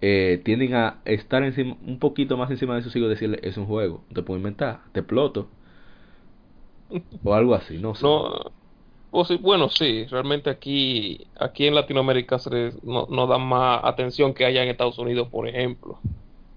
eh, 0.00 0.40
tienden 0.44 0.74
a 0.74 0.98
estar 1.04 1.44
encima, 1.44 1.76
un 1.86 1.98
poquito 1.98 2.36
más 2.36 2.50
encima 2.50 2.74
de 2.74 2.82
sus 2.82 2.94
hijos 2.96 3.06
y 3.06 3.10
decirle 3.10 3.38
es 3.42 3.56
un 3.56 3.66
juego, 3.66 4.02
te 4.12 4.22
puedo 4.22 4.38
inventar, 4.38 4.80
te 4.92 5.00
exploto 5.00 5.48
o 7.24 7.34
algo 7.34 7.54
así, 7.54 7.78
no 7.78 7.94
sé. 7.94 8.04
No, 8.04 8.52
sí, 9.24 9.36
bueno, 9.40 9.68
sí, 9.68 10.06
realmente 10.06 10.48
aquí, 10.50 11.26
aquí 11.38 11.66
en 11.66 11.74
Latinoamérica 11.74 12.38
se 12.38 12.50
les- 12.50 12.82
no, 12.84 13.06
no 13.10 13.26
dan 13.26 13.42
más 13.42 13.80
atención 13.84 14.32
que 14.34 14.44
allá 14.46 14.62
en 14.62 14.70
Estados 14.70 14.98
Unidos, 14.98 15.28
por 15.28 15.46
ejemplo. 15.48 15.98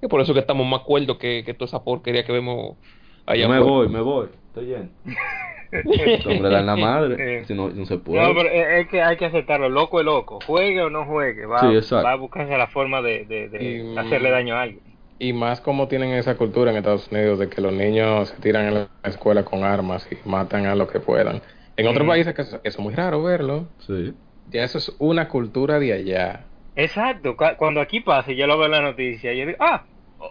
Y 0.01 0.07
por 0.07 0.21
eso 0.21 0.33
que 0.33 0.39
estamos 0.39 0.65
más 0.67 0.81
cuerdos 0.81 1.17
que, 1.17 1.43
que 1.45 1.53
toda 1.53 1.65
esa 1.67 1.83
porquería 1.83 2.23
que 2.23 2.31
vemos 2.31 2.77
allá 3.25 3.43
Yo 3.43 3.49
me 3.49 3.55
afuera. 3.55 3.71
voy, 3.73 3.89
me 3.89 4.01
voy, 4.01 4.27
estoy 4.47 4.65
lleno. 4.67 4.89
Hombre 6.29 6.49
da 6.49 6.59
en 6.59 6.65
la 6.65 6.75
madre, 6.75 7.45
si 7.45 7.53
no, 7.53 7.69
no 7.69 7.85
se 7.85 7.97
puede. 7.97 8.21
No, 8.21 8.33
pero 8.33 8.49
es 8.49 8.81
es 8.81 8.87
que 8.87 9.01
hay 9.01 9.17
que 9.17 9.25
aceptarlo, 9.25 9.67
loco 9.67 9.99
es 9.99 10.05
loco, 10.05 10.39
juegue 10.47 10.81
o 10.83 10.89
no 10.89 11.05
juegue, 11.05 11.45
va, 11.45 11.59
Sí, 11.81 11.95
va 11.95 12.11
a 12.13 12.15
buscarse 12.15 12.57
la 12.57 12.67
forma 12.67 13.01
de, 13.01 13.25
de- 13.25 13.49
de 13.49 13.63
Y- 13.93 13.97
hacerle 13.97 14.29
daño 14.29 14.55
a 14.55 14.61
alguien. 14.61 14.83
Y 15.19 15.33
más 15.33 15.61
como 15.61 15.87
tienen 15.87 16.11
esa 16.11 16.37
cultura 16.37 16.71
en 16.71 16.77
Estados 16.77 17.09
Unidos 17.11 17.39
de 17.39 17.49
que 17.49 17.61
los 17.61 17.73
niños 17.73 18.29
se 18.29 18.35
tiran 18.41 18.67
en 18.67 18.73
la 18.73 18.87
escuela 19.03 19.43
con 19.43 19.63
armas 19.63 20.07
y 20.11 20.17
matan 20.29 20.65
a 20.65 20.75
lo 20.75 20.87
que 20.87 20.99
puedan. 20.99 21.41
En 21.77 21.87
otros 21.87 22.05
Mm. 22.05 22.09
países 22.09 22.33
que 22.33 22.41
eso, 22.41 22.57
eso 22.57 22.61
es 22.63 22.79
muy 22.79 22.93
raro 22.93 23.23
verlo. 23.23 23.67
Sí. 23.79 24.13
Ya 24.51 24.63
eso 24.63 24.77
es 24.77 24.95
una 24.99 25.27
cultura 25.27 25.79
de 25.79 25.93
allá. 25.93 26.45
Exacto, 26.75 27.35
cu- 27.37 27.55
cuando 27.57 27.81
aquí 27.81 27.99
pase, 28.01 28.35
yo 28.35 28.47
lo 28.47 28.57
veo 28.57 28.65
en 28.67 28.71
la 28.71 28.81
noticia 28.81 29.33
y 29.33 29.39
yo 29.39 29.45
digo, 29.45 29.57
ah, 29.61 29.85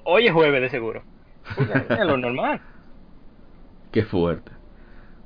hoy 0.05 0.27
es 0.27 0.33
jueves 0.33 0.61
de 0.63 0.71
seguro. 0.71 1.05
Es 1.57 2.07
lo 2.07 2.17
normal. 2.19 2.63
Qué 3.93 4.03
fuerte. 4.05 4.53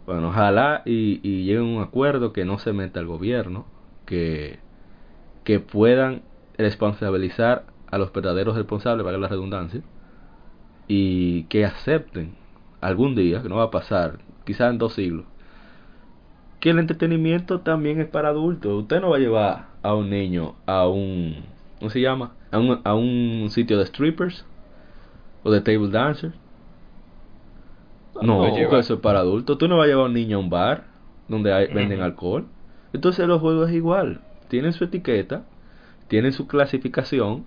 Bueno, 0.07 0.29
ojalá 0.31 0.83
y, 0.87 1.21
y 1.23 1.45
lleguen 1.45 1.63
a 1.63 1.79
un 1.79 1.83
acuerdo 1.83 2.33
que 2.33 2.45
no 2.45 2.59
se 2.59 2.73
meta 2.73 3.01
el 3.01 3.07
gobierno, 3.07 3.67
que, 4.07 4.59
que 5.45 5.61
puedan 5.61 6.23
responsabilizar 6.59 7.67
a 7.91 7.99
los 7.99 8.13
verdaderos 8.13 8.57
responsables, 8.57 9.05
para 9.05 9.19
la 9.19 9.29
redundancia, 9.29 9.83
y 10.87 11.45
que 11.45 11.65
acepten 11.65 12.35
algún 12.81 13.15
día, 13.15 13.43
que 13.43 13.49
no 13.49 13.57
va 13.57 13.65
a 13.65 13.71
pasar, 13.71 14.19
quizás 14.45 14.71
en 14.71 14.79
dos 14.79 14.95
siglos, 14.95 15.27
que 16.61 16.71
el 16.71 16.79
entretenimiento 16.79 17.61
también 17.61 18.01
es 18.01 18.09
para 18.09 18.29
adultos. 18.31 18.83
Usted 18.83 19.01
no 19.01 19.11
va 19.11 19.17
a 19.17 19.21
llevar 19.21 19.67
a 19.83 19.95
un 19.95 20.11
niño 20.11 20.55
a 20.67 20.89
un, 20.89 21.37
¿cómo 21.79 21.91
se 21.91 22.01
llama? 22.01 22.33
A 22.51 22.59
un, 22.59 22.81
a 22.85 22.95
un 22.95 23.49
sitio 23.51 23.79
de 23.79 23.87
strippers 23.87 24.45
o 25.45 25.51
de 25.51 25.61
table 25.61 25.91
dancers. 25.91 26.35
No, 28.21 28.45
eso 28.79 28.95
es 28.95 29.01
para 29.01 29.21
adultos. 29.21 29.59
Tú 29.59 29.69
no 29.69 29.77
vas 29.77 29.85
a 29.85 29.89
llevar 29.89 30.05
a 30.05 30.09
un 30.09 30.15
niño 30.15 30.37
a 30.39 30.41
un 30.41 30.51
bar 30.51 30.85
donde 31.29 31.53
hay- 31.53 31.69
venden 31.73 32.01
alcohol. 32.01 32.47
Entonces 32.93 33.27
los 33.29 33.41
juegos 33.41 33.69
es 33.71 33.77
igual. 33.77 34.21
Tienen 34.49 34.73
su 34.73 34.85
etiqueta, 34.85 35.45
tienen 36.09 36.33
su 36.33 36.47
clasificación 36.49 37.45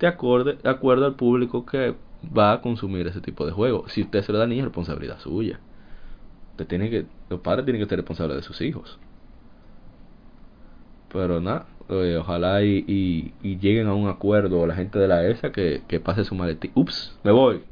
de 0.00 0.06
acorde, 0.08 0.58
de 0.62 0.70
acuerdo 0.70 1.06
al 1.06 1.14
público 1.14 1.64
que 1.66 1.94
va 2.36 2.52
a 2.52 2.60
consumir 2.60 3.06
ese 3.06 3.20
tipo 3.20 3.46
de 3.46 3.52
juegos. 3.52 3.92
Si 3.92 4.02
usted 4.02 4.22
se 4.22 4.32
lo 4.32 4.38
da 4.38 4.44
a 4.44 4.46
niños, 4.46 4.62
es 4.64 4.66
responsabilidad 4.66 5.18
suya. 5.20 5.60
Usted 6.52 6.66
tiene 6.66 6.90
que, 6.90 7.06
los 7.30 7.40
padres 7.40 7.64
tienen 7.64 7.82
que 7.82 7.88
ser 7.88 7.98
responsables 7.98 8.36
de 8.38 8.42
sus 8.42 8.60
hijos. 8.60 9.00
Pero 11.12 11.40
nada, 11.40 11.66
eh, 11.88 12.16
ojalá 12.20 12.62
y, 12.62 12.84
y, 12.86 13.34
y 13.42 13.58
lleguen 13.58 13.88
a 13.88 13.94
un 13.94 14.08
acuerdo 14.08 14.66
la 14.66 14.74
gente 14.76 14.98
de 14.98 15.08
la 15.08 15.26
ESA 15.26 15.52
que, 15.52 15.82
que 15.88 16.00
pase 16.00 16.24
su 16.24 16.34
maletín. 16.34 16.72
Ups, 16.74 17.18
me 17.24 17.32
voy. 17.32 17.62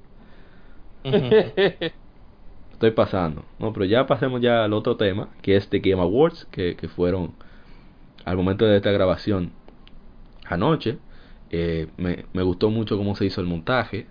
Estoy 2.72 2.92
pasando. 2.92 3.44
No, 3.59 3.72
pero 3.72 3.84
ya 3.84 4.06
pasemos 4.06 4.40
ya 4.40 4.64
al 4.64 4.72
otro 4.72 4.96
tema, 4.96 5.30
que 5.42 5.56
es 5.56 5.68
The 5.68 5.80
Game 5.80 6.02
Awards, 6.02 6.46
que, 6.50 6.76
que 6.76 6.88
fueron 6.88 7.34
al 8.24 8.36
momento 8.36 8.66
de 8.66 8.76
esta 8.76 8.92
grabación 8.92 9.52
anoche. 10.46 10.98
Eh, 11.50 11.88
me, 11.96 12.26
me 12.32 12.42
gustó 12.42 12.70
mucho 12.70 12.96
cómo 12.98 13.16
se 13.16 13.26
hizo 13.26 13.40
el 13.40 13.46
montaje. 13.46 14.06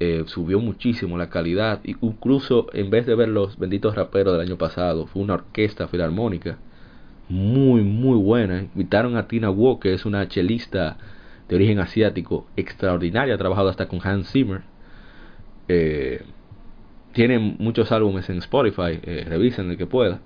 Eh, 0.00 0.24
subió 0.26 0.60
muchísimo 0.60 1.16
la 1.18 1.30
calidad. 1.30 1.80
Incluso 1.84 2.66
en 2.72 2.90
vez 2.90 3.06
de 3.06 3.14
ver 3.14 3.28
los 3.28 3.58
benditos 3.58 3.94
raperos 3.94 4.32
del 4.32 4.42
año 4.46 4.58
pasado, 4.58 5.06
fue 5.06 5.22
una 5.22 5.34
orquesta 5.34 5.88
filarmónica 5.88 6.58
muy, 7.28 7.82
muy 7.82 8.18
buena. 8.18 8.62
Invitaron 8.62 9.16
a 9.16 9.28
Tina 9.28 9.50
Wu, 9.50 9.78
que 9.80 9.94
es 9.94 10.04
una 10.04 10.28
chelista 10.28 10.96
de 11.48 11.56
origen 11.56 11.78
asiático 11.78 12.46
extraordinaria. 12.56 13.34
Ha 13.34 13.38
trabajado 13.38 13.68
hasta 13.68 13.88
con 13.88 14.00
Hans 14.02 14.30
Zimmer. 14.30 14.62
Eh, 15.68 16.22
tiene 17.12 17.38
muchos 17.38 17.92
álbumes 17.92 18.28
en 18.28 18.38
Spotify, 18.38 18.98
eh, 19.02 19.24
revisen 19.28 19.70
el 19.70 19.76
que 19.78 19.86
pueda. 19.86 20.20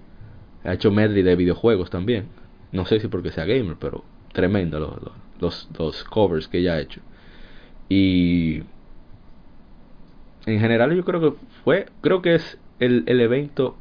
Ha 0.64 0.74
hecho 0.74 0.90
medley 0.90 1.22
de 1.22 1.36
videojuegos 1.36 1.90
también. 1.90 2.28
No 2.72 2.86
sé 2.86 3.00
si 3.00 3.08
porque 3.08 3.30
sea 3.30 3.44
gamer, 3.44 3.76
pero 3.78 4.04
tremendo 4.32 4.80
los, 4.80 4.94
los, 5.40 5.68
los 5.78 6.04
covers 6.04 6.48
que 6.48 6.58
ella 6.58 6.74
ha 6.74 6.80
hecho. 6.80 7.00
Y 7.88 8.62
en 10.48 10.60
general 10.60 10.94
yo 10.94 11.04
creo 11.04 11.20
que 11.20 11.32
fue, 11.64 11.86
creo 12.00 12.22
que 12.22 12.34
es 12.36 12.58
el, 12.80 13.04
el 13.06 13.20
evento 13.20 13.76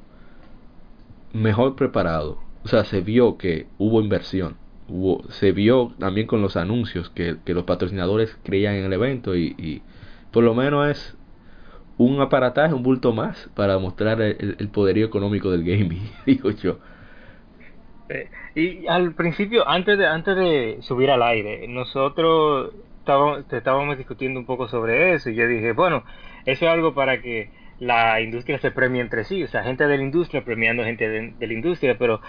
mejor 1.33 1.75
preparado. 1.75 2.39
O 2.63 2.67
sea, 2.67 2.83
se 2.85 3.01
vio 3.01 3.37
que 3.37 3.67
hubo 3.77 4.01
inversión. 4.01 4.57
Hubo, 4.87 5.23
se 5.29 5.51
vio 5.51 5.93
también 5.99 6.27
con 6.27 6.41
los 6.41 6.55
anuncios 6.57 7.09
que, 7.09 7.37
que 7.45 7.53
los 7.53 7.63
patrocinadores 7.65 8.37
creían 8.43 8.75
en 8.75 8.85
el 8.85 8.93
evento 8.93 9.35
y, 9.35 9.55
y 9.57 9.81
por 10.31 10.43
lo 10.43 10.53
menos 10.55 10.87
es 10.89 11.17
un 11.97 12.21
aparataje, 12.21 12.73
un 12.73 12.83
bulto 12.83 13.13
más 13.13 13.49
para 13.55 13.79
mostrar 13.79 14.21
el, 14.21 14.55
el 14.59 14.69
poderío 14.69 15.05
económico 15.07 15.51
del 15.51 15.63
gaming, 15.63 16.09
digo 16.25 16.51
yo. 16.51 16.79
Eh, 18.09 18.29
Y 18.55 18.87
al 18.87 19.13
principio, 19.15 19.67
antes 19.67 19.97
de, 19.97 20.07
antes 20.07 20.35
de 20.35 20.77
subir 20.81 21.09
al 21.11 21.21
aire, 21.23 21.67
nosotros 21.67 22.73
estábamos, 23.07 23.45
estábamos 23.51 23.97
discutiendo 23.97 24.39
un 24.39 24.45
poco 24.45 24.67
sobre 24.67 25.13
eso 25.13 25.29
y 25.29 25.35
yo 25.35 25.47
dije, 25.47 25.71
bueno, 25.73 26.03
eso 26.45 26.65
es 26.65 26.71
algo 26.71 26.93
para 26.93 27.21
que 27.21 27.49
la 27.79 28.19
industria 28.21 28.59
se 28.59 28.71
premie 28.71 29.01
entre 29.01 29.23
sí, 29.23 29.43
o 29.43 29.47
sea, 29.47 29.63
gente 29.63 29.87
de 29.87 29.97
la 29.97 30.03
industria 30.03 30.43
premiando 30.43 30.83
gente 30.83 31.07
de, 31.09 31.31
de 31.31 31.47
la 31.47 31.53
industria, 31.53 31.97
pero 31.97 32.21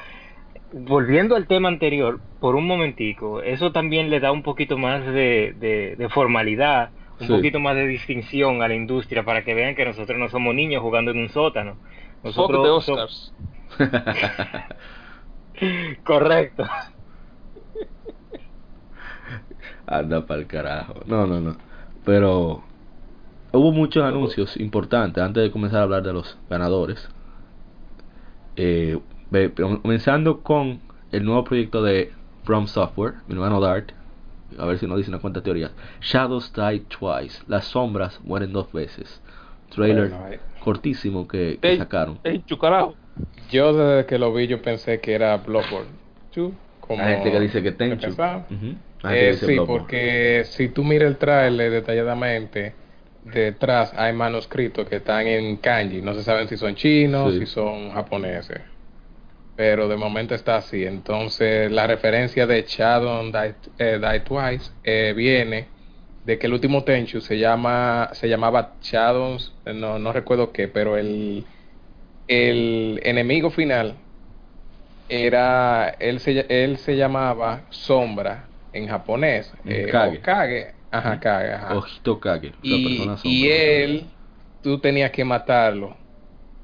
volviendo 0.73 1.37
al 1.37 1.47
tema 1.47 1.69
anterior, 1.69 2.21
por 2.41 2.55
un 2.57 2.67
momentico, 2.67 3.43
eso 3.43 3.73
también 3.73 4.11
le 4.11 4.21
da 4.21 4.33
un 4.33 4.43
poquito 4.43 4.77
más 4.79 5.05
de, 5.07 5.55
de, 5.57 5.97
de 5.97 6.09
formalidad, 6.11 6.91
un 7.21 7.27
Sí. 7.27 7.29
poquito 7.29 7.59
más 7.61 7.75
de 7.77 7.87
distinción 7.87 8.63
a 8.63 8.69
la 8.69 8.75
industria 8.75 9.25
para 9.25 9.45
que 9.45 9.55
vean 9.55 9.75
que 9.75 9.85
nosotros 9.85 10.19
no 10.19 10.29
somos 10.29 10.55
niños 10.55 10.83
jugando 10.83 11.11
en 11.11 11.19
un 11.19 11.29
sótano. 11.31 11.79
Fuck 12.23 12.63
the 12.63 12.69
Nosotros 12.69 12.85
so- 12.85 12.93
Oscars. 12.95 13.35
Correcto. 16.05 16.65
Anda 19.89 20.27
para 20.27 20.41
el 20.41 20.47
carajo. 20.47 20.95
No, 21.07 21.27
no, 21.27 21.41
no. 21.41 21.57
Pero 22.05 22.63
hubo 23.53 23.73
muchos 23.73 24.05
anuncios 24.05 24.57
importantes 24.59 25.23
antes 25.23 25.43
de 25.43 25.51
comenzar 25.51 25.81
a 25.81 25.83
hablar 25.85 26.03
de 26.03 26.13
los 26.13 26.37
ganadores. 26.49 27.09
Eh, 28.57 28.99
comenzando 29.57 30.41
con 30.43 30.81
el 31.13 31.25
nuevo 31.25 31.45
proyecto 31.45 31.83
de 31.83 32.13
From 32.45 32.67
Software, 32.67 33.15
mi 33.27 33.35
hermano 33.35 33.61
Dart. 33.61 33.93
A 34.59 34.65
ver 34.65 34.79
si 34.79 34.87
nos 34.87 34.97
dice 34.97 35.11
una 35.11 35.19
cuanta 35.21 35.43
teorías. 35.43 35.71
Shadows 36.01 36.53
Die 36.55 36.81
Twice. 36.89 37.43
Las 37.47 37.67
sombras 37.67 38.21
mueren 38.25 38.53
dos 38.53 38.73
veces. 38.73 39.21
Trailer 39.75 40.09
Bueno, 40.11 40.37
cortísimo 40.61 41.29
que, 41.29 41.59
que 41.61 41.73
Ey, 41.73 41.79
sacaron. 41.79 42.19
ey, 42.25 42.43
chucarajo. 42.47 42.95
Yo 43.51 43.75
desde 43.75 44.07
que 44.07 44.19
lo 44.19 44.33
vi 44.33 44.47
yo 44.47 44.63
pensé 44.63 45.01
que 45.01 45.13
era 45.15 45.37
Bloodborne 45.37 45.91
2. 46.35 46.53
Como 46.81 47.03
Hay 47.03 47.15
gente 47.17 47.33
que 47.33 47.41
dice 47.41 47.63
que 47.63 47.73
Tenchu. 47.73 48.07
empezaba. 48.07 48.47
Ujú. 48.51 48.75
Que 49.03 49.31
Eh, 49.31 49.35
sí, 49.35 49.61
porque 49.67 50.45
si 50.45 50.69
tú 50.71 50.85
miras 50.85 51.09
el 51.09 51.19
trailer 51.19 51.71
detalladamente, 51.71 52.75
detrás 53.23 53.93
hay 53.95 54.13
manuscritos 54.13 54.89
que 54.89 54.97
están 54.97 55.27
en 55.27 55.57
kanji. 55.59 56.03
No 56.03 56.15
se 56.15 56.23
saben 56.23 56.49
si 56.49 56.57
son 56.57 56.75
chinos, 56.75 57.33
Sí. 57.35 57.41
si 57.41 57.47
son 57.47 57.91
japoneses. 57.93 58.61
Pero 59.57 59.89
de 59.89 59.97
momento 59.97 60.35
está 60.35 60.57
así. 60.57 60.85
Entonces, 60.85 61.71
la 61.71 61.87
referencia 61.87 62.47
de 62.47 62.63
Shadow 62.63 63.25
Die, 63.33 63.55
eh, 63.79 63.99
Die 64.01 64.21
Twice 64.21 64.73
eh, 64.85 65.13
viene 65.17 65.69
de 66.25 66.39
que 66.39 66.47
el 66.47 66.53
último 66.55 66.85
Tenchu 66.85 67.21
se 67.21 67.39
llama 67.39 68.11
se 68.13 68.29
llamaba 68.29 68.77
Shadows, 68.83 69.55
no, 69.67 69.99
no 69.99 70.13
recuerdo 70.13 70.53
qué, 70.53 70.69
pero 70.69 70.97
el, 70.97 71.47
el 72.29 73.01
enemigo 73.05 73.51
final 73.51 73.97
era 75.09 75.89
él 76.01 76.21
se, 76.21 76.47
él 76.49 76.79
se 76.79 76.97
llamaba 76.97 77.67
Sombra 77.71 78.48
en 78.73 78.87
japonés, 78.89 79.53
eh, 79.65 79.89
Kage. 79.91 80.19
o 80.19 80.23
Kage, 80.23 80.75
ajá, 80.91 81.21
Kage, 81.21 81.53
ajá. 81.53 81.77
Ojito 81.77 82.21
Kage. 82.21 82.53
Y, 82.63 83.49
él, 83.49 84.07
tú 84.63 84.79
tenías 84.79 85.11
que 85.11 85.25
matarlo 85.25 85.97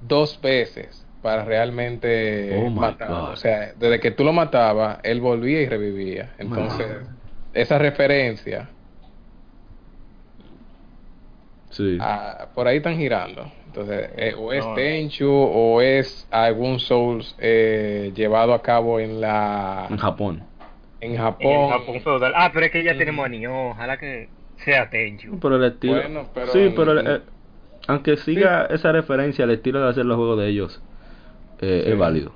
dos 0.00 0.38
veces 0.40 1.07
para 1.22 1.44
realmente 1.44 2.55
Oh 2.59 2.68
matarlo. 2.70 3.20
God. 3.22 3.30
O 3.32 3.36
sea, 3.36 3.72
desde 3.78 4.00
que 4.00 4.11
tú 4.11 4.24
lo 4.24 4.32
matabas, 4.32 4.98
él 5.02 5.20
volvía 5.20 5.62
y 5.62 5.66
revivía. 5.66 6.34
Entonces, 6.38 6.86
esa 7.55 7.78
referencia, 7.78 8.68
Sí. 11.70 11.98
por 12.55 12.68
ahí 12.68 12.76
están 12.76 12.96
girando. 12.96 13.50
Entonces, 13.66 14.11
eh, 14.16 14.34
o 14.38 14.52
es 14.52 14.64
No. 14.64 14.74
Tenchu 14.74 15.28
o 15.28 15.80
es 15.80 16.28
algún 16.30 16.78
Souls 16.78 17.34
eh, 17.38 18.12
llevado 18.14 18.55
a 18.55 18.62
cabo 18.62 19.00
en 19.00 19.20
la 19.20 19.88
En 19.90 19.96
Japón. 19.96 20.44
En 21.05 21.16
Japón. 21.16 21.46
el 21.52 21.70
Japón 21.70 22.00
feudal. 22.00 22.32
Ah, 22.36 22.50
pero 22.52 22.66
es 22.66 22.72
que 22.72 22.82
ya 22.84 22.94
Mm. 22.94 22.98
tenemos 22.98 23.26
anillo. 23.26 23.52
Ojalá 23.70 23.96
que 23.98 24.28
sea 24.64 24.88
Tenchu. 24.90 25.38
Pero 25.40 25.57
el 25.57 25.64
estilo. 25.64 25.94
Bueno, 25.94 26.28
pero- 26.34 26.46
sí, 26.48 26.72
pero 26.76 26.92
el- 26.92 27.07
eh, 27.07 27.20
aunque 27.88 28.16
siga 28.16 28.66
esa 28.66 28.92
referencia, 28.92 29.44
el 29.44 29.50
estilo 29.50 29.80
de 29.82 29.88
hacer 29.90 30.07
los 30.07 30.16
juegos 30.16 30.38
de 30.38 30.48
ellos 30.48 30.80
eh, 31.61 31.82
Sí. 31.84 31.90
es 31.92 31.98
válido. 31.98 32.32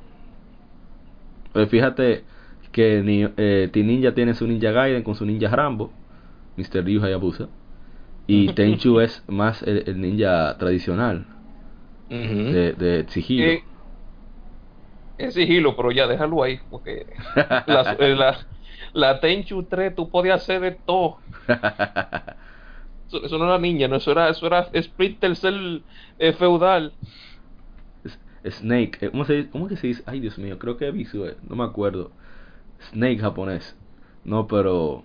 Pues 1.52 1.68
fíjate 1.68 2.24
que 2.72 3.02
ni, 3.02 3.26
eh, 3.36 3.68
Team 3.72 3.86
Ninja 3.86 4.12
tiene 4.14 4.34
su 4.34 4.46
Ninja 4.46 4.70
Gaiden 4.70 5.02
con 5.02 5.14
su 5.14 5.24
Ninja 5.26 5.48
Rambo, 5.48 5.90
Mr. 6.56 6.84
Ryu 6.84 7.02
Hayabusa. 7.02 7.48
Y 8.26 8.48
Tenchu 8.54 9.00
es 9.00 9.24
más 9.26 9.62
el, 9.62 9.84
el 9.86 10.00
ninja 10.00 10.56
tradicional 10.58 11.24
de, 12.10 12.72
de 12.74 13.06
Chihiro. 13.06 13.46
Eh, 13.52 13.62
es 15.18 15.34
sigilo, 15.34 15.74
pero 15.76 15.90
ya 15.90 16.06
déjalo 16.06 16.42
ahí, 16.42 16.60
porque 16.70 17.06
la, 17.66 17.96
eh, 17.98 18.14
la, 18.14 18.38
la 18.92 19.20
Tenchu 19.20 19.62
3 19.64 19.94
tú 19.94 20.10
podías 20.10 20.42
hacer 20.42 20.60
de 20.60 20.72
todo. 20.72 21.18
Eso, 23.08 23.24
eso 23.24 23.38
no 23.38 23.46
era 23.46 23.56
niña, 23.58 23.88
no, 23.88 23.96
eso 23.96 24.12
era, 24.12 24.28
eso 24.28 24.46
era 24.46 24.68
Splinter 24.82 25.34
Cell 25.34 25.80
eh, 26.18 26.34
feudal. 26.34 26.92
Snake, 28.44 28.98
eh, 29.00 29.10
¿cómo, 29.10 29.24
se, 29.24 29.32
dice? 29.34 29.50
¿cómo 29.50 29.66
que 29.66 29.76
se 29.76 29.86
dice? 29.86 30.02
Ay, 30.04 30.20
Dios 30.20 30.38
mío, 30.38 30.58
creo 30.58 30.76
que 30.76 30.90
Visual, 30.90 31.38
no 31.48 31.56
me 31.56 31.64
acuerdo. 31.64 32.10
Snake 32.90 33.18
japonés. 33.18 33.76
No, 34.24 34.46
pero. 34.46 35.04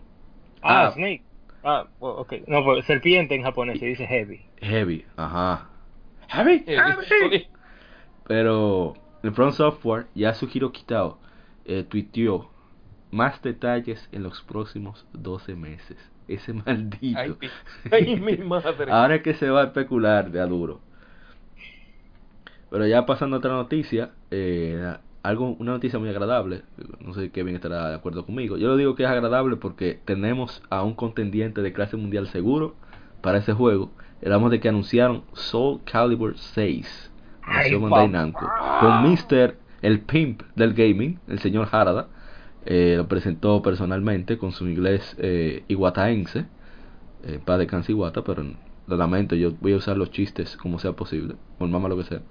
Ah, 0.62 0.88
Ah. 0.88 0.92
Snake. 0.92 1.24
Ah, 1.64 1.88
ok. 2.00 2.34
No, 2.48 2.64
pues 2.66 2.86
serpiente 2.86 3.36
en 3.36 3.44
japonés 3.44 3.80
se 3.80 3.86
dice 3.86 4.06
heavy. 4.06 4.42
Heavy, 4.62 5.06
ajá. 5.16 5.70
Heavy, 6.28 6.64
Eh, 6.68 6.78
heavy. 7.08 7.48
Pero 8.28 8.96
en 9.24 9.34
Front 9.34 9.54
Software, 9.54 10.08
Yasuhiro 10.14 10.72
Kitao 10.72 11.18
eh, 11.66 11.84
tuiteó 11.84 12.50
más 13.14 13.42
detalles 13.42 14.10
en 14.12 14.24
los 14.24 14.42
próximos 14.42 15.06
12 15.14 15.56
meses. 15.56 15.98
Ese 16.28 16.54
maldito. 16.66 17.20
Ay, 17.20 17.36
mi- 17.40 17.50
ay, 17.92 18.16
mi 18.20 18.38
madre. 18.44 18.88
Ahora 18.92 19.16
es 19.16 19.22
que 19.24 19.34
se 19.36 19.50
va 19.50 19.62
a 19.62 19.66
especular 19.66 20.32
de 20.32 20.42
a 20.42 20.46
duro. 20.48 20.80
Pero 22.70 22.88
ya 22.88 23.06
pasando 23.06 23.36
a 23.36 23.40
otra 23.40 23.52
noticia, 23.54 24.12
eh, 24.32 24.96
algo, 25.22 25.56
una 25.60 25.74
noticia 25.74 26.00
muy 26.00 26.10
agradable. 26.10 26.64
No 27.00 27.14
sé 27.14 27.30
Kevin 27.30 27.56
estará 27.56 27.90
de 27.90 27.96
acuerdo 27.96 28.26
conmigo. 28.26 28.58
Yo 28.58 28.68
lo 28.68 28.78
digo 28.78 28.96
que 28.96 29.04
es 29.04 29.10
agradable 29.10 29.58
porque 29.58 30.00
tenemos 30.06 30.64
a 30.70 30.84
un 30.84 30.96
contendiente 30.96 31.62
de 31.62 31.72
clase 31.72 31.98
mundial 31.98 32.28
seguro 32.28 32.76
para 33.22 33.38
ese 33.38 33.54
juego. 33.54 33.92
Hablamos 34.24 34.50
de 34.52 34.60
que 34.60 34.70
anunciaron 34.70 35.24
Soul 35.34 35.82
Calibur 35.86 36.38
6. 36.38 37.12
Ay, 37.44 37.68
Anunció 37.74 37.80
Bandai 37.82 38.08
papá. 38.08 38.18
Namco, 38.18 38.52
Con 38.80 39.12
Mr. 39.12 39.56
el 39.82 40.00
pimp 40.00 40.42
del 40.56 40.74
gaming, 40.74 41.20
el 41.28 41.40
señor 41.40 41.68
Harada. 41.72 42.08
Eh, 42.66 42.94
lo 42.98 43.08
presentó 43.08 43.62
personalmente 43.62 44.38
con 44.38 44.52
su 44.52 44.68
inglés 44.68 45.16
eh, 45.20 45.64
iguataense. 45.68 46.46
Eh, 47.26 47.40
pa 47.44 47.58
de 47.58 47.68
Kansi 47.68 47.94
Iwata, 47.94 48.24
pero 48.24 48.44
lo 48.88 48.98
lamento, 48.98 49.36
yo 49.36 49.52
voy 49.62 49.74
a 49.74 49.78
usar 49.78 49.98
los 49.98 50.12
chistes 50.12 50.58
como 50.58 50.78
sea 50.80 50.92
posible, 50.94 51.36
por 51.58 51.70
mamá 51.70 51.88
lo 51.90 51.98
que 51.98 52.04
sea. 52.04 52.22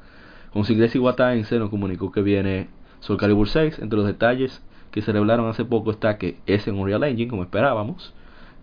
Con 0.52 0.64
su 0.64 0.72
inglés 0.72 0.94
iguataense 0.94 1.58
nos 1.58 1.70
comunicó 1.70 2.12
que 2.12 2.20
viene 2.22 2.68
Soul 3.00 3.18
Calibur 3.18 3.48
6. 3.48 3.78
Entre 3.78 3.96
los 3.96 4.06
detalles 4.06 4.62
que 4.90 5.00
se 5.00 5.12
revelaron 5.12 5.48
hace 5.48 5.64
poco 5.64 5.90
está 5.90 6.18
que 6.18 6.36
es 6.46 6.68
en 6.68 6.74
Unreal 6.78 7.04
Engine, 7.04 7.30
como 7.30 7.42
esperábamos. 7.42 8.12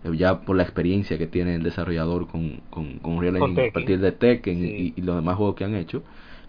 eh, 0.04 0.16
Ya 0.16 0.40
por 0.42 0.54
la 0.56 0.62
experiencia 0.62 1.18
que 1.18 1.26
tiene 1.26 1.56
el 1.56 1.62
desarrollador 1.64 2.28
con, 2.28 2.60
con, 2.70 2.98
con 3.00 3.14
Unreal 3.14 3.38
Con 3.38 3.50
Engine 3.50 3.68
a 3.68 3.72
partir 3.72 3.98
de 4.00 4.12
Tekken 4.12 4.60
Sí. 4.60 4.94
y, 4.96 5.00
y 5.00 5.02
los 5.02 5.16
demás 5.16 5.36
juegos 5.36 5.56
que 5.56 5.64
han 5.64 5.74
hecho. 5.74 6.02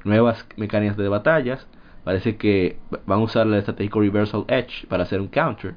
Nuevas 0.04 0.46
mecánicas 0.58 0.96
de 0.98 1.08
batallas. 1.10 1.66
Parece 2.04 2.38
que 2.38 2.78
van 3.06 3.20
a 3.20 3.24
usar 3.24 3.48
el 3.48 3.54
estratégico 3.56 4.00
Reversal 4.02 4.46
Edge 4.48 4.88
para 4.88 5.04
hacer 5.04 5.22
un 5.22 5.28
counter 5.28 5.76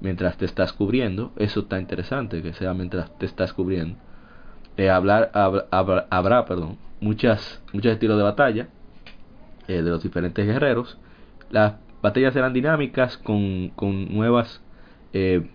mientras 0.00 0.36
te 0.38 0.44
estás 0.46 0.72
cubriendo. 0.72 1.32
Eso 1.36 1.60
está 1.60 1.78
interesante, 1.80 2.42
que 2.42 2.52
sea 2.54 2.74
mientras 2.74 3.10
te 3.18 3.26
estás 3.26 3.52
cubriendo. 3.52 3.96
Eh, 4.76 4.90
hablar, 4.90 5.30
hab- 5.34 5.68
hab- 5.70 6.06
habrá 6.10 6.44
perdón, 6.46 6.78
muchas, 7.00 7.62
muchos 7.72 7.92
estilos 7.92 8.16
de 8.16 8.22
batalla 8.24 8.68
eh, 9.68 9.82
de 9.82 9.90
los 9.90 10.02
diferentes 10.02 10.46
guerreros. 10.46 10.98
Las 11.50 11.74
batallas 12.02 12.34
serán 12.34 12.52
dinámicas 12.52 13.16
con, 13.18 13.70
con 13.70 14.12
nuevas... 14.14 14.60
eh, 15.12 15.48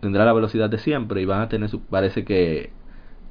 tendrá 0.00 0.24
la 0.24 0.32
velocidad 0.32 0.70
de 0.70 0.78
siempre 0.78 1.22
y 1.22 1.24
van 1.26 1.42
a 1.42 1.48
tener 1.48 1.68
su... 1.68 1.82
Parece 1.82 2.24
que... 2.24 2.72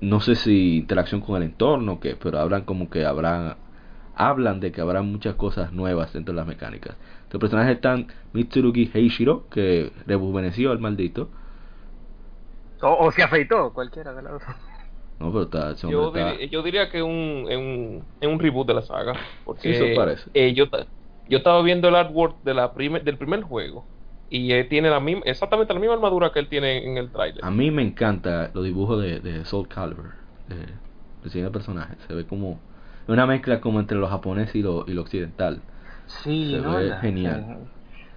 No 0.02 0.20
sé 0.20 0.36
si 0.36 0.78
interacción 0.78 1.22
con 1.22 1.38
el 1.38 1.44
entorno, 1.44 2.00
que 2.00 2.16
pero 2.16 2.40
hablan 2.40 2.64
como 2.64 2.90
que 2.90 3.06
habrán... 3.06 3.56
Hablan 4.16 4.60
de 4.60 4.72
que 4.72 4.82
habrá 4.82 5.02
muchas 5.02 5.36
cosas 5.36 5.72
nuevas 5.74 6.14
dentro 6.14 6.34
de 6.34 6.38
las 6.38 6.48
mecánicas. 6.48 6.96
Los 7.32 7.40
personajes 7.40 7.76
están 7.76 8.08
Mitsurugi 8.34 8.90
Heishiro, 8.94 9.48
que 9.50 9.92
rejuveneció 10.08 10.72
el 10.72 10.80
maldito. 10.80 11.30
O, 12.82 12.88
o 13.08 13.12
se 13.12 13.24
afeitó, 13.24 13.74
cualquiera 13.74 14.14
de 14.14 14.22
las 14.22 14.34
dos. 14.34 14.44
No, 15.20 15.32
pero 15.32 15.44
está, 15.44 15.72
Yo, 15.84 16.08
está- 16.08 16.34
diría, 16.34 16.46
yo 16.50 16.64
diría 16.64 16.90
que 16.90 17.04
un, 17.04 17.46
es 17.50 17.58
un, 17.58 18.08
es 18.20 18.28
un 18.28 18.40
reboot 18.40 18.68
de 18.68 18.74
la 18.74 18.82
saga. 18.82 19.14
Porque 19.44 19.62
Sí, 19.62 19.70
eso 19.70 19.86
parece. 19.94 20.30
eh, 20.34 20.54
yo, 20.54 20.66
yo 21.28 21.38
estaba 21.38 21.62
viendo 21.62 21.88
el 21.88 21.96
artwork 21.96 22.42
de 22.44 22.54
la 22.54 22.74
primer, 22.74 23.04
del 23.04 23.18
primer 23.18 23.44
juego. 23.44 23.88
Y 24.30 24.52
él 24.52 24.68
tiene 24.70 24.90
la 24.90 25.00
misma, 25.00 25.22
exactamente 25.26 25.74
la 25.74 25.80
misma 25.80 25.94
armadura 25.96 26.32
que 26.32 26.40
él 26.40 26.50
tiene 26.50 26.86
en 26.86 26.98
el 26.98 27.12
trailer. 27.12 27.46
A 27.46 27.52
mí 27.52 27.72
me 27.72 27.82
encanta 27.84 28.52
los 28.54 28.64
dibujos 28.66 29.02
de, 29.02 29.20
de 29.20 29.46
Soul 29.46 29.68
Calibur, 29.70 30.14
de, 30.48 31.42
de 31.42 31.52
personaje. 31.52 31.96
Se 32.08 32.14
ve 32.14 32.26
como 32.26 32.60
una 33.08 33.26
mezcla 33.26 33.62
como 33.62 33.80
entre 33.80 33.98
lo 33.98 34.08
japonés 34.08 34.54
y 34.56 34.62
lo, 34.62 34.86
y 34.88 34.94
lo 34.94 35.02
occidental. 35.02 35.62
Sí, 36.08 36.52
Se 36.56 36.62
¿no? 36.62 36.76
ve 36.76 36.86
La- 36.86 36.98
genial. 37.00 37.58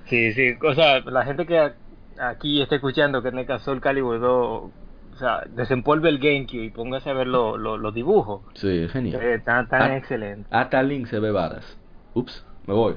Sí, 0.06 0.32
sí, 0.32 0.54
o 0.66 0.74
sea, 0.74 1.00
la 1.00 1.24
gente 1.24 1.46
que 1.46 1.58
a- 1.58 1.74
aquí 2.20 2.62
está 2.62 2.76
escuchando 2.76 3.22
que 3.22 3.30
NECA 3.32 3.58
Soul 3.58 3.80
Calibur 3.80 4.18
2, 4.20 4.30
o 4.30 5.16
sea, 5.18 5.42
desempolve 5.54 6.08
el 6.08 6.18
GameCube 6.18 6.64
y 6.64 6.70
póngase 6.70 7.10
a 7.10 7.12
ver 7.12 7.26
lo- 7.26 7.56
lo- 7.58 7.76
los 7.76 7.92
dibujos. 7.94 8.42
Sí, 8.54 8.68
es 8.84 8.92
genial. 8.92 9.20
Eh, 9.22 9.38
tan 9.40 9.68
tan 9.68 9.82
Ah. 9.90 9.96
excelente. 9.96 10.48
Hasta 10.50 10.82
Link 10.82 11.06
se 11.06 11.18
ve 11.18 11.30
varas. 11.30 11.76
Ups, 12.14 12.44
me 12.66 12.74
voy. 12.74 12.94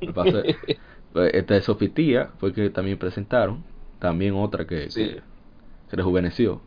Me 0.00 0.12
pasé. 0.12 0.56
Esta 1.14 1.56
es 1.56 1.64
Sofitia, 1.64 2.30
fue 2.38 2.52
que 2.52 2.70
también 2.70 2.98
presentaron. 2.98 3.62
También 4.00 4.34
otra 4.34 4.66
que, 4.66 4.90
Sí. 4.90 5.04
que, 5.04 5.22
que 5.90 5.96
rejuveneció. 5.96 6.60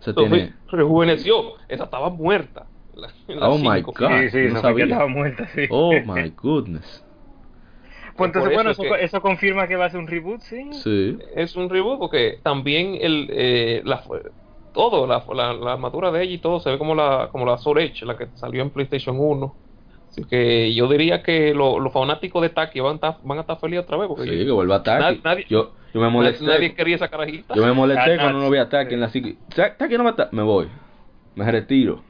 Se 0.00 0.12
tiene. 0.14 0.54
rejuveneció. 0.70 1.54
Esa 1.68 1.84
estaba 1.84 2.08
muerta. 2.10 2.66
La- 2.98 3.12
la 3.34 3.48
Oh 3.48 3.58
my. 3.58 3.80
God. 3.82 3.94
sí, 3.96 4.30
sí, 4.30 4.38
no 4.52 4.56
Sofía 4.56 4.60
sabía. 4.62 4.84
estaba 4.84 5.06
muerta, 5.06 5.48
sí. 5.54 5.66
Oh 5.70 5.92
my 6.04 6.30
goodness. 6.36 7.04
Pues 8.16 8.28
entonces, 8.28 8.52
bueno, 8.54 8.70
eso 8.70 8.82
eso, 8.82 8.94
es 8.94 8.98
que- 9.00 9.04
eso 9.04 9.20
confirma 9.22 9.68
que 9.68 9.76
va 9.76 9.84
a 9.86 9.90
ser 9.90 10.00
un 10.00 10.08
reboot, 10.08 10.40
sí. 10.40 10.72
Sí. 10.72 11.18
Es 11.36 11.54
un 11.56 11.70
reboot 11.70 11.98
porque 12.00 12.40
también 12.42 12.98
el, 13.00 13.28
eh, 13.30 13.82
la, 13.84 14.02
todo, 14.72 15.06
la, 15.06 15.24
la, 15.34 15.52
la 15.52 15.72
armadura 15.74 16.10
de 16.10 16.24
ella 16.24 16.32
y 16.34 16.38
todo 16.38 16.58
se 16.58 16.70
ve 16.70 16.78
como 16.78 16.94
la, 16.96 17.28
como 17.30 17.46
la 17.46 17.56
Sword 17.58 17.78
Edge, 17.80 18.04
la 18.04 18.16
que 18.16 18.26
salió 18.34 18.62
en 18.62 18.70
PlayStation 18.70 19.16
1. 19.18 19.54
Así 20.10 20.24
que 20.24 20.74
yo 20.74 20.88
diría 20.88 21.22
que 21.22 21.54
lo- 21.54 21.78
los 21.78 21.92
fanáticos 21.92 22.42
de 22.42 22.48
Taki 22.48 22.80
van 22.80 22.92
a 22.92 22.94
estar, 22.96 23.18
van 23.22 23.38
a 23.38 23.40
estar 23.42 23.58
felices 23.60 23.84
otra 23.84 23.98
vez. 23.98 24.08
Porque 24.08 24.24
Sí, 24.24 24.44
que 24.44 24.50
vuelva 24.50 24.76
a 24.76 24.82
Taki. 24.82 25.20
Nadie- 25.22 25.46
yo, 25.48 25.74
yo 25.94 26.00
me 26.00 26.08
molesté. 26.08 26.44
nadie 26.44 26.74
quería 26.74 26.96
esa 26.96 27.08
carajita. 27.08 27.54
Yo 27.54 27.62
me 27.64 27.72
molesté 27.72 28.14
Ah, 28.14 28.18
cuando 28.18 28.38
ah, 28.40 28.42
no 28.42 28.50
vi 28.50 28.58
a 28.58 28.68
Taki 28.68 28.94
en 28.94 29.00
la 29.00 29.08
psiqui. 29.10 29.38
"Ta- 29.54 29.76
Taki 29.76 29.96
no 29.96 30.02
me 30.04 30.10
está. 30.10 30.28
Me 30.32 30.42
voy. 30.42 30.66
Me 31.36 31.48
retiro. 31.52 32.02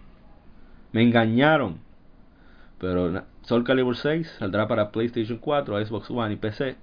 Me 0.98 1.04
engañaron. 1.04 1.78
Pero 2.80 3.22
Soul 3.42 3.62
Calibur 3.62 3.96
6 3.96 4.34
saldrá 4.40 4.66
para 4.66 4.90
PlayStation 4.90 5.38
4, 5.38 5.86
Xbox 5.86 6.10
One 6.10 6.34
y 6.34 6.36
PC 6.36 6.74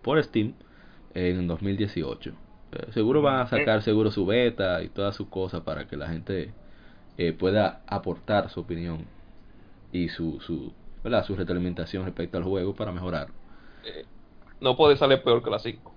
por 0.00 0.22
Steam 0.22 0.54
en 1.12 1.48
2018. 1.48 2.30
Eh, 2.70 2.86
seguro 2.92 3.20
van 3.20 3.40
a 3.40 3.46
sacar 3.48 3.82
seguro 3.82 4.12
su 4.12 4.26
beta 4.26 4.80
y 4.80 4.90
todas 4.90 5.16
sus 5.16 5.26
cosas 5.26 5.62
para 5.62 5.88
que 5.88 5.96
la 5.96 6.06
gente 6.06 6.52
eh, 7.18 7.32
pueda 7.32 7.80
aportar 7.88 8.48
su 8.48 8.60
opinión 8.60 9.06
y 9.90 10.08
su, 10.08 10.40
su, 10.40 10.72
¿verdad? 11.02 11.24
su 11.24 11.34
retroalimentación 11.34 12.04
respecto 12.04 12.38
al 12.38 12.44
juego 12.44 12.76
para 12.76 12.92
mejorar. 12.92 13.30
No 14.60 14.76
puede 14.76 14.96
salir 14.96 15.20
peor 15.20 15.42
que 15.42 15.50
la 15.50 15.58
5. 15.58 15.93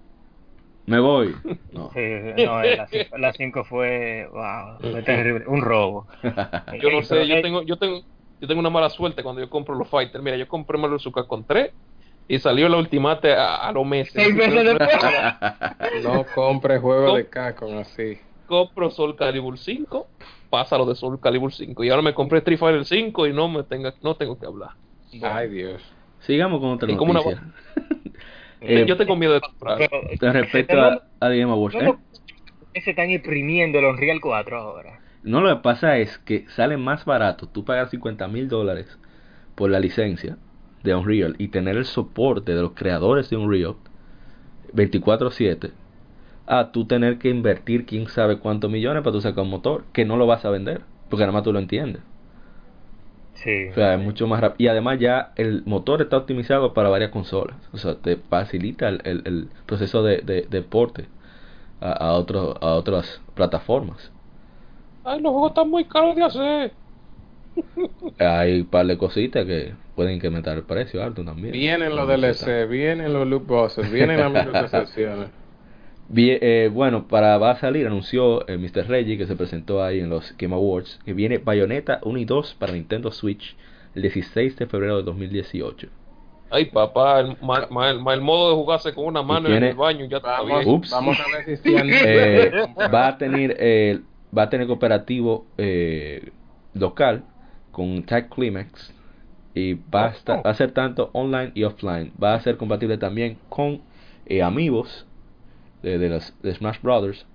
Me 0.88 1.00
voy. 1.00 1.36
No. 1.72 1.90
Sí, 1.94 2.00
no, 2.46 2.62
eh, 2.64 2.78
la 2.78 2.88
cinco- 2.88 3.18
la 3.18 3.34
5 3.34 3.64
fue, 3.66 4.28
wow, 4.32 4.80
fue 4.80 5.04
terrible, 5.04 5.46
un 5.48 5.62
robo. 5.62 6.08
Yo 6.82 6.90
no 6.92 7.00
Eh, 7.00 7.04
sé, 7.04 7.28
yo 7.28 7.36
eh, 7.36 7.42
tengo, 7.42 7.62
yo 7.64 7.78
tengo, 7.78 8.02
yo 8.40 8.48
tengo 8.48 8.60
una 8.60 8.70
mala 8.70 8.90
suerte 8.90 9.24
cuando 9.24 9.42
yo 9.42 9.50
compro 9.50 9.76
los 9.76 9.90
fighters. 9.90 10.24
Mira, 10.24 10.38
yo 10.38 10.48
compré 10.48 10.78
Marvel 10.78 11.00
Suka 11.00 11.26
con 11.28 11.46
3 11.46 11.74
y 12.28 12.40
salió 12.40 12.70
la 12.70 12.78
ultimate 12.78 13.34
a, 13.34 13.56
a 13.68 13.72
los 13.72 13.86
meses. 13.86 14.14
Seis 14.14 14.34
meses 14.36 14.64
después. 14.64 14.90
No 16.04 16.26
compre 16.34 16.80
juegos 16.80 17.08
No. 17.10 17.16
de 17.18 17.30
Capcom 17.30 17.78
así. 17.80 18.18
compro 18.46 18.90
Soul 18.92 19.16
Calibur 19.16 19.58
5, 19.58 20.12
pasa 20.50 20.78
lo 20.78 20.86
de 20.86 20.96
Soul 20.96 21.20
Calibur 21.20 21.54
5 21.54 21.84
y 21.84 21.90
ahora 21.90 22.02
me 22.02 22.14
compré 22.14 22.40
Street 22.40 22.58
Fighter 22.60 22.86
5 22.86 23.28
y 23.28 23.34
no 23.34 23.48
me 23.50 23.64
tenga, 23.64 23.94
no 24.02 24.16
tengo 24.16 24.38
que 24.40 24.46
hablar. 24.46 24.72
Ay, 25.22 25.50
Dios. 25.50 25.84
Sigamos 26.20 26.60
con 26.60 26.72
otra 26.72 26.92
Y 26.92 26.96
como 26.96 27.12
una 27.12 27.22
noticia. 27.22 27.54
Eh, 28.62 28.86
yo 28.88 28.98
tengo 28.98 29.16
miedo 29.16 29.34
de 29.34 29.42
comprar. 29.42 29.78
Pero, 29.78 30.02
Con 30.20 30.34
respecto 30.34 30.80
a, 30.80 31.02
a 31.20 31.30
The 31.30 31.38
Game 31.40 31.52
Awards, 31.52 31.76
no, 31.76 31.82
¿eh? 31.82 31.86
no, 31.86 32.00
se 32.82 32.90
están 32.90 33.10
exprimiendo 33.10 33.80
el 33.80 33.86
Unreal 33.86 34.20
4 34.22 34.58
ahora. 34.58 35.00
No, 35.24 35.42
lo 35.42 35.56
que 35.56 35.62
pasa 35.62 35.98
es 35.98 36.18
que 36.20 36.46
sale 36.50 36.78
más 36.78 37.06
barato 37.06 37.48
tú 37.48 37.66
pagar 37.66 37.90
50 37.90 38.28
mil 38.28 38.48
dólares 38.48 38.98
por 39.56 39.70
la 39.70 39.80
licencia 39.80 40.38
de 40.84 40.96
Unreal 40.96 41.36
y 41.38 41.50
tener 41.50 41.76
el 41.76 41.86
soporte 41.86 42.54
de 42.54 42.62
los 42.62 42.74
creadores 42.74 43.30
de 43.30 43.38
Unreal 43.38 43.76
24/7 44.74 45.72
a 46.46 46.72
tú 46.72 46.86
tener 46.86 47.18
que 47.18 47.30
invertir 47.30 47.86
quién 47.86 48.08
sabe 48.08 48.38
cuántos 48.40 48.72
millones 48.72 49.04
para 49.04 49.12
tú 49.12 49.22
sacar 49.22 49.44
un 49.44 49.50
motor 49.50 49.84
que 49.92 50.06
no 50.06 50.18
lo 50.18 50.28
vas 50.28 50.46
a 50.46 50.50
vender 50.50 50.82
porque 51.10 51.24
nada 51.24 51.34
más 51.34 51.44
tú 51.44 51.52
lo 51.52 51.60
entiendes. 51.60 52.02
Sí. 53.44 53.68
O 53.72 53.74
sea, 53.76 53.94
es 53.96 54.00
mucho 54.00 54.28
más 54.28 54.42
rápido. 54.42 54.66
Y 54.66 54.68
además 54.72 55.00
ya 55.00 55.32
el 55.36 55.64
motor 55.66 56.02
está 56.02 56.18
optimizado 56.18 56.74
para 56.74 56.90
varias 56.90 57.12
consolas. 57.12 57.56
O 57.72 57.78
sea, 57.78 57.96
te 57.96 58.18
facilita 58.18 58.90
el, 58.90 59.02
el- 59.06 59.22
el 59.26 59.50
proceso 59.66 60.04
de, 60.04 60.18
de, 60.22 60.42
de 60.50 60.62
porte 60.64 61.06
a, 61.82 61.92
a, 61.92 62.14
otro- 62.14 62.58
a 62.62 62.76
otras 62.76 63.22
plataformas. 63.36 64.12
Ay, 65.04 65.22
los 65.22 65.32
juegos 65.32 65.52
están 65.52 65.70
muy 65.70 65.86
caros 65.86 66.16
de 66.16 66.24
hacer. 66.24 66.74
Hay 68.20 68.62
un 68.62 68.68
par 68.68 68.86
de 68.88 68.98
cositas 68.98 69.46
que 69.46 69.74
pueden 69.96 70.16
incrementar 70.16 70.58
el 70.58 70.64
precio 70.64 71.04
alto 71.04 71.24
también. 71.24 71.54
Vienen 71.54 71.96
los 71.96 72.08
DLC, 72.08 72.68
vienen 72.68 73.14
los 73.14 73.28
loot 73.28 73.46
boxes, 73.46 73.92
vienen 73.92 74.20
las 74.20 74.32
microtransacciones. 74.34 75.30
Bien, 76.10 76.40
eh, 76.42 76.70
bueno, 76.74 77.08
para 77.08 77.38
va 77.38 77.52
a 77.52 77.60
salir, 77.60 77.86
anunció 77.86 78.48
eh, 78.48 78.58
Mr. 78.58 78.88
Reggie 78.88 79.18
que 79.18 79.28
se 79.28 79.36
presentó 79.36 79.84
ahí 79.84 80.00
en 80.00 80.10
los 80.10 80.36
Game 80.38 80.56
Awards, 80.56 81.00
que 81.06 81.14
viene 81.14 81.38
Bayonetta 81.38 82.00
1 82.04 82.20
y 82.20 82.26
2 82.26 82.54
para 82.56 82.74
Nintendo 82.74 83.12
Switch 83.12 83.56
el 83.94 84.02
16 84.04 84.56
de 84.58 84.68
febrero 84.68 84.98
de 84.98 85.04
2018. 85.04 85.88
Ay, 86.50 86.66
papá, 86.66 87.20
el, 87.20 87.38
ma- 87.42 87.68
ma- 87.70 87.90
el, 87.90 88.00
ma- 88.00 88.14
el 88.14 88.22
modo 88.22 88.50
de 88.50 88.56
jugarse 88.56 88.94
con 88.94 89.06
una 89.06 89.22
mano 89.22 89.50
en 89.50 89.64
el 89.66 89.76
baño 89.76 90.06
ya 90.06 90.18
está 90.18 90.40
Vamos, 90.40 90.66
bien. 90.66 90.76
Ups. 90.76 90.90
vamos 90.92 91.18
a 91.20 91.28
ver 91.38 91.58
si 91.58 91.70
Eh, 92.06 92.52
va 92.94 93.08
a 93.08 93.18
tener 93.18 93.56
eh, 93.60 94.02
va 94.38 94.44
a 94.44 94.50
tener 94.50 94.68
cooperativo 94.68 95.46
eh, 95.58 96.32
local 96.74 97.24
con 97.72 98.04
Tag 98.04 98.30
Climax 98.30 98.94
y 99.56 99.74
va 99.74 100.08
a, 100.08 100.12
estar- 100.14 100.46
va 100.46 100.52
a 100.52 100.56
ser 100.56 100.72
tanto 100.72 101.10
online 101.14 101.52
y 101.56 101.64
offline. 101.64 102.14
Va 102.22 102.36
a 102.36 102.40
ser 102.42 102.58
compatible 102.58 102.98
también 102.98 103.40
con 103.50 103.82
eh, 104.28 104.44
amigos 104.44 105.07
de, 105.84 105.98
de 105.98 106.10
los 106.10 106.34
de 106.42 106.54
Smash 106.56 106.82
Brothers 106.82 107.26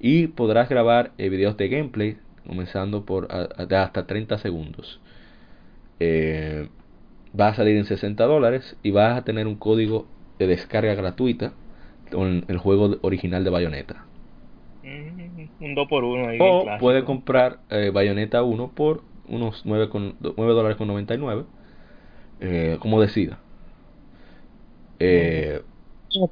y 0.00 0.28
podrás 0.28 0.68
grabar 0.68 1.12
eh, 1.18 1.28
videos 1.28 1.56
de 1.56 1.68
gameplay 1.68 2.16
comenzando 2.46 3.04
por 3.04 3.28
a- 3.32 3.48
hasta 3.84 4.06
30 4.06 4.38
segundos. 4.38 5.00
Eh, 6.00 6.68
va 7.38 7.48
a 7.48 7.54
salir 7.54 7.76
en 7.76 7.84
60 7.86 8.24
dólares 8.26 8.76
y 8.82 8.90
vas 8.90 9.18
a 9.18 9.24
tener 9.24 9.46
un 9.46 9.56
código 9.56 10.06
de 10.38 10.46
descarga 10.46 10.94
gratuita 10.94 11.52
con 12.10 12.44
el 12.48 12.58
juego 12.58 12.98
original 13.02 13.44
de 13.44 13.50
Bayonetta. 13.50 14.04
Mm, 14.82 15.48
Un 15.60 15.74
2 15.74 15.88
por 15.88 16.04
1 16.04 16.28
ahí. 16.28 16.38
bien 16.38 16.58
O 16.58 16.66
puede 16.78 17.04
comprar 17.04 17.60
eh, 17.70 17.90
Bayonetta 17.92 18.42
1 18.42 18.72
por 18.74 19.02
unos 19.28 19.62
9, 19.64 19.88
con, 19.88 20.16
9 20.20 20.52
dólares 20.52 20.76
con 20.76 20.88
99, 20.88 21.44
eh, 22.40 22.78
como 22.80 23.00
decida. 23.00 23.38
Eh, 24.98 25.62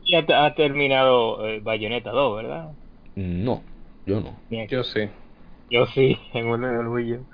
Ya 0.06 0.24
ha 0.44 0.54
terminado 0.54 1.46
eh, 1.46 1.60
Bayonetta 1.60 2.10
2, 2.10 2.36
¿verdad? 2.36 2.76
no, 3.14 3.62
yo 4.06 4.20
no. 4.20 4.36
Bien. 4.48 4.68
Yo 4.68 4.82
sí. 4.84 5.08
Yo 5.70 5.86
sí, 5.86 6.18
en 6.34 6.48
un 6.48 6.64
orgullo. 6.64 7.26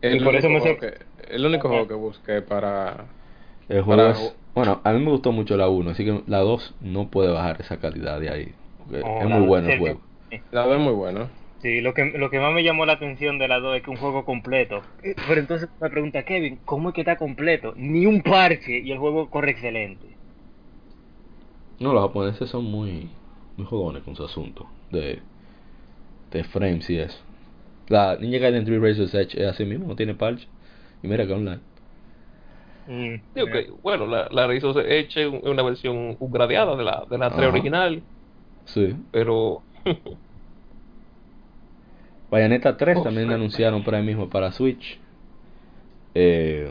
El 0.00 0.16
Y 0.16 0.20
por 0.20 0.34
eso 0.36 0.48
único 0.48 0.50
me 0.50 0.60
juego 0.60 0.76
que- 0.78 0.94
el 1.28 1.44
único 1.46 1.68
juego 1.68 1.88
que 1.88 1.94
busqué 1.94 2.42
para 2.42 3.08
El 3.68 3.82
juego 3.82 4.08
Para- 4.08 4.12
es, 4.12 4.36
bueno, 4.54 4.80
a 4.84 4.92
mí 4.92 5.00
me 5.00 5.10
gustó 5.12 5.32
mucho 5.32 5.56
la 5.56 5.68
1, 5.70 5.90
así 5.92 6.04
que 6.04 6.22
la 6.28 6.40
2 6.40 6.74
no 6.80 7.08
puede 7.10 7.32
bajar 7.32 7.60
esa 7.60 7.78
calidad 7.80 8.20
de 8.20 8.30
ahí. 8.30 8.54
porque 8.78 9.00
Oh, 9.00 9.24
es 9.24 9.28
muy 9.30 9.42
bueno 9.42 9.68
el 9.68 9.74
juego. 9.78 10.02
la 10.52 10.64
dos 10.66 10.76
es 10.76 10.80
muy 10.82 10.94
bueno. 10.94 11.30
Sí, 11.60 11.80
lo 11.80 11.92
que, 11.94 12.04
lo 12.04 12.30
que 12.30 12.38
más 12.38 12.52
me 12.54 12.62
llamó 12.64 12.86
la 12.86 12.92
atención 12.94 13.38
de 13.38 13.48
la 13.48 13.58
2 13.60 13.76
es 13.76 13.82
que 13.82 13.90
un 13.90 13.98
juego 13.98 14.24
completo. 14.24 14.90
Eh, 15.02 15.14
Pero 15.26 15.40
entonces 15.40 15.68
me 15.80 15.90
pregunta, 15.90 16.24
Kevin, 16.24 16.62
¿cómo 16.64 16.88
es 16.90 16.94
que 16.94 17.00
está 17.02 17.16
completo? 17.16 17.74
Ni 17.76 18.06
un 18.06 18.22
parche 18.22 18.78
y 18.78 18.90
el 18.92 18.98
juego 18.98 19.28
corre 19.30 19.50
excelente. 19.52 20.17
No, 21.80 21.92
los 21.92 22.02
japoneses 22.02 22.50
son 22.50 22.64
muy, 22.64 23.08
muy 23.56 23.66
jodones 23.66 24.02
con 24.02 24.16
su 24.16 24.24
asunto 24.24 24.66
de, 24.90 25.22
de 26.30 26.44
frames 26.44 26.88
y 26.90 26.98
eso. 26.98 27.18
La 27.88 28.16
Ninja 28.16 28.38
Gaiden 28.38 28.64
3 28.64 28.80
Razor's 28.80 29.14
Edge 29.14 29.40
es 29.40 29.48
así 29.48 29.64
mismo, 29.64 29.88
no 29.88 29.96
tiene 29.96 30.14
parche. 30.14 30.48
Y 31.02 31.08
mira 31.08 31.26
que 31.26 31.32
online. 31.32 31.60
Mm, 32.86 33.16
Digo 33.34 33.46
eh, 33.46 33.50
que, 33.50 33.70
bueno, 33.82 34.06
la, 34.06 34.28
la 34.30 34.46
Razor's 34.46 34.76
Edge 34.86 35.16
es 35.22 35.26
un- 35.28 35.46
una 35.46 35.62
versión 35.62 36.16
upgradeada 36.18 36.74
de 36.76 36.84
la, 36.84 37.04
de 37.08 37.18
la 37.18 37.32
3 37.34 37.48
Ajá. 37.48 37.48
original, 37.48 38.08
Sí. 38.66 38.96
pero 39.10 39.66
Bayonetta 42.30 42.76
3 42.76 42.96
Uf. 42.98 43.02
también 43.02 43.30
anunciaron 43.32 43.82
por 43.82 43.94
ahí 43.94 44.02
mismo 44.04 44.28
para 44.30 44.52
Switch. 44.52 44.98
Eh, 46.14 46.70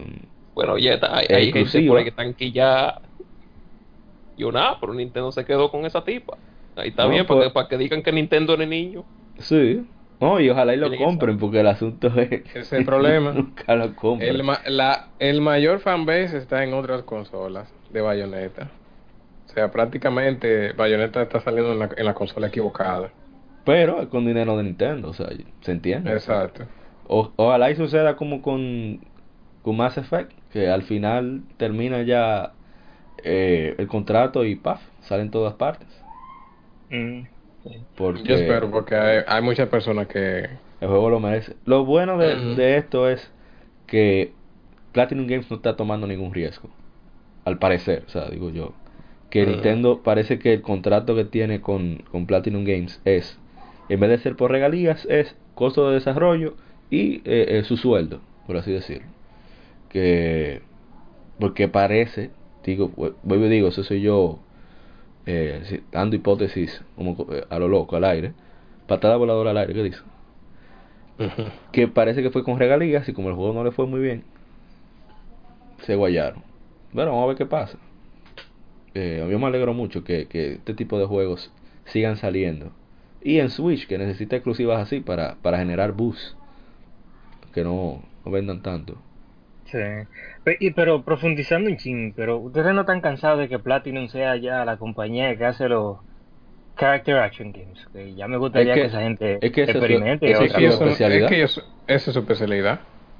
bueno, 0.53 0.77
ya 0.77 0.93
está, 0.95 1.17
hay, 1.17 1.27
hay 1.29 1.51
gente 1.53 1.83
por 1.83 1.97
ahí 1.97 2.03
que 2.03 2.09
están 2.09 2.33
que 2.33 2.51
ya... 2.51 3.01
Yo 4.37 4.51
nada, 4.51 4.77
pero 4.79 4.93
Nintendo 4.93 5.31
se 5.31 5.45
quedó 5.45 5.69
con 5.71 5.85
esa 5.85 6.03
tipa. 6.03 6.37
Ahí 6.75 6.89
está 6.89 7.03
No, 7.03 7.09
bien, 7.09 7.25
para, 7.25 7.39
pues- 7.39 7.49
que, 7.49 7.53
para 7.53 7.67
que 7.67 7.77
digan 7.77 8.03
que 8.03 8.11
Nintendo 8.11 8.53
es 8.55 8.67
niño. 8.67 9.05
sí. 9.39 9.89
No, 10.19 10.39
y 10.39 10.49
ojalá 10.49 10.73
y 10.73 10.77
lo 10.77 10.89
compren 10.97 11.37
porque 11.37 11.59
el 11.59 11.67
asunto 11.67 12.07
es 12.19 12.31
Ese 12.31 12.59
es 12.61 12.73
el 12.73 12.85
problema. 12.85 13.31
nunca 13.35 13.75
lo 13.75 13.95
compran. 13.95 14.29
El, 14.29 14.43
ma- 14.43 14.61
la, 14.65 15.09
el 15.19 15.41
mayor 15.41 15.79
fanbase 15.79 16.37
está 16.37 16.63
en 16.63 16.73
otras 16.73 17.03
consolas 17.03 17.71
de 17.91 18.01
Bayonetta. 18.01 18.71
O 19.47 19.49
sea, 19.53 19.71
prácticamente 19.71 20.73
Bayonetta 20.73 21.21
está 21.21 21.39
saliendo 21.39 21.71
en 21.73 21.79
la, 21.79 21.89
en 21.95 22.05
la 22.05 22.13
consola 22.15 22.47
equivocada. 22.47 23.11
Pero 23.63 24.01
es 24.01 24.07
con 24.07 24.25
dinero 24.25 24.57
de 24.57 24.63
Nintendo, 24.63 25.09
o 25.09 25.13
sea, 25.13 25.27
se 25.61 25.71
entiende. 25.71 26.11
Exacto. 26.13 26.63
O- 27.07 27.31
ojalá 27.35 27.69
y 27.69 27.75
suceda 27.75 28.15
como 28.15 28.41
con, 28.41 28.99
con 29.61 29.77
Mass 29.77 29.97
Effect, 29.97 30.31
que 30.51 30.67
al 30.69 30.81
final 30.83 31.43
termina 31.57 32.01
ya 32.01 32.53
eh, 33.23 33.75
el 33.77 33.87
contrato 33.87 34.45
y 34.45 34.55
paf, 34.55 34.81
sale 35.01 35.23
en 35.23 35.31
todas 35.31 35.53
partes. 35.55 35.87
mm, 36.89 37.21
Porque 37.95 38.23
Yo 38.23 38.35
espero 38.35 38.69
porque 38.71 38.95
hay, 38.95 39.23
hay 39.27 39.41
muchas 39.41 39.69
personas 39.69 40.07
que... 40.07 40.49
el 40.81 40.87
juego 40.87 41.09
lo 41.09 41.19
merece. 41.19 41.55
Lo 41.65 41.85
bueno 41.85 42.17
de, 42.17 42.35
de 42.55 42.77
esto 42.77 43.09
es 43.09 43.31
que 43.87 44.33
Platinum 44.93 45.27
Games 45.27 45.49
no 45.49 45.57
está 45.57 45.75
tomando 45.75 46.07
ningún 46.07 46.33
riesgo. 46.33 46.69
Al 47.45 47.59
parecer, 47.59 48.03
o 48.07 48.09
sea, 48.09 48.29
digo 48.29 48.49
yo. 48.49 48.73
Que. 49.29 49.45
Nintendo 49.45 50.01
parece 50.03 50.39
que 50.39 50.53
el 50.53 50.61
contrato 50.61 51.15
que 51.15 51.25
tiene 51.25 51.61
con, 51.61 52.03
con 52.11 52.25
Platinum 52.27 52.63
Games 52.63 53.01
es, 53.05 53.37
en 53.89 53.99
vez 53.99 54.09
de 54.09 54.17
ser 54.19 54.35
por 54.35 54.51
regalías, 54.51 55.05
es 55.09 55.35
costo 55.55 55.87
de 55.89 55.95
desarrollo 55.95 56.55
y 56.89 57.17
eh, 57.25 57.45
eh, 57.59 57.63
su 57.65 57.77
sueldo, 57.77 58.21
por 58.45 58.57
así 58.57 58.71
decirlo. 58.71 59.07
Que, 59.89 60.61
porque 61.39 61.67
parece, 61.67 62.31
digo, 62.71 62.89
vu- 62.89 63.13
vuelvo 63.23 63.45
y 63.45 63.49
digo, 63.49 63.69
eso 63.69 63.83
soy 63.83 64.01
yo 64.01 64.39
eh, 65.25 65.81
dando 65.91 66.15
hipótesis 66.15 66.81
como 66.95 67.15
co- 67.17 67.33
eh, 67.33 67.43
a 67.49 67.59
lo 67.59 67.67
loco, 67.67 67.95
al 67.95 68.03
aire. 68.05 68.33
Patada 68.87 69.17
voladora 69.17 69.51
al 69.51 69.57
aire, 69.57 69.73
¿qué 69.73 69.83
dice? 69.83 69.99
Que 71.71 71.87
parece 71.87 72.21
que 72.21 72.29
fue 72.29 72.43
con 72.43 72.59
regalías 72.59 73.07
y 73.09 73.13
como 73.13 73.29
el 73.29 73.35
juego 73.35 73.53
no 73.53 73.63
le 73.63 73.71
fue 73.71 73.87
muy 73.87 73.99
bien, 73.99 74.23
se 75.85 75.95
guayaron. 75.95 76.41
Bueno, 76.93 77.11
vamos 77.11 77.23
a 77.25 77.27
ver 77.27 77.37
qué 77.37 77.45
pasa. 77.45 77.77
Eh, 78.93 79.25
yo 79.29 79.39
me 79.39 79.45
alegro 79.45 79.73
mucho 79.73 80.03
que, 80.03 80.27
que 80.27 80.53
este 80.53 80.73
tipo 80.73 80.97
de 80.99 81.05
juegos 81.05 81.51
sigan 81.85 82.17
saliendo. 82.17 82.71
Y 83.21 83.39
en 83.39 83.49
Switch, 83.49 83.87
que 83.87 83.97
necesita 83.97 84.35
exclusivas 84.35 84.81
así 84.81 84.99
para, 85.01 85.35
para 85.41 85.57
generar 85.59 85.91
boost. 85.91 86.33
Que 87.53 87.63
no, 87.63 88.01
no 88.25 88.31
vendan 88.31 88.61
tanto. 88.61 88.95
Sí. 89.71 89.77
Y, 90.59 90.71
pero 90.71 91.03
profundizando 91.03 91.69
un 91.69 91.77
ching, 91.77 92.13
pero 92.15 92.37
ustedes 92.37 92.73
no 92.73 92.81
están 92.81 93.01
cansados 93.01 93.39
de 93.39 93.49
que 93.49 93.59
Platinum 93.59 94.07
sea 94.07 94.35
ya 94.37 94.63
la 94.65 94.77
compañía 94.77 95.37
que 95.37 95.45
hace 95.45 95.67
los 95.67 95.97
character 96.77 97.17
action 97.17 97.51
games. 97.51 97.85
Que 97.91 98.13
ya 98.15 98.27
me 98.27 98.37
gustaría 98.37 98.73
Es 98.73 98.75
que- 98.75 98.81
que, 98.83 98.87
esa 98.87 99.01
gente 99.01 99.39
es 99.41 99.51
que 99.51 99.63
experimente 99.63 100.31
Es 100.31 100.39
que 100.39 100.49
su 100.49 100.57
ellos 100.57 100.73
especialidad. 100.81 101.23
es 101.25 101.29
que 101.29 101.35
ellos- 101.37 101.65
esa 101.87 102.09
es 102.09 102.13
su 102.13 102.19
especialidad. 102.19 102.79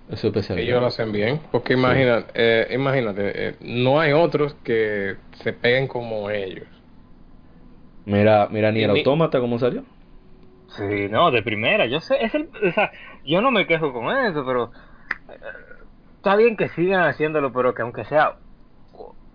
Es 0.09 0.19
su 0.21 0.27
especialidad. 0.27 0.67
Ellos 0.69 0.79
lo 0.81 0.87
hacen 0.87 1.11
bien. 1.11 1.41
Porque 1.51 1.73
imagina, 1.73 2.23
eh, 2.33 2.67
imagínate, 2.73 3.49
eh, 3.49 3.55
no 3.59 3.99
hay 3.99 4.13
otros 4.13 4.53
que 4.63 5.15
se 5.43 5.51
peguen 5.51 5.87
como 5.89 6.29
ellos. 6.29 6.65
Mira, 8.05 8.47
mira, 8.49 8.71
ni 8.71 8.83
el 8.83 8.93
ni- 8.93 8.99
autómata 8.99 9.39
cómo 9.41 9.59
salió. 9.59 9.83
Sí, 10.69 11.07
no, 11.09 11.29
de 11.31 11.43
primera, 11.43 11.85
yo 11.87 11.99
sé, 11.99 12.15
es 12.23 12.33
el, 12.35 12.49
o 12.65 12.71
sea, 12.71 12.91
yo 13.25 13.41
no 13.41 13.51
me 13.51 13.67
quejo 13.67 13.91
con 13.91 14.15
eso, 14.17 14.45
pero 14.45 14.71
eh, 15.29 15.33
está 16.18 16.35
bien 16.35 16.57
que 16.57 16.69
sigan 16.69 17.02
haciéndolo, 17.07 17.52
pero 17.53 17.73
que 17.73 17.81
aunque 17.81 18.06
sea 18.06 18.35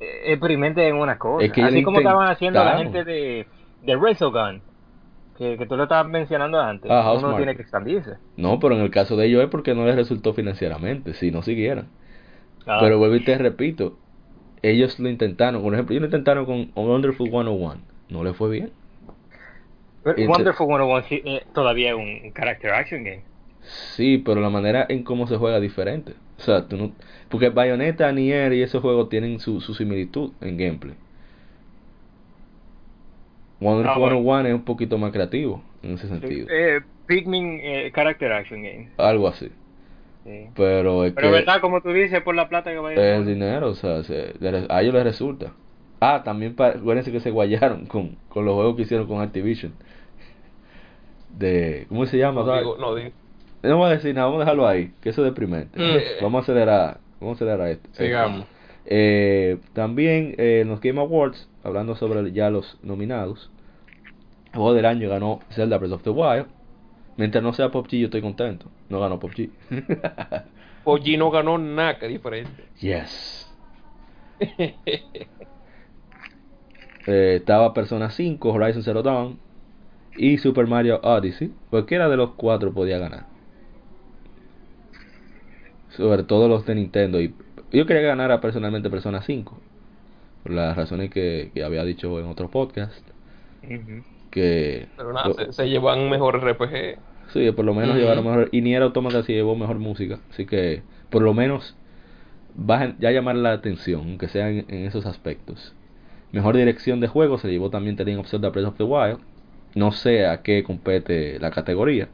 eh, 0.01 0.33
experimenten 0.33 0.85
en 0.87 0.97
una 0.97 1.19
cosa, 1.19 1.45
Es 1.45 1.53
que 1.53 1.61
ellos 1.61 1.73
así 1.73 1.83
como 1.83 1.99
estaban 1.99 2.29
haciendo 2.29 2.65
la 2.65 2.79
gente 2.79 3.05
de, 3.05 3.47
de 3.83 3.97
Resogun, 3.97 4.63
que, 5.39 5.57
que 5.57 5.67
tú 5.67 5.77
lo 5.77 5.85
estabas 5.85 6.07
mencionando 6.11 6.61
antes, 6.61 6.91
Ah, 6.91 7.13
uno 7.15 7.37
tiene 7.37 7.57
que 7.57 7.63
expandirse. 7.63 8.17
No, 8.37 8.59
pero 8.61 8.75
en 8.75 8.83
el 8.83 8.91
caso 8.91 9.17
de 9.17 9.27
ellos 9.27 9.43
es 9.43 9.49
porque 9.49 9.75
no 9.75 9.85
les 9.87 9.97
resultó 9.97 10.35
financieramente, 10.35 11.15
si 11.15 11.31
no 11.31 11.43
siguieran. 11.43 11.87
Ah, 12.67 12.79
Pero 12.81 12.99
vuelvo 12.99 13.17
y 13.17 13.25
te 13.25 13.37
repito, 13.39 13.99
ellos 14.63 14.99
lo 15.01 15.09
intentaron. 15.09 15.63
Por 15.63 15.75
ejemplo, 15.75 15.93
ellos 15.95 16.03
lo 16.03 16.07
intentaron 16.07 16.47
con 16.47 16.71
Wonderful 16.75 17.29
101. 17.31 17.81
No 18.09 18.25
le 18.25 18.35
fue 18.35 18.51
bien. 18.51 18.73
pero 20.03 20.17
Wonderful 20.29 20.67
101 20.67 21.03
sí, 21.09 21.23
eh, 21.25 21.43
todavía 21.55 21.91
es 21.91 21.97
un 21.97 22.33
character 22.33 22.73
action 22.73 23.05
game. 23.05 23.23
Sí, 23.61 24.19
pero 24.19 24.41
la 24.41 24.51
manera 24.51 24.87
en 24.89 25.03
cómo 25.05 25.27
se 25.27 25.37
juega 25.37 25.57
es 25.57 25.63
diferente. 25.63 26.15
O 26.39 26.43
sea, 26.43 26.67
tú 26.69 26.77
no... 26.77 26.93
Porque 27.29 27.49
Bayonetta, 27.51 28.11
Nier 28.13 28.53
y 28.53 28.63
esos 28.63 28.83
juegos 28.83 29.09
tienen 29.09 29.41
su, 29.41 29.61
su 29.61 29.75
similitud 29.75 30.33
en 30.41 30.57
gameplay. 30.57 30.95
Wonderful 33.61 33.91
Ah, 33.93 33.99
bueno. 33.99 34.17
101 34.17 34.49
es 34.49 34.55
un 34.55 34.65
poquito 34.65 34.99
más 34.99 35.13
creativo 35.13 35.63
en 35.83 35.93
ese 35.95 36.09
sentido. 36.09 36.49
Eh, 36.51 36.81
Pikmin 37.07 37.61
eh, 37.63 37.93
character 37.95 38.33
action 38.33 38.63
game. 38.63 38.89
Algo 38.99 39.29
así. 39.29 39.51
sí. 40.25 40.49
Pero 40.55 41.05
es 41.05 41.13
Pero 41.15 41.29
que 41.29 41.33
verdad, 41.35 41.61
como 41.61 41.81
tú 41.81 41.93
dices, 41.93 42.23
por 42.23 42.35
la 42.35 42.49
plata 42.49 42.71
que 42.71 42.79
va 42.79 42.91
a 42.91 42.93
ir. 42.93 42.99
es 42.99 43.27
dinero, 43.27 43.71
o 43.71 43.75
sea, 43.75 44.03
se- 44.03 44.35
le- 44.41 44.67
a 44.69 44.83
ellos 44.83 44.95
les 44.95 45.05
resulta. 45.05 45.53
Ah, 46.01 46.23
también 46.25 46.55
pa- 46.57 46.69
acuérdense 46.71 47.13
que 47.13 47.21
se 47.21 47.31
guayaron 47.31 47.87
con, 47.87 48.17
con 48.29 48.45
los 48.45 48.55
juegos 48.55 48.77
que 48.77 48.83
hicieron 48.83 49.07
con 49.07 49.21
Activision. 49.21 49.73
De, 51.39 51.87
¿cómo 51.89 52.07
se 52.07 52.19
llama? 52.19 52.43
No 52.43 52.57
digo, 52.59 52.77
no 52.79 52.95
digo. 52.95 53.11
No 53.63 53.77
voy 53.77 53.91
a 53.91 53.91
decir 53.91 54.15
nada, 54.15 54.27
vamos 54.27 54.41
a 54.41 54.45
dejarlo 54.45 54.67
ahí, 54.67 54.93
que 55.01 55.11
eso 55.11 55.23
es 55.25 55.31
deprimente. 55.31 55.79
Mm. 55.79 56.01
Vamos 56.23 56.41
a 56.41 56.43
acelerar, 56.43 56.99
vamos 57.21 57.41
a 57.41 57.45
acelerar 57.45 57.69
esto. 57.69 57.89
Sigamos. 57.93 58.47
Eh, 58.85 59.59
también 59.73 60.35
eh, 60.39 60.61
en 60.63 60.69
los 60.69 60.81
Game 60.81 61.01
Awards, 61.01 61.49
hablando 61.63 61.95
sobre 61.95 62.33
ya 62.33 62.51
los 62.51 62.79
nominados, 62.83 63.51
el 64.47 64.59
juego 64.59 64.75
del 64.75 64.87
año 64.87 65.09
ganó 65.09 65.41
Zelda 65.51 65.79
Breath 65.79 65.93
of 65.93 66.03
the 66.03 66.11
Wild. 66.11 66.47
Mientras 67.17 67.45
no 67.45 67.53
sea 67.53 67.71
PUBG, 67.71 67.91
yo 67.91 68.05
estoy 68.07 68.21
contento. 68.23 68.67
No 68.89 68.99
ganó 69.01 69.21
PUBG. 69.21 69.51
Poggi 70.85 71.17
no 71.17 71.31
ganó 71.31 71.59
nada 71.59 71.99
que 71.99 72.09
diferente. 72.09 72.65
yes. 72.81 73.49
Eh, 77.05 77.39
estaba 77.41 77.75
Persona 77.75 78.11
5, 78.11 78.49
Horizon 78.49 78.85
Zero 78.85 79.03
Dawn 79.03 79.37
y 80.17 80.39
Super 80.39 80.69
Mario 80.69 81.01
Odyssey. 81.03 81.53
Cualquiera 81.69 82.09
de 82.09 82.17
los 82.17 82.35
cuatro 82.35 82.73
podía 82.73 82.99
ganar. 82.99 83.27
Sobre 85.97 86.23
todo 86.25 86.49
los 86.49 86.65
de 86.67 86.75
Nintendo. 86.75 87.21
Y 87.21 87.35
yo 87.73 87.87
quería 87.87 88.03
ganar 88.03 88.33
a 88.33 88.41
personalmente 88.41 88.91
Persona 88.91 89.23
5. 89.23 89.59
Por 90.43 90.53
las 90.53 90.77
razones 90.77 91.11
que, 91.11 91.51
que 91.55 91.63
había 91.65 91.85
dicho 91.85 92.19
en 92.19 92.27
otro 92.27 92.51
podcast. 92.51 93.07
Que 94.31 94.89
Pero 94.97 95.13
nada, 95.13 95.29
lo- 95.29 95.35
se, 95.35 95.53
se 95.53 95.69
llevan 95.69 96.09
mejor 96.11 96.43
RPG. 96.43 96.99
Sí, 97.33 97.51
por 97.53 97.65
lo 97.65 97.75
menos 97.75 97.97
llevaron 97.97 98.25
mejor. 98.25 98.49
Y 98.53 98.61
Nier 98.63 98.83
Automata 98.83 99.23
sí 99.23 99.33
llevó 99.33 99.55
mejor 99.57 99.79
música. 99.79 100.19
Así 100.31 100.47
que, 100.47 100.83
por 101.11 101.23
lo 101.23 101.35
menos, 101.35 101.77
va 102.59 102.81
a 102.83 102.99
ya 102.99 103.11
llamar 103.11 103.37
la 103.37 103.53
atención, 103.53 104.01
aunque 104.03 104.29
sea 104.29 104.49
en, 104.51 104.65
en 104.69 104.85
esos 104.87 105.07
aspectos. 105.07 105.75
Mejor 106.33 106.57
dirección 106.57 107.01
de 107.01 107.09
juego 107.09 107.39
se 107.39 107.49
llevó 107.51 107.71
también 107.71 107.97
Legend 107.97 108.21
of 108.21 108.29
Zelda 108.29 108.49
Breath 108.51 108.67
of 108.69 108.77
the 108.79 108.85
Wild. 108.85 109.19
No 109.75 109.93
sé 109.93 110.27
a 110.27 110.43
qué 110.43 110.63
compete 110.65 111.39
la 111.39 111.51
categoría. 111.51 112.09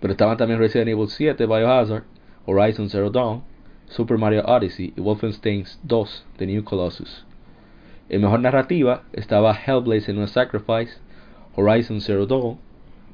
Pero 0.00 0.12
estaban 0.12 0.36
también 0.36 0.58
Resident 0.58 0.88
Evil 0.88 1.08
7, 1.08 1.46
Biohazard, 1.46 2.04
Horizon 2.46 2.88
Zero 2.88 3.10
Dawn, 3.10 3.42
Super 3.86 4.18
Mario 4.18 4.42
Odyssey 4.46 4.92
y 4.96 5.00
Wolfenstein 5.00 5.64
2, 5.82 6.26
The 6.38 6.46
New 6.46 6.64
Colossus. 6.64 7.26
En 8.08 8.22
mejor 8.22 8.40
narrativa 8.40 9.02
estaba 9.12 9.54
Hellblade 9.54 10.00
Senua 10.00 10.26
Sacrifice, 10.26 10.98
Horizon 11.56 12.00
Zero 12.00 12.26
Dawn, 12.26 12.58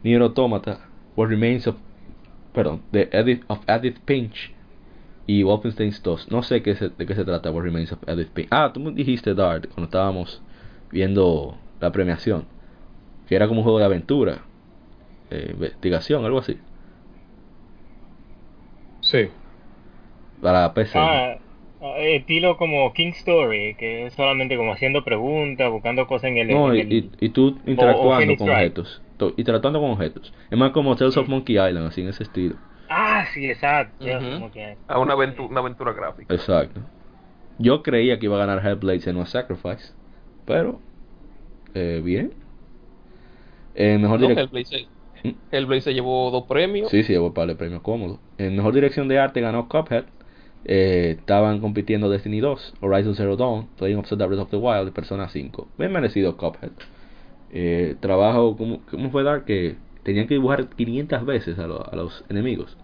Nier 0.04 0.22
Automata, 0.22 0.80
What 1.16 1.28
Remains 1.28 1.66
of, 1.66 1.76
perdón, 2.54 2.82
The 2.92 3.08
Edith 3.12 3.42
of 3.48 3.60
Edith 3.68 3.98
Finch 4.06 4.52
y 5.26 5.42
Wolfenstein 5.42 5.92
2. 6.02 6.30
No 6.30 6.42
sé 6.42 6.62
qué 6.62 6.76
se- 6.76 6.90
de 6.90 7.04
qué 7.06 7.14
se 7.14 7.24
trata 7.24 7.50
What 7.50 7.62
Remains 7.64 7.90
of 7.92 7.98
Edith 8.06 8.30
Finch. 8.34 8.48
Ah, 8.50 8.70
tú 8.72 8.80
me 8.80 8.92
dijiste 8.92 9.34
Dart 9.34 9.66
cuando 9.66 9.84
estábamos 9.86 10.40
viendo 10.92 11.58
la 11.80 11.90
premiación, 11.90 12.44
que 13.28 13.34
era 13.34 13.48
como 13.48 13.60
un 13.60 13.64
juego 13.64 13.78
de 13.80 13.84
aventura, 13.86 14.42
eh, 15.30 15.50
investigación, 15.52 16.24
algo 16.24 16.38
así, 16.38 16.58
Sí. 19.07 19.28
para 20.43 20.73
PC. 20.74 20.99
Ah, 20.99 21.39
ah, 21.81 21.95
estilo 21.99 22.57
como 22.57 22.93
King 22.93 23.12
Story, 23.16 23.74
que 23.77 24.07
es 24.07 24.15
solamente 24.15 24.57
como 24.57 24.73
haciendo 24.73 25.05
preguntas, 25.05 25.70
buscando 25.70 26.07
cosas 26.07 26.31
en 26.31 26.39
el... 26.39 26.49
No, 26.49 26.74
y, 26.74 26.81
en 26.81 26.87
el- 26.89 26.93
y, 26.93 27.11
y 27.20 27.28
tú 27.31 27.57
interactuando 27.66 28.37
con 28.37 28.51
objetos. 28.51 29.03
To- 29.19 29.33
Interactuando 29.37 29.81
con 29.81 29.91
objetos. 29.93 30.33
Es 30.51 30.59
más 30.59 30.73
como 30.73 30.95
Tales 30.97 31.16
of 31.16 31.28
Monkey 31.28 31.55
Island, 31.57 31.87
así 31.87 32.03
en 32.03 32.09
ese 32.09 32.24
estilo. 32.24 32.57
Ah, 32.89 33.24
sí, 33.33 33.49
exacto. 33.49 34.05
Ujú. 34.05 34.31
como 34.35 34.51
que- 34.53 34.77
A 34.89 34.99
una 34.99 35.15
aventura, 35.15 35.49
una 35.49 35.61
aventura 35.61 35.93
gráfica. 35.93 36.35
Exacto. 36.35 36.81
Yo 37.59 37.83
creía 37.83 38.19
que 38.19 38.27
iba 38.27 38.37
a 38.37 38.47
ganar 38.47 38.65
Hellblade 38.66 39.01
Senua 39.01 39.27
Sacrifice. 39.27 39.93
Pero, 40.45 40.78
eh, 41.74 42.01
bien. 42.05 42.33
Eh, 43.74 43.99
mejor 43.99 44.20
No, 44.20 44.28
Hellblade, 45.51 45.80
se, 45.80 45.90
se 45.90 45.94
llevó 45.94 46.30
dos 46.30 46.44
premios. 46.44 46.90
Sí, 46.90 47.02
sí, 47.02 47.12
llevó 47.12 47.32
para 47.34 47.52
el 47.52 47.56
premio 47.56 47.82
cómodo. 47.82 48.18
En 48.38 48.56
mejor 48.56 48.74
dirección 48.74 49.09
de 49.09 49.18
arte 49.18 49.40
ganó 49.40 49.68
Cuphead. 49.68 50.05
Eh, 50.68 51.16
estaban 51.20 51.60
compitiendo 51.60 52.09
Destiny 52.10 52.40
2, 52.40 52.74
Horizon 52.80 53.14
Zero 53.14 53.36
Dawn, 53.36 53.68
Playing 53.78 53.98
of 53.98 54.09
Zelda 54.09 54.26
Breath 54.26 54.40
of 54.40 54.51
the 54.51 54.56
Wild 54.56 54.88
y 54.88 54.90
Persona 54.90 55.28
5. 55.28 55.68
Bien 55.78 55.93
merecido 55.93 56.36
Cuphead. 56.36 56.70
Eh, 57.52 57.94
trabajo, 58.01 58.56
¿cómo, 58.56 58.80
¿cómo 58.90 59.10
fue 59.10 59.22
dar? 59.22 59.44
Que 59.44 59.76
tenían 60.02 60.26
que 60.26 60.34
dibujar 60.34 60.66
500 60.68 61.24
veces 61.24 61.59
a, 61.59 61.66
lo- 61.68 61.88
a 61.90 61.94
los 61.97 62.24
enemigos. 62.28 62.76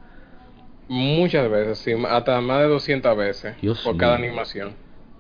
Muchas 0.88 1.50
veces, 1.50 1.78
sí, 1.78 1.92
hasta 2.08 2.40
más 2.40 2.60
de 2.60 2.68
200 2.68 3.16
veces 3.16 3.56
Dios 3.62 3.80
por 3.82 3.94
mío. 3.94 4.00
cada 4.00 4.16
animación. 4.16 4.72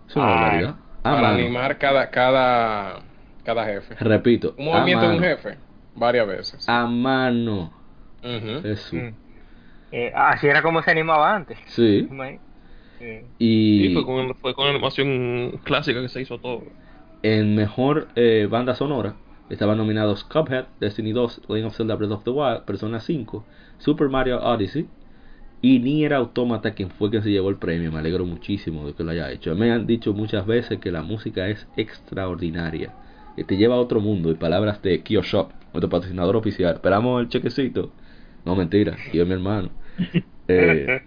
Es 0.08 0.16
una 0.16 0.26
Ay, 0.26 0.34
barbaridad. 0.40 0.74
A 0.98 1.10
para 1.10 1.20
mano. 1.22 1.34
animar 1.34 1.78
cada, 1.78 2.10
cada, 2.10 3.00
cada 3.44 3.64
jefe. 3.66 3.94
Repito, 4.00 4.54
Un 4.58 4.66
movimiento 4.66 5.08
de 5.08 5.16
un 5.16 5.22
jefe, 5.22 5.56
varias 5.94 6.26
veces. 6.26 6.68
A 6.68 6.86
mano. 6.86 7.72
Jesús. 8.62 8.92
Mm. 9.00 9.08
Eh, 9.92 10.12
así 10.14 10.46
era 10.46 10.62
como 10.62 10.82
se 10.82 10.90
animaba 10.90 11.34
antes. 11.34 11.58
Sí. 11.66 12.08
Y 13.38 13.86
Sí, 13.88 13.94
fue 13.94 14.04
con, 14.04 14.34
fue 14.36 14.54
con 14.54 14.68
animación 14.68 15.60
clásica 15.64 16.00
que 16.00 16.08
se 16.08 16.22
hizo 16.22 16.38
todo. 16.38 16.62
en 17.22 17.54
mejor 17.56 18.08
eh, 18.14 18.46
banda 18.50 18.74
sonora 18.74 19.16
estaban 19.50 19.76
nominados 19.76 20.24
Cuphead, 20.24 20.66
Destiny 20.80 21.12
2, 21.12 21.42
Legend 21.48 21.66
of 21.66 21.76
Zelda 21.76 21.94
Breath 21.96 22.12
of 22.12 22.24
the 22.24 22.30
Wild, 22.30 22.62
Persona 22.64 23.00
5, 23.00 23.44
Super 23.78 24.08
Mario 24.08 24.40
Odyssey 24.40 24.86
y 25.60 25.78
Nier 25.80 26.14
Automata, 26.14 26.72
quien 26.74 26.90
fue 26.90 27.10
quien 27.10 27.22
se 27.22 27.30
llevó 27.30 27.50
el 27.50 27.56
premio. 27.56 27.92
Me 27.92 27.98
alegro 27.98 28.24
muchísimo 28.24 28.86
de 28.86 28.94
que 28.94 29.04
lo 29.04 29.10
haya 29.10 29.30
hecho. 29.30 29.54
Me 29.56 29.70
han 29.72 29.86
dicho 29.86 30.14
muchas 30.14 30.46
veces 30.46 30.78
que 30.78 30.90
la 30.90 31.02
música 31.02 31.48
es 31.48 31.66
extraordinaria, 31.76 32.94
que 33.36 33.44
te 33.44 33.56
lleva 33.56 33.74
a 33.74 33.78
otro 33.78 34.00
mundo. 34.00 34.30
Y 34.30 34.34
palabras 34.34 34.80
de 34.82 35.02
Kioshop, 35.02 35.50
nuestro 35.72 35.88
patrocinador 35.88 36.36
oficial. 36.36 36.74
Esperamos 36.74 37.22
el 37.22 37.28
chequecito. 37.28 37.92
No, 38.44 38.56
mentira, 38.56 38.96
yo 39.12 39.22
es 39.22 39.28
mi 39.28 39.34
hermano. 39.34 39.70
Eh, 40.48 41.00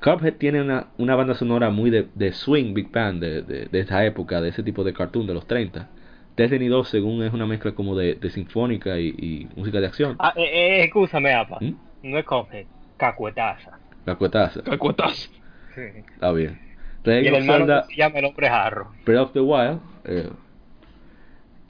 Cuphead 0.00 0.34
tiene 0.34 0.62
una, 0.62 0.86
una 0.96 1.16
banda 1.16 1.34
sonora 1.34 1.70
muy 1.70 1.90
de, 1.90 2.06
de 2.14 2.32
swing, 2.32 2.72
big 2.72 2.90
band, 2.92 3.20
de, 3.20 3.42
de, 3.42 3.66
de 3.66 3.80
esta 3.80 4.04
época, 4.06 4.40
de 4.40 4.50
ese 4.50 4.62
tipo 4.62 4.84
de 4.84 4.92
cartoon 4.92 5.26
de 5.26 5.34
los 5.34 5.46
30. 5.48 5.88
Destiny 6.36 6.68
2, 6.68 6.88
según 6.88 7.24
es 7.24 7.32
una 7.32 7.46
mezcla 7.46 7.72
como 7.72 7.96
de, 7.96 8.14
de 8.14 8.30
sinfónica 8.30 8.98
y, 9.00 9.08
y 9.08 9.48
música 9.56 9.80
de 9.80 9.86
acción. 9.86 10.14
Ah, 10.20 10.32
eh, 10.36 10.44
eh, 10.44 10.84
escúchame, 10.84 11.34
apa. 11.34 11.58
¿Mm? 11.60 11.74
No 12.04 12.18
es 12.18 12.24
Cuphead, 12.24 12.66
Cacuetaza. 12.96 13.78
Cacuetazo. 14.04 14.62
Cacuetazo. 14.62 15.30
Sí. 15.74 15.80
Está 16.14 16.32
bien. 16.32 16.60
Y 17.04 17.10
el 17.10 17.34
hermano 17.34 17.58
Zelda 17.58 17.84
que 17.88 17.94
se 17.94 18.00
llama 18.00 18.18
el 18.18 18.24
hombre 18.26 18.48
jarro. 18.48 18.92
Breath 19.04 19.20
of 19.20 19.32
the 19.32 19.40
Wild 19.40 19.80
eh, 20.04 20.30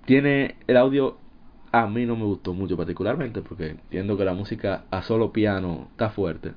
tiene 0.05 0.56
el 0.66 0.76
audio 0.76 1.18
a 1.82 1.88
mí 1.88 2.06
no 2.06 2.16
me 2.16 2.24
gustó 2.24 2.54
mucho 2.54 2.76
particularmente 2.76 3.42
porque 3.42 3.70
entiendo 3.70 4.16
que 4.16 4.24
la 4.24 4.34
música 4.34 4.84
a 4.90 5.02
solo 5.02 5.32
piano 5.32 5.88
está 5.92 6.10
fuerte. 6.10 6.54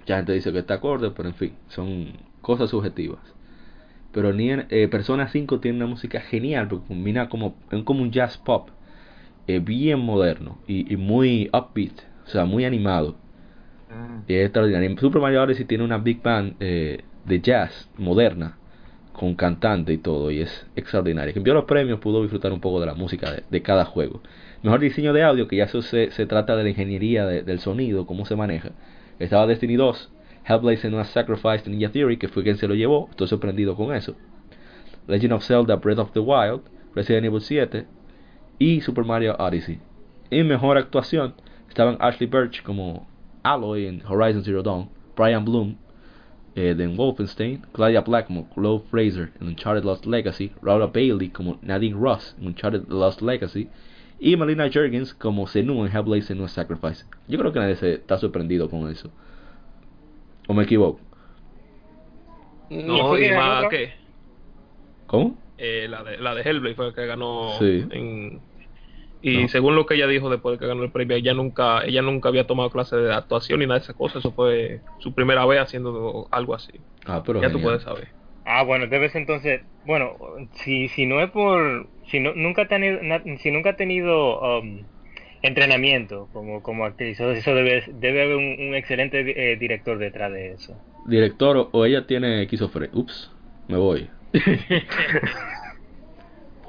Mucha 0.00 0.16
gente 0.16 0.32
dice 0.34 0.52
que 0.52 0.58
está 0.58 0.74
acorde 0.74 1.10
pero 1.12 1.28
en 1.30 1.34
fin 1.34 1.56
son 1.68 2.12
cosas 2.42 2.68
subjetivas. 2.70 3.20
Pero 4.12 4.32
ni 4.32 4.50
en- 4.50 4.66
eh, 4.70 4.88
Persona 4.88 5.28
5 5.28 5.60
tiene 5.60 5.78
una 5.78 5.86
música 5.86 6.20
genial 6.20 6.68
porque 6.68 6.88
combina 6.88 7.28
como 7.28 7.56
como 7.84 8.02
un 8.02 8.12
jazz 8.12 8.38
pop 8.38 8.70
eh, 9.48 9.60
bien 9.60 10.00
moderno 10.00 10.58
y, 10.68 10.92
y 10.92 10.96
muy 10.96 11.50
upbeat 11.52 12.00
o 12.26 12.28
sea 12.28 12.44
muy 12.46 12.64
animado. 12.66 13.16
Y 14.26 14.34
es 14.34 14.44
extraordinario. 14.46 14.96
Super 14.98 15.20
Mario 15.22 15.42
Odyssey 15.42 15.64
tiene 15.64 15.84
una 15.84 15.98
big 15.98 16.22
band 16.22 16.56
eh, 16.60 17.04
de 17.24 17.40
jazz 17.40 17.88
moderna 17.98 18.58
con 19.12 19.34
cantante 19.34 19.92
y 19.92 19.98
todo 19.98 20.30
y 20.30 20.40
es 20.40 20.66
extraordinario. 20.76 21.32
Quien 21.32 21.44
vio 21.44 21.54
los 21.54 21.64
premios 21.64 22.00
pudo 22.00 22.22
disfrutar 22.22 22.52
un 22.52 22.60
poco 22.60 22.80
de 22.80 22.86
la 22.86 22.94
música 22.94 23.30
de, 23.48 23.62
cada 23.62 23.84
juego. 23.84 24.20
Mejor 24.62 24.80
diseño 24.80 25.12
de 25.12 25.22
audio, 25.22 25.48
que 25.48 25.56
ya 25.56 25.68
se, 25.68 26.10
se 26.10 26.26
trata 26.26 26.56
de 26.56 26.62
la 26.62 26.70
ingeniería 26.70 27.26
de- 27.26 27.42
del 27.42 27.58
sonido, 27.60 28.06
cómo 28.06 28.24
se 28.24 28.36
maneja. 28.36 28.70
Estaba 29.18 29.46
Destiny 29.46 29.76
2, 29.76 30.10
Hellblade 30.44 30.78
Senua's 30.78 31.08
Sacrifice 31.08 31.64
de 31.64 31.70
Ninja 31.70 31.90
Theory, 31.92 32.16
que 32.16 32.28
fue 32.28 32.42
quien 32.42 32.56
se 32.56 32.66
lo 32.66 32.74
llevó. 32.74 33.08
Estoy 33.10 33.28
sorprendido 33.28 33.76
con 33.76 33.94
eso. 33.94 34.16
Legend 35.06 35.32
of 35.34 35.44
Zelda 35.44 35.76
Breath 35.76 35.98
of 35.98 36.12
the 36.12 36.20
Wild, 36.20 36.62
Resident 36.94 37.26
Evil 37.26 37.40
7 37.40 37.86
y 38.58 38.80
Super 38.80 39.04
Mario 39.04 39.36
Odyssey. 39.38 39.78
En 40.30 40.46
mejor 40.48 40.78
actuación 40.78 41.34
estaban 41.68 41.96
Ashley 42.00 42.28
Birch 42.28 42.62
como 42.62 43.06
Aloy 43.42 43.86
en 43.86 44.02
Horizon 44.06 44.44
Zero 44.44 44.62
Dawn, 44.62 44.88
Brian 45.16 45.44
Bloom 45.44 45.76
eh, 46.54 46.74
de 46.74 46.86
Wolfenstein, 46.88 47.62
Claudia 47.72 48.02
Black 48.02 48.26
como 48.26 48.48
Chloe 48.54 48.82
Fraser 48.90 49.32
en 49.40 49.48
Uncharted 49.48 49.84
Lost 49.84 50.06
Legacy, 50.06 50.52
Laura 50.62 50.86
Bailey 50.86 51.30
como 51.30 51.58
Nadine 51.62 51.96
Ross 51.98 52.36
en 52.40 52.48
Uncharted 52.48 52.88
Lost 52.88 53.22
Legacy 53.22 53.68
y 54.20 54.36
Melina 54.36 54.68
Jurgens 54.72 55.14
como 55.14 55.46
Senua 55.46 55.86
en 55.86 55.96
Hellblade 55.96 56.22
Senua's 56.22 56.52
Sacrifice. 56.52 57.04
Yo 57.26 57.38
creo 57.38 57.52
que 57.52 57.58
nadie 57.58 57.76
se 57.76 57.94
está 57.94 58.18
sorprendido 58.18 58.68
con 58.70 58.90
eso. 58.90 59.10
¿O 60.48 60.54
me 60.54 60.64
equivoco? 60.64 61.00
No, 62.70 63.18
y 63.18 63.30
más 63.32 63.68
que 63.68 63.92
¿Cómo? 65.06 65.36
eh, 65.58 65.86
la, 65.88 66.02
de, 66.02 66.18
la 66.18 66.34
de 66.34 66.42
Hellblade 66.42 66.74
fue 66.74 66.86
la 66.86 66.92
que 66.94 67.06
ganó 67.06 67.50
Sí. 67.58 67.84
en- 67.90 68.40
y 69.22 69.42
No. 69.42 69.48
según 69.48 69.76
lo 69.76 69.86
que 69.86 69.94
ella 69.94 70.06
dijo 70.08 70.28
después 70.30 70.54
de 70.54 70.58
que 70.58 70.66
ganó 70.66 70.82
el 70.82 70.92
premio 70.92 71.16
ella 71.16 71.34
nunca 71.34 71.84
ella 71.84 72.02
nunca 72.02 72.28
había 72.28 72.46
tomado 72.46 72.70
clase 72.70 72.96
de 72.96 73.14
actuación 73.14 73.60
ni 73.60 73.66
nada 73.66 73.78
de 73.78 73.84
esas 73.84 73.96
cosas 73.96 74.18
eso 74.18 74.32
fue 74.32 74.82
su 74.98 75.14
primera 75.14 75.46
vez 75.46 75.60
haciendo 75.60 76.28
algo 76.30 76.54
así 76.54 76.72
Ah, 77.06 77.22
pero 77.24 77.40
ya 77.40 77.50
tú 77.50 77.60
puedes 77.60 77.82
saber 77.82 78.08
Ah, 78.44 78.64
bueno, 78.64 78.88
debes 78.88 79.14
entonces, 79.14 79.62
bueno, 79.84 80.18
si, 80.54 80.88
si 80.88 81.06
no 81.06 81.20
es 81.22 81.30
por, 81.30 81.88
si 82.10 82.18
no, 82.18 82.34
nunca 82.34 82.62
ha 82.62 82.68
tenido, 82.68 82.98
si 83.38 83.50
nunca 83.52 83.70
ha 83.70 83.76
tenido 83.76 84.40
um, 84.60 84.84
entrenamiento 85.42 86.28
como, 86.32 86.60
como 86.62 86.84
actriz, 86.84 87.20
eso 87.20 87.30
eso 87.30 87.54
debe, 87.54 87.84
debe 87.86 88.22
haber 88.24 88.36
un, 88.36 88.56
un 88.68 88.74
excelente 88.74 89.52
eh, 89.52 89.56
director 89.56 89.96
detrás 89.98 90.32
de 90.32 90.52
eso. 90.54 90.76
Director 91.06 91.56
o- 91.56 91.70
o 91.72 91.84
ella 91.84 92.06
tiene 92.06 92.42
esquizofrenia. 92.42 92.90
Ups, 92.98 93.30
me 93.68 93.76
voy. 93.76 94.10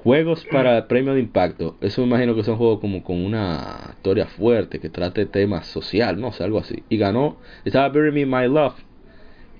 Juegos 0.03 0.45
para 0.51 0.89
premio 0.89 1.13
de 1.13 1.21
impacto. 1.21 1.77
Eso 1.79 2.01
me 2.01 2.07
imagino 2.07 2.35
que 2.35 2.43
son 2.43 2.57
juegos 2.57 2.81
como 2.81 3.03
con 3.03 3.23
una 3.23 3.91
historia 3.95 4.25
fuerte 4.25 4.79
que 4.79 4.89
trate 4.89 5.25
temas 5.25 5.65
social, 5.67 6.19
no 6.19 6.33
sé, 6.33 6.43
algo 6.43 6.59
así. 6.59 6.83
Y 6.89 6.97
ganó. 6.97 7.37
Estaba 7.63 7.87
Bury 7.87 8.11
Me 8.11 8.25
My 8.25 8.49
Love, 8.49 8.75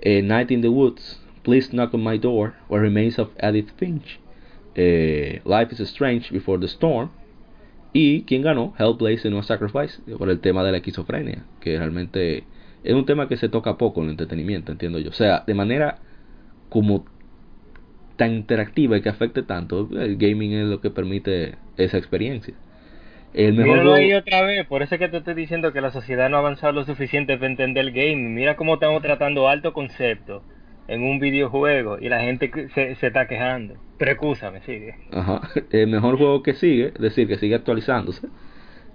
eh, 0.02 0.22
Night 0.22 0.52
in 0.52 0.62
the 0.62 0.68
Woods, 0.68 1.22
Please 1.44 1.70
Knock 1.72 1.94
on 1.94 2.04
My 2.04 2.18
Door, 2.18 2.56
What 2.68 2.82
Remains 2.82 3.20
of 3.20 3.30
Edith 3.42 3.72
Finch, 3.78 4.20
eh, 4.76 5.40
Life 5.46 5.74
is 5.74 5.80
Strange 5.80 6.30
Before 6.30 6.60
the 6.60 6.68
Storm. 6.68 7.10
Y 7.94 8.24
quien 8.24 8.42
ganó, 8.42 8.74
Hellblade 8.78 9.20
Senua's 9.20 9.46
Sacrifice, 9.46 10.02
por 10.18 10.30
el 10.30 10.42
tema 10.42 10.64
de 10.66 10.72
la 10.72 10.78
esquizofrenia, 10.78 11.46
que 11.62 11.78
realmente 11.78 12.44
es 12.84 12.94
un 12.94 13.06
tema 13.06 13.30
que 13.30 13.38
se 13.38 13.48
toca 13.48 13.78
poco 13.78 14.02
en 14.02 14.08
el 14.08 14.12
entretenimiento, 14.12 14.74
entiendo 14.74 15.00
yo. 15.00 15.12
O 15.12 15.14
sea, 15.14 15.46
de 15.48 15.54
manera 15.54 16.00
como 16.68 17.06
tan 18.16 18.32
interactiva 18.32 18.98
y 18.98 19.02
que 19.02 19.10
afecte 19.10 19.44
tanto, 19.44 19.90
el 19.92 20.18
gaming 20.18 20.54
es 20.54 20.66
lo 20.68 20.82
que 20.82 20.90
permite 20.90 21.56
esa 21.78 21.98
experiencia. 21.98 22.54
El 23.34 23.54
mejor 23.54 23.74
Míralo 23.74 23.94
ahí 23.96 24.14
otra 24.14 24.44
vez, 24.44 24.66
por 24.68 24.84
eso 24.84 24.96
es 24.96 25.00
que 25.00 25.10
te 25.10 25.18
estoy 25.18 25.34
diciendo 25.34 25.74
que 25.74 25.82
la 25.82 25.92
sociedad 25.92 26.30
no 26.30 26.38
ha 26.38 26.40
avanzado 26.40 26.74
lo 26.74 26.84
suficiente 26.86 27.36
para 27.36 27.48
entender 27.48 27.86
el 27.86 27.92
gaming. 27.92 28.36
Mira 28.36 28.56
cómo 28.56 28.76
estamos 28.76 29.02
tratando 29.02 29.50
alto 29.50 29.74
concepto 29.74 30.44
en 30.88 31.02
un 31.02 31.20
videojuego 31.20 31.98
y 32.00 32.10
la 32.10 32.22
gente 32.22 32.52
se, 32.76 32.96
se 32.96 33.08
está 33.08 33.28
quejando. 33.28 33.76
Pero 33.98 34.12
escúchame, 34.12 34.62
sigue. 34.62 34.96
Ajá. 35.12 35.42
El 35.72 35.88
mejor 35.88 36.18
juego 36.18 36.44
que 36.44 36.54
sigue, 36.54 36.88
es 36.88 37.02
decir, 37.02 37.28
que 37.28 37.38
sigue 37.38 37.56
actualizándose 37.56 38.28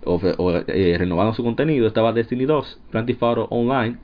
o, 0.05 0.21
o, 0.39 0.57
eh, 0.67 0.97
renovando 0.99 1.35
su 1.35 1.43
contenido, 1.43 1.87
estaba 1.87 2.13
Destiny 2.13 2.45
2, 2.45 2.81
Grand 2.93 3.07
Theft 3.07 3.23
Auto 3.23 3.49
Online, 3.51 3.99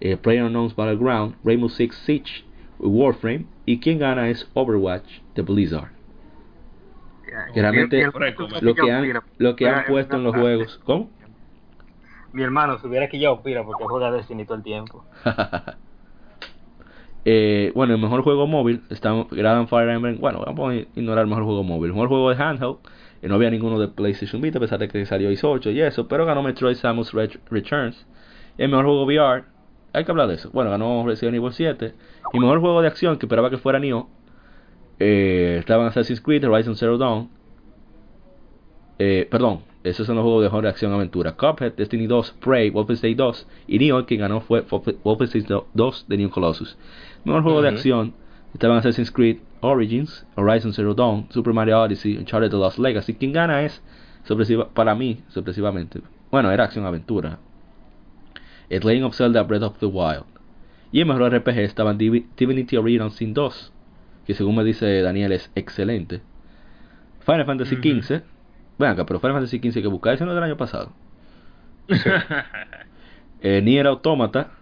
eh, 0.00 0.16
PlayerUnknown's 0.16 0.74
Battleground, 0.74 1.36
Rainbow 1.44 1.68
Six 1.68 1.96
Siege, 2.04 2.43
Warframe, 2.78 3.46
y 3.66 3.80
quien 3.80 3.98
gana 3.98 4.28
es 4.28 4.48
Overwatch 4.54 5.20
de 5.34 5.42
Blizzard. 5.42 5.88
Que 7.52 7.60
realmente 7.62 7.96
Lo 8.60 8.74
que 8.74 8.92
han, 8.92 9.22
lo 9.38 9.56
que 9.56 9.64
han 9.68 9.84
puesto 9.86 10.16
en 10.16 10.24
los 10.24 10.34
juegos. 10.42 10.80
¿Cómo? 10.84 11.10
Mi 12.32 12.42
hermano 12.42 12.78
se 12.78 12.86
hubiera 12.86 13.08
quillado 13.08 13.42
pira 13.42 13.64
porque 13.64 13.84
juega 13.84 14.10
Destiny 14.10 14.44
todo 14.44 14.56
el 14.56 14.62
tiempo. 14.62 15.04
Eh, 17.26 17.72
bueno, 17.74 17.94
el 17.94 18.00
mejor 18.00 18.22
juego 18.22 18.46
móvil 18.46 18.82
está 18.90 19.14
Grand 19.30 19.66
Fire 19.68 19.88
Emblem. 19.88 20.18
Bueno, 20.20 20.42
vamos 20.44 20.72
a 20.72 20.76
ignorar 20.76 21.22
el 21.24 21.28
mejor 21.30 21.44
juego 21.44 21.62
móvil. 21.62 21.86
El 21.90 21.94
mejor 21.94 22.08
juego 22.08 22.28
de 22.30 22.36
handheld. 22.42 22.76
eh, 23.22 23.28
no 23.28 23.36
había 23.36 23.48
ninguno 23.50 23.78
de 23.78 23.88
PlayStation 23.88 24.42
Vita, 24.42 24.58
a 24.58 24.60
pesar 24.60 24.78
de 24.78 24.88
que 24.88 25.06
salió 25.06 25.30
ISO 25.30 25.50
8 25.50 25.70
y 25.70 25.80
eso. 25.80 26.06
Pero 26.06 26.26
ganó 26.26 26.42
Metroid 26.42 26.76
Samus 26.76 27.14
Ret- 27.14 27.40
Returns. 27.50 28.06
El 28.58 28.68
mejor 28.68 28.84
juego 28.84 29.04
VR. 29.06 29.44
Hay 29.94 30.04
que 30.04 30.10
hablar 30.10 30.28
de 30.28 30.34
eso. 30.34 30.50
Bueno, 30.52 30.70
ganó 30.70 31.04
Resident 31.06 31.36
Evil 31.36 31.52
7. 31.52 31.94
Y 32.32 32.38
mejor 32.38 32.60
juego 32.60 32.82
de 32.82 32.88
acción 32.88 33.16
que 33.18 33.26
esperaba 33.26 33.48
que 33.48 33.56
fuera 33.58 33.78
Nioh. 33.78 34.08
Eh, 34.98 35.56
estaban 35.60 35.86
Assassin's 35.86 36.20
Creed, 36.20 36.44
Horizon 36.46 36.76
Zero 36.76 36.98
Dawn. 36.98 37.28
Eh, 38.98 39.26
perdón, 39.30 39.60
esos 39.82 40.06
son 40.06 40.16
los 40.16 40.22
juegos 40.22 40.42
de 40.42 40.48
mejor 40.48 40.66
acción 40.66 40.92
aventura. 40.92 41.32
Cuphead, 41.32 41.72
Destiny 41.74 42.06
2, 42.06 42.32
Prey, 42.40 42.70
Wolfenstein 42.70 43.16
2 43.16 43.46
y 43.66 43.78
Nioh, 43.78 44.06
quien 44.06 44.20
ganó 44.20 44.40
fue 44.40 44.62
Wolf- 44.66 44.96
Wolfenstein 45.02 45.46
2 45.74 46.04
de 46.08 46.16
New 46.16 46.30
Colossus. 46.30 46.76
Mejor 47.24 47.42
juego 47.42 47.62
de 47.62 47.68
Ujú. 47.68 47.76
acción 47.76 48.14
estaban 48.52 48.78
Assassin's 48.78 49.10
Creed 49.10 49.38
Origins, 49.60 50.24
Horizon 50.36 50.72
Zero 50.72 50.94
Dawn, 50.94 51.26
Super 51.30 51.52
Mario 51.52 51.80
Odyssey, 51.80 52.16
Uncharted 52.18 52.50
The 52.50 52.56
Lost 52.56 52.78
Legacy. 52.78 53.14
Quien 53.14 53.32
gana 53.32 53.62
es, 53.64 53.82
para 54.74 54.94
mí, 54.94 55.22
sorpresivamente, 55.28 56.00
bueno, 56.30 56.50
era 56.52 56.64
acción 56.64 56.84
aventura. 56.86 57.38
The 58.68 58.80
Legend 58.80 59.04
of 59.06 59.14
Zelda 59.14 59.42
Breath 59.44 59.62
of 59.62 59.78
the 59.78 59.86
Wild. 59.86 60.24
Y 60.92 61.00
el 61.00 61.06
mejor 61.06 61.32
RPG 61.34 61.58
estaban 61.60 61.98
Divi- 61.98 62.26
Divinity 62.36 62.76
Original 62.76 63.10
Sin 63.10 63.34
2, 63.34 63.72
que 64.26 64.34
según 64.34 64.56
me 64.56 64.64
dice 64.64 65.02
Daniel 65.02 65.32
es 65.32 65.50
excelente. 65.54 66.22
Final 67.20 67.46
Fantasy. 67.46 67.76
XV. 67.76 68.22
Ven 68.78 68.90
acá, 68.90 69.04
pero 69.06 69.18
Final 69.20 69.34
Fantasy 69.36 69.58
XV 69.58 69.82
que 69.82 69.88
buscáis 69.88 70.16
ese 70.16 70.24
no 70.24 70.30
es 70.32 70.34
del 70.34 70.44
año 70.44 70.56
pasado. 70.56 70.92
Eh, 73.46 73.60
Nier 73.60 73.86
Automata, 73.86 74.52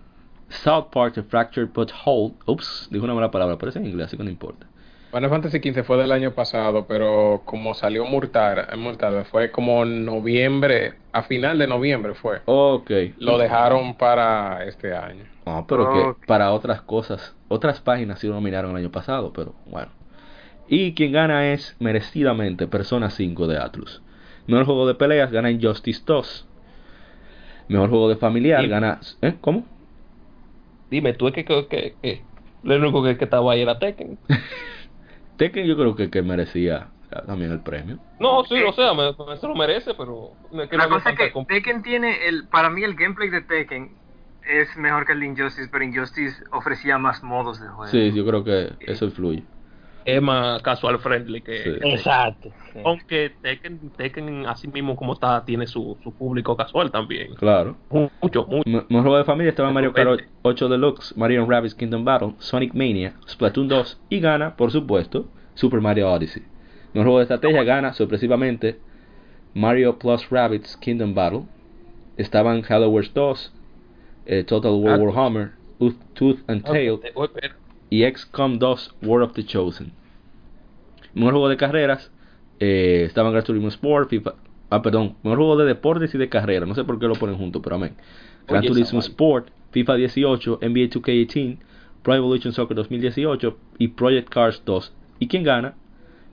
South 0.48 0.86
Park 0.92 1.14
The 1.14 1.22
Fractured 1.22 1.68
But 1.72 1.92
Whole. 2.04 2.34
Ups, 2.46 2.88
dijo 2.90 3.04
una 3.04 3.14
mala 3.14 3.30
palabra, 3.30 3.56
pero 3.56 3.70
es 3.70 3.76
en 3.76 3.86
inglés, 3.86 4.06
así 4.08 4.16
que 4.16 4.24
no 4.24 4.30
importa. 4.30 4.66
Final 5.12 5.28
Fantasy 5.28 5.58
XV 5.58 5.84
fue 5.84 5.98
del 5.98 6.10
año 6.10 6.32
pasado, 6.32 6.86
pero 6.86 7.42
como 7.44 7.74
salió 7.74 8.06
tarde, 8.96 9.24
fue 9.24 9.50
como 9.50 9.84
noviembre, 9.84 10.94
a 11.12 11.22
final 11.22 11.58
de 11.58 11.66
noviembre 11.66 12.14
fue. 12.14 12.40
Ok. 12.46 12.90
Lo 13.18 13.36
dejaron 13.36 13.94
para 13.96 14.64
este 14.64 14.94
año. 14.94 15.24
No, 15.44 15.66
pero 15.66 15.92
que 15.92 16.26
para 16.26 16.52
otras 16.52 16.80
cosas, 16.80 17.36
otras 17.48 17.80
páginas 17.80 18.20
sí 18.20 18.26
lo 18.26 18.34
nominaron 18.34 18.70
el 18.70 18.78
año 18.78 18.90
pasado, 18.90 19.34
pero 19.34 19.52
bueno. 19.66 19.90
Y 20.66 20.94
quien 20.94 21.12
gana 21.12 21.52
es 21.52 21.76
merecidamente 21.78 22.66
Persona 22.66 23.10
5 23.10 23.46
de 23.46 23.58
Atlus. 23.58 24.00
Mejor 24.46 24.64
juego 24.64 24.86
de 24.86 24.94
peleas 24.94 25.30
gana 25.30 25.50
Injustice 25.50 26.02
2. 26.06 26.46
Mejor 27.68 27.90
juego 27.90 28.08
de 28.08 28.16
familiar 28.16 28.64
Y- 28.64 28.68
gana... 28.68 28.98
¿Eh? 29.20 29.34
¿Cómo? 29.42 29.64
dime 30.90 31.14
tú 31.14 31.28
es 31.28 31.34
que, 31.34 31.44
que, 31.44 31.66
que, 31.68 31.94
que 32.02 32.22
lo 32.62 32.76
único 32.76 33.02
que, 33.02 33.16
que 33.16 33.24
estaba 33.24 33.52
ahí 33.52 33.62
era 33.62 33.78
Tekken 33.78 34.18
Tekken 35.36 35.66
yo 35.66 35.76
creo 35.76 35.94
que, 35.96 36.10
que 36.10 36.22
merecía 36.22 36.94
también 37.26 37.52
el 37.52 37.62
premio. 37.62 38.00
no 38.18 38.44
sí 38.44 38.62
o 38.62 38.72
sea 38.72 38.94
me, 38.94 39.12
me- 39.12 39.36
se 39.36 39.46
lo 39.48 39.54
merece 39.54 39.94
pero 39.94 40.38
que 40.70 40.76
La 40.76 40.88
cosa 40.88 41.10
es 41.10 41.16
que 41.16 41.44
Tekken 41.46 41.82
tiene, 41.82 42.26
el, 42.26 42.48
para 42.48 42.68
mí 42.68 42.82
el 42.82 42.96
gameplay 42.96 43.30
de 43.30 43.42
Tekken 43.42 43.96
es 44.42 44.76
mejor 44.76 45.06
que 45.06 45.12
el 45.12 45.20
de 45.20 45.26
Injustice, 45.26 45.68
pero 45.70 45.84
Injustice 45.84 46.42
ofrecía 46.50 46.98
más 46.98 47.22
modos 47.22 47.60
de 47.60 47.68
juego. 47.68 47.92
Sí, 47.92 48.12
yo 48.12 48.24
creo 48.26 48.42
que 48.44 48.78
eso 48.86 49.04
influye. 49.04 49.51
Es 50.04 50.20
más 50.22 50.60
casual 50.62 50.98
friendly 50.98 51.40
que, 51.40 51.62
Sí. 51.62 51.70
Exacto. 51.82 52.50
sí. 52.72 52.80
aunque 52.84 53.32
Tekken, 53.42 53.90
Tekken 53.96 54.46
así 54.46 54.68
mismo 54.68 54.96
como 54.96 55.12
está 55.14 55.44
tiene 55.44 55.66
su, 55.66 55.96
su 56.02 56.12
público 56.12 56.56
casual 56.56 56.90
también 56.90 57.34
Claro. 57.34 57.76
mucho 57.90 58.10
mucho 58.46 58.46
M- 58.66 58.84
Mejor 58.88 59.02
juego 59.02 59.18
de 59.18 59.24
familia 59.24 59.50
estaba 59.50 59.70
Mario 59.70 59.92
Kart 59.92 60.08
Totalmente. 60.08 60.32
8 60.42 60.68
Deluxe, 60.68 61.16
Mario 61.16 61.46
Rabbids 61.46 61.74
Kingdom 61.74 62.04
Battle, 62.04 62.34
Sonic 62.38 62.74
Mania, 62.74 63.14
Splatoon 63.28 63.68
2 63.68 64.00
y 64.08 64.20
gana, 64.20 64.56
por 64.56 64.70
supuesto, 64.70 65.26
Super 65.54 65.80
Mario 65.80 66.10
Odyssey. 66.10 66.42
Mejor 66.94 67.04
juego 67.06 67.18
de 67.18 67.22
estrategia 67.24 67.62
gana 67.64 67.92
sorpresivamente 67.92 68.78
Mario 69.54 69.98
Plus 69.98 70.28
Rabbids 70.30 70.76
Kingdom 70.78 71.14
Battle. 71.14 71.42
Estaban 72.16 72.62
Halo 72.68 72.88
Wars 72.90 73.12
2, 73.14 73.52
eh, 74.26 74.44
Total 74.44 74.72
War 74.72 74.94
Ah, 75.00 75.02
Warhammer, 75.02 75.52
Tooth, 76.14 76.38
and 76.48 76.62
Tail 76.64 77.00
Ah, 77.02 77.08
pero- 77.34 77.54
y 77.92 78.10
XCOM 78.10 78.58
2 78.58 78.94
War 79.02 79.20
of 79.20 79.34
the 79.34 79.44
Chosen. 79.44 79.92
Mejor 81.12 81.34
juego 81.34 81.48
de 81.50 81.58
carreras 81.58 82.10
eh, 82.58 83.04
estaban 83.06 83.32
Gran 83.32 83.44
Turismo 83.44 83.68
Sport, 83.68 84.08
FIFA. 84.08 84.34
Ah, 84.70 84.80
perdón, 84.80 85.16
mejor 85.22 85.36
juego 85.36 85.56
de 85.58 85.66
deportes 85.66 86.14
y 86.14 86.18
de 86.18 86.30
carreras. 86.30 86.66
No 86.66 86.74
sé 86.74 86.84
por 86.84 86.98
qué 86.98 87.06
lo 87.06 87.16
ponen 87.16 87.36
juntos, 87.36 87.60
pero 87.62 87.76
amén. 87.76 87.94
Gran 88.48 88.64
Turismo. 88.64 89.00
Sport, 89.00 89.48
FIFA 89.72 89.96
18, 89.96 90.60
NBA 90.62 90.88
2K18, 90.88 91.58
Pro 92.02 92.14
Evolution 92.14 92.54
Soccer 92.54 92.74
2018 92.74 93.58
y 93.78 93.88
Project 93.88 94.30
Cars 94.30 94.62
2. 94.64 94.94
¿Y 95.18 95.28
quién 95.28 95.42
gana? 95.42 95.74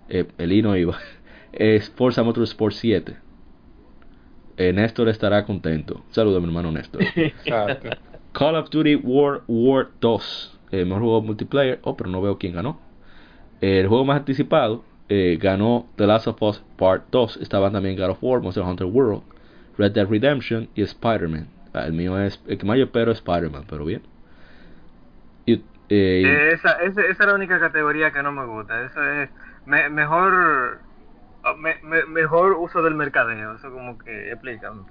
Eh, 0.07 0.27
el 0.37 0.53
I 0.53 0.61
no 0.61 0.77
iba. 0.77 0.97
Es 1.51 1.89
Forza 1.89 2.23
Motorsport 2.23 2.73
7. 2.73 3.17
Eh, 4.55 4.71
Néstor 4.71 5.09
estará 5.09 5.43
contento. 5.45 6.05
Saludos, 6.11 6.41
mi 6.41 6.47
hermano 6.47 6.71
Néstor. 6.71 7.01
Call 8.31 8.55
of 8.55 8.69
Duty 8.69 8.95
World 8.95 9.43
War 9.47 9.89
2, 9.99 10.58
eh, 10.71 10.85
mejor 10.85 11.01
juego 11.03 11.21
multiplayer. 11.21 11.79
Oh, 11.83 11.95
pero 11.97 12.09
no 12.09 12.21
veo 12.21 12.37
quién 12.37 12.53
ganó. 12.53 12.79
El 13.61 13.87
juego 13.87 14.05
más 14.05 14.17
anticipado 14.19 14.83
eh, 15.09 15.37
ganó 15.41 15.87
The 15.97 16.07
Last 16.07 16.27
of 16.27 16.41
Us 16.43 16.63
Part 16.77 17.05
2. 17.11 17.37
Estaban 17.37 17.73
también 17.73 17.97
God 17.97 18.11
of 18.11 18.19
War, 18.23 18.41
Monster 18.41 18.63
Hunter 18.63 18.87
World, 18.87 19.23
Red 19.77 19.93
Dead 19.93 20.07
Redemption 20.07 20.69
y 20.75 20.83
Spider-Man. 20.83 21.47
Ah, 21.73 21.85
el 21.85 21.93
mío 21.93 22.19
es, 22.19 22.41
el 22.47 22.57
que 22.57 22.65
más 22.65 22.77
yo 22.77 22.85
espero 22.85 23.11
es 23.11 23.19
Spider-Man, 23.19 23.65
pero 23.69 23.85
bien. 23.85 24.03
Y, 25.45 25.61
eh, 25.89 26.41
esa, 26.53 26.73
esa, 26.81 27.01
esa 27.01 27.23
es 27.23 27.27
la 27.29 27.35
única 27.35 27.59
categoría 27.59 28.11
que 28.11 28.23
no 28.23 28.31
me 28.31 28.45
gusta. 28.45 28.83
Eso 28.85 29.01
es 29.03 29.29
me- 29.65 29.89
mejor 29.89 30.85
ah, 31.43 31.55
me- 31.57 31.79
me- 31.83 32.05
mejor 32.05 32.53
uso 32.53 32.81
del 32.81 32.95
mercadeo. 32.95 33.55
Eso 33.55 33.71
como 33.71 33.97
que 33.97 34.31
explícame. 34.31 34.85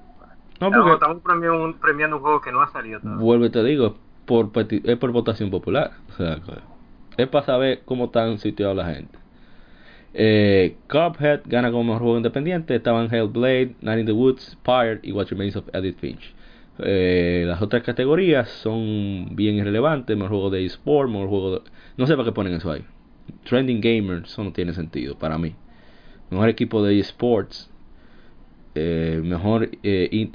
no, 0.61 0.73
Estamos, 0.73 0.85
porque 0.85 1.05
estamos 1.05 1.23
premiando, 1.23 1.65
un, 1.65 1.81
premiando 1.81 2.17
un 2.17 2.23
juego 2.23 2.41
que 2.41 2.53
no 2.53 2.63
ha 2.63 2.69
salido 2.73 3.01
todavía. 3.03 3.25
vuelvo 3.25 3.47
y 3.47 3.51
te 3.51 3.63
digo, 3.65 3.99
por, 4.29 4.53
es 4.55 4.97
por 4.99 5.11
votación 5.11 5.51
popular. 5.51 5.93
Es 7.17 7.27
para 7.29 7.47
saber 7.47 7.81
cómo 7.85 8.05
están 8.05 8.39
situados 8.39 8.77
la 8.77 8.95
gente. 8.95 9.19
Eh, 10.15 10.77
Cuphead 10.89 11.41
gana 11.47 11.71
como 11.71 11.85
mejor 11.85 12.03
juego 12.03 12.17
independiente. 12.19 12.77
Estaban 12.77 13.13
Hellblade, 13.13 13.75
Night 13.81 14.01
in 14.01 14.07
the 14.07 14.13
Woods, 14.13 14.57
Pyre 14.63 15.01
y 15.03 15.13
What 15.13 15.29
Remains 15.31 15.57
of 15.57 15.65
Edith 15.73 15.99
Finch. 15.99 16.35
Eh, 16.81 17.45
las 17.47 17.61
otras 17.61 17.83
categorías 17.83 18.49
son 18.49 19.31
bien 19.35 19.57
irrelevantes. 19.57 20.17
Mejor 20.17 20.31
juego 20.31 20.51
de 20.51 20.65
eSport, 20.65 21.11
mejor 21.11 21.29
juego 21.29 21.51
de... 21.55 21.61
No 21.97 22.07
sé 22.07 22.15
para 22.15 22.27
qué 22.27 22.33
ponen 22.33 22.55
eso 22.55 22.71
ahí. 22.71 22.85
Trending 23.45 23.81
Gamer, 23.81 24.25
eso 24.25 24.45
no 24.45 24.53
tiene 24.53 24.73
sentido 24.75 25.19
para 25.19 25.39
mí. 25.39 25.55
Mejor 26.31 26.51
equipo 26.51 26.85
de 26.85 26.99
eSports. 27.01 27.71
Eh, 28.75 29.21
mejor... 29.25 29.71
Eh, 29.83 30.31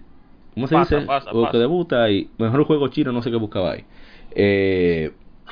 ¿Cómo 0.54 0.68
se 0.68 0.76
Pasa, 0.76 0.96
dice? 0.96 1.08
pasa, 1.08 1.32
juego 1.32 1.46
pasa. 1.46 1.52
que 1.52 1.58
debuta 1.60 2.10
y 2.12 2.30
mejor 2.38 2.64
juego 2.66 2.88
chino, 2.90 3.12
no 3.12 3.22
sé 3.22 3.32
qué 3.32 3.38
buscaba 3.38 3.72
ahí. 3.72 3.86
Eh, 4.32 5.12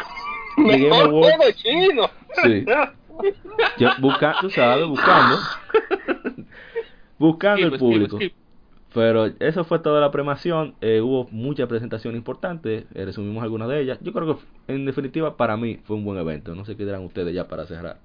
The 0.58 0.64
Game 0.80 0.90
Awards- 0.96 1.56
chino. 1.56 2.10
Sí. 2.44 2.66
Yo, 3.78 3.90
busca, 4.00 4.36
tú 4.42 4.50
sabes, 4.50 4.88
buscando. 4.88 5.38
buscando 7.20 7.62
el 7.68 7.70
Skip, 7.72 7.80
público. 7.80 8.16
skip. 8.18 8.34
Pero 8.94 9.26
eso 9.40 9.64
fue 9.64 9.80
toda 9.80 10.02
la 10.02 10.12
premiación. 10.12 10.76
eh, 10.82 11.00
hubo 11.02 11.28
muchas 11.32 11.68
presentaciones 11.68 12.18
importantes. 12.18 12.86
eh, 12.94 13.06
resumimos 13.06 13.42
algunas 13.44 13.70
de 13.70 13.80
ellas. 13.82 14.00
Yo 14.02 14.12
creo 14.12 14.38
que, 14.68 14.74
en 14.74 14.86
definitiva, 14.86 15.38
para 15.38 15.56
mí 15.56 15.80
fue 15.84 15.96
un 15.96 16.04
buen 16.04 16.18
evento. 16.20 16.54
No 16.56 16.66
sé 16.66 16.76
qué 16.76 16.86
dirán 16.86 17.04
ustedes 17.06 17.34
ya 17.34 17.48
para 17.48 17.66
cerrar. 17.66 18.00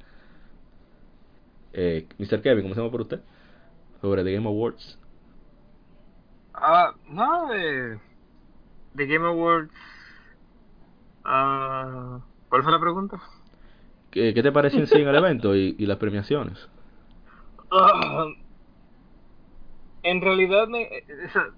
Eh, 1.72 2.06
Mr. 2.18 2.40
Kevin, 2.40 2.62
comencemos 2.62 2.90
por 2.90 3.00
usted. 3.02 3.20
Sobre 4.00 4.22
The 4.22 4.32
Game 4.34 4.46
Awards. 4.46 4.98
Ah, 6.56 6.92
no, 7.06 7.48
de, 7.48 8.00
de 8.94 9.06
Game 9.06 9.26
Awards. 9.26 9.72
Ah, 11.24 12.26
¿Cuál 12.48 12.62
fue 12.62 12.72
la 12.72 12.80
pregunta? 12.80 13.20
¿Qué, 14.10 14.34
qué 14.34 14.42
te 14.42 14.50
pareció 14.52 14.82
en 14.82 14.88
sí 14.88 14.98
el 15.00 15.14
evento 15.14 15.54
y, 15.54 15.76
y 15.78 15.86
las 15.86 15.98
premiaciones? 15.98 16.68
Ah, 17.70 18.26
en 20.02 20.20
realidad, 20.20 20.68
me, 20.68 20.88
esa- 21.24 21.48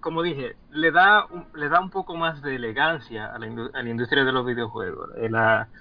como 0.00 0.22
dije, 0.22 0.58
le 0.70 0.92
da, 0.92 1.26
un, 1.26 1.48
le 1.54 1.68
da 1.70 1.80
un 1.80 1.90
poco 1.90 2.16
más 2.16 2.42
de 2.42 2.56
elegancia 2.56 3.26
a 3.34 3.38
la, 3.40 3.46
indu- 3.48 3.70
a 3.74 3.82
la 3.82 3.90
industria 3.90 4.24
de 4.24 4.32
los 4.32 4.46
videojuegos. 4.46 5.10
Eh, 5.18 5.30
La, 5.30 5.72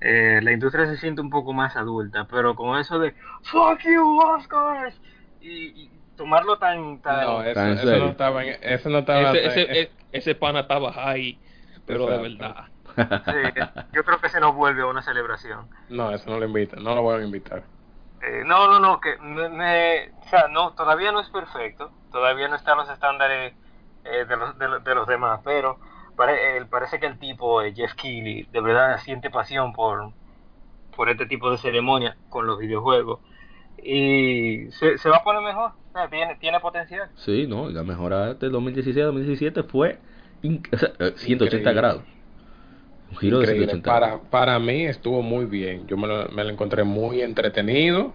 eh, 0.00 0.40
la 0.42 0.52
industria 0.52 0.86
se 0.86 0.98
siente 0.98 1.22
un 1.22 1.30
poco 1.30 1.54
más 1.54 1.76
adulta, 1.76 2.26
pero 2.28 2.56
con 2.56 2.78
eso 2.80 2.98
de 3.00 3.16
¡Fuck 3.44 3.80
you, 3.84 4.20
Oscars! 4.22 5.00
Y, 5.40 5.84
y 5.86 6.03
tomarlo 6.16 6.58
tan... 6.58 7.00
tan 7.00 7.20
No, 7.20 7.42
eso, 7.42 7.60
Tan 7.60 7.72
eso 7.72 7.86
no 7.98 8.08
estaba 8.10 8.44
en, 8.44 8.56
eso 8.62 8.88
no 8.88 8.98
estaba 8.98 9.20
ese, 9.20 9.38
en- 9.44 9.50
ese, 9.50 9.80
ese, 9.82 9.92
ese 10.12 10.34
pana 10.34 10.60
estaba 10.60 10.92
high 10.92 11.40
pero 11.86 12.06
de 12.06 12.18
verdad 12.18 12.64
sí, 13.26 13.32
yo 13.92 14.04
creo 14.04 14.20
que 14.20 14.28
se 14.28 14.40
nos 14.40 14.54
vuelve 14.54 14.84
una 14.84 15.02
celebración. 15.02 15.68
No, 15.88 16.10
eso 16.12 16.30
no 16.30 16.38
lo 16.38 16.46
invitan, 16.46 16.82
no 16.82 16.94
lo 16.94 17.02
voy 17.02 17.20
a 17.20 17.24
invitar. 17.24 17.64
Eh, 18.22 18.42
no, 18.46 18.68
no, 18.68 18.80
no, 18.80 19.00
que 19.00 19.16
me, 19.18 19.48
me- 19.48 20.10
o 20.24 20.28
sea, 20.30 20.48
no, 20.48 20.72
todavía 20.72 21.12
no 21.12 21.20
es 21.20 21.28
perfecto, 21.28 21.92
todavía 22.10 22.48
no 22.48 22.56
están 22.56 22.78
los 22.78 22.88
estándares 22.88 23.54
eh, 24.04 24.24
de, 24.24 24.36
los, 24.36 24.58
de, 24.58 24.68
los- 24.68 24.84
de 24.84 24.94
los 24.94 25.06
demás, 25.06 25.40
pero 25.44 25.78
pare- 26.16 26.56
eh, 26.58 26.64
parece 26.66 26.98
que 26.98 27.06
el 27.06 27.18
tipo, 27.18 27.60
eh, 27.62 27.74
Jeff 27.74 27.94
Keighley, 27.94 28.44
de 28.50 28.60
verdad 28.60 28.98
siente 28.98 29.30
pasión 29.30 29.72
por, 29.72 30.12
por 30.96 31.08
este 31.10 31.26
tipo 31.26 31.50
de 31.50 31.58
ceremonia 31.58 32.16
con 32.30 32.46
los 32.46 32.58
videojuegos 32.58 33.20
y 33.84 34.70
se, 34.72 34.98
se 34.98 35.08
va 35.08 35.18
a 35.18 35.24
poner 35.24 35.42
mejor, 35.42 35.72
tiene, 36.10 36.36
tiene 36.36 36.60
potencial. 36.60 37.08
Sí, 37.16 37.46
no, 37.46 37.68
la 37.70 37.82
mejora 37.84 38.34
del 38.34 38.52
2016 38.52 38.96
a 39.02 39.06
2017 39.06 39.62
fue 39.64 39.98
in- 40.42 40.62
o 40.72 40.76
sea, 40.76 40.88
eh, 40.98 41.12
180 41.16 41.44
Increíble. 41.70 41.72
grados. 41.74 42.02
Un 43.10 43.16
giro 43.18 43.38
de 43.38 43.44
Increíble. 43.44 43.66
180 43.66 43.90
Para, 43.92 44.06
grados. 44.06 44.26
para 44.30 44.58
mí 44.58 44.86
estuvo 44.86 45.22
muy 45.22 45.44
bien. 45.44 45.86
Yo 45.86 45.96
me 45.96 46.06
lo, 46.08 46.28
me 46.30 46.42
lo 46.44 46.50
encontré 46.50 46.84
muy 46.84 47.20
entretenido. 47.20 48.12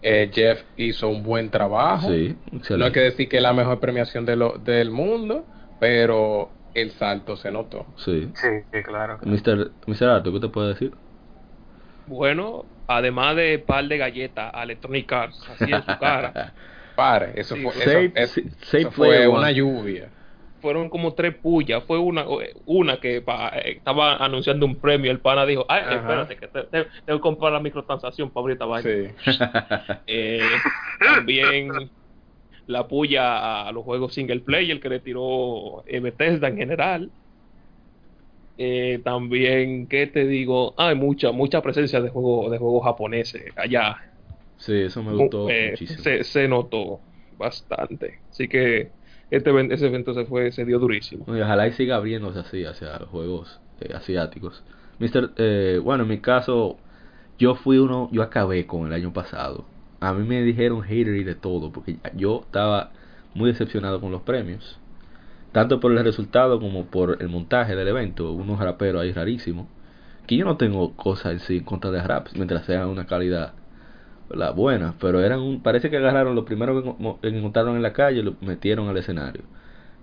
Eh, 0.00 0.30
Jeff 0.32 0.62
hizo 0.76 1.08
un 1.08 1.22
buen 1.24 1.50
trabajo. 1.50 2.08
Sí, 2.08 2.36
No 2.70 2.84
hay 2.84 2.92
que 2.92 3.00
decir 3.00 3.28
que 3.28 3.38
es 3.38 3.42
la 3.42 3.52
mejor 3.52 3.80
premiación 3.80 4.24
de 4.24 4.36
lo, 4.36 4.56
del 4.58 4.90
mundo, 4.92 5.44
pero 5.80 6.50
el 6.74 6.92
salto 6.92 7.36
se 7.36 7.50
notó. 7.50 7.84
Sí. 7.96 8.28
Sí, 8.34 8.46
sí, 8.72 8.82
claro. 8.84 9.18
Mr. 9.22 9.72
Mr. 9.86 10.04
Arto, 10.08 10.32
¿qué 10.32 10.38
te 10.40 10.48
puede 10.48 10.68
decir? 10.68 10.92
Bueno 12.08 12.64
además 12.86 13.36
de 13.36 13.58
par 13.58 13.84
de 13.86 13.98
galletas 13.98 14.50
a 14.54 14.62
Electronic 14.62 15.12
Arts 15.12 15.46
así 15.50 15.72
en 15.72 15.82
su 15.82 15.98
cara 15.98 16.54
Pare, 16.96 17.32
eso 17.36 17.54
Sí, 17.54 17.62
fue, 17.62 17.72
Save- 17.74 18.12
eso, 18.16 18.40
eso- 18.40 18.50
save 18.62 18.82
eso 18.82 18.90
fue 18.90 19.28
una 19.28 19.52
lluvia. 19.52 20.10
fueron 20.60 20.90
como 20.90 21.14
tres 21.14 21.36
pullas. 21.36 21.84
Fue 21.84 21.96
una 21.96 22.24
una 22.64 22.96
que 22.98 23.20
pa- 23.22 23.52
eh, 23.54 23.74
estaba 23.76 24.16
anunciando 24.16 24.66
un 24.66 24.80
premio. 24.80 25.12
El 25.12 25.20
pana 25.20 25.46
dijo: 25.46 25.64
Ay, 25.68 25.82
Ajá. 25.82 25.94
espérate, 25.94 26.36
que 26.36 26.48
te- 26.48 26.62
te- 26.64 26.88
tengo 27.04 27.20
que 27.20 27.22
comprar 27.22 27.52
la 27.52 27.60
microtransacción 27.60 28.30
para 28.32 28.42
abrir 28.42 28.54
esta 28.54 28.64
vaina. 28.66 28.90
Sí. 28.90 29.30
Eh, 30.08 30.40
también 30.98 31.70
la 32.66 32.88
puya 32.88 33.68
a 33.68 33.70
los 33.70 33.84
juegos 33.84 34.14
single 34.14 34.40
player 34.40 34.80
que 34.80 34.88
le 34.88 34.98
tiró 34.98 35.84
eh, 35.86 36.00
Bethesda 36.00 36.48
en 36.48 36.56
general. 36.56 37.12
Eh, 38.58 39.00
también, 39.04 39.86
¿qué 39.88 40.06
te 40.08 40.26
digo? 40.26 40.74
Hay 40.78 40.94
mucha 40.96 41.32
mucha 41.32 41.62
presencia 41.62 42.00
de 42.00 42.10
juegos 42.10 42.50
de 42.50 42.58
juegos 42.58 42.84
japoneses 42.84 43.52
allá. 43.56 43.96
sí, 44.56 44.72
eso 44.82 45.02
me 45.02 45.12
gustó 45.14 45.48
Eh, 45.48 45.70
muchísimo. 45.70 46.02
se, 46.02 46.24
se 46.24 46.48
notó 46.48 47.06
bastante. 47.30 48.22
Así 48.30 48.48
que 48.48 48.94
este 49.30 49.50
ese 49.74 49.86
evento 49.86 50.14
se 50.14 50.26
fue 50.26 50.52
se 50.52 50.64
dio 50.64 50.78
durísimo. 50.78 51.24
Y 51.26 51.40
ojalá 51.40 51.68
y 51.68 51.72
siga 51.72 51.96
abriéndose 51.96 52.38
así 52.40 52.64
hacia 52.64 52.98
los 52.98 53.08
juegos 53.10 53.60
eh, 53.80 53.92
asiáticos. 53.94 54.64
Mr. 54.98 55.32
Eh, 55.36 55.80
bueno, 55.82 56.04
en 56.04 56.08
mi 56.10 56.20
caso, 56.20 56.78
yo 57.38 57.54
fui 57.54 57.78
uno, 57.78 58.08
yo 58.12 58.22
acabé 58.22 58.66
con 58.66 58.86
el 58.86 58.92
año 58.92 59.12
pasado. 59.12 59.64
A 60.00 60.12
mí 60.14 60.26
me 60.26 60.42
dijeron 60.42 60.82
hater 60.82 61.14
y 61.16 61.24
de 61.24 61.34
todo, 61.34 61.72
porque 61.72 61.98
yo 62.14 62.42
estaba 62.44 62.92
muy 63.34 63.50
decepcionado 63.50 64.00
con 64.00 64.10
los 64.12 64.22
premios. 64.22 64.77
Tanto 65.58 65.80
por 65.80 65.90
el 65.90 66.04
resultado 66.04 66.60
como 66.60 66.84
por 66.84 67.16
el 67.20 67.28
montaje 67.28 67.74
del 67.74 67.88
evento. 67.88 68.30
Unos 68.30 68.60
raperos 68.60 69.02
ahí 69.02 69.10
rarísimos. 69.10 69.66
Que 70.24 70.36
yo 70.36 70.44
no 70.44 70.56
tengo 70.56 70.94
cosas 70.94 71.32
en 71.32 71.40
sí 71.40 71.62
contra 71.62 71.90
de 71.90 72.00
raps, 72.00 72.36
mientras 72.36 72.64
sean 72.64 72.86
una 72.86 73.06
calidad 73.06 73.54
la 74.30 74.52
buena. 74.52 74.94
Pero 75.00 75.20
eran 75.20 75.40
un, 75.40 75.60
parece 75.60 75.90
que 75.90 75.96
agarraron 75.96 76.36
lo 76.36 76.44
primero 76.44 76.96
que 77.20 77.28
encontraron 77.28 77.74
en 77.74 77.82
la 77.82 77.92
calle 77.92 78.20
y 78.20 78.22
lo 78.22 78.36
metieron 78.40 78.86
al 78.86 78.98
escenario. 78.98 79.42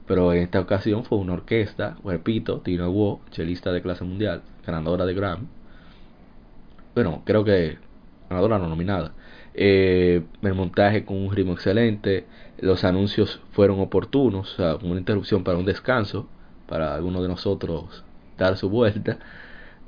Pero 0.06 0.34
en 0.34 0.40
esta 0.40 0.60
ocasión 0.60 1.06
fue 1.06 1.19
una 1.19 1.32
orquesta, 1.32 1.95
repito, 2.03 2.60
Tina 2.60 2.90
Wu, 2.90 3.22
chelista 3.32 3.72
de 3.72 3.82
clase 3.82 4.03
mundial, 4.03 4.41
ganadora 4.68 5.06
de 5.06 5.14
Grammy. 5.14 5.48
bueno, 6.95 7.22
creo 7.23 7.45
que 7.45 7.77
ganadora 8.30 8.60
no 8.60 8.68
nominada. 8.68 9.14
Eh, 9.57 10.23
el 10.41 10.53
montaje 10.53 11.06
con 11.06 11.18
un 11.18 11.34
ritmo 11.36 11.53
excelente, 11.53 12.26
los 12.60 12.84
anuncios 12.84 13.41
fueron 13.52 13.80
oportunos, 13.80 14.53
o 14.53 14.56
sea, 14.57 14.73
como 14.77 14.91
una 14.91 14.99
interrupción 14.99 15.44
para 15.44 15.57
un 15.57 15.65
descanso, 15.65 16.27
para 16.68 16.95
alguno 16.95 17.22
de 17.22 17.27
nosotros 17.30 18.03
dar 18.38 18.57
su 18.57 18.69
vuelta. 18.69 19.19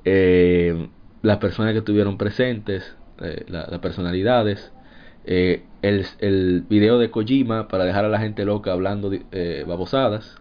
Eh, 0.06 0.88
las 1.22 1.38
personas 1.38 1.74
que 1.74 1.80
estuvieron 1.80 2.18
presentes, 2.18 2.96
eh, 3.22 3.46
la- 3.48 3.68
las 3.70 3.80
personalidades, 3.80 4.72
eh, 5.26 5.64
el, 5.82 6.06
el 6.20 6.64
video 6.70 6.98
de 7.00 7.10
Kojima 7.12 7.68
para 7.68 7.86
dejar 7.86 8.06
a 8.06 8.10
la 8.10 8.20
gente 8.20 8.46
loca 8.46 8.72
hablando 8.72 9.12
eh, 9.32 9.66
babosadas, 9.68 10.38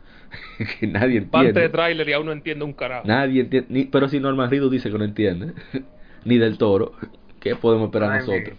que 0.81 0.87
nadie 0.87 1.19
Parte 1.31 1.61
de 1.61 1.69
entiende. 1.69 1.69
tráiler 1.69 2.09
y 2.09 2.13
aún 2.13 2.27
no 2.27 2.33
entiende 2.33 2.65
un 2.65 2.73
carajo. 2.73 3.07
Nadie 3.07 3.43
entiende, 3.43 3.69
ni- 3.71 3.85
pero 3.87 4.09
si 4.09 4.21
Norman 4.21 4.51
Reedus 4.51 4.71
dice 4.71 4.91
que 4.91 4.99
no 4.99 5.05
entiende, 5.05 5.55
ni 6.25 6.39
del 6.39 6.59
toro, 6.59 6.93
¿qué 7.41 7.55
podemos 7.57 7.87
esperar 7.87 8.11
Ay, 8.13 8.21
nosotros? 8.21 8.59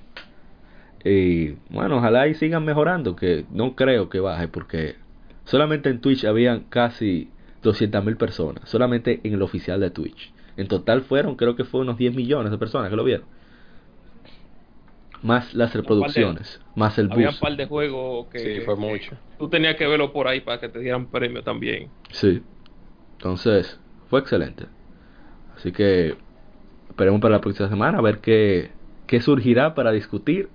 Y 1.08 1.58
bueno, 1.70 1.98
ojalá 1.98 2.28
y 2.28 2.36
sigan 2.36 2.66
mejorando, 2.66 3.16
que 3.16 3.46
no 3.50 3.76
creo 3.76 4.10
que 4.10 4.20
baje, 4.20 4.50
porque 4.50 4.96
solamente 5.46 5.90
en 5.90 6.02
Twitch 6.02 6.26
habían 6.26 6.66
casi 6.66 7.30
200.000 7.64 8.18
personas, 8.18 8.68
solamente 8.70 9.22
en 9.24 9.34
el 9.34 9.42
oficial 9.42 9.80
de 9.80 9.90
Twitch. 9.90 10.34
En 10.58 10.68
total 10.68 11.04
fueron, 11.04 11.36
creo 11.36 11.56
que 11.56 11.64
fue 11.64 11.82
unos 11.82 11.98
10 11.98 12.14
millones 12.14 12.52
de 12.52 12.58
personas 12.58 12.90
que 12.90 12.96
lo 12.98 13.06
vieron. 13.06 13.26
Más 15.24 15.54
las 15.54 15.74
reproducciones, 15.74 16.60
más 16.76 16.98
el 16.98 17.12
Había 17.12 17.30
un 17.30 17.40
par 17.40 17.56
de 17.56 17.66
juegos 17.68 18.28
que, 18.28 18.40
Sí, 18.40 18.62
fue 18.66 18.76
mucho. 18.76 19.16
tú 19.40 19.48
tenías 19.50 19.76
que 19.76 19.88
verlo 19.88 20.12
por 20.12 20.28
ahí 20.28 20.42
para 20.42 20.60
que 20.60 20.68
te 20.68 20.80
dieran 20.80 21.08
premio 21.08 21.42
también. 21.42 21.90
Sí. 22.12 22.42
Entonces, 23.14 23.80
fue 24.10 24.20
excelente. 24.20 24.66
Así 25.56 25.72
que 25.72 26.16
esperemos 26.90 27.22
para 27.22 27.36
la 27.36 27.42
próxima 27.42 27.70
semana 27.70 27.98
a 27.98 28.02
ver 28.02 28.20
qué, 28.20 28.72
qué 29.08 29.22
surgirá 29.22 29.74
para 29.74 29.92
discutir. 29.92 30.50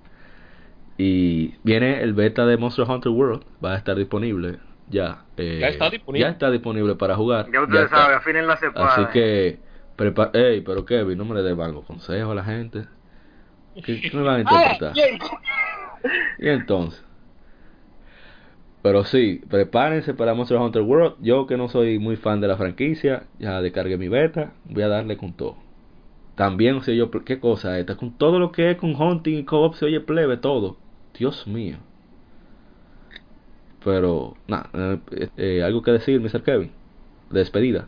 Y 1.05 1.55
viene 1.63 2.01
el 2.01 2.13
beta 2.13 2.45
de 2.45 2.55
Monster 2.57 2.85
Hunter 2.89 3.11
World. 3.11 3.43
Va 3.63 3.73
a 3.73 3.77
estar 3.77 3.95
disponible 3.97 4.59
ya. 4.89 5.25
eh, 5.37 5.57
Ya 5.59 5.67
está 5.67 5.89
disponible. 5.89 6.25
Ya 6.25 6.31
está 6.31 6.49
disponible 6.51 6.95
para 6.95 7.15
jugar. 7.15 7.51
Ya 7.51 7.61
ustedes 7.61 7.85
está. 7.85 7.97
saben, 7.97 8.17
afinen 8.17 8.47
la 8.47 8.55
cepada. 8.57 8.87
Así 8.93 9.05
que, 9.11 9.59
prepa 9.95 10.29
Ey, 10.33 10.61
pero 10.61 10.85
Kevin, 10.85 11.17
no 11.17 11.25
me 11.25 11.35
le 11.35 11.41
des 11.41 11.57
malos 11.57 11.83
consejos 11.85 12.31
a 12.31 12.35
la 12.35 12.43
gente. 12.43 12.85
¿Qué, 13.83 13.99
qué 13.99 14.11
me 14.15 14.23
van 14.23 14.35
a 14.35 14.39
interpretar? 14.41 14.93
Y 16.39 16.47
entonces. 16.47 17.03
Pero 18.81 19.03
sí, 19.05 19.41
prepárense 19.49 20.13
para 20.13 20.33
Monster 20.33 20.57
Hunter 20.57 20.81
World. 20.81 21.15
Yo 21.21 21.47
que 21.47 21.57
no 21.57 21.69
soy 21.69 21.99
muy 21.99 22.15
fan 22.17 22.41
de 22.41 22.47
la 22.49 22.57
franquicia, 22.57 23.23
ya 23.39 23.61
descargué 23.61 23.97
mi 23.97 24.09
beta, 24.09 24.53
voy 24.65 24.83
a 24.83 24.89
darle 24.89 25.17
con 25.17 25.33
todo. 25.33 25.55
También, 26.35 26.75
o 26.75 26.81
sea, 26.81 26.93
yo, 26.93 27.09
qué 27.11 27.39
cosa 27.39 27.77
esta, 27.79 27.95
con 27.95 28.17
todo 28.17 28.39
lo 28.39 28.51
que 28.51 28.71
es 28.71 28.77
con 28.77 28.95
hunting 28.95 29.37
y 29.37 29.43
co-op 29.45 29.75
se 29.75 29.85
oye 29.85 29.99
plebe 30.01 30.37
todo. 30.37 30.77
Dios 31.17 31.47
mío. 31.47 31.77
Pero, 33.83 34.35
nada, 34.47 34.69
eh, 35.11 35.29
eh, 35.37 35.63
algo 35.63 35.81
que 35.81 35.91
decir, 35.91 36.19
Mr. 36.21 36.43
Kevin. 36.43 36.71
De 37.29 37.39
despedida. 37.39 37.87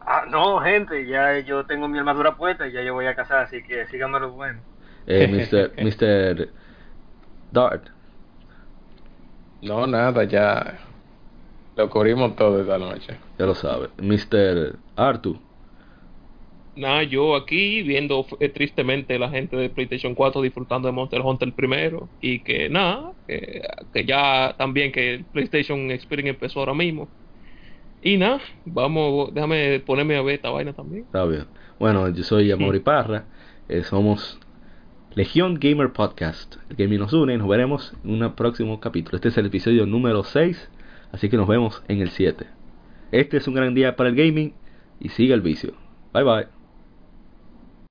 Ah, 0.00 0.24
no, 0.28 0.58
gente, 0.60 1.06
ya 1.06 1.38
yo 1.38 1.64
tengo 1.66 1.86
mi 1.86 1.98
armadura 1.98 2.36
puesta 2.36 2.66
y 2.66 2.72
ya 2.72 2.82
yo 2.82 2.94
voy 2.94 3.06
a 3.06 3.14
casar, 3.14 3.44
así 3.44 3.62
que 3.62 3.86
síganme 3.86 4.18
lo 4.18 4.32
bueno. 4.32 4.60
Eh, 5.06 5.28
Mr. 5.76 5.82
Mr. 5.82 6.48
Dart. 7.52 7.88
No, 9.62 9.86
nada, 9.86 10.24
ya 10.24 10.78
lo 11.76 11.88
cubrimos 11.90 12.34
todo 12.34 12.60
esta 12.60 12.78
noche. 12.78 13.18
Ya 13.38 13.46
lo 13.46 13.54
sabe. 13.54 13.90
Mr. 13.98 14.76
Arthur. 14.96 15.36
Nada, 16.80 17.02
yo 17.02 17.36
aquí 17.36 17.82
viendo 17.82 18.26
eh, 18.40 18.48
tristemente 18.48 19.18
la 19.18 19.28
gente 19.28 19.54
de 19.54 19.68
PlayStation 19.68 20.14
4 20.14 20.40
disfrutando 20.40 20.88
de 20.88 20.92
Monster 20.92 21.20
Hunter 21.20 21.52
primero 21.52 22.08
y 22.22 22.38
que 22.40 22.70
nada, 22.70 23.12
que, 23.28 23.60
que 23.92 24.04
ya 24.06 24.54
también 24.56 24.90
que 24.90 25.14
el 25.14 25.24
PlayStation 25.24 25.90
Experience 25.90 26.30
empezó 26.30 26.60
ahora 26.60 26.72
mismo. 26.72 27.06
Y 28.02 28.16
nada, 28.16 28.40
vamos, 28.64 29.34
déjame 29.34 29.80
ponerme 29.80 30.16
a 30.16 30.22
ver 30.22 30.36
esta 30.36 30.48
vaina 30.48 30.72
también. 30.72 31.02
Está 31.04 31.26
bien. 31.26 31.44
Bueno, 31.78 32.08
yo 32.08 32.22
soy 32.22 32.50
Amori 32.50 32.80
Parra. 32.80 33.26
eh, 33.68 33.82
somos 33.82 34.40
Legión 35.14 35.58
Gamer 35.60 35.92
Podcast. 35.92 36.56
El 36.70 36.76
gaming 36.76 37.00
nos 37.00 37.12
une 37.12 37.34
y 37.34 37.36
nos 37.36 37.46
veremos 37.48 37.92
en 38.04 38.22
un 38.22 38.34
próximo 38.34 38.80
capítulo. 38.80 39.16
Este 39.16 39.28
es 39.28 39.36
el 39.36 39.46
episodio 39.46 39.84
número 39.84 40.24
6. 40.24 40.70
Así 41.12 41.28
que 41.28 41.36
nos 41.36 41.46
vemos 41.46 41.82
en 41.88 42.00
el 42.00 42.08
7. 42.08 42.46
Este 43.12 43.36
es 43.36 43.46
un 43.48 43.54
gran 43.54 43.74
día 43.74 43.96
para 43.96 44.08
el 44.08 44.14
gaming 44.16 44.54
y 44.98 45.10
sigue 45.10 45.34
el 45.34 45.42
vicio. 45.42 45.74
Bye 46.14 46.24
bye. 46.24 46.59